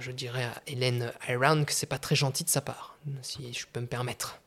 je 0.00 0.10
dirais 0.12 0.44
à 0.44 0.62
Hélène 0.66 1.12
Around 1.28 1.66
que 1.66 1.72
c'est 1.72 1.86
pas 1.86 1.98
très 1.98 2.16
gentil 2.16 2.44
de 2.44 2.50
sa 2.50 2.60
part, 2.60 2.96
si 3.22 3.52
je 3.52 3.66
peux 3.72 3.80
me 3.80 3.86
permettre. 3.86 4.40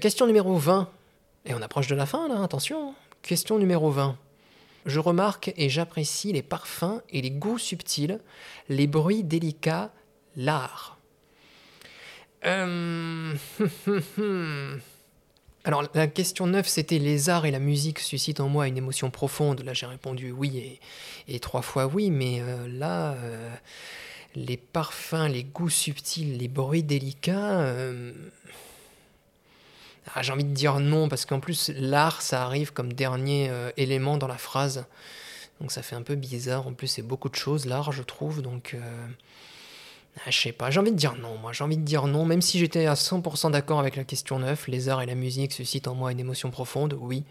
Question 0.00 0.26
numéro 0.26 0.56
20. 0.56 0.90
Et 1.46 1.54
on 1.54 1.62
approche 1.62 1.86
de 1.86 1.94
la 1.94 2.06
fin 2.06 2.28
là, 2.28 2.42
attention. 2.42 2.94
Question 3.22 3.58
numéro 3.58 3.90
20. 3.90 4.16
Je 4.86 4.98
remarque 4.98 5.52
et 5.56 5.68
j'apprécie 5.68 6.32
les 6.32 6.42
parfums 6.42 7.00
et 7.10 7.22
les 7.22 7.30
goûts 7.30 7.58
subtils, 7.58 8.18
les 8.68 8.86
bruits 8.86 9.24
délicats, 9.24 9.92
l'art. 10.36 10.99
Euh, 12.44 13.34
Alors 15.64 15.84
la 15.94 16.06
question 16.06 16.46
9, 16.46 16.66
c'était 16.66 16.98
les 16.98 17.28
arts 17.28 17.44
et 17.44 17.50
la 17.50 17.58
musique 17.58 17.98
suscitent 17.98 18.40
en 18.40 18.48
moi 18.48 18.66
une 18.66 18.78
émotion 18.78 19.10
profonde. 19.10 19.62
Là 19.62 19.74
j'ai 19.74 19.86
répondu 19.86 20.30
oui 20.32 20.78
et, 21.28 21.38
trois 21.40 21.62
fois 21.62 21.86
oui, 21.86 22.10
mais 22.10 22.40
euh, 22.40 22.66
là, 22.66 23.12
euh, 23.12 23.50
les 24.34 24.56
parfums, 24.56 25.28
les 25.28 25.44
goûts 25.44 25.68
subtils, 25.70 26.38
les 26.38 26.48
bruits 26.48 26.82
délicats... 26.82 27.74
Ah, 30.12 30.22
j'ai 30.22 30.32
envie 30.32 30.42
de 30.44 30.52
dire 30.52 30.80
non, 30.80 31.08
parce 31.08 31.24
qu'en 31.24 31.38
plus 31.38 31.70
l'art, 31.76 32.20
ça 32.20 32.42
arrive 32.42 32.72
comme 32.72 32.92
dernier 32.92 33.48
élément 33.76 34.16
dans 34.16 34.26
la 34.26 34.38
phrase. 34.38 34.86
Donc 35.60 35.70
ça 35.70 35.82
fait 35.82 35.94
un 35.94 36.02
peu 36.02 36.16
bizarre. 36.16 36.66
En 36.66 36.72
plus 36.72 36.88
c'est 36.88 37.02
beaucoup 37.02 37.28
de 37.28 37.36
choses, 37.36 37.66
l'art, 37.66 37.92
je 37.92 38.02
trouve. 38.02 38.42
Donc... 38.42 38.74
Ah, 40.16 40.30
je 40.30 40.38
sais 40.38 40.52
pas, 40.52 40.70
j'ai 40.70 40.80
envie 40.80 40.90
de 40.90 40.96
dire 40.96 41.14
non, 41.16 41.36
moi 41.38 41.52
j'ai 41.52 41.64
envie 41.64 41.76
de 41.76 41.84
dire 41.84 42.06
non, 42.06 42.24
même 42.24 42.42
si 42.42 42.58
j'étais 42.58 42.86
à 42.86 42.94
100% 42.94 43.52
d'accord 43.52 43.80
avec 43.80 43.96
la 43.96 44.04
question 44.04 44.38
9, 44.38 44.68
les 44.68 44.88
arts 44.88 45.02
et 45.02 45.06
la 45.06 45.14
musique 45.14 45.52
suscitent 45.52 45.88
en 45.88 45.94
moi 45.94 46.12
une 46.12 46.20
émotion 46.20 46.50
profonde, 46.50 46.96
oui, 46.98 47.24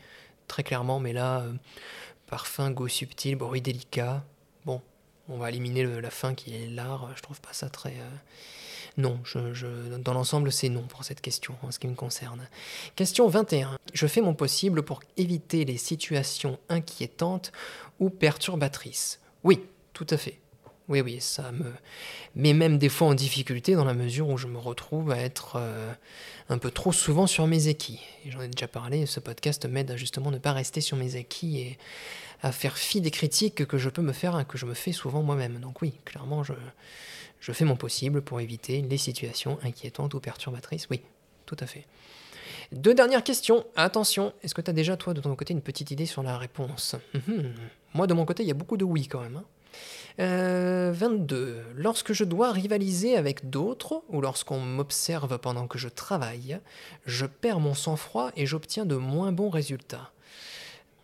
très 0.48 0.64
clairement, 0.64 1.00
mais 1.00 1.14
là, 1.14 1.42
euh, 1.42 1.54
parfum, 2.28 2.72
goût 2.72 2.88
subtil, 2.88 3.36
bruit 3.36 3.62
délicat, 3.62 4.24
bon, 4.66 4.82
on 5.28 5.38
va 5.38 5.50
éliminer 5.50 5.86
la 6.02 6.10
fin 6.10 6.34
qui 6.34 6.56
est 6.56 6.68
l'art, 6.68 7.10
je 7.16 7.22
trouve 7.22 7.42
pas 7.42 7.54
ça 7.54 7.70
très... 7.70 7.92
Euh, 7.92 8.18
non, 8.98 9.20
je, 9.24 9.98
dans 9.98 10.14
l'ensemble, 10.14 10.52
c'est 10.52 10.68
non 10.68 10.82
pour 10.82 11.06
cette 11.06 11.22
question, 11.22 11.56
en 11.64 11.72
ce 11.72 11.80
qui 11.80 11.88
me 11.88 11.96
concerne. 11.96 12.50
Question 12.98 13.30
21. 13.30 13.78
Je 13.94 14.08
fais 14.08 14.20
mon 14.20 14.34
possible 14.34 14.84
pour 14.84 15.02
éviter 15.16 15.64
les 15.64 15.78
situations 15.78 16.60
inquiétantes 16.68 17.54
ou 18.00 18.10
perturbatrices. 18.10 19.22
Oui, 19.44 19.62
tout 19.94 20.08
à 20.10 20.18
fait. 20.18 20.40
Oui, 20.90 21.02
oui, 21.02 21.22
ça 21.22 21.52
me 21.52 21.72
met 22.36 22.54
même 22.54 22.80
des 22.80 22.90
fois 22.90 23.10
en 23.10 23.14
difficulté 23.14 23.76
dans 23.76 23.86
la 23.86 23.94
mesure 23.94 24.28
où 24.28 24.38
je 24.38 24.48
me 24.48 24.58
retrouve 24.58 25.12
à 25.12 25.18
être 25.18 25.54
euh, 25.58 25.94
un 26.50 26.58
peu 26.58 26.72
trop 26.72 26.92
souvent 26.92 27.28
sur 27.28 27.46
mes 27.46 27.68
acquis. 27.68 28.02
J'en 28.28 28.42
ai 28.42 28.48
déjà 28.48 28.68
parlé, 28.68 29.06
ce 29.06 29.20
podcast 29.20 29.68
m'aide 29.68 29.92
à 29.92 29.98
justement 29.98 30.32
ne 30.32 30.40
pas 30.40 30.52
rester 30.52 30.82
sur 30.82 30.98
mes 30.98 31.16
acquis 31.16 31.60
et 31.60 31.78
à 32.42 32.52
faire 32.52 32.76
fi 32.76 33.02
des 33.02 33.12
critiques 33.12 33.68
que 33.68 33.78
je 33.78 33.88
peux 33.88 34.02
me 34.02 34.14
faire, 34.14 34.48
que 34.48 34.58
je 34.58 34.66
me 34.66 34.74
fais 34.74 34.92
souvent 34.92 35.22
moi-même. 35.22 35.60
Donc 35.60 35.84
oui, 35.84 35.94
clairement, 36.06 36.44
je, 36.44 36.54
fais 37.52 37.66
mon 37.66 37.76
possible 37.76 38.24
pour 38.24 38.42
éviter 38.42 38.82
les 38.82 38.98
situations 38.98 39.60
inquiétantes 39.62 40.16
ou 40.16 40.20
perturbatrices. 40.20 40.88
Oui, 40.90 41.02
tout 41.46 41.58
à 41.60 41.68
fait. 41.68 41.86
Deux 42.72 42.96
dernières 42.96 43.24
questions. 43.24 43.64
Attention, 43.76 44.34
est-ce 44.42 44.56
que 44.56 44.62
tu 44.62 44.72
as 44.72 44.74
déjà, 44.74 44.98
toi, 44.98 45.14
de 45.14 45.22
ton 45.22 45.36
côté, 45.36 45.54
une 45.54 45.62
petite 45.62 45.92
idée 45.92 46.08
sur 46.08 46.24
la 46.24 46.36
réponse? 46.38 46.96
Hum, 47.14 47.54
Moi, 47.94 48.08
de 48.08 48.16
mon 48.16 48.26
côté, 48.26 48.42
il 48.42 48.48
y 48.48 48.52
a 48.52 48.56
beaucoup 48.56 48.78
de 48.78 48.86
oui 48.86 49.08
quand 49.08 49.22
même. 49.22 49.38
Hein. 49.38 49.46
22. 50.18 51.36
Euh, 51.36 51.64
lorsque 51.76 52.14
je 52.14 52.24
dois 52.24 52.52
rivaliser 52.52 53.16
avec 53.16 53.50
d'autres, 53.50 54.04
ou 54.10 54.22
lorsqu'on 54.22 54.60
m'observe 54.60 55.38
pendant 55.38 55.68
que 55.68 55.78
je 55.78 55.88
travaille, 55.88 56.60
je 57.06 57.26
perds 57.26 57.60
mon 57.60 57.74
sang-froid 57.74 58.32
et 58.36 58.46
j'obtiens 58.46 58.86
de 58.86 58.96
moins 58.96 59.32
bons 59.32 59.50
résultats. 59.50 60.12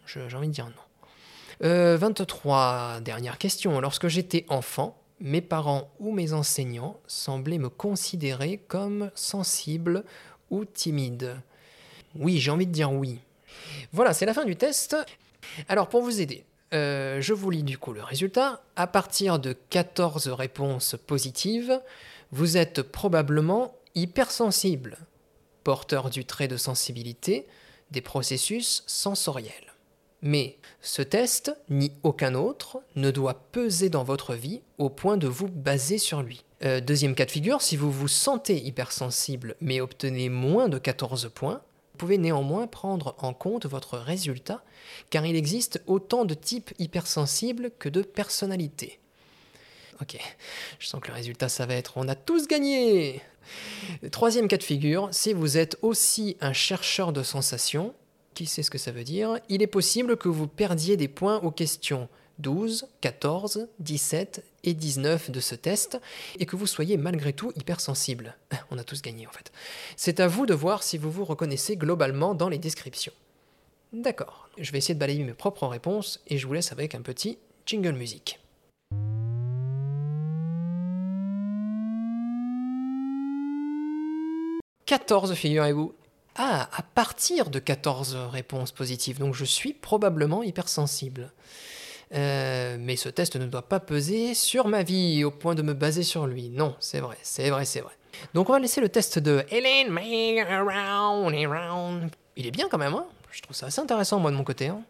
J'ai 0.06 0.36
envie 0.36 0.48
de 0.48 0.54
dire 0.54 0.68
non. 0.68 1.98
23. 1.98 2.58
Euh, 2.58 3.00
dernière 3.00 3.38
question. 3.38 3.80
Lorsque 3.80 4.08
j'étais 4.08 4.46
enfant, 4.50 4.98
mes 5.20 5.42
parents 5.42 5.90
ou 6.00 6.12
mes 6.12 6.34
enseignants 6.34 7.00
semblaient 7.08 7.58
me 7.58 7.70
considérer 7.70 8.58
comme 8.68 9.12
sensible 9.16 10.04
ou 10.52 10.66
timide. 10.66 11.38
Oui, 12.16 12.40
j'ai 12.40 12.52
envie 12.52 12.68
de 12.68 12.72
dire 12.72 12.92
oui. 12.92 13.20
Voilà, 13.94 14.14
c'est 14.14 14.26
la 14.26 14.34
fin 14.34 14.46
du 14.46 14.56
test. 14.56 14.96
Alors 15.70 15.88
pour 15.88 16.02
vous 16.02 16.22
aider, 16.22 16.44
euh, 16.74 17.22
je 17.22 17.34
vous 17.34 17.50
lis 17.50 17.64
du 17.64 17.78
coup 17.78 17.94
le 17.94 18.04
résultat. 18.04 18.62
À 18.76 18.88
partir 18.88 19.40
de 19.40 19.54
14 19.70 20.28
réponses 20.30 20.96
positives, 21.08 21.80
vous 22.32 22.58
êtes 22.58 22.82
probablement 22.82 23.76
hypersensible, 23.94 24.98
porteur 25.64 26.10
du 26.10 26.26
trait 26.26 26.48
de 26.48 26.58
sensibilité 26.58 27.48
des 27.92 28.02
processus 28.02 28.84
sensoriels. 28.88 29.74
Mais 30.22 30.58
ce 30.82 31.02
test, 31.02 31.56
ni 31.70 31.92
aucun 32.02 32.34
autre, 32.34 32.80
ne 32.96 33.12
doit 33.12 33.46
peser 33.52 33.90
dans 33.90 34.04
votre 34.04 34.34
vie 34.34 34.62
au 34.80 34.90
point 34.90 35.18
de 35.18 35.28
vous 35.28 35.48
baser 35.48 36.00
sur 36.00 36.24
lui. 36.24 36.44
Euh, 36.64 36.82
deuxième 36.82 37.16
cas 37.16 37.26
de 37.26 37.32
figure, 37.32 37.62
si 37.62 37.78
vous 37.78 37.92
vous 37.92 38.08
sentez 38.08 38.58
hypersensible 38.58 39.56
mais 39.62 39.82
obtenez 39.82 40.30
moins 40.30 40.68
de 40.68 40.80
14 40.80 41.30
points, 41.34 41.62
vous 41.96 42.00
pouvez 42.00 42.18
néanmoins 42.18 42.68
prendre 42.68 43.16
en 43.20 43.34
compte 43.34 43.68
votre 43.68 43.98
résultat, 43.98 44.62
car 45.10 45.26
il 45.26 45.38
existe 45.38 45.82
autant 45.88 46.26
de 46.26 46.34
types 46.34 46.74
hypersensibles 46.78 47.72
que 47.80 47.88
de 47.88 48.02
personnalités. 48.02 49.00
Ok, 50.02 50.18
je 50.78 50.88
sens 50.88 51.00
que 51.00 51.08
le 51.08 51.14
résultat, 51.14 51.48
ça 51.48 51.66
va 51.66 51.76
être 51.76 51.94
on 51.96 52.10
a 52.10 52.16
tous 52.16 52.48
gagné 52.48 53.22
Troisième 54.12 54.50
cas 54.50 54.58
de 54.58 54.64
figure, 54.64 55.08
si 55.14 55.32
vous 55.32 55.58
êtes 55.58 55.78
aussi 55.82 56.36
un 56.42 56.52
chercheur 56.52 57.14
de 57.14 57.24
sensations, 57.24 57.94
qui 58.34 58.46
sait 58.46 58.62
ce 58.62 58.72
que 58.72 58.78
ça 58.78 58.92
veut 58.92 59.06
dire, 59.06 59.40
il 59.48 59.62
est 59.62 59.68
possible 59.68 60.18
que 60.18 60.28
vous 60.28 60.48
perdiez 60.48 60.98
des 60.98 61.08
points 61.08 61.38
aux 61.44 61.52
questions 61.52 62.10
12, 62.40 62.90
14, 63.00 63.70
17 63.80 64.44
et 64.66 64.74
19 64.74 65.32
de 65.32 65.40
ce 65.40 65.56
test, 65.56 66.00
et 66.40 66.46
que 66.46 66.56
vous 66.56 66.68
soyez 66.68 66.98
malgré 66.98 67.32
tout 67.32 67.52
hypersensible. 67.56 68.36
On 68.72 68.78
a 68.78 68.84
tous 68.84 69.02
gagné 69.02 69.26
en 69.28 69.32
fait. 69.32 69.52
C'est 69.96 70.20
à 70.20 70.28
vous 70.28 70.46
de 70.46 70.54
voir 70.54 70.84
si 70.84 70.98
vous 70.98 71.12
vous 71.12 71.26
reconnaissez 71.26 71.78
globalement 71.78 72.36
dans 72.36 72.50
les 72.50 72.58
descriptions. 72.58 73.14
D'accord, 73.94 74.50
je 74.58 74.72
vais 74.72 74.80
essayer 74.80 74.96
de 74.96 75.00
balayer 75.00 75.24
mes 75.24 75.34
propres 75.34 75.68
réponses, 75.68 76.22
et 76.28 76.38
je 76.38 76.46
vous 76.48 76.54
laisse 76.54 76.72
avec 76.72 76.96
un 76.96 77.02
petit 77.02 77.38
jingle 77.66 77.94
musique. 77.94 78.40
«14, 84.86 85.34
figurez-vous. 85.34 85.96
Ah, 86.36 86.70
à 86.74 86.82
partir 86.84 87.50
de 87.50 87.60
14 87.60 88.16
réponses 88.30 88.74
positives, 88.74 89.20
donc 89.20 89.34
je 89.34 89.46
suis 89.46 89.74
probablement 89.74 90.44
hypersensible. 90.44 91.32
Euh, 92.14 92.78
mais 92.80 92.96
ce 92.96 93.10
test 93.10 93.36
ne 93.36 93.46
doit 93.48 93.68
pas 93.68 93.80
peser 93.80 94.34
sur 94.34 94.68
ma 94.68 94.84
vie 94.84 95.24
au 95.24 95.32
point 95.32 95.56
de 95.56 95.62
me 95.62 95.74
baser 95.74 96.04
sur 96.04 96.28
lui. 96.28 96.50
Non, 96.50 96.76
c'est 96.80 97.00
vrai, 97.00 97.18
c'est 97.24 97.50
vrai, 97.50 97.66
c'est 97.66 97.82
vrai. 97.82 97.94
Donc 98.34 98.50
on 98.50 98.54
va 98.54 98.60
laisser 98.60 98.82
le 98.82 98.90
test 98.90 99.20
de 99.20 99.44
Helen 99.50 99.98
around 100.48 101.36
around. 101.36 102.12
Il 102.38 102.46
est 102.48 102.52
bien 102.52 102.68
quand 102.70 102.78
même, 102.78 102.94
hein 102.94 103.06
Je 103.32 103.42
trouve 103.42 103.56
ça 103.56 103.68
assez 103.68 103.82
intéressant 103.82 104.20
moi 104.20 104.32
de 104.32 104.36
mon 104.36 104.44
côté. 104.44 104.68
Hein 104.68 104.84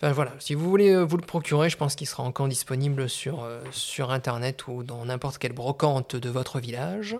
Enfin 0.00 0.12
voilà, 0.12 0.32
si 0.38 0.54
vous 0.54 0.68
voulez 0.68 0.90
euh, 0.90 1.02
vous 1.02 1.16
le 1.16 1.26
procurer, 1.26 1.68
je 1.70 1.76
pense 1.76 1.96
qu'il 1.96 2.06
sera 2.06 2.22
encore 2.22 2.46
disponible 2.46 3.08
sur, 3.08 3.42
euh, 3.42 3.60
sur 3.72 4.12
internet 4.12 4.68
ou 4.68 4.84
dans 4.84 5.04
n'importe 5.04 5.38
quelle 5.38 5.52
brocante 5.52 6.14
de 6.14 6.30
votre 6.30 6.60
village. 6.60 7.16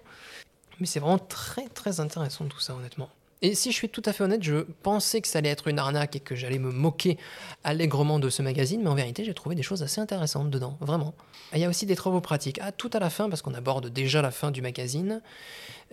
Mais 0.78 0.86
c'est 0.86 1.01
vraiment 1.01 1.18
très 1.18 1.66
très 1.68 1.99
intéressant 1.99 2.46
tout 2.46 2.61
ça 2.61 2.74
honnêtement. 2.74 3.11
Et 3.41 3.55
si 3.55 3.70
je 3.70 3.76
suis 3.76 3.89
tout 3.89 4.03
à 4.05 4.12
fait 4.12 4.24
honnête, 4.24 4.43
je 4.43 4.62
pensais 4.82 5.20
que 5.20 5.28
ça 5.28 5.39
allait 5.39 5.49
être 5.49 5.68
une 5.68 5.78
arnaque 5.78 6.16
et 6.16 6.20
que 6.20 6.34
j'allais 6.34 6.59
me 6.59 6.72
moquer 6.72 7.18
allègrement 7.62 8.18
de 8.18 8.30
ce 8.30 8.43
magazine, 8.43 8.82
mais 8.82 8.89
en 8.89 8.97
vérité, 8.97 9.24
j'ai 9.24 9.34
trouvé 9.34 9.55
des 9.55 9.62
choses 9.62 9.82
assez 9.82 10.01
intéressantes 10.01 10.51
dedans, 10.51 10.76
vraiment. 10.80 11.14
Il 11.55 11.61
y 11.61 11.64
a 11.64 11.68
aussi 11.68 11.86
des 11.86 11.95
travaux 11.95 12.20
pratiques. 12.20 12.59
Ah, 12.61 12.72
tout 12.72 12.91
à 12.93 12.99
la 12.99 13.11
fin, 13.11 13.28
parce 13.28 13.43
qu'on 13.43 13.55
aborde 13.55 13.89
déjà 13.89 14.22
la 14.22 14.32
fin 14.32 14.51
du 14.51 14.61
magazine, 14.61 15.22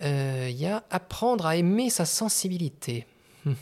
euh, 0.02 0.48
il 0.50 0.56
y 0.56 0.66
a 0.66 0.82
apprendre 0.90 1.46
à 1.46 1.56
aimer 1.56 1.88
sa 1.88 2.04
sensibilité. 2.04 3.06
Hmm. 3.44 3.54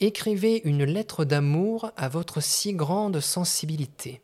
Écrivez 0.00 0.62
une 0.64 0.82
lettre 0.82 1.24
d'amour 1.24 1.92
à 1.96 2.08
votre 2.08 2.40
si 2.40 2.72
grande 2.72 3.20
sensibilité. 3.20 4.20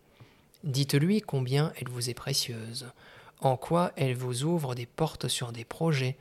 Dites-lui 0.65 1.21
combien 1.21 1.73
elle 1.81 1.89
vous 1.89 2.11
est 2.11 2.15
précieuse, 2.15 2.89
en 3.41 3.57
quoi 3.57 3.93
elle 3.95 4.17
vous 4.17 4.43
ouvre 4.43 4.75
des 4.75 4.87
portes 4.87 5.29
sur 5.29 5.53
des 5.53 5.65
projets, 5.65 6.17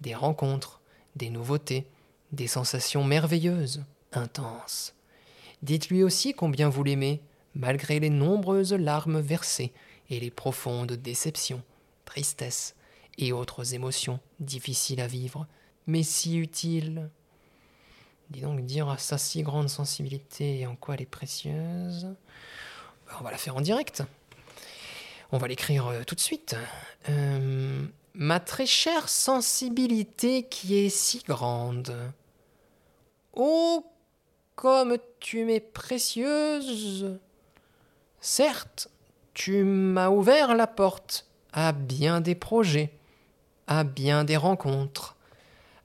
des 0.00 0.14
rencontres, 0.14 0.80
des 1.16 1.30
nouveautés, 1.30 1.86
des 2.32 2.46
sensations 2.46 3.04
merveilleuses, 3.04 3.84
intenses. 4.12 4.94
Dites-lui 5.62 6.02
aussi 6.02 6.34
combien 6.34 6.68
vous 6.68 6.82
l'aimez, 6.82 7.20
malgré 7.54 8.00
les 8.00 8.10
nombreuses 8.10 8.72
larmes 8.72 9.20
versées 9.20 9.72
et 10.10 10.20
les 10.20 10.30
profondes 10.30 10.92
déceptions, 10.92 11.62
tristesses 12.04 12.74
et 13.18 13.32
autres 13.32 13.74
émotions 13.74 14.20
difficiles 14.40 15.00
à 15.00 15.06
vivre, 15.06 15.46
mais 15.86 16.02
si 16.02 16.38
utiles. 16.38 17.08
Dis 18.30 18.40
donc 18.40 18.64
dire 18.64 18.88
à 18.88 18.98
sa 18.98 19.18
si 19.18 19.42
grande 19.42 19.68
sensibilité 19.68 20.66
en 20.66 20.74
quoi 20.74 20.94
elle 20.94 21.02
est 21.02 21.06
précieuse. 21.06 22.04
Ben, 23.06 23.14
on 23.20 23.24
va 23.24 23.30
la 23.30 23.38
faire 23.38 23.56
en 23.56 23.60
direct. 23.60 24.02
On 25.32 25.38
va 25.38 25.48
l'écrire 25.48 25.86
euh, 25.86 26.02
tout 26.04 26.14
de 26.14 26.20
suite. 26.20 26.56
Euh, 27.08 27.86
ma 28.14 28.40
très 28.40 28.66
chère 28.66 29.08
sensibilité 29.08 30.44
qui 30.44 30.76
est 30.78 30.90
si 30.90 31.22
grande. 31.26 31.96
Oh, 33.32 33.84
comme 34.54 34.96
tu 35.20 35.44
m'es 35.44 35.60
précieuse. 35.60 37.18
Certes, 38.20 38.88
tu 39.34 39.64
m'as 39.64 40.10
ouvert 40.10 40.54
la 40.54 40.66
porte 40.66 41.26
à 41.52 41.72
bien 41.72 42.20
des 42.20 42.34
projets, 42.34 42.92
à 43.66 43.84
bien 43.84 44.24
des 44.24 44.36
rencontres, 44.36 45.16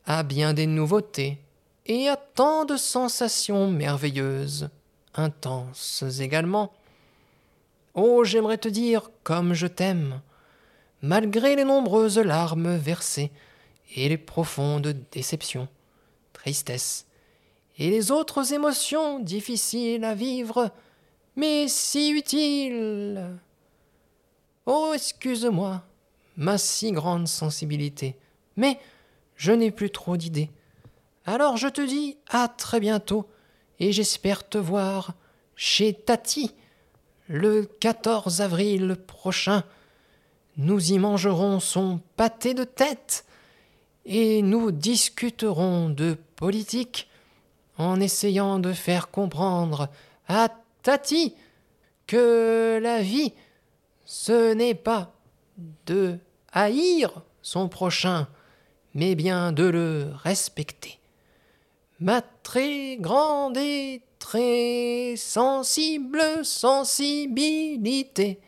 à 0.06 0.24
bien 0.24 0.54
des 0.54 0.68
nouveautés, 0.68 1.40
et 1.86 2.10
à 2.10 2.18
tant 2.18 2.66
de 2.66 2.76
sensations 2.76 3.72
merveilleuses, 3.72 4.70
intenses 5.16 6.04
également. 6.20 6.74
Oh, 7.94 8.24
j'aimerais 8.24 8.58
te 8.58 8.68
dire 8.68 9.10
comme 9.24 9.54
je 9.54 9.68
t'aime, 9.68 10.22
malgré 11.02 11.56
les 11.56 11.64
nombreuses 11.64 12.18
larmes 12.18 12.76
versées 12.76 13.32
et 13.96 14.10
les 14.10 14.18
profondes 14.18 14.96
déceptions, 15.12 15.68
tristesse, 16.34 17.06
et 17.78 17.90
les 17.90 18.12
autres 18.12 18.54
émotions 18.54 19.20
difficiles 19.20 20.04
à 20.04 20.16
vivre, 20.16 20.72
mais 21.36 21.68
si 21.68 22.10
utiles. 22.10 23.40
Oh, 24.66 24.92
excuse-moi, 24.94 25.84
ma 26.36 26.58
si 26.58 26.92
grande 26.92 27.28
sensibilité, 27.28 28.16
mais 28.56 28.80
je 29.36 29.52
n'ai 29.52 29.72
plus 29.72 29.92
trop 29.92 30.18
d'idées. 30.18 30.50
Alors 31.26 31.58
je 31.58 31.68
te 31.68 31.82
dis 31.82 32.18
à 32.30 32.48
très 32.48 32.80
bientôt, 32.80 33.28
et 33.80 33.92
j'espère 33.92 34.48
te 34.50 34.58
voir 34.58 35.14
chez 35.56 35.94
Tati 35.94 36.54
le 37.28 37.66
14 37.66 38.42
avril 38.42 38.96
prochain. 38.96 39.64
Nous 40.58 40.92
y 40.92 40.98
mangerons 40.98 41.60
son 41.60 42.02
pâté 42.16 42.56
de 42.56 42.64
tête 42.64 43.26
et 44.06 44.42
nous 44.42 44.72
discuterons 44.72 45.90
de 45.90 46.18
politique 46.36 47.08
en 47.78 48.00
essayant 48.00 48.58
de 48.58 48.74
faire 48.74 49.12
comprendre 49.12 49.90
à 50.28 50.50
Tati 50.82 51.36
que 52.08 52.80
la 52.82 53.02
vie, 53.04 53.34
ce 54.06 54.54
n'est 54.54 54.74
pas 54.74 55.14
de 55.86 56.18
haïr 56.52 57.22
son 57.44 57.70
prochain, 57.70 58.28
mais 58.96 59.14
bien 59.14 59.52
de 59.52 59.66
le 59.66 60.10
respecter. 60.24 60.98
Ma 62.00 62.22
très 62.22 62.98
grande 62.98 63.58
et 63.58 64.02
très 64.18 65.16
sensible 65.18 66.22
sensibilité. 66.44 68.40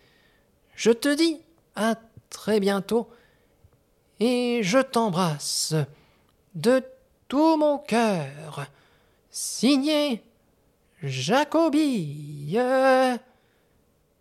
Je 0.75 0.91
te 0.91 1.13
dis 1.13 1.37
très 2.29 2.59
bientôt 2.59 3.09
et 4.19 4.61
je 4.63 4.79
t'embrasse 4.79 5.75
de 6.55 6.83
tout 7.27 7.57
mon 7.57 7.77
cœur. 7.77 8.67
Signé 9.29 10.23
Jacobille. 11.03 12.61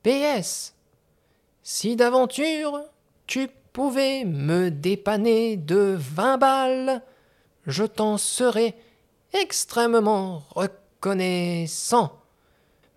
PS. 0.02 0.74
Si 1.62 1.97
d'aventure 1.97 2.80
tu 3.26 3.48
pouvais 3.72 4.24
me 4.24 4.70
dépanner 4.70 5.56
de 5.56 5.97
vingt 5.98 6.39
balles, 6.39 7.02
je 7.66 7.85
t'en 7.85 8.16
serais 8.16 8.76
extrêmement 9.32 10.43
reconnaissant. 10.55 12.12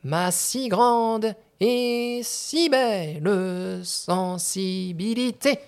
Ma 0.03 0.31
si 0.31 0.69
grande 0.69 1.35
et 1.61 2.21
si 2.23 2.69
belle 2.69 3.81
sensibilité. 3.83 5.59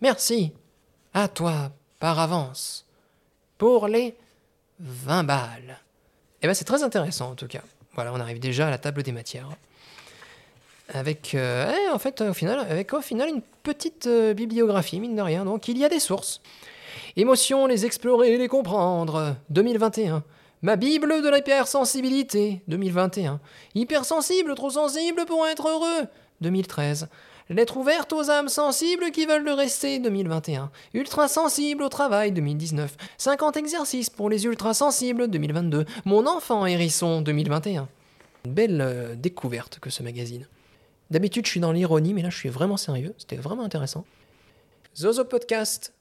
Merci 0.00 0.52
à 1.14 1.28
toi 1.28 1.70
par 2.00 2.18
avance 2.18 2.84
pour 3.58 3.86
les 3.86 4.16
20 4.80 5.22
balles. 5.22 5.78
Eh 6.42 6.48
bien, 6.48 6.54
c'est 6.54 6.64
très 6.64 6.82
intéressant 6.82 7.30
en 7.30 7.34
tout 7.36 7.46
cas. 7.46 7.62
Voilà, 7.94 8.12
on 8.12 8.18
arrive 8.18 8.40
déjà 8.40 8.66
à 8.66 8.70
la 8.70 8.78
table 8.78 9.04
des 9.04 9.12
matières. 9.12 9.48
Avec, 10.92 11.36
euh, 11.36 11.72
eh, 11.72 11.90
en 11.90 11.98
fait, 12.00 12.20
au 12.20 12.34
final, 12.34 12.58
avec 12.58 12.92
au 12.92 13.00
final 13.00 13.28
une 13.28 13.42
petite 13.62 14.08
euh, 14.08 14.34
bibliographie, 14.34 14.98
mine 14.98 15.14
de 15.14 15.22
rien. 15.22 15.44
Donc, 15.44 15.68
il 15.68 15.78
y 15.78 15.84
a 15.84 15.88
des 15.88 16.00
sources. 16.00 16.42
Émotions, 17.14 17.66
les 17.66 17.86
explorer, 17.86 18.36
les 18.36 18.48
comprendre. 18.48 19.36
2021. 19.50 20.24
Ma 20.64 20.76
Bible 20.76 21.22
de 21.22 21.28
l'hypersensibilité. 21.28 22.62
2021. 22.68 23.40
Hypersensible, 23.74 24.54
trop 24.54 24.70
sensible 24.70 25.24
pour 25.26 25.44
être 25.48 25.68
heureux. 25.68 26.06
2013. 26.40 27.08
Lettre 27.50 27.78
ouverte 27.78 28.12
aux 28.12 28.30
âmes 28.30 28.48
sensibles 28.48 29.10
qui 29.10 29.26
veulent 29.26 29.42
le 29.42 29.54
rester 29.54 29.98
2021. 29.98 30.70
Ultra 30.94 31.26
sensible 31.26 31.82
au 31.82 31.88
travail 31.88 32.30
2019. 32.30 32.96
50 33.18 33.56
exercices 33.56 34.08
pour 34.08 34.30
les 34.30 34.44
ultra 34.44 34.72
sensibles 34.72 35.26
2022. 35.26 35.84
Mon 36.04 36.28
enfant 36.28 36.64
hérisson 36.64 37.22
2021. 37.22 37.88
Une 38.44 38.52
belle 38.54 38.80
euh, 38.80 39.16
découverte 39.16 39.80
que 39.80 39.90
ce 39.90 40.04
magazine. 40.04 40.46
D'habitude, 41.10 41.44
je 41.44 41.50
suis 41.50 41.60
dans 41.60 41.72
l'ironie, 41.72 42.14
mais 42.14 42.22
là, 42.22 42.30
je 42.30 42.38
suis 42.38 42.48
vraiment 42.48 42.76
sérieux. 42.76 43.14
C'était 43.18 43.34
vraiment 43.34 43.64
intéressant. 43.64 44.04
Zozo 44.96 45.24
Podcast. 45.24 45.92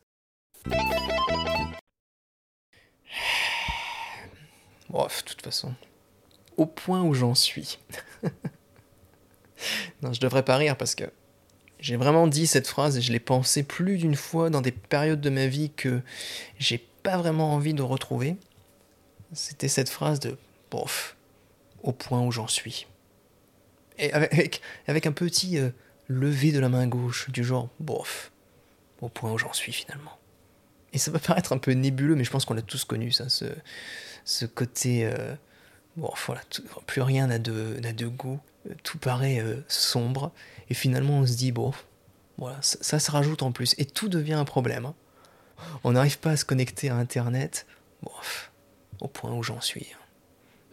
Bref, 4.92 5.24
de 5.24 5.30
toute 5.30 5.42
façon, 5.42 5.74
au 6.58 6.66
point 6.66 7.02
où 7.02 7.14
j'en 7.14 7.34
suis. 7.34 7.80
non, 10.02 10.12
je 10.12 10.20
devrais 10.20 10.44
pas 10.44 10.58
rire 10.58 10.76
parce 10.76 10.96
que 10.96 11.06
j'ai 11.80 11.96
vraiment 11.96 12.28
dit 12.28 12.46
cette 12.46 12.68
phrase 12.68 12.98
et 12.98 13.02
je 13.02 13.14
l'ai 13.14 13.22
pensé 13.22 13.64
plus 13.64 13.98
d'une 13.98 14.16
fois 14.16 14.50
dans 14.50 14.62
des 14.62 14.74
périodes 14.74 15.22
de 15.22 15.30
ma 15.30 15.48
vie 15.48 15.72
que 15.72 16.02
j'ai 16.60 16.78
pas 16.78 17.18
vraiment 17.18 17.54
envie 17.54 17.74
de 17.74 17.82
retrouver. 17.82 18.36
C'était 19.34 19.70
cette 19.70 19.90
phrase 19.90 20.20
de 20.20 20.38
bof, 20.70 21.16
au 21.84 21.94
point 21.94 22.22
où 22.22 22.32
j'en 22.32 22.48
suis. 22.48 22.86
Et 23.98 24.12
avec, 24.12 24.62
avec 24.88 25.06
un 25.06 25.14
petit 25.14 25.58
euh, 25.58 25.70
lever 26.10 26.52
de 26.52 26.60
la 26.60 26.68
main 26.68 26.86
gauche, 26.86 27.30
du 27.30 27.46
genre 27.46 27.70
bof, 27.80 28.34
au 29.00 29.08
point 29.08 29.32
où 29.32 29.38
j'en 29.38 29.54
suis 29.54 29.72
finalement. 29.72 30.18
Et 30.92 30.98
ça 30.98 31.12
peut 31.12 31.20
paraître 31.20 31.54
un 31.54 31.58
peu 31.58 31.72
nébuleux, 31.72 32.16
mais 32.16 32.26
je 32.26 32.32
pense 32.32 32.44
qu'on 32.44 32.56
l'a 32.56 32.62
tous 32.62 32.84
connu, 32.84 33.12
ça, 33.12 33.30
ce, 33.30 33.46
ce 34.26 34.46
côté. 34.46 35.06
Euh, 35.06 35.36
bon, 35.96 36.12
voilà, 36.26 36.42
plus 36.88 37.02
rien 37.02 37.28
n'a 37.28 37.40
de, 37.40 37.80
de 37.80 38.08
goût, 38.08 38.40
tout 38.84 38.98
paraît 38.98 39.40
euh, 39.40 39.64
sombre, 39.68 40.32
et 40.70 40.74
finalement 40.74 41.20
on 41.20 41.26
se 41.26 41.34
dit, 41.34 41.52
bon, 41.52 41.74
voilà, 42.38 42.58
ça, 42.62 43.00
se 43.00 43.12
rajoute 43.12 43.44
en 43.44 43.52
plus, 43.52 43.76
et 43.78 43.86
tout 43.86 44.10
devient 44.10 44.34
un 44.34 44.46
problème. 44.46 44.86
Hein. 44.86 44.96
On 45.84 45.92
n'arrive 45.92 46.20
pas 46.20 46.32
à 46.32 46.38
se 46.38 46.46
connecter 46.46 46.90
à 46.90 46.96
Internet, 46.96 47.66
bon, 48.02 48.12
au 49.00 49.08
point 49.08 49.32
où 49.32 49.44
j'en 49.44 49.62
suis. 49.62 49.88
Hein. 49.94 49.98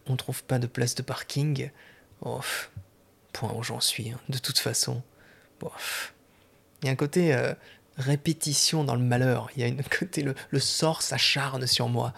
On 0.07 0.17
trouve 0.17 0.43
pas 0.45 0.59
de 0.59 0.67
place 0.67 0.95
de 0.95 1.03
parking, 1.03 1.71
oh, 2.23 2.41
point 3.33 3.53
où 3.53 3.63
j'en 3.63 3.81
suis, 3.81 4.11
hein. 4.11 4.21
de 4.29 4.39
toute 4.39 4.59
façon. 4.59 5.03
Bof. 5.61 6.15
Il 6.83 6.87
y 6.87 6.89
a 6.89 6.93
un 6.93 6.97
côté 6.97 7.35
euh, 7.35 7.53
répétition 7.97 8.85
dans 8.85 8.95
le 8.95 9.03
malheur, 9.03 9.51
il 9.57 9.63
y 9.63 9.65
a 9.65 9.67
un 9.67 9.77
côté, 9.99 10.23
le, 10.23 10.35
le 10.51 10.61
sort 10.61 11.03
s'acharne 11.03 11.67
sur 11.67 11.89
moi 11.89 12.15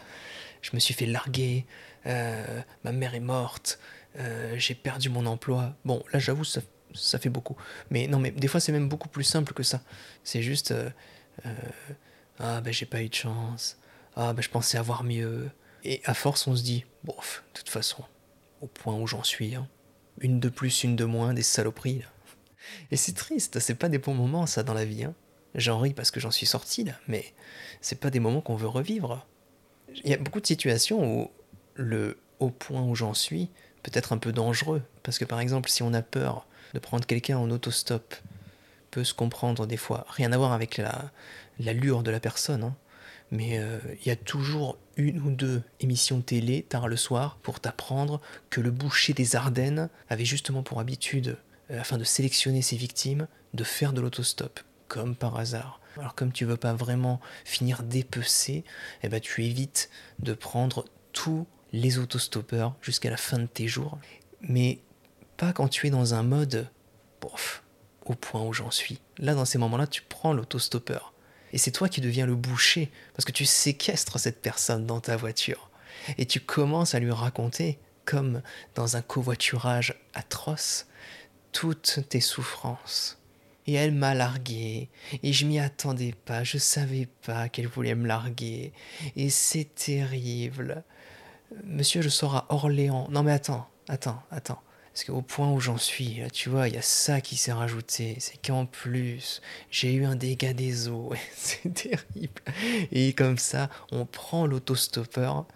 je 0.62 0.70
me 0.74 0.80
suis 0.80 0.94
fait 0.94 1.06
larguer, 1.06 1.66
euh, 2.06 2.62
ma 2.84 2.92
mère 2.92 3.14
est 3.14 3.20
morte, 3.20 3.78
euh, 4.18 4.54
j'ai 4.56 4.74
perdu 4.74 5.08
mon 5.08 5.26
emploi. 5.26 5.74
Bon, 5.84 6.02
là 6.12 6.18
j'avoue, 6.18 6.44
ça, 6.44 6.60
ça, 6.94 7.18
fait 7.18 7.28
beaucoup. 7.28 7.56
Mais 7.90 8.06
non, 8.06 8.18
mais 8.18 8.30
des 8.30 8.48
fois 8.48 8.60
c'est 8.60 8.72
même 8.72 8.88
beaucoup 8.88 9.08
plus 9.08 9.24
simple 9.24 9.52
que 9.52 9.62
ça. 9.62 9.80
C'est 10.24 10.42
juste, 10.42 10.72
euh, 10.72 10.90
ah 12.38 12.60
ben 12.60 12.72
j'ai 12.72 12.86
pas 12.86 13.02
eu 13.02 13.08
de 13.08 13.14
chance, 13.14 13.78
ah 14.16 14.32
ben 14.32 14.42
je 14.42 14.50
pensais 14.50 14.78
avoir 14.78 15.04
mieux. 15.04 15.50
Et 15.84 16.00
à 16.04 16.14
force 16.14 16.46
on 16.46 16.56
se 16.56 16.62
dit, 16.62 16.84
bof, 17.04 17.44
de 17.54 17.58
toute 17.60 17.68
façon, 17.68 18.04
au 18.60 18.66
point 18.66 18.94
où 18.94 19.06
j'en 19.06 19.22
suis, 19.22 19.54
hein. 19.54 19.68
une 20.20 20.40
de 20.40 20.48
plus, 20.48 20.84
une 20.84 20.96
de 20.96 21.04
moins, 21.04 21.34
des 21.34 21.42
saloperies. 21.42 22.02
Et 22.90 22.96
c'est 22.96 23.14
triste, 23.14 23.58
c'est 23.58 23.74
pas 23.74 23.88
des 23.88 23.98
bons 23.98 24.14
moments 24.14 24.46
ça 24.46 24.62
dans 24.62 24.74
la 24.74 24.84
vie. 24.84 25.04
Hein. 25.04 25.14
J'en 25.54 25.78
ris 25.80 25.94
parce 25.94 26.10
que 26.10 26.20
j'en 26.20 26.30
suis 26.30 26.46
sorti 26.46 26.84
là, 26.84 26.92
mais 27.08 27.24
c'est 27.80 27.98
pas 27.98 28.10
des 28.10 28.20
moments 28.20 28.40
qu'on 28.40 28.56
veut 28.56 28.68
revivre 28.68 29.26
il 30.04 30.10
y 30.10 30.14
a 30.14 30.18
beaucoup 30.18 30.40
de 30.40 30.46
situations 30.46 31.22
où 31.22 31.30
le 31.74 32.18
au 32.38 32.50
point 32.50 32.82
où 32.82 32.94
j'en 32.94 33.14
suis 33.14 33.48
peut 33.82 33.90
être 33.94 34.12
un 34.12 34.18
peu 34.18 34.32
dangereux. 34.32 34.82
Parce 35.02 35.18
que 35.18 35.24
par 35.24 35.40
exemple, 35.40 35.68
si 35.68 35.82
on 35.82 35.92
a 35.94 36.02
peur 36.02 36.46
de 36.74 36.78
prendre 36.78 37.06
quelqu'un 37.06 37.38
en 37.38 37.50
autostop, 37.50 38.14
peut 38.90 39.04
se 39.04 39.14
comprendre 39.14 39.66
des 39.66 39.76
fois. 39.76 40.06
Rien 40.08 40.32
à 40.32 40.38
voir 40.38 40.52
avec 40.52 40.76
la 40.76 41.10
l'allure 41.58 42.02
de 42.02 42.10
la 42.10 42.20
personne. 42.20 42.64
Hein. 42.64 42.76
Mais 43.30 43.58
euh, 43.58 43.78
il 44.00 44.08
y 44.08 44.10
a 44.10 44.16
toujours 44.16 44.76
une 44.96 45.20
ou 45.20 45.30
deux 45.30 45.62
émissions 45.78 46.20
télé 46.20 46.62
tard 46.62 46.88
le 46.88 46.96
soir 46.96 47.38
pour 47.42 47.60
t'apprendre 47.60 48.20
que 48.50 48.60
le 48.60 48.70
boucher 48.70 49.12
des 49.12 49.36
Ardennes 49.36 49.88
avait 50.08 50.24
justement 50.24 50.62
pour 50.62 50.80
habitude, 50.80 51.36
euh, 51.70 51.80
afin 51.80 51.96
de 51.96 52.04
sélectionner 52.04 52.62
ses 52.62 52.76
victimes, 52.76 53.28
de 53.54 53.64
faire 53.64 53.92
de 53.92 54.00
l'autostop, 54.00 54.60
comme 54.90 55.14
par 55.14 55.38
hasard. 55.38 55.80
Alors 55.96 56.16
comme 56.16 56.32
tu 56.32 56.44
veux 56.44 56.56
pas 56.56 56.74
vraiment 56.74 57.20
finir 57.44 57.84
dépecé, 57.84 58.64
eh 59.02 59.08
ben 59.08 59.20
tu 59.20 59.44
évites 59.44 59.88
de 60.18 60.34
prendre 60.34 60.84
tous 61.12 61.46
les 61.72 61.98
autostoppeurs 61.98 62.74
jusqu'à 62.82 63.08
la 63.08 63.16
fin 63.16 63.38
de 63.38 63.46
tes 63.46 63.68
jours. 63.68 63.98
Mais 64.40 64.80
pas 65.36 65.52
quand 65.52 65.68
tu 65.68 65.86
es 65.86 65.90
dans 65.90 66.14
un 66.14 66.24
mode 66.24 66.68
bof, 67.20 67.62
au 68.04 68.14
point 68.14 68.42
où 68.42 68.52
j'en 68.52 68.72
suis. 68.72 69.00
Là, 69.18 69.34
dans 69.34 69.44
ces 69.44 69.58
moments-là, 69.58 69.86
tu 69.86 70.02
prends 70.02 70.32
l'autostoppeur. 70.32 71.14
Et 71.52 71.58
c'est 71.58 71.70
toi 71.70 71.88
qui 71.88 72.00
deviens 72.00 72.26
le 72.26 72.34
boucher, 72.34 72.90
parce 73.14 73.24
que 73.24 73.32
tu 73.32 73.44
séquestres 73.44 74.18
cette 74.18 74.42
personne 74.42 74.86
dans 74.86 75.00
ta 75.00 75.16
voiture. 75.16 75.70
Et 76.18 76.26
tu 76.26 76.40
commences 76.40 76.94
à 76.96 77.00
lui 77.00 77.12
raconter, 77.12 77.78
comme 78.04 78.42
dans 78.74 78.96
un 78.96 79.02
covoiturage 79.02 79.94
atroce, 80.14 80.86
toutes 81.52 82.00
tes 82.08 82.20
souffrances 82.20 83.19
et 83.70 83.74
elle 83.74 83.92
m'a 83.92 84.14
largué, 84.14 84.88
et 85.22 85.32
je 85.32 85.47
m'y 85.47 85.59
attendais 85.59 86.14
pas, 86.24 86.44
je 86.44 86.59
savais 86.59 87.09
pas 87.26 87.48
qu'elle 87.48 87.68
voulait 87.68 87.94
me 87.94 88.06
larguer, 88.06 88.72
et 89.16 89.30
c'est 89.30 89.74
terrible. 89.74 90.84
Monsieur, 91.64 92.02
je 92.02 92.09
sors 92.09 92.36
à 92.36 92.47
Orléans. 92.51 93.09
Non 93.10 93.22
mais 93.22 93.32
attends, 93.32 93.68
attends, 93.88 94.22
attends. 94.30 94.62
Parce 94.92 95.05
qu'au 95.05 95.22
point 95.22 95.51
où 95.51 95.60
j'en 95.60 95.78
suis, 95.78 96.16
là, 96.16 96.30
tu 96.30 96.48
vois, 96.48 96.68
il 96.68 96.74
y 96.74 96.78
a 96.78 96.82
ça 96.82 97.20
qui 97.20 97.36
s'est 97.36 97.52
rajouté. 97.52 98.16
C'est 98.18 98.44
qu'en 98.44 98.66
plus, 98.66 99.40
j'ai 99.70 99.92
eu 99.94 100.05
un 100.05 100.16
dégât 100.16 100.52
des 100.52 100.88
eaux. 100.88 101.12
c'est 101.36 101.72
terrible. 101.72 102.42
Et 102.90 103.12
comme 103.12 103.38
ça, 103.38 103.70
on 103.92 104.05
prend 104.05 104.47
l'autostoppeur 104.47 105.47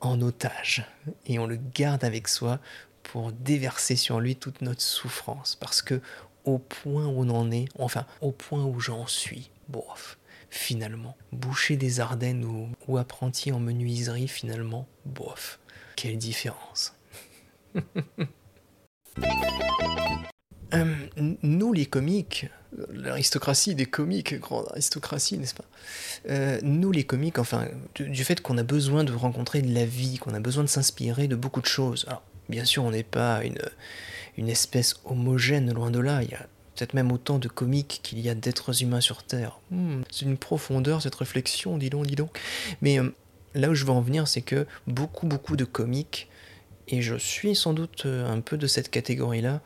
en 0.00 0.20
otage 0.22 0.86
et 1.26 1.40
on 1.40 1.46
le 1.46 1.58
garde 1.74 2.04
avec 2.04 2.28
soi 2.28 2.60
pour 3.02 3.32
déverser 3.32 3.96
sur 3.96 4.20
lui 4.20 4.36
toute 4.36 4.62
notre 4.62 4.82
souffrance. 4.82 5.56
Parce 5.56 5.82
que 5.82 6.00
au 6.48 6.58
point 6.58 7.06
où 7.06 7.22
on 7.22 7.28
en 7.28 7.50
est, 7.50 7.66
enfin, 7.78 8.06
au 8.20 8.32
point 8.32 8.64
où 8.64 8.80
j'en 8.80 9.06
suis, 9.06 9.50
bof, 9.68 10.18
finalement, 10.50 11.16
boucher 11.32 11.76
des 11.76 12.00
Ardennes 12.00 12.44
ou, 12.86 12.96
apprenti 12.96 13.52
en 13.52 13.60
menuiserie, 13.60 14.28
finalement, 14.28 14.86
bof, 15.04 15.60
quelle 15.96 16.18
différence. 16.18 16.94
Euh, 20.74 20.84
nous, 21.16 21.72
les 21.72 21.86
comiques, 21.86 22.46
l'aristocratie 22.92 23.74
des 23.74 23.86
comiques, 23.86 24.38
grande 24.38 24.66
aristocratie, 24.68 25.38
n'est-ce 25.38 25.54
pas? 25.54 25.64
Euh, 26.28 26.60
Nous, 26.62 26.92
les 26.92 27.04
comiques, 27.04 27.38
enfin, 27.38 27.68
du, 27.94 28.22
fait 28.22 28.42
qu'on 28.42 28.58
a 28.58 28.62
besoin 28.62 29.02
de 29.02 29.12
rencontrer 29.14 29.62
de 29.62 29.72
la 29.72 29.86
vie, 29.86 30.18
qu'on 30.18 30.34
a 30.34 30.40
besoin 30.40 30.64
de 30.64 30.68
s'inspirer 30.68 31.26
de 31.26 31.36
beaucoup 31.36 31.62
de 31.62 31.66
choses. 31.66 32.04
Bien 32.50 32.66
sûr, 32.66 32.84
on 32.84 32.90
n'est 32.90 33.02
pas 33.02 33.42
une, 33.44 33.58
une 34.38 34.48
espèce 34.48 34.94
homogène, 35.04 35.72
loin 35.74 35.90
de 35.90 35.98
là. 35.98 36.22
Il 36.22 36.30
y 36.30 36.34
a 36.34 36.46
peut-être 36.76 36.94
même 36.94 37.10
autant 37.10 37.40
de 37.40 37.48
comiques 37.48 38.00
qu'il 38.04 38.20
y 38.20 38.30
a 38.30 38.36
d'êtres 38.36 38.82
humains 38.82 39.00
sur 39.00 39.24
Terre. 39.24 39.58
Hmm, 39.72 40.02
c'est 40.10 40.24
une 40.24 40.38
profondeur, 40.38 41.02
cette 41.02 41.16
réflexion, 41.16 41.76
dis 41.76 41.90
donc, 41.90 42.06
dis 42.06 42.14
donc. 42.14 42.38
Mais 42.80 43.00
euh, 43.00 43.12
là 43.54 43.68
où 43.68 43.74
je 43.74 43.84
veux 43.84 43.90
en 43.90 44.00
venir, 44.00 44.28
c'est 44.28 44.42
que 44.42 44.64
beaucoup, 44.86 45.26
beaucoup 45.26 45.56
de 45.56 45.64
comiques 45.64 46.28
et 46.86 47.02
je 47.02 47.16
suis 47.16 47.56
sans 47.56 47.74
doute 47.74 48.04
euh, 48.06 48.32
un 48.32 48.40
peu 48.40 48.56
de 48.56 48.68
cette 48.68 48.90
catégorie-là, 48.90 49.60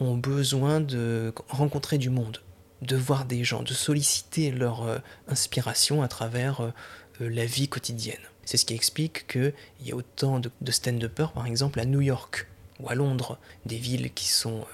ont 0.00 0.16
besoin 0.16 0.80
de 0.80 1.34
rencontrer 1.48 1.98
du 1.98 2.08
monde, 2.08 2.38
de 2.80 2.96
voir 2.96 3.24
des 3.24 3.44
gens, 3.44 3.62
de 3.62 3.74
solliciter 3.74 4.52
leur 4.52 4.84
euh, 4.84 4.98
inspiration 5.28 6.00
à 6.00 6.08
travers 6.08 6.72
la 7.20 7.44
vie 7.44 7.68
quotidienne. 7.68 8.22
C'est 8.44 8.56
ce 8.56 8.64
qui 8.64 8.74
explique 8.74 9.26
qu'il 9.26 9.52
y 9.84 9.92
a 9.92 9.96
autant 9.96 10.40
de, 10.40 10.50
de 10.60 10.72
stand-uppers, 10.72 11.32
par 11.32 11.46
exemple, 11.46 11.78
à 11.78 11.84
New 11.84 12.00
York 12.00 12.46
ou 12.82 12.88
à 12.90 12.94
Londres, 12.94 13.38
des 13.64 13.76
villes 13.76 14.12
qui 14.12 14.26
sont 14.28 14.66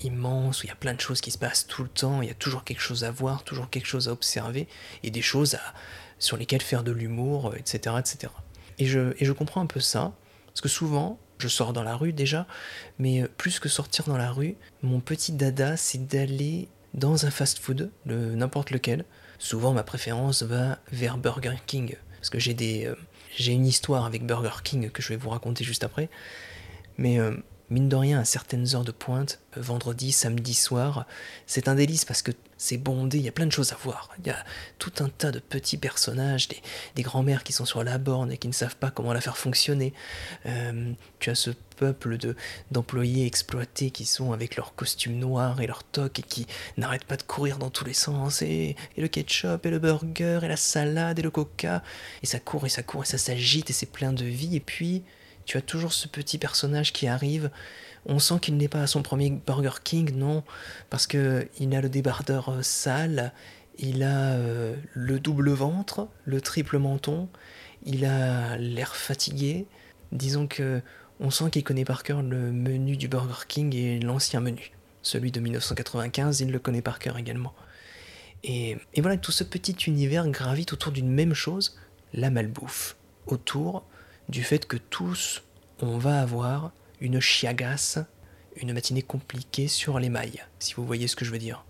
immenses, 0.00 0.62
où 0.62 0.66
il 0.66 0.68
y 0.68 0.72
a 0.72 0.76
plein 0.76 0.94
de 0.94 1.00
choses 1.00 1.20
qui 1.20 1.30
se 1.30 1.38
passent 1.38 1.66
tout 1.66 1.82
le 1.82 1.88
temps, 1.88 2.22
il 2.22 2.28
y 2.28 2.30
a 2.30 2.34
toujours 2.34 2.64
quelque 2.64 2.80
chose 2.80 3.04
à 3.04 3.10
voir, 3.10 3.42
toujours 3.42 3.68
quelque 3.70 3.86
chose 3.86 4.08
à 4.08 4.12
observer, 4.12 4.68
et 5.02 5.10
des 5.10 5.22
choses 5.22 5.56
à, 5.56 5.74
sur 6.18 6.36
lesquelles 6.36 6.62
faire 6.62 6.84
de 6.84 6.92
l'humour, 6.92 7.54
etc. 7.56 7.96
etc. 7.98 8.32
Et 8.78 8.86
je, 8.86 9.14
et 9.18 9.24
je 9.24 9.32
comprends 9.32 9.60
un 9.60 9.66
peu 9.66 9.80
ça, 9.80 10.12
parce 10.46 10.60
que 10.60 10.68
souvent, 10.68 11.18
je 11.38 11.48
sors 11.48 11.72
dans 11.72 11.82
la 11.82 11.96
rue 11.96 12.12
déjà, 12.12 12.46
mais 12.98 13.22
euh, 13.22 13.28
plus 13.36 13.60
que 13.60 13.68
sortir 13.68 14.04
dans 14.06 14.16
la 14.16 14.30
rue, 14.30 14.56
mon 14.82 15.00
petit 15.00 15.32
dada, 15.32 15.76
c'est 15.76 16.06
d'aller 16.06 16.68
dans 16.94 17.26
un 17.26 17.30
fast-food, 17.30 17.90
n'importe 18.06 18.70
lequel. 18.70 19.04
Souvent, 19.38 19.72
ma 19.72 19.84
préférence 19.84 20.42
va 20.42 20.78
vers 20.90 21.16
Burger 21.18 21.56
King, 21.66 21.96
parce 22.16 22.30
que 22.30 22.38
j'ai 22.38 22.54
des, 22.54 22.86
euh, 22.86 22.96
j'ai 23.36 23.52
une 23.52 23.66
histoire 23.66 24.04
avec 24.04 24.24
Burger 24.26 24.62
King 24.64 24.90
que 24.90 25.02
je 25.02 25.08
vais 25.08 25.16
vous 25.16 25.30
raconter 25.30 25.64
juste 25.64 25.84
après. 25.84 26.08
Mais 26.98 27.18
euh, 27.18 27.34
mine 27.70 27.88
de 27.88 27.96
rien, 27.96 28.20
à 28.20 28.24
certaines 28.24 28.74
heures 28.74 28.84
de 28.84 28.92
pointe, 28.92 29.40
vendredi, 29.56 30.12
samedi 30.12 30.54
soir, 30.54 31.06
c'est 31.46 31.68
un 31.68 31.74
délice 31.74 32.04
parce 32.04 32.22
que 32.22 32.32
c'est 32.56 32.76
bondé, 32.76 33.18
il 33.18 33.24
y 33.24 33.28
a 33.28 33.32
plein 33.32 33.46
de 33.46 33.52
choses 33.52 33.72
à 33.72 33.76
voir. 33.76 34.10
Il 34.18 34.26
y 34.26 34.30
a 34.30 34.44
tout 34.78 34.92
un 34.98 35.08
tas 35.08 35.30
de 35.30 35.38
petits 35.38 35.76
personnages, 35.76 36.48
des, 36.48 36.60
des 36.96 37.02
grands-mères 37.02 37.44
qui 37.44 37.52
sont 37.52 37.64
sur 37.64 37.84
la 37.84 37.98
borne 37.98 38.32
et 38.32 38.38
qui 38.38 38.48
ne 38.48 38.52
savent 38.52 38.76
pas 38.76 38.90
comment 38.90 39.12
la 39.12 39.20
faire 39.20 39.36
fonctionner. 39.36 39.92
Euh, 40.46 40.92
tu 41.20 41.30
as 41.30 41.34
ce 41.34 41.50
peuple 41.76 42.16
de, 42.18 42.34
d'employés 42.72 43.26
exploités 43.26 43.90
qui 43.90 44.04
sont 44.04 44.32
avec 44.32 44.56
leurs 44.56 44.74
costumes 44.74 45.18
noirs 45.18 45.60
et 45.60 45.68
leurs 45.68 45.84
toques 45.84 46.18
et 46.18 46.22
qui 46.22 46.46
n'arrêtent 46.76 47.04
pas 47.04 47.16
de 47.16 47.22
courir 47.22 47.58
dans 47.58 47.70
tous 47.70 47.84
les 47.84 47.94
sens. 47.94 48.42
Et, 48.42 48.74
et, 48.96 49.00
le 49.00 49.08
ketchup, 49.08 49.64
et 49.64 49.70
le 49.70 49.78
burger, 49.78 50.40
et 50.42 50.48
la 50.48 50.56
salade, 50.56 51.18
et 51.18 51.22
le 51.22 51.30
coca. 51.30 51.84
Et 52.22 52.26
ça 52.26 52.40
court, 52.40 52.66
et 52.66 52.70
ça 52.70 52.82
court, 52.82 53.04
et 53.04 53.06
ça 53.06 53.18
s'agite, 53.18 53.70
et 53.70 53.72
c'est 53.72 53.86
plein 53.86 54.12
de 54.12 54.24
vie. 54.24 54.56
Et 54.56 54.60
puis, 54.60 55.04
tu 55.48 55.56
as 55.56 55.62
toujours 55.62 55.92
ce 55.92 56.06
petit 56.06 56.38
personnage 56.38 56.92
qui 56.92 57.08
arrive 57.08 57.50
on 58.06 58.18
sent 58.18 58.38
qu'il 58.40 58.56
n'est 58.56 58.68
pas 58.68 58.82
à 58.82 58.86
son 58.86 59.02
premier 59.02 59.30
Burger 59.30 59.80
King, 59.84 60.16
non, 60.16 60.42
parce 60.90 61.06
que 61.06 61.48
il 61.58 61.74
a 61.74 61.80
le 61.80 61.88
débardeur 61.88 62.48
euh, 62.48 62.62
sale, 62.62 63.32
il 63.78 64.02
a 64.02 64.32
euh, 64.32 64.74
le 64.94 65.20
double 65.20 65.50
ventre, 65.50 66.08
le 66.24 66.40
triple 66.40 66.78
menton, 66.78 67.28
il 67.84 68.04
a 68.04 68.56
l'air 68.56 68.96
fatigué. 68.96 69.66
Disons 70.12 70.46
que 70.46 70.80
on 71.20 71.30
sent 71.30 71.50
qu'il 71.50 71.64
connaît 71.64 71.84
par 71.84 72.02
cœur 72.02 72.22
le 72.22 72.52
menu 72.52 72.96
du 72.96 73.08
Burger 73.08 73.44
King 73.46 73.74
et 73.74 74.00
l'ancien 74.00 74.40
menu. 74.40 74.72
Celui 75.02 75.30
de 75.30 75.40
1995, 75.40 76.40
il 76.40 76.50
le 76.50 76.58
connaît 76.58 76.82
par 76.82 76.98
cœur 76.98 77.18
également. 77.18 77.54
Et, 78.44 78.76
et 78.94 79.00
voilà, 79.00 79.16
tout 79.16 79.32
ce 79.32 79.44
petit 79.44 79.76
univers 79.86 80.28
gravite 80.28 80.72
autour 80.72 80.92
d'une 80.92 81.10
même 81.10 81.34
chose, 81.34 81.76
la 82.14 82.30
malbouffe. 82.30 82.96
Autour 83.26 83.84
du 84.28 84.42
fait 84.42 84.66
que 84.66 84.76
tous, 84.76 85.42
on 85.80 85.98
va 85.98 86.20
avoir 86.20 86.72
une 87.00 87.20
chiagasse, 87.20 87.98
une 88.56 88.72
matinée 88.72 89.02
compliquée 89.02 89.68
sur 89.68 89.98
les 89.98 90.08
mailles, 90.08 90.44
si 90.58 90.74
vous 90.74 90.84
voyez 90.84 91.08
ce 91.08 91.16
que 91.16 91.24
je 91.24 91.30
veux 91.30 91.38
dire. 91.38 91.64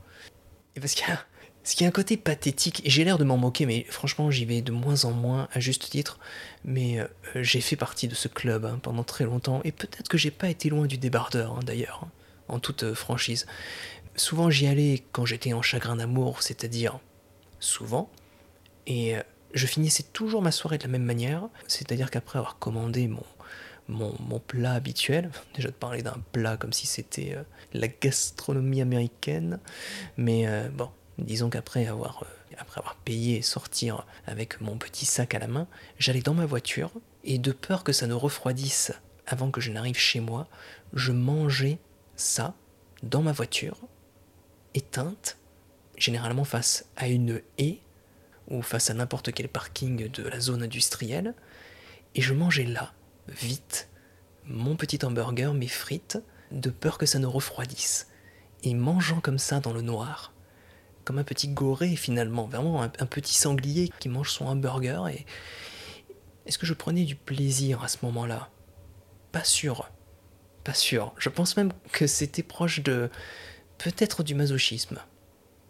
Et 0.75 0.81
parce 0.81 0.95
qu'il 0.95 1.07
y 1.07 1.11
a, 1.11 1.25
ce 1.65 1.85
a 1.85 1.87
un 1.87 1.91
côté 1.91 2.17
pathétique, 2.17 2.85
et 2.87 2.91
j'ai 2.91 3.05
l'air 3.05 3.19
de 3.19 3.25
m'en 3.25 3.37
moquer, 3.37 3.67
mais 3.67 3.85
franchement 3.91 4.31
j'y 4.31 4.45
vais 4.45 4.63
de 4.63 4.73
moins 4.73 5.05
en 5.05 5.13
moins 5.13 5.49
à 5.53 5.61
juste 5.61 5.91
titre, 5.91 6.19
mais 6.65 6.99
euh, 6.99 7.07
j'ai 7.37 7.61
fait 7.61 7.77
partie 7.77 8.09
de 8.09 8.15
ce 8.15 8.29
club 8.29 8.65
hein, 8.65 8.79
pendant 8.83 9.05
très 9.05 9.25
longtemps, 9.25 9.61
et 9.65 9.73
peut-être 9.73 10.09
que 10.09 10.19
j'ai 10.19 10.31
pas 10.31 10.49
été 10.49 10.71
loin 10.71 10.87
du 10.87 10.99
débardeur 10.99 11.53
hein, 11.53 11.61
d'ailleurs, 11.63 12.05
hein, 12.05 12.11
en 12.49 12.59
toute 12.59 12.85
euh, 12.85 12.95
franchise. 12.95 13.47
Souvent 14.17 14.51
j'y 14.51 14.67
allais 14.67 15.03
quand 15.13 15.27
j'étais 15.27 15.53
en 15.53 15.63
chagrin 15.63 15.97
d'amour, 15.97 16.43
c'est-à-dire 16.43 17.01
souvent, 17.61 18.11
et 18.87 19.17
euh, 19.17 19.23
je 19.55 19.67
finissais 19.67 20.05
toujours 20.13 20.43
ma 20.43 20.53
soirée 20.53 20.79
de 20.79 20.85
la 20.85 20.91
même 20.91 21.05
manière, 21.05 21.49
c'est-à-dire 21.67 22.11
qu'après 22.11 22.39
avoir 22.39 22.59
commandé 22.59 23.09
mon, 23.09 23.25
mon, 23.89 24.39
plat 24.39 24.73
habituel. 24.73 25.31
Déjà 25.55 25.69
de 25.69 25.75
parler 25.75 26.03
d'un 26.03 26.19
plat 26.33 26.57
comme 26.57 26.73
si 26.73 26.87
c'était 26.87 27.35
euh, 27.35 27.43
la 27.73 27.89
gastronomie 27.89 28.81
américaine. 28.81 29.59
Mais 30.17 30.47
euh, 30.47 30.69
bon, 30.69 30.91
disons 31.19 31.51
qu'après 31.51 31.87
avoir, 31.87 32.23
euh, 32.23 32.57
après 32.59 32.81
avoir 32.81 32.97
payé 32.97 33.39
et 33.39 33.43
sortir 33.43 34.07
avec 34.27 34.61
mon 34.61 34.77
petit 34.77 35.07
sac 35.07 35.35
à 35.35 35.39
la 35.39 35.49
main, 35.49 35.67
j'allais 35.99 36.21
dans 36.23 36.35
ma 36.35 36.47
voiture 36.47 36.93
et 37.25 37.39
de 37.39 37.53
peur 37.53 37.85
que 37.85 37.93
ça 37.93 38.07
ne 38.07 38.15
refroidisse 38.15 38.93
avant 39.27 39.51
que 39.51 39.61
je 39.61 39.71
n'arrive 39.71 39.99
chez 39.99 40.21
moi, 40.21 40.49
je 40.95 41.13
mangeais 41.13 41.79
ça 42.17 42.55
dans 43.03 43.21
ma 43.23 43.33
voiture, 43.33 43.79
éteinte, 44.75 45.37
généralement 45.97 46.45
face 46.45 46.87
à 46.97 47.09
une 47.09 47.43
haie 47.59 47.81
ou 48.49 48.63
face 48.63 48.91
à 48.91 48.95
n'importe 48.95 49.33
quel 49.33 49.49
parking 49.49 50.11
de 50.11 50.23
la 50.23 50.41
zone 50.41 50.63
industrielle, 50.63 51.35
et 52.15 52.21
je 52.21 52.35
mangeais 52.35 52.65
là, 52.65 52.93
vite 53.29 53.89
mon 54.49 54.77
petit 54.77 55.05
hamburger, 55.05 55.53
mes 55.53 55.69
frites, 55.69 56.19
de 56.51 56.71
peur 56.71 56.99
que 56.99 57.07
ça 57.07 57.19
ne 57.19 57.27
refroidisse. 57.27 58.09
Et 58.63 58.75
mangeant 58.75 59.21
comme 59.21 59.39
ça 59.39 59.61
dans 59.61 59.73
le 59.73 59.83
noir, 59.83 60.33
comme 61.05 61.19
un 61.19 61.25
petit 61.25 61.49
goré 61.49 61.97
finalement, 61.97 62.47
vraiment 62.47 62.83
un, 62.83 62.89
petit 62.89 63.35
sanglier 63.35 63.91
qui 64.01 64.09
mange 64.09 64.31
son 64.31 64.47
hamburger. 64.47 65.09
Et 65.09 65.27
est-ce 66.47 66.59
que 66.59 66.67
je 66.67 66.75
prenais 66.75 67.05
du 67.05 67.15
plaisir 67.15 67.83
à 67.83 67.89
ce 67.89 67.99
moment-là? 68.03 68.51
Pas 69.33 69.45
sûr. 69.45 69.91
Pas 70.65 70.75
sûr. 70.75 71.15
Je 71.19 71.29
pense 71.29 71.57
même 71.57 71.73
que 71.93 72.07
c'était 72.07 72.43
proche 72.43 72.83
de 72.83 73.11
peut-être 73.77 74.23
du 74.23 74.35
masochisme. 74.35 74.99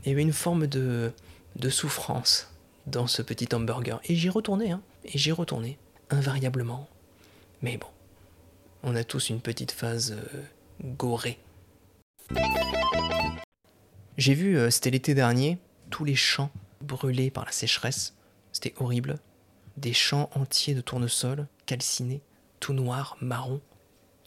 Il 0.04 0.10
y 0.10 0.12
avait 0.12 0.22
une 0.22 0.32
forme 0.32 0.66
de, 0.66 1.12
de 1.56 1.68
souffrance 1.68 2.50
dans 2.90 3.06
ce 3.06 3.22
petit 3.22 3.54
hamburger. 3.54 4.00
Et 4.04 4.14
j'y 4.14 4.28
retournais, 4.28 4.70
hein. 4.70 4.82
Et 5.04 5.18
j'y 5.18 5.32
retournais, 5.32 5.78
invariablement. 6.10 6.88
Mais 7.62 7.76
bon, 7.76 7.86
on 8.82 8.94
a 8.94 9.04
tous 9.04 9.30
une 9.30 9.40
petite 9.40 9.72
phase 9.72 10.12
euh, 10.12 10.42
gorée. 10.84 11.38
J'ai 14.16 14.34
vu, 14.34 14.56
euh, 14.56 14.70
c'était 14.70 14.90
l'été 14.90 15.14
dernier, 15.14 15.58
tous 15.90 16.04
les 16.04 16.16
champs 16.16 16.50
brûlés 16.80 17.30
par 17.30 17.44
la 17.44 17.52
sécheresse. 17.52 18.14
C'était 18.52 18.74
horrible. 18.78 19.18
Des 19.76 19.92
champs 19.92 20.30
entiers 20.34 20.74
de 20.74 20.80
tournesol, 20.80 21.46
calcinés, 21.66 22.22
tout 22.60 22.72
noirs, 22.72 23.16
marron. 23.20 23.60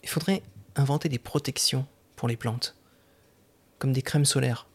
Il 0.02 0.08
faudrait 0.08 0.42
inventer 0.76 1.08
des 1.08 1.18
protections 1.18 1.86
pour 2.16 2.28
les 2.28 2.36
plantes, 2.36 2.76
comme 3.78 3.92
des 3.92 4.02
crèmes 4.02 4.24
solaires, 4.24 4.66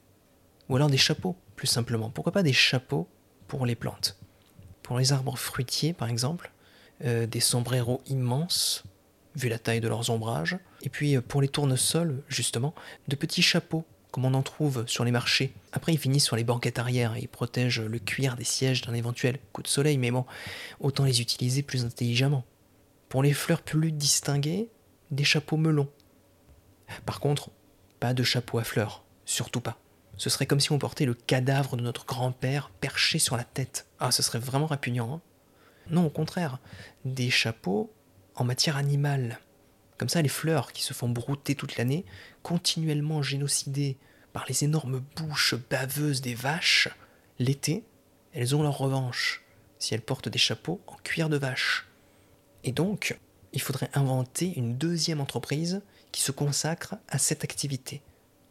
ou 0.69 0.75
alors 0.75 0.89
des 0.89 0.97
chapeaux, 0.97 1.35
plus 1.55 1.67
simplement. 1.67 2.09
Pourquoi 2.09 2.31
pas 2.31 2.43
des 2.43 2.53
chapeaux 2.53 3.07
pour 3.47 3.65
les 3.65 3.75
plantes 3.75 4.17
Pour 4.83 4.97
les 4.97 5.13
arbres 5.13 5.37
fruitiers, 5.37 5.93
par 5.93 6.09
exemple, 6.09 6.51
euh, 7.05 7.25
des 7.27 7.39
sombreros 7.39 8.01
immenses, 8.07 8.83
vu 9.35 9.49
la 9.49 9.59
taille 9.59 9.81
de 9.81 9.87
leurs 9.87 10.09
ombrages, 10.09 10.57
et 10.81 10.89
puis 10.89 11.15
euh, 11.15 11.21
pour 11.21 11.41
les 11.41 11.47
tournesols, 11.47 12.23
justement, 12.27 12.73
de 13.07 13.15
petits 13.15 13.41
chapeaux, 13.41 13.85
comme 14.11 14.25
on 14.25 14.33
en 14.33 14.41
trouve 14.41 14.85
sur 14.87 15.05
les 15.05 15.11
marchés. 15.11 15.53
Après, 15.71 15.93
ils 15.93 15.99
finissent 15.99 16.25
sur 16.25 16.35
les 16.35 16.43
banquettes 16.43 16.79
arrière 16.79 17.15
et 17.15 17.21
ils 17.21 17.27
protègent 17.27 17.81
le 17.81 17.99
cuir 17.99 18.35
des 18.35 18.43
sièges 18.43 18.81
d'un 18.81 18.93
éventuel 18.93 19.37
coup 19.53 19.61
de 19.61 19.67
soleil, 19.67 19.97
mais 19.97 20.11
bon, 20.11 20.25
autant 20.79 21.05
les 21.05 21.21
utiliser 21.21 21.61
plus 21.61 21.85
intelligemment. 21.85 22.45
Pour 23.09 23.21
les 23.21 23.33
fleurs 23.33 23.61
plus 23.61 23.91
distinguées, 23.91 24.69
des 25.11 25.23
chapeaux 25.23 25.57
melons. 25.57 25.89
Par 27.05 27.19
contre, 27.19 27.51
pas 27.99 28.13
de 28.13 28.23
chapeau 28.23 28.59
à 28.59 28.63
fleurs, 28.63 29.03
surtout 29.25 29.61
pas. 29.61 29.77
Ce 30.17 30.29
serait 30.29 30.47
comme 30.47 30.59
si 30.59 30.71
on 30.71 30.79
portait 30.79 31.05
le 31.05 31.13
cadavre 31.13 31.77
de 31.77 31.83
notre 31.83 32.05
grand-père 32.05 32.71
perché 32.81 33.19
sur 33.19 33.37
la 33.37 33.43
tête. 33.43 33.87
Ah, 33.99 34.11
ce 34.11 34.23
serait 34.23 34.39
vraiment 34.39 34.65
répugnant. 34.65 35.13
Hein 35.13 35.21
non, 35.89 36.05
au 36.05 36.09
contraire, 36.09 36.59
des 37.05 37.29
chapeaux 37.29 37.93
en 38.35 38.43
matière 38.43 38.77
animale. 38.77 39.39
Comme 39.97 40.09
ça, 40.09 40.21
les 40.21 40.29
fleurs 40.29 40.73
qui 40.73 40.83
se 40.83 40.93
font 40.93 41.09
brouter 41.09 41.55
toute 41.55 41.77
l'année, 41.77 42.05
continuellement 42.43 43.21
génocidées 43.21 43.97
par 44.33 44.45
les 44.47 44.63
énormes 44.63 45.03
bouches 45.15 45.55
baveuses 45.69 46.21
des 46.21 46.35
vaches, 46.35 46.89
l'été, 47.39 47.83
elles 48.33 48.55
ont 48.55 48.63
leur 48.63 48.77
revanche 48.77 49.43
si 49.79 49.93
elles 49.93 50.01
portent 50.01 50.29
des 50.29 50.39
chapeaux 50.39 50.81
en 50.87 50.95
cuir 50.95 51.29
de 51.29 51.37
vache. 51.37 51.87
Et 52.63 52.71
donc, 52.71 53.17
il 53.53 53.61
faudrait 53.61 53.89
inventer 53.93 54.53
une 54.55 54.77
deuxième 54.77 55.21
entreprise 55.21 55.81
qui 56.11 56.21
se 56.21 56.31
consacre 56.31 56.95
à 57.07 57.17
cette 57.17 57.43
activité, 57.43 58.01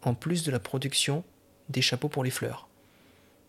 en 0.02 0.14
plus 0.14 0.42
de 0.44 0.50
la 0.50 0.58
production 0.58 1.24
des 1.68 1.82
chapeaux 1.82 2.08
pour 2.08 2.24
les 2.24 2.30
fleurs. 2.30 2.68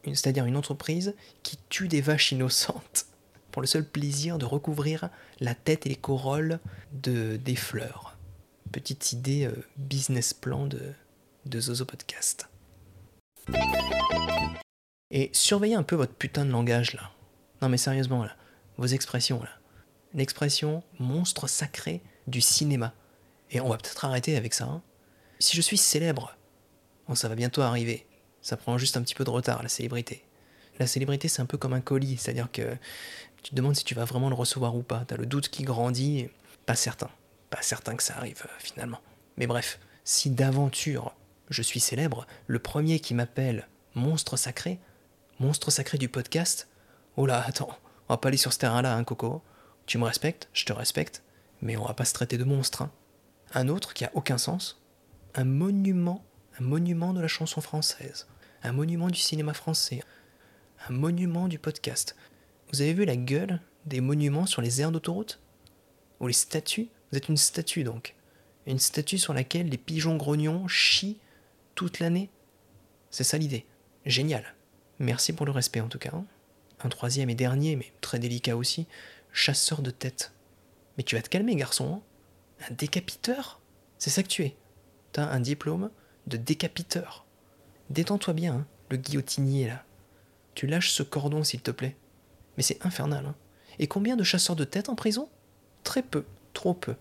C'est-à-dire 0.06 0.46
une 0.46 0.56
entreprise 0.56 1.16
qui 1.44 1.58
tue 1.70 1.88
des 1.88 2.02
vaches 2.02 2.32
innocentes 2.32 3.08
pour 3.52 3.62
le 3.62 3.68
seul 3.68 3.86
plaisir 3.86 4.38
de 4.38 4.46
recouvrir 4.46 5.10
la 5.40 5.56
tête 5.56 5.86
et 5.86 5.90
les 5.90 5.96
corolles 5.96 6.60
de, 6.94 7.38
des 7.38 7.56
fleurs. 7.56 8.18
Petite 8.72 9.12
idée 9.12 9.46
euh, 9.46 9.66
business 9.78 10.34
plan 10.34 10.68
de, 10.68 10.94
de 11.46 11.60
Zozo 11.60 11.86
Podcast. 11.86 12.50
Et 15.10 15.30
surveillez 15.34 15.76
un 15.76 15.84
peu 15.84 15.96
votre 15.96 16.14
putain 16.14 16.46
de 16.46 16.52
langage 16.52 16.94
là. 16.94 17.12
Non 17.62 17.70
mais 17.70 17.78
sérieusement 17.78 18.24
là, 18.24 18.36
vos 18.78 18.88
expressions 18.88 19.42
là. 19.42 19.50
L'expression 20.14 20.84
monstre 21.00 21.48
sacré 21.48 22.02
du 22.28 22.42
cinéma. 22.42 22.94
Et 23.52 23.62
on 23.62 23.70
va 23.70 23.78
peut-être 23.78 24.04
arrêter 24.06 24.36
avec 24.36 24.54
ça. 24.54 24.66
Hein. 24.66 24.82
Si 25.40 25.56
je 25.56 25.62
suis 25.62 25.78
célèbre, 25.78 26.36
bon, 27.08 27.16
ça 27.16 27.30
va 27.30 27.36
bientôt 27.36 27.62
arriver. 27.62 28.07
Ça 28.48 28.56
prend 28.56 28.78
juste 28.78 28.96
un 28.96 29.02
petit 29.02 29.14
peu 29.14 29.26
de 29.26 29.30
retard, 29.30 29.62
la 29.62 29.68
célébrité. 29.68 30.24
La 30.80 30.88
célébrité, 30.88 31.28
c'est 31.28 31.42
un 31.42 31.46
peu 31.46 31.58
comme 31.58 31.74
un 31.74 31.82
colis, 31.82 32.16
c'est-à-dire 32.16 32.50
que 32.50 32.78
tu 33.44 33.50
te 33.50 33.56
demandes 33.56 33.76
si 33.76 33.84
tu 33.84 33.94
vas 33.94 34.06
vraiment 34.06 34.30
le 34.30 34.36
recevoir 34.36 34.74
ou 34.74 34.84
pas. 34.84 35.04
T'as 35.06 35.18
le 35.18 35.26
doute 35.26 35.50
qui 35.50 35.64
grandit, 35.64 36.30
pas 36.66 36.78
certain. 36.78 37.10
Pas 37.50 37.62
certain 37.62 37.98
que 37.98 38.04
ça 38.04 38.16
arrive 38.16 38.44
euh, 38.46 38.50
finalement. 38.60 39.02
Mais 39.36 39.48
bref, 39.48 39.80
si 40.06 40.30
d'aventure 40.30 41.14
je 41.50 41.62
suis 41.62 41.82
célèbre, 41.82 42.26
le 42.46 42.60
premier 42.60 43.02
qui 43.02 43.14
m'appelle 43.14 43.68
monstre 43.96 44.38
sacré, 44.38 44.80
monstre 45.42 45.70
sacré 45.70 45.98
du 45.98 46.08
podcast, 46.08 46.70
oh 47.18 47.26
là, 47.26 47.44
attends, 47.46 47.78
on 48.08 48.14
va 48.14 48.18
pas 48.18 48.30
aller 48.30 48.38
sur 48.38 48.54
ce 48.54 48.60
terrain-là, 48.60 48.96
hein, 48.96 49.04
Coco. 49.04 49.42
Tu 49.88 49.98
me 49.98 50.06
respectes, 50.06 50.48
je 50.54 50.64
te 50.64 50.72
respecte, 50.72 51.22
mais 51.62 51.76
on 51.76 51.84
va 51.84 51.94
pas 51.94 52.06
se 52.06 52.14
traiter 52.14 52.38
de 52.38 52.46
monstre. 52.46 52.84
Hein. 52.84 52.92
Un 53.54 53.68
autre 53.68 53.94
qui 53.94 54.06
a 54.06 54.12
aucun 54.14 54.38
sens, 54.38 54.82
un 55.36 55.44
monument, 55.44 56.24
un 56.62 56.64
monument 56.64 57.12
de 57.12 57.20
la 57.20 57.28
chanson 57.28 57.60
française, 57.60 58.26
un 58.64 58.72
monument 58.72 59.08
du 59.08 59.20
cinéma 59.20 59.54
français, 59.54 60.02
un 60.88 60.94
monument 60.94 61.48
du 61.48 61.60
podcast. 61.60 62.16
Vous 62.72 62.82
avez 62.82 62.94
vu 62.94 63.06
la 63.06 63.16
gueule 63.16 63.62
des 63.86 64.02
monuments 64.02 64.46
sur 64.46 64.62
les 64.62 64.82
aires 64.82 64.92
d'autoroute? 64.92 65.40
Ou 66.20 66.28
les 66.28 66.34
statues? 66.34 66.90
Vous 67.12 67.18
êtes 67.18 67.30
une 67.30 67.38
statue 67.38 67.84
donc. 67.84 68.16
Une 68.66 68.80
statue 68.80 69.18
sur 69.18 69.34
laquelle 69.34 69.70
les 69.70 69.78
pigeons 69.78 70.18
grognons 70.18 70.68
chient 70.68 71.20
toute 71.76 72.00
l'année? 72.00 72.30
C'est 73.12 73.24
ça 73.24 73.38
l'idée. 73.38 73.66
Génial. 74.06 74.56
Merci 75.00 75.34
pour 75.34 75.46
le 75.46 75.52
respect 75.52 75.82
en 75.82 75.88
tout 75.88 76.00
cas. 76.00 76.12
Hein. 76.14 76.26
Un 76.84 76.90
troisième 76.90 77.30
et 77.30 77.36
dernier, 77.36 77.76
mais 77.76 77.92
très 78.02 78.20
délicat 78.20 78.58
aussi, 78.58 78.88
chasseur 79.32 79.82
de 79.82 79.92
tête. 79.92 80.34
Mais 80.98 81.04
tu 81.04 81.16
vas 81.16 81.22
te 81.22 81.30
calmer, 81.30 81.56
garçon. 81.56 82.02
Hein. 82.02 82.68
un 82.70 82.74
décapiteur? 82.74 83.62
C'est 84.00 84.10
ça 84.10 84.24
que 84.24 84.28
tu 84.28 84.44
es. 84.44 84.56
T'as 85.12 85.28
un 85.28 85.40
diplôme 85.40 85.92
de 86.26 86.38
décapiteur. 86.38 87.27
Détends-toi 87.90 88.34
bien, 88.34 88.54
hein, 88.54 88.66
le 88.90 88.98
guillotinier 88.98 89.68
là. 89.68 89.84
Tu 90.56 90.68
lâches 90.68 90.92
ce 90.92 91.04
cordon 91.04 91.44
s'il 91.44 91.62
te 91.62 91.72
plaît. 91.72 91.96
Mais 92.58 92.64
c'est 92.64 92.84
infernal. 92.86 93.26
Hein. 93.26 93.36
Et 93.80 93.88
combien 93.88 94.16
de 94.16 94.24
chasseurs 94.24 94.56
de 94.56 94.64
tête 94.64 94.90
en 94.90 94.96
prison? 94.96 95.30
Très 95.84 96.02
peu, 96.02 96.26
trop 96.54 96.74
peu. 96.74 96.96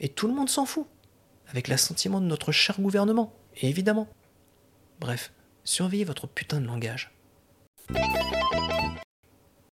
Et 0.00 0.08
tout 0.08 0.26
le 0.26 0.34
monde 0.34 0.48
s'en 0.48 0.64
fout, 0.64 0.86
avec 1.48 1.68
l'assentiment 1.68 2.20
de 2.20 2.26
notre 2.26 2.52
cher 2.52 2.80
gouvernement, 2.80 3.32
évidemment. 3.60 4.08
Bref, 5.00 5.32
surveillez 5.64 6.04
votre 6.04 6.26
putain 6.26 6.60
de 6.60 6.66
langage. 6.66 7.12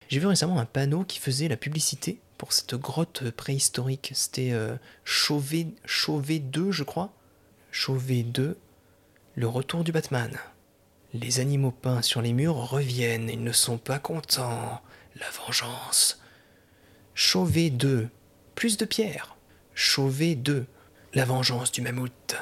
J'ai 0.08 0.20
vu 0.20 0.26
récemment 0.26 0.58
un 0.58 0.66
panneau 0.66 1.04
qui 1.04 1.18
faisait 1.18 1.48
la 1.48 1.56
publicité 1.56 2.20
pour 2.38 2.52
cette 2.52 2.74
grotte 2.74 3.30
préhistorique. 3.30 4.12
C'était 4.14 4.52
euh, 4.52 4.76
Chauvet, 5.04 5.68
Chauvet 5.84 6.38
2, 6.38 6.72
je 6.72 6.84
crois. 6.84 7.12
Chauvet 7.70 8.22
2, 8.22 8.56
le 9.36 9.48
retour 9.48 9.82
du 9.82 9.90
Batman. 9.90 10.30
Les 11.12 11.40
animaux 11.40 11.72
peints 11.72 12.02
sur 12.02 12.22
les 12.22 12.32
murs 12.32 12.54
reviennent, 12.54 13.28
ils 13.28 13.42
ne 13.42 13.52
sont 13.52 13.78
pas 13.78 13.98
contents. 13.98 14.80
La 15.16 15.26
vengeance. 15.30 16.20
Chauvet 17.14 17.70
2. 17.70 18.08
Plus 18.54 18.76
de 18.76 18.84
pierres. 18.84 19.36
Chauvet 19.74 20.34
2. 20.34 20.66
La 21.14 21.24
vengeance 21.24 21.72
du 21.72 21.82
mammouth. 21.82 22.36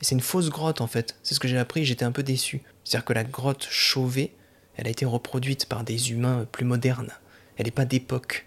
Et 0.00 0.04
c'est 0.04 0.14
une 0.14 0.20
fausse 0.20 0.50
grotte 0.50 0.80
en 0.80 0.86
fait. 0.86 1.16
C'est 1.22 1.34
ce 1.34 1.40
que 1.40 1.48
j'ai 1.48 1.58
appris, 1.58 1.84
j'étais 1.84 2.04
un 2.04 2.12
peu 2.12 2.22
déçu. 2.22 2.62
C'est-à-dire 2.84 3.04
que 3.04 3.12
la 3.12 3.24
grotte 3.24 3.66
Chauvet, 3.70 4.32
elle 4.76 4.86
a 4.86 4.90
été 4.90 5.04
reproduite 5.04 5.66
par 5.66 5.84
des 5.84 6.10
humains 6.10 6.46
plus 6.50 6.64
modernes. 6.64 7.12
Elle 7.56 7.66
n'est 7.66 7.72
pas 7.72 7.84
d'époque. 7.84 8.46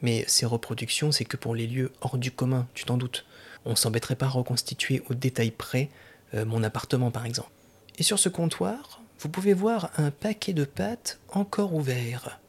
Mais 0.00 0.24
ces 0.26 0.46
reproductions, 0.46 1.12
c'est 1.12 1.24
que 1.24 1.36
pour 1.36 1.54
les 1.54 1.66
lieux 1.66 1.92
hors 2.00 2.18
du 2.18 2.30
commun, 2.30 2.66
tu 2.74 2.84
t'en 2.84 2.96
doutes. 2.96 3.26
On 3.64 3.76
s'embêterait 3.76 4.16
pas 4.16 4.26
à 4.26 4.30
reconstituer 4.30 5.02
au 5.08 5.14
détail 5.14 5.50
près 5.50 5.88
euh, 6.34 6.44
mon 6.44 6.62
appartement 6.62 7.10
par 7.10 7.26
exemple. 7.26 7.50
Et 7.98 8.02
sur 8.02 8.18
ce 8.18 8.28
comptoir, 8.28 9.00
vous 9.20 9.28
pouvez 9.28 9.54
voir 9.54 9.90
un 9.96 10.10
paquet 10.10 10.52
de 10.52 10.64
pâtes 10.64 11.20
encore 11.30 11.74
ouvert. 11.74 12.40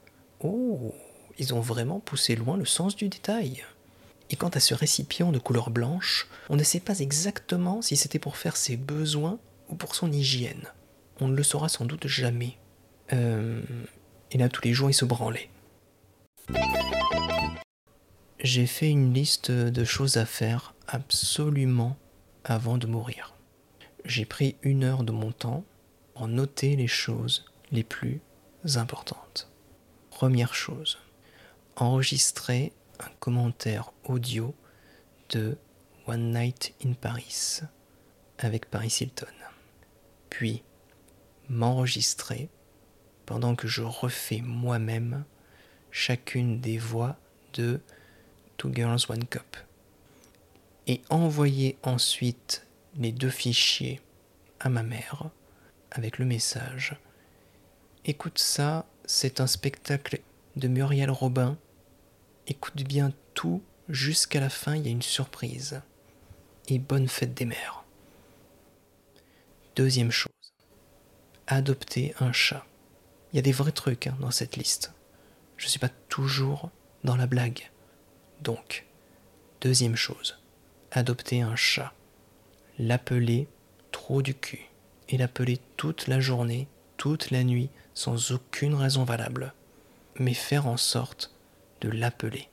Oh, 0.42 0.94
ils 1.38 1.54
ont 1.54 1.60
vraiment 1.60 2.00
poussé 2.00 2.36
loin 2.36 2.58
le 2.58 2.66
sens 2.66 2.96
du 2.96 3.10
détail. 3.10 3.64
Et 4.30 4.36
quant 4.36 4.50
à 4.50 4.60
ce 4.60 4.74
récipient 4.74 5.32
de 5.32 5.38
couleur 5.38 5.70
blanche, 5.70 6.28
on 6.50 6.56
ne 6.56 6.64
sait 6.64 6.80
pas 6.80 7.00
exactement 7.00 7.82
si 7.82 7.96
c'était 7.96 8.20
pour 8.20 8.38
faire 8.38 8.58
ses 8.58 8.76
besoins 8.76 9.38
ou 9.70 9.76
pour 9.76 9.96
son 9.96 10.12
hygiène. 10.12 10.68
On 11.22 11.28
ne 11.28 11.36
le 11.36 11.44
saura 11.44 11.70
sans 11.70 11.86
doute 11.86 12.08
jamais. 12.08 12.58
Euh, 13.14 13.62
et 14.32 14.38
là, 14.38 14.50
tous 14.50 14.64
les 14.64 14.74
jours, 14.74 14.90
il 14.90 14.94
se 14.94 15.06
branlait. 15.06 15.50
J'ai 18.40 18.66
fait 18.66 18.90
une 18.90 19.14
liste 19.14 19.52
de 19.52 19.84
choses 19.84 20.18
à 20.18 20.26
faire 20.26 20.74
absolument 20.88 21.98
avant 22.44 22.78
de 22.78 22.88
mourir. 22.88 23.35
J'ai 24.06 24.26
pris 24.26 24.56
une 24.62 24.84
heure 24.84 25.04
de 25.04 25.12
mon 25.12 25.32
temps 25.32 25.66
pour 26.14 26.28
noter 26.28 26.76
les 26.76 26.88
choses 26.88 27.44
les 27.72 27.84
plus 27.84 28.22
importantes. 28.76 29.50
Première 30.12 30.54
chose, 30.54 31.00
enregistrer 31.76 32.72
un 33.00 33.10
commentaire 33.20 33.92
audio 34.04 34.54
de 35.32 35.58
One 36.06 36.32
Night 36.32 36.76
in 36.86 36.94
Paris 36.94 37.62
avec 38.38 38.70
Paris 38.70 38.96
Hilton. 39.02 39.26
Puis 40.30 40.62
m'enregistrer 41.50 42.50
pendant 43.26 43.56
que 43.56 43.68
je 43.68 43.82
refais 43.82 44.42
moi-même 44.42 45.26
chacune 45.90 46.62
des 46.62 46.78
voix 46.78 47.18
de 47.56 47.82
Two 48.58 48.72
Girls 48.72 49.02
One 49.10 49.26
Cup. 49.26 49.58
Et 50.86 51.02
envoyer 51.10 51.80
ensuite 51.82 52.65
les 52.98 53.12
deux 53.12 53.30
fichiers 53.30 54.02
à 54.60 54.70
ma 54.70 54.84
mère 54.84 55.30
avec 55.92 56.18
le 56.18 56.26
message 56.26 56.98
Écoute 58.06 58.38
ça, 58.38 58.86
c'est 59.06 59.42
un 59.42 59.48
spectacle 59.48 60.22
de 60.56 60.68
Muriel 60.68 61.10
Robin. 61.10 61.58
Écoute 62.48 62.84
bien 62.84 63.12
tout, 63.34 63.64
jusqu'à 63.90 64.40
la 64.40 64.50
fin, 64.50 64.76
il 64.76 64.86
y 64.86 64.90
a 64.90 64.92
une 64.92 65.02
surprise. 65.02 65.82
Et 66.68 66.78
bonne 66.78 67.08
fête 67.08 67.34
des 67.34 67.46
mères. 67.46 67.84
Deuxième 69.76 70.12
chose, 70.12 70.32
adopter 71.48 72.14
un 72.20 72.32
chat. 72.32 72.66
Il 73.34 73.38
y 73.38 73.40
a 73.40 73.42
des 73.42 73.52
vrais 73.52 73.72
trucs 73.72 74.08
hein, 74.08 74.16
dans 74.20 74.32
cette 74.32 74.56
liste. 74.56 74.94
Je 75.58 75.66
ne 75.66 75.70
suis 75.70 75.80
pas 75.80 75.90
toujours 75.90 76.70
dans 77.04 77.16
la 77.16 77.28
blague. 77.28 77.72
Donc, 78.42 78.86
deuxième 79.62 79.96
chose, 79.96 80.40
adopter 80.92 81.42
un 81.42 81.56
chat. 81.56 81.94
L'appeler 82.78 83.48
trop 83.92 84.22
du 84.22 84.36
cul. 84.36 84.70
Et 85.08 85.18
l'appeler 85.18 85.60
toute 85.78 86.08
la 86.08 86.20
journée, 86.20 86.68
toute 86.98 87.32
la 87.32 87.44
nuit, 87.44 87.70
sans 87.94 88.32
aucune 88.32 88.74
raison 88.74 89.04
valable, 89.04 89.54
mais 90.20 90.34
faire 90.34 90.68
en 90.68 90.78
sorte 90.78 91.32
de 91.82 91.90
l'appeler 91.90 92.50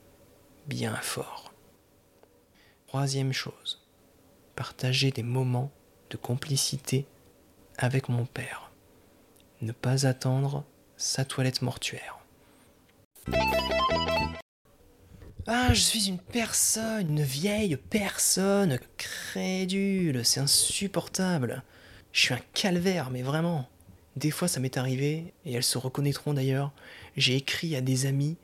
bien 0.66 0.94
fort. 0.96 1.52
Troisième 2.86 3.32
chose, 3.32 3.82
partager 4.54 5.10
des 5.10 5.22
moments 5.22 5.70
de 6.10 6.16
complicité 6.16 7.06
avec 7.78 8.08
mon 8.08 8.26
père. 8.26 8.70
Ne 9.62 9.72
pas 9.72 10.06
attendre 10.06 10.64
sa 10.96 11.24
toilette 11.24 11.62
mortuaire. 11.62 12.18
Ah, 15.48 15.74
je 15.74 15.80
suis 15.80 16.08
une 16.08 16.20
personne, 16.20 17.10
une 17.10 17.22
vieille 17.22 17.76
personne 17.76 18.78
crédule, 18.96 20.24
c'est 20.24 20.38
insupportable. 20.38 21.64
Je 22.12 22.20
suis 22.20 22.34
un 22.34 22.40
calvaire, 22.54 23.10
mais 23.10 23.22
vraiment. 23.22 23.68
Des 24.14 24.30
fois, 24.30 24.46
ça 24.46 24.60
m'est 24.60 24.76
arrivé, 24.76 25.34
et 25.44 25.52
elles 25.54 25.64
se 25.64 25.78
reconnaîtront 25.78 26.32
d'ailleurs. 26.32 26.70
J'ai 27.16 27.34
écrit 27.34 27.74
à 27.74 27.80
des 27.80 28.06
amis, 28.06 28.36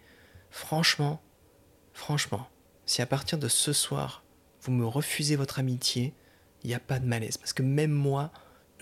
franchement, 0.51 1.23
franchement, 1.93 2.49
si 2.85 3.01
à 3.01 3.07
partir 3.07 3.39
de 3.39 3.47
ce 3.47 3.73
soir, 3.73 4.25
vous 4.63 4.73
me 4.73 4.87
refusez 4.87 5.37
votre 5.37 5.61
amitié, 5.61 6.15
il 6.65 6.69
n'y 6.69 6.75
a 6.75 6.81
pas 6.81 6.99
de 6.99 7.07
malaise. 7.07 7.37
Parce 7.37 7.53
que 7.53 7.63
même 7.63 7.93
moi, 7.93 8.33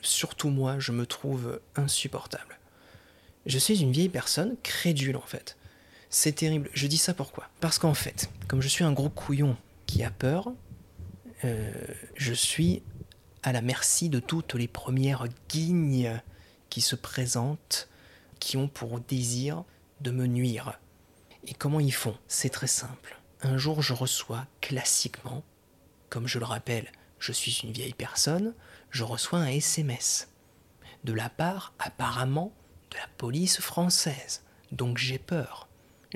surtout 0.00 0.48
moi, 0.48 0.78
je 0.78 0.92
me 0.92 1.04
trouve 1.04 1.60
insupportable. 1.74 2.58
Je 3.44 3.58
suis 3.58 3.82
une 3.82 3.92
vieille 3.92 4.08
personne 4.08 4.56
crédule 4.62 5.16
en 5.16 5.26
fait. 5.26 5.58
C'est 6.10 6.32
terrible. 6.32 6.70
Je 6.72 6.86
dis 6.86 6.98
ça 6.98 7.14
pourquoi? 7.14 7.48
Parce 7.60 7.78
qu'en 7.78 7.94
fait, 7.94 8.30
comme 8.48 8.62
je 8.62 8.68
suis 8.68 8.84
un 8.84 8.92
gros 8.92 9.08
couillon 9.08 9.56
qui 9.86 10.02
a 10.02 10.10
peur, 10.10 10.52
euh, 11.44 11.72
je 12.14 12.32
suis 12.32 12.82
à 13.42 13.52
la 13.52 13.60
merci 13.60 14.08
de 14.08 14.20
toutes 14.20 14.54
les 14.54 14.68
premières 14.68 15.26
guignes 15.48 16.20
qui 16.70 16.80
se 16.80 16.96
présentent, 16.96 17.88
qui 18.40 18.56
ont 18.56 18.68
pour 18.68 19.00
désir 19.00 19.64
de 20.00 20.10
me 20.10 20.26
nuire. 20.26 20.78
Et 21.46 21.54
comment 21.54 21.80
ils 21.80 21.94
font? 21.94 22.16
C'est 22.28 22.50
très 22.50 22.66
simple. 22.66 23.18
Un 23.42 23.58
jour, 23.58 23.82
je 23.82 23.92
reçois 23.92 24.46
classiquement, 24.60 25.44
comme 26.08 26.26
je 26.26 26.38
le 26.38 26.44
rappelle, 26.44 26.90
je 27.18 27.32
suis 27.32 27.60
une 27.62 27.72
vieille 27.72 27.94
personne, 27.94 28.54
je 28.90 29.04
reçois 29.04 29.38
un 29.38 29.46
SMS 29.46 30.28
de 31.04 31.12
la 31.12 31.28
part 31.28 31.72
apparemment 31.78 32.52
de 32.90 32.96
la 32.96 33.06
police 33.16 33.60
française. 33.60 34.42
Donc 34.72 34.98
j'ai 34.98 35.18
peur. 35.18 35.65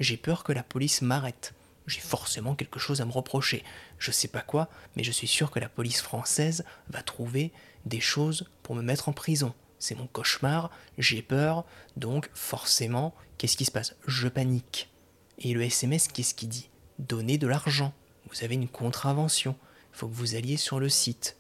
J'ai 0.01 0.17
peur 0.17 0.43
que 0.43 0.53
la 0.53 0.63
police 0.63 1.03
m'arrête. 1.03 1.55
J'ai 1.87 2.01
forcément 2.01 2.55
quelque 2.55 2.79
chose 2.79 3.01
à 3.01 3.05
me 3.05 3.13
reprocher. 3.13 3.63
Je 3.99 4.11
sais 4.11 4.29
pas 4.29 4.41
quoi, 4.41 4.69
mais 4.97 5.05
je 5.05 5.13
suis 5.13 5.27
sûr 5.27 5.51
que 5.51 5.61
la 5.61 5.69
police 5.69 6.01
française 6.01 6.65
va 6.89 7.03
trouver 7.03 7.53
des 7.85 8.01
choses 8.01 8.49
pour 8.63 8.75
me 8.75 8.83
mettre 8.83 9.09
en 9.09 9.13
prison. 9.13 9.55
C'est 9.79 9.95
mon 9.95 10.07
cauchemar, 10.07 10.71
j'ai 10.99 11.23
peur, 11.23 11.65
donc 11.97 12.31
forcément, 12.35 13.15
qu'est-ce 13.39 13.57
qui 13.57 13.65
se 13.65 13.71
passe? 13.71 13.95
Je 14.07 14.29
panique. 14.29 14.91
Et 15.39 15.53
le 15.53 15.63
SMS, 15.63 16.09
qu'est-ce 16.09 16.35
qu'il 16.35 16.49
dit? 16.49 16.71
Donnez 16.99 17.39
de 17.39 17.47
l'argent. 17.47 17.93
Vous 18.31 18.45
avez 18.45 18.55
une 18.55 18.69
contravention. 18.69 19.57
Il 19.93 19.99
faut 19.99 20.09
que 20.09 20.15
vous 20.15 20.35
alliez 20.35 20.57
sur 20.57 20.81
le 20.81 20.89
site. 20.89 21.37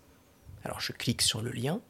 Alors 0.65 0.81
je 0.81 0.93
clique 0.93 1.23
sur 1.23 1.41
le 1.41 1.51
lien, 1.51 1.81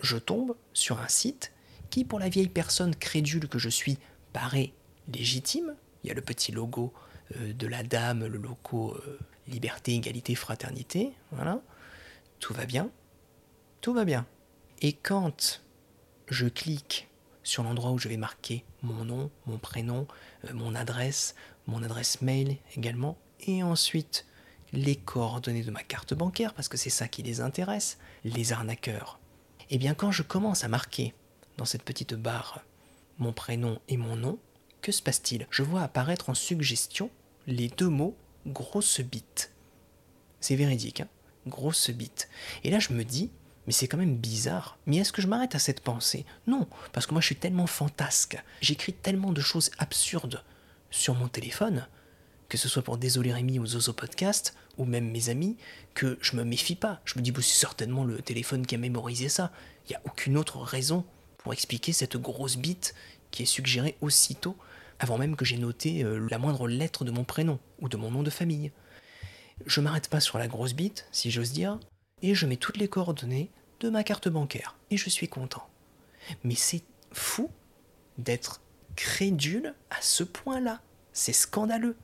je 0.00 0.18
tombe 0.18 0.56
sur 0.74 1.00
un 1.00 1.08
site 1.08 1.52
qui, 1.90 2.04
pour 2.04 2.18
la 2.18 2.28
vieille 2.28 2.48
personne 2.48 2.94
crédule 2.94 3.48
que 3.48 3.58
je 3.58 3.70
suis, 3.70 3.98
paraît 4.32 4.72
légitime. 5.08 5.74
Il 6.08 6.12
y 6.12 6.12
a 6.12 6.14
le 6.14 6.22
petit 6.22 6.52
logo 6.52 6.94
euh, 7.36 7.52
de 7.52 7.66
la 7.66 7.82
dame, 7.82 8.24
le 8.24 8.38
logo 8.38 8.94
euh, 8.94 9.18
liberté, 9.46 9.94
égalité, 9.94 10.34
fraternité. 10.34 11.12
Voilà. 11.32 11.60
Tout 12.40 12.54
va 12.54 12.64
bien. 12.64 12.88
Tout 13.82 13.92
va 13.92 14.06
bien. 14.06 14.24
Et 14.80 14.94
quand 14.94 15.60
je 16.28 16.46
clique 16.46 17.08
sur 17.42 17.62
l'endroit 17.62 17.90
où 17.90 17.98
je 17.98 18.08
vais 18.08 18.16
marquer 18.16 18.64
mon 18.82 19.04
nom, 19.04 19.30
mon 19.44 19.58
prénom, 19.58 20.08
euh, 20.46 20.54
mon 20.54 20.74
adresse, 20.74 21.34
mon 21.66 21.82
adresse 21.82 22.22
mail 22.22 22.56
également, 22.74 23.18
et 23.40 23.62
ensuite 23.62 24.24
les 24.72 24.96
coordonnées 24.96 25.62
de 25.62 25.70
ma 25.70 25.82
carte 25.82 26.14
bancaire, 26.14 26.54
parce 26.54 26.68
que 26.68 26.78
c'est 26.78 26.88
ça 26.88 27.06
qui 27.06 27.22
les 27.22 27.42
intéresse, 27.42 27.98
les 28.24 28.54
arnaqueurs. 28.54 29.18
Et 29.68 29.74
eh 29.74 29.78
bien 29.78 29.92
quand 29.92 30.10
je 30.10 30.22
commence 30.22 30.64
à 30.64 30.68
marquer 30.68 31.12
dans 31.58 31.66
cette 31.66 31.82
petite 31.82 32.14
barre 32.14 32.64
mon 33.18 33.34
prénom 33.34 33.78
et 33.88 33.98
mon 33.98 34.16
nom, 34.16 34.38
se 34.92 35.02
passe-t-il? 35.02 35.46
Je 35.50 35.62
vois 35.62 35.82
apparaître 35.82 36.30
en 36.30 36.34
suggestion 36.34 37.10
les 37.46 37.68
deux 37.68 37.88
mots 37.88 38.16
grosse 38.46 39.00
bite. 39.00 39.52
C'est 40.40 40.56
véridique, 40.56 41.00
hein? 41.00 41.08
Grosse 41.46 41.90
bite. 41.90 42.28
Et 42.64 42.70
là 42.70 42.78
je 42.78 42.92
me 42.92 43.04
dis, 43.04 43.30
mais 43.66 43.72
c'est 43.72 43.88
quand 43.88 43.98
même 43.98 44.16
bizarre. 44.16 44.78
Mais 44.86 44.96
est-ce 44.96 45.12
que 45.12 45.22
je 45.22 45.26
m'arrête 45.26 45.54
à 45.54 45.58
cette 45.58 45.80
pensée? 45.80 46.24
Non, 46.46 46.66
parce 46.92 47.06
que 47.06 47.12
moi 47.12 47.20
je 47.20 47.26
suis 47.26 47.36
tellement 47.36 47.66
fantasque, 47.66 48.42
j'écris 48.60 48.92
tellement 48.92 49.32
de 49.32 49.40
choses 49.40 49.70
absurdes 49.78 50.42
sur 50.90 51.14
mon 51.14 51.28
téléphone, 51.28 51.86
que 52.48 52.56
ce 52.56 52.68
soit 52.68 52.82
pour 52.82 52.96
Désolé 52.96 53.32
Rémi 53.32 53.58
ou 53.58 53.66
Zozo 53.66 53.92
Podcast, 53.92 54.54
ou 54.78 54.84
même 54.84 55.10
mes 55.10 55.28
amis, 55.28 55.56
que 55.94 56.18
je 56.22 56.36
me 56.36 56.44
méfie 56.44 56.76
pas. 56.76 57.00
Je 57.04 57.18
me 57.18 57.22
dis, 57.22 57.32
c'est 57.36 57.42
certainement 57.42 58.04
le 58.04 58.22
téléphone 58.22 58.64
qui 58.64 58.74
a 58.74 58.78
mémorisé 58.78 59.28
ça. 59.28 59.52
Il 59.86 59.90
n'y 59.90 59.96
a 59.96 60.02
aucune 60.06 60.38
autre 60.38 60.58
raison 60.58 61.04
pour 61.38 61.52
expliquer 61.52 61.92
cette 61.92 62.16
grosse 62.16 62.56
bite 62.56 62.94
qui 63.30 63.42
est 63.42 63.46
suggérée 63.46 63.96
aussitôt, 64.00 64.56
avant 64.98 65.18
même 65.18 65.36
que 65.36 65.44
j'ai 65.44 65.58
noté 65.58 66.02
euh, 66.02 66.26
la 66.30 66.38
moindre 66.38 66.68
lettre 66.68 67.04
de 67.04 67.10
mon 67.10 67.24
prénom 67.24 67.58
ou 67.80 67.88
de 67.88 67.96
mon 67.96 68.10
nom 68.10 68.22
de 68.22 68.30
famille. 68.30 68.72
Je 69.66 69.80
m'arrête 69.80 70.08
pas 70.08 70.20
sur 70.20 70.38
la 70.38 70.48
grosse 70.48 70.74
bite, 70.74 71.06
si 71.12 71.30
j'ose 71.30 71.52
dire, 71.52 71.78
et 72.22 72.34
je 72.34 72.46
mets 72.46 72.56
toutes 72.56 72.76
les 72.76 72.88
coordonnées 72.88 73.50
de 73.80 73.90
ma 73.90 74.04
carte 74.04 74.28
bancaire, 74.28 74.76
et 74.90 74.96
je 74.96 75.08
suis 75.08 75.28
content. 75.28 75.68
Mais 76.44 76.54
c'est 76.54 76.82
fou 77.12 77.50
d'être 78.18 78.60
crédule 78.96 79.74
à 79.90 80.00
ce 80.00 80.24
point-là. 80.24 80.80
C'est 81.12 81.32
scandaleux 81.32 81.96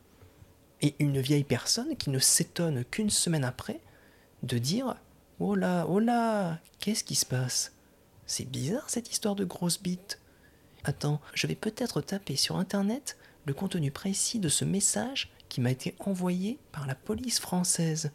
et 0.80 0.94
une 0.98 1.20
vieille 1.20 1.44
personne 1.44 1.96
qui 1.96 2.10
ne 2.10 2.18
s'étonne 2.18 2.84
qu'une 2.84 3.10
semaine 3.10 3.44
après 3.44 3.80
de 4.42 4.58
dire 4.58 4.96
Oh 5.40 5.54
là, 5.54 5.86
oh 5.88 5.98
là, 5.98 6.60
qu'est-ce 6.78 7.02
qui 7.02 7.14
se 7.14 7.26
passe? 7.26 7.72
C'est 8.26 8.48
bizarre 8.48 8.88
cette 8.88 9.10
histoire 9.10 9.34
de 9.34 9.44
grosse 9.44 9.82
bite. 9.82 10.20
Attends, 10.84 11.20
je 11.32 11.46
vais 11.46 11.54
peut-être 11.54 12.02
taper 12.02 12.36
sur 12.36 12.56
internet 12.56 13.16
le 13.46 13.54
contenu 13.54 13.90
précis 13.90 14.38
de 14.38 14.50
ce 14.50 14.66
message 14.66 15.32
qui 15.48 15.62
m'a 15.62 15.70
été 15.70 15.94
envoyé 15.98 16.58
par 16.72 16.86
la 16.86 16.94
police 16.94 17.40
française 17.40 18.12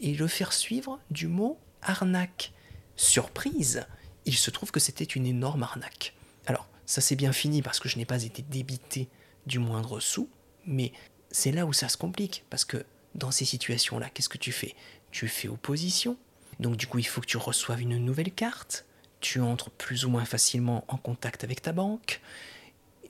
et 0.00 0.14
le 0.14 0.26
faire 0.26 0.52
suivre 0.52 0.98
du 1.10 1.28
mot 1.28 1.58
arnaque. 1.82 2.52
Surprise 2.96 3.86
Il 4.26 4.34
se 4.34 4.50
trouve 4.50 4.72
que 4.72 4.80
c'était 4.80 5.04
une 5.04 5.26
énorme 5.26 5.62
arnaque. 5.62 6.14
Alors, 6.46 6.68
ça 6.84 7.00
s'est 7.00 7.16
bien 7.16 7.32
fini 7.32 7.62
parce 7.62 7.78
que 7.78 7.88
je 7.88 7.96
n'ai 7.96 8.04
pas 8.04 8.24
été 8.24 8.42
débité 8.42 9.08
du 9.46 9.60
moindre 9.60 10.00
sou, 10.00 10.28
mais 10.66 10.92
c'est 11.30 11.52
là 11.52 11.64
où 11.64 11.72
ça 11.72 11.88
se 11.88 11.96
complique, 11.96 12.44
parce 12.50 12.64
que 12.64 12.84
dans 13.14 13.30
ces 13.30 13.44
situations-là, 13.44 14.10
qu'est-ce 14.10 14.28
que 14.28 14.38
tu 14.38 14.52
fais? 14.52 14.74
Tu 15.10 15.28
fais 15.28 15.48
opposition, 15.48 16.16
donc 16.58 16.76
du 16.76 16.86
coup 16.86 16.98
il 16.98 17.06
faut 17.06 17.20
que 17.20 17.26
tu 17.26 17.36
reçoives 17.36 17.82
une 17.82 17.98
nouvelle 17.98 18.32
carte, 18.32 18.84
tu 19.24 19.40
entres 19.40 19.70
plus 19.70 20.04
ou 20.04 20.10
moins 20.10 20.26
facilement 20.26 20.84
en 20.88 20.98
contact 20.98 21.44
avec 21.44 21.62
ta 21.62 21.72
banque, 21.72 22.20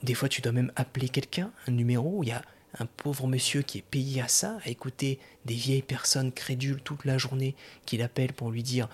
des 0.01 0.13
fois 0.13 0.29
tu 0.29 0.39
dois 0.39 0.53
même 0.53 0.71
appeler 0.77 1.09
quelqu'un, 1.09 1.51
un 1.67 1.71
numéro, 1.71 2.23
il 2.23 2.29
y 2.29 2.31
a 2.31 2.41
un 2.79 2.85
pauvre 2.85 3.27
monsieur 3.27 3.61
qui 3.61 3.79
est 3.79 3.85
payé 3.89 4.21
à 4.21 4.29
ça, 4.29 4.57
à 4.65 4.69
écouter 4.69 5.19
des 5.43 5.55
vieilles 5.55 5.81
personnes 5.81 6.31
crédules 6.31 6.81
toute 6.81 7.03
la 7.03 7.17
journée 7.17 7.53
qui 7.85 7.97
l'appellent 7.97 8.33
pour 8.33 8.49
lui 8.49 8.63
dire 8.63 8.87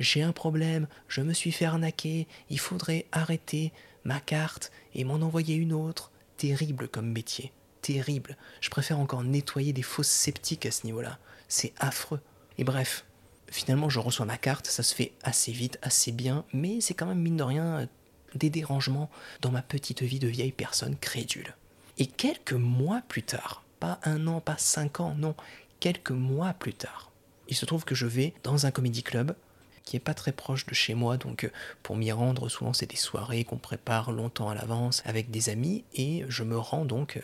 j'ai 0.00 0.22
un 0.22 0.32
problème, 0.32 0.88
je 1.06 1.22
me 1.22 1.32
suis 1.32 1.52
fait 1.52 1.66
arnaquer, 1.66 2.26
il 2.50 2.58
faudrait 2.58 3.06
arrêter 3.12 3.72
ma 4.04 4.18
carte 4.18 4.72
et 4.94 5.04
m'en 5.04 5.14
envoyer 5.14 5.54
une 5.54 5.72
autre. 5.72 6.10
Terrible 6.36 6.88
comme 6.88 7.12
métier 7.12 7.50
terrible. 7.86 8.36
Je 8.60 8.68
préfère 8.68 8.98
encore 8.98 9.22
nettoyer 9.22 9.72
des 9.72 9.82
fausses 9.82 10.08
sceptiques 10.08 10.66
à 10.66 10.72
ce 10.72 10.84
niveau-là. 10.86 11.18
C'est 11.46 11.72
affreux. 11.78 12.20
Et 12.58 12.64
bref, 12.64 13.04
finalement, 13.50 13.88
je 13.88 13.98
reçois 13.98 14.26
ma 14.26 14.38
carte, 14.38 14.66
ça 14.66 14.82
se 14.82 14.94
fait 14.94 15.12
assez 15.22 15.52
vite, 15.52 15.78
assez 15.82 16.12
bien, 16.12 16.44
mais 16.52 16.80
c'est 16.80 16.94
quand 16.94 17.06
même, 17.06 17.20
mine 17.20 17.36
de 17.36 17.42
rien, 17.42 17.88
des 18.34 18.50
dérangements 18.50 19.10
dans 19.40 19.50
ma 19.50 19.62
petite 19.62 20.02
vie 20.02 20.18
de 20.18 20.28
vieille 20.28 20.52
personne 20.52 20.96
crédule. 20.96 21.54
Et 21.98 22.06
quelques 22.06 22.52
mois 22.52 23.02
plus 23.08 23.22
tard, 23.22 23.64
pas 23.80 23.98
un 24.04 24.26
an, 24.26 24.40
pas 24.40 24.58
cinq 24.58 25.00
ans, 25.00 25.14
non, 25.16 25.34
quelques 25.80 26.10
mois 26.10 26.52
plus 26.52 26.74
tard, 26.74 27.10
il 27.48 27.56
se 27.56 27.64
trouve 27.64 27.84
que 27.84 27.94
je 27.94 28.06
vais 28.06 28.34
dans 28.42 28.66
un 28.66 28.70
comédie 28.70 29.02
club 29.02 29.34
qui 29.84 29.96
est 29.96 30.00
pas 30.00 30.14
très 30.14 30.32
proche 30.32 30.66
de 30.66 30.74
chez 30.74 30.94
moi, 30.94 31.16
donc 31.16 31.44
euh, 31.44 31.50
pour 31.84 31.96
m'y 31.96 32.10
rendre, 32.10 32.48
souvent 32.48 32.72
c'est 32.72 32.90
des 32.90 32.96
soirées 32.96 33.44
qu'on 33.44 33.56
prépare 33.56 34.10
longtemps 34.10 34.50
à 34.50 34.54
l'avance 34.54 35.00
avec 35.06 35.30
des 35.30 35.48
amis, 35.48 35.84
et 35.94 36.24
je 36.28 36.42
me 36.42 36.58
rends 36.58 36.84
donc 36.84 37.22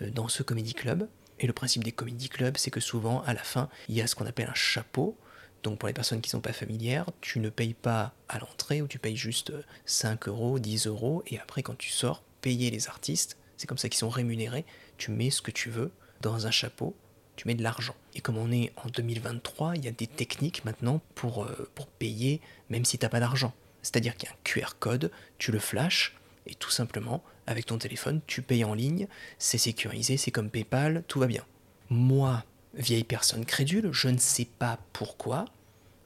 euh, 0.00 0.10
dans 0.10 0.28
ce 0.28 0.42
comédie 0.44 0.74
club. 0.74 1.08
Et 1.40 1.48
le 1.48 1.52
principe 1.52 1.82
des 1.82 1.90
comédie 1.90 2.28
clubs, 2.28 2.56
c'est 2.56 2.70
que 2.70 2.78
souvent, 2.78 3.22
à 3.22 3.34
la 3.34 3.42
fin, 3.42 3.68
il 3.88 3.96
y 3.96 4.00
a 4.00 4.06
ce 4.06 4.14
qu'on 4.14 4.26
appelle 4.26 4.48
un 4.48 4.54
chapeau. 4.54 5.18
Donc 5.64 5.78
pour 5.78 5.88
les 5.88 5.94
personnes 5.94 6.20
qui 6.20 6.28
ne 6.28 6.32
sont 6.32 6.40
pas 6.40 6.52
familières, 6.52 7.10
tu 7.22 7.40
ne 7.40 7.48
payes 7.48 7.74
pas 7.74 8.12
à 8.28 8.38
l'entrée, 8.38 8.82
ou 8.82 8.86
tu 8.86 8.98
payes 8.98 9.16
juste 9.16 9.52
5 9.86 10.28
euh, 10.28 10.30
euros, 10.30 10.58
10 10.58 10.86
euros, 10.86 11.24
et 11.26 11.38
après 11.40 11.62
quand 11.62 11.76
tu 11.76 11.88
sors, 11.88 12.22
payer 12.42 12.70
les 12.70 12.86
artistes, 12.88 13.38
c'est 13.56 13.66
comme 13.66 13.78
ça 13.78 13.88
qu'ils 13.88 13.98
sont 13.98 14.10
rémunérés, 14.10 14.66
tu 14.98 15.10
mets 15.10 15.30
ce 15.30 15.40
que 15.40 15.50
tu 15.50 15.70
veux 15.70 15.90
dans 16.20 16.46
un 16.46 16.50
chapeau, 16.50 16.94
tu 17.36 17.48
mets 17.48 17.54
de 17.54 17.62
l'argent. 17.62 17.96
Et 18.14 18.20
comme 18.20 18.36
on 18.36 18.52
est 18.52 18.72
en 18.76 18.90
2023, 18.90 19.76
il 19.76 19.86
y 19.86 19.88
a 19.88 19.90
des 19.90 20.06
techniques 20.06 20.66
maintenant 20.66 21.00
pour, 21.14 21.44
euh, 21.44 21.70
pour 21.74 21.86
payer 21.86 22.42
même 22.68 22.84
si 22.84 22.98
tu 22.98 23.04
n'as 23.06 23.10
pas 23.10 23.20
d'argent. 23.20 23.54
C'est-à-dire 23.80 24.16
qu'il 24.16 24.28
y 24.28 24.32
a 24.32 24.34
un 24.34 24.38
QR 24.44 24.74
code, 24.78 25.10
tu 25.38 25.50
le 25.50 25.58
flashes, 25.58 26.14
et 26.46 26.54
tout 26.54 26.70
simplement, 26.70 27.24
avec 27.46 27.64
ton 27.64 27.78
téléphone, 27.78 28.20
tu 28.26 28.42
payes 28.42 28.64
en 28.64 28.74
ligne, 28.74 29.08
c'est 29.38 29.56
sécurisé, 29.56 30.18
c'est 30.18 30.30
comme 30.30 30.50
PayPal, 30.50 31.04
tout 31.08 31.20
va 31.20 31.26
bien. 31.26 31.44
Moi, 31.88 32.44
vieille 32.76 33.04
personne 33.04 33.44
crédule, 33.44 33.90
je 33.92 34.08
ne 34.08 34.18
sais 34.18 34.46
pas 34.58 34.78
pourquoi, 34.92 35.44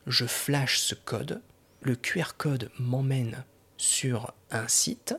je 0.07 0.27
flash 0.27 0.79
ce 0.79 0.95
code, 0.95 1.43
le 1.81 1.97
QR 1.97 2.35
code 2.37 2.71
m'emmène 2.79 3.45
sur 3.77 4.33
un 4.51 4.67
site, 4.69 5.15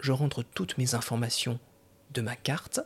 je 0.00 0.12
rentre 0.12 0.42
toutes 0.42 0.78
mes 0.78 0.94
informations 0.94 1.58
de 2.12 2.20
ma 2.20 2.36
carte, 2.36 2.80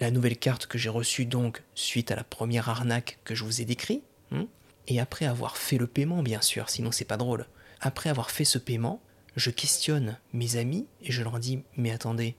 La 0.00 0.10
nouvelle 0.10 0.36
carte 0.36 0.66
que 0.66 0.76
j'ai 0.76 0.88
reçue 0.88 1.24
donc 1.24 1.62
suite 1.76 2.10
à 2.10 2.16
la 2.16 2.24
première 2.24 2.68
arnaque 2.68 3.18
que 3.24 3.34
je 3.36 3.44
vous 3.44 3.60
ai 3.60 3.64
décrit. 3.64 4.02
hein, 4.32 4.46
et 4.88 4.98
après 4.98 5.24
avoir 5.24 5.56
fait 5.56 5.78
le 5.78 5.86
paiement, 5.86 6.22
bien 6.22 6.40
sûr, 6.40 6.68
sinon 6.68 6.90
c'est 6.90 7.04
pas 7.04 7.16
drôle. 7.16 7.46
Après 7.80 8.10
avoir 8.10 8.30
fait 8.32 8.44
ce 8.44 8.58
paiement, 8.58 9.00
je 9.36 9.50
questionne 9.50 10.18
mes 10.32 10.56
amis 10.56 10.86
et 11.00 11.12
je 11.12 11.22
leur 11.22 11.38
dis 11.38 11.62
Mais 11.76 11.92
attendez, 11.92 12.34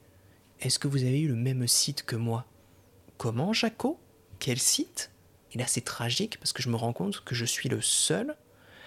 est-ce 0.59 0.79
que 0.79 0.87
vous 0.89 1.03
avez 1.03 1.21
eu 1.21 1.27
le 1.29 1.35
même 1.35 1.65
site 1.67 2.03
que 2.03 2.15
moi? 2.17 2.45
Comment, 3.17 3.53
Jaco? 3.53 3.99
Quel 4.39 4.59
site 4.59 5.11
Et 5.53 5.57
là, 5.57 5.65
c'est 5.67 5.83
tragique 5.83 6.37
parce 6.39 6.53
que 6.53 6.61
je 6.61 6.69
me 6.69 6.75
rends 6.75 6.93
compte 6.93 7.23
que 7.23 7.35
je 7.35 7.45
suis 7.45 7.69
le 7.69 7.81
seul 7.81 8.35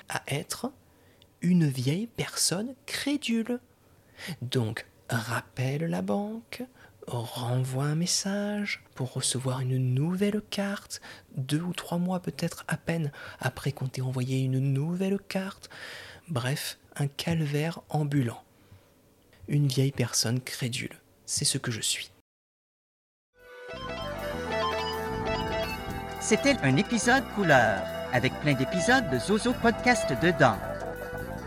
à 0.08 0.22
être 0.28 0.70
une 1.42 1.68
vieille 1.68 2.06
personne 2.06 2.74
crédule. 2.86 3.60
Donc, 4.42 4.86
rappelle 5.08 5.84
la 5.84 6.02
banque, 6.02 6.62
renvoie 7.06 7.84
un 7.84 7.94
message 7.94 8.82
pour 8.94 9.12
recevoir 9.12 9.60
une 9.60 9.94
nouvelle 9.94 10.42
carte, 10.50 11.00
deux 11.36 11.60
ou 11.60 11.72
trois 11.72 11.98
mois 11.98 12.20
peut-être 12.20 12.64
à 12.68 12.76
peine 12.76 13.12
après 13.40 13.72
qu'on 13.72 13.88
t'ait 13.88 14.02
envoyé 14.02 14.40
une 14.40 14.58
nouvelle 14.58 15.18
carte. 15.28 15.70
Bref, 16.28 16.78
un 16.96 17.06
calvaire 17.06 17.80
ambulant. 17.88 18.42
Une 19.46 19.68
vieille 19.68 19.92
personne 19.92 20.40
crédule, 20.40 20.98
c'est 21.24 21.46
ce 21.46 21.56
que 21.56 21.70
je 21.70 21.80
suis. 21.80 22.10
C'était 26.20 26.56
un 26.62 26.76
épisode 26.76 27.24
couleur, 27.34 27.82
avec 28.12 28.32
plein 28.40 28.54
d'épisodes 28.54 29.08
de 29.10 29.18
Zozo 29.18 29.52
Podcast 29.52 30.12
dedans. 30.20 30.56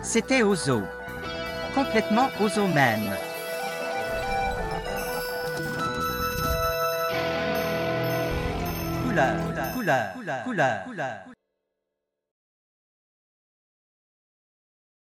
C'était 0.01 0.43
Ozo. 0.43 0.81
Complètement 1.75 2.29
Ozo-Man. 2.39 3.01
Couleur, 9.03 9.35
couleur, 9.73 10.13
couleur, 10.13 10.43
couleur, 10.43 10.83
couleur. 10.85 11.30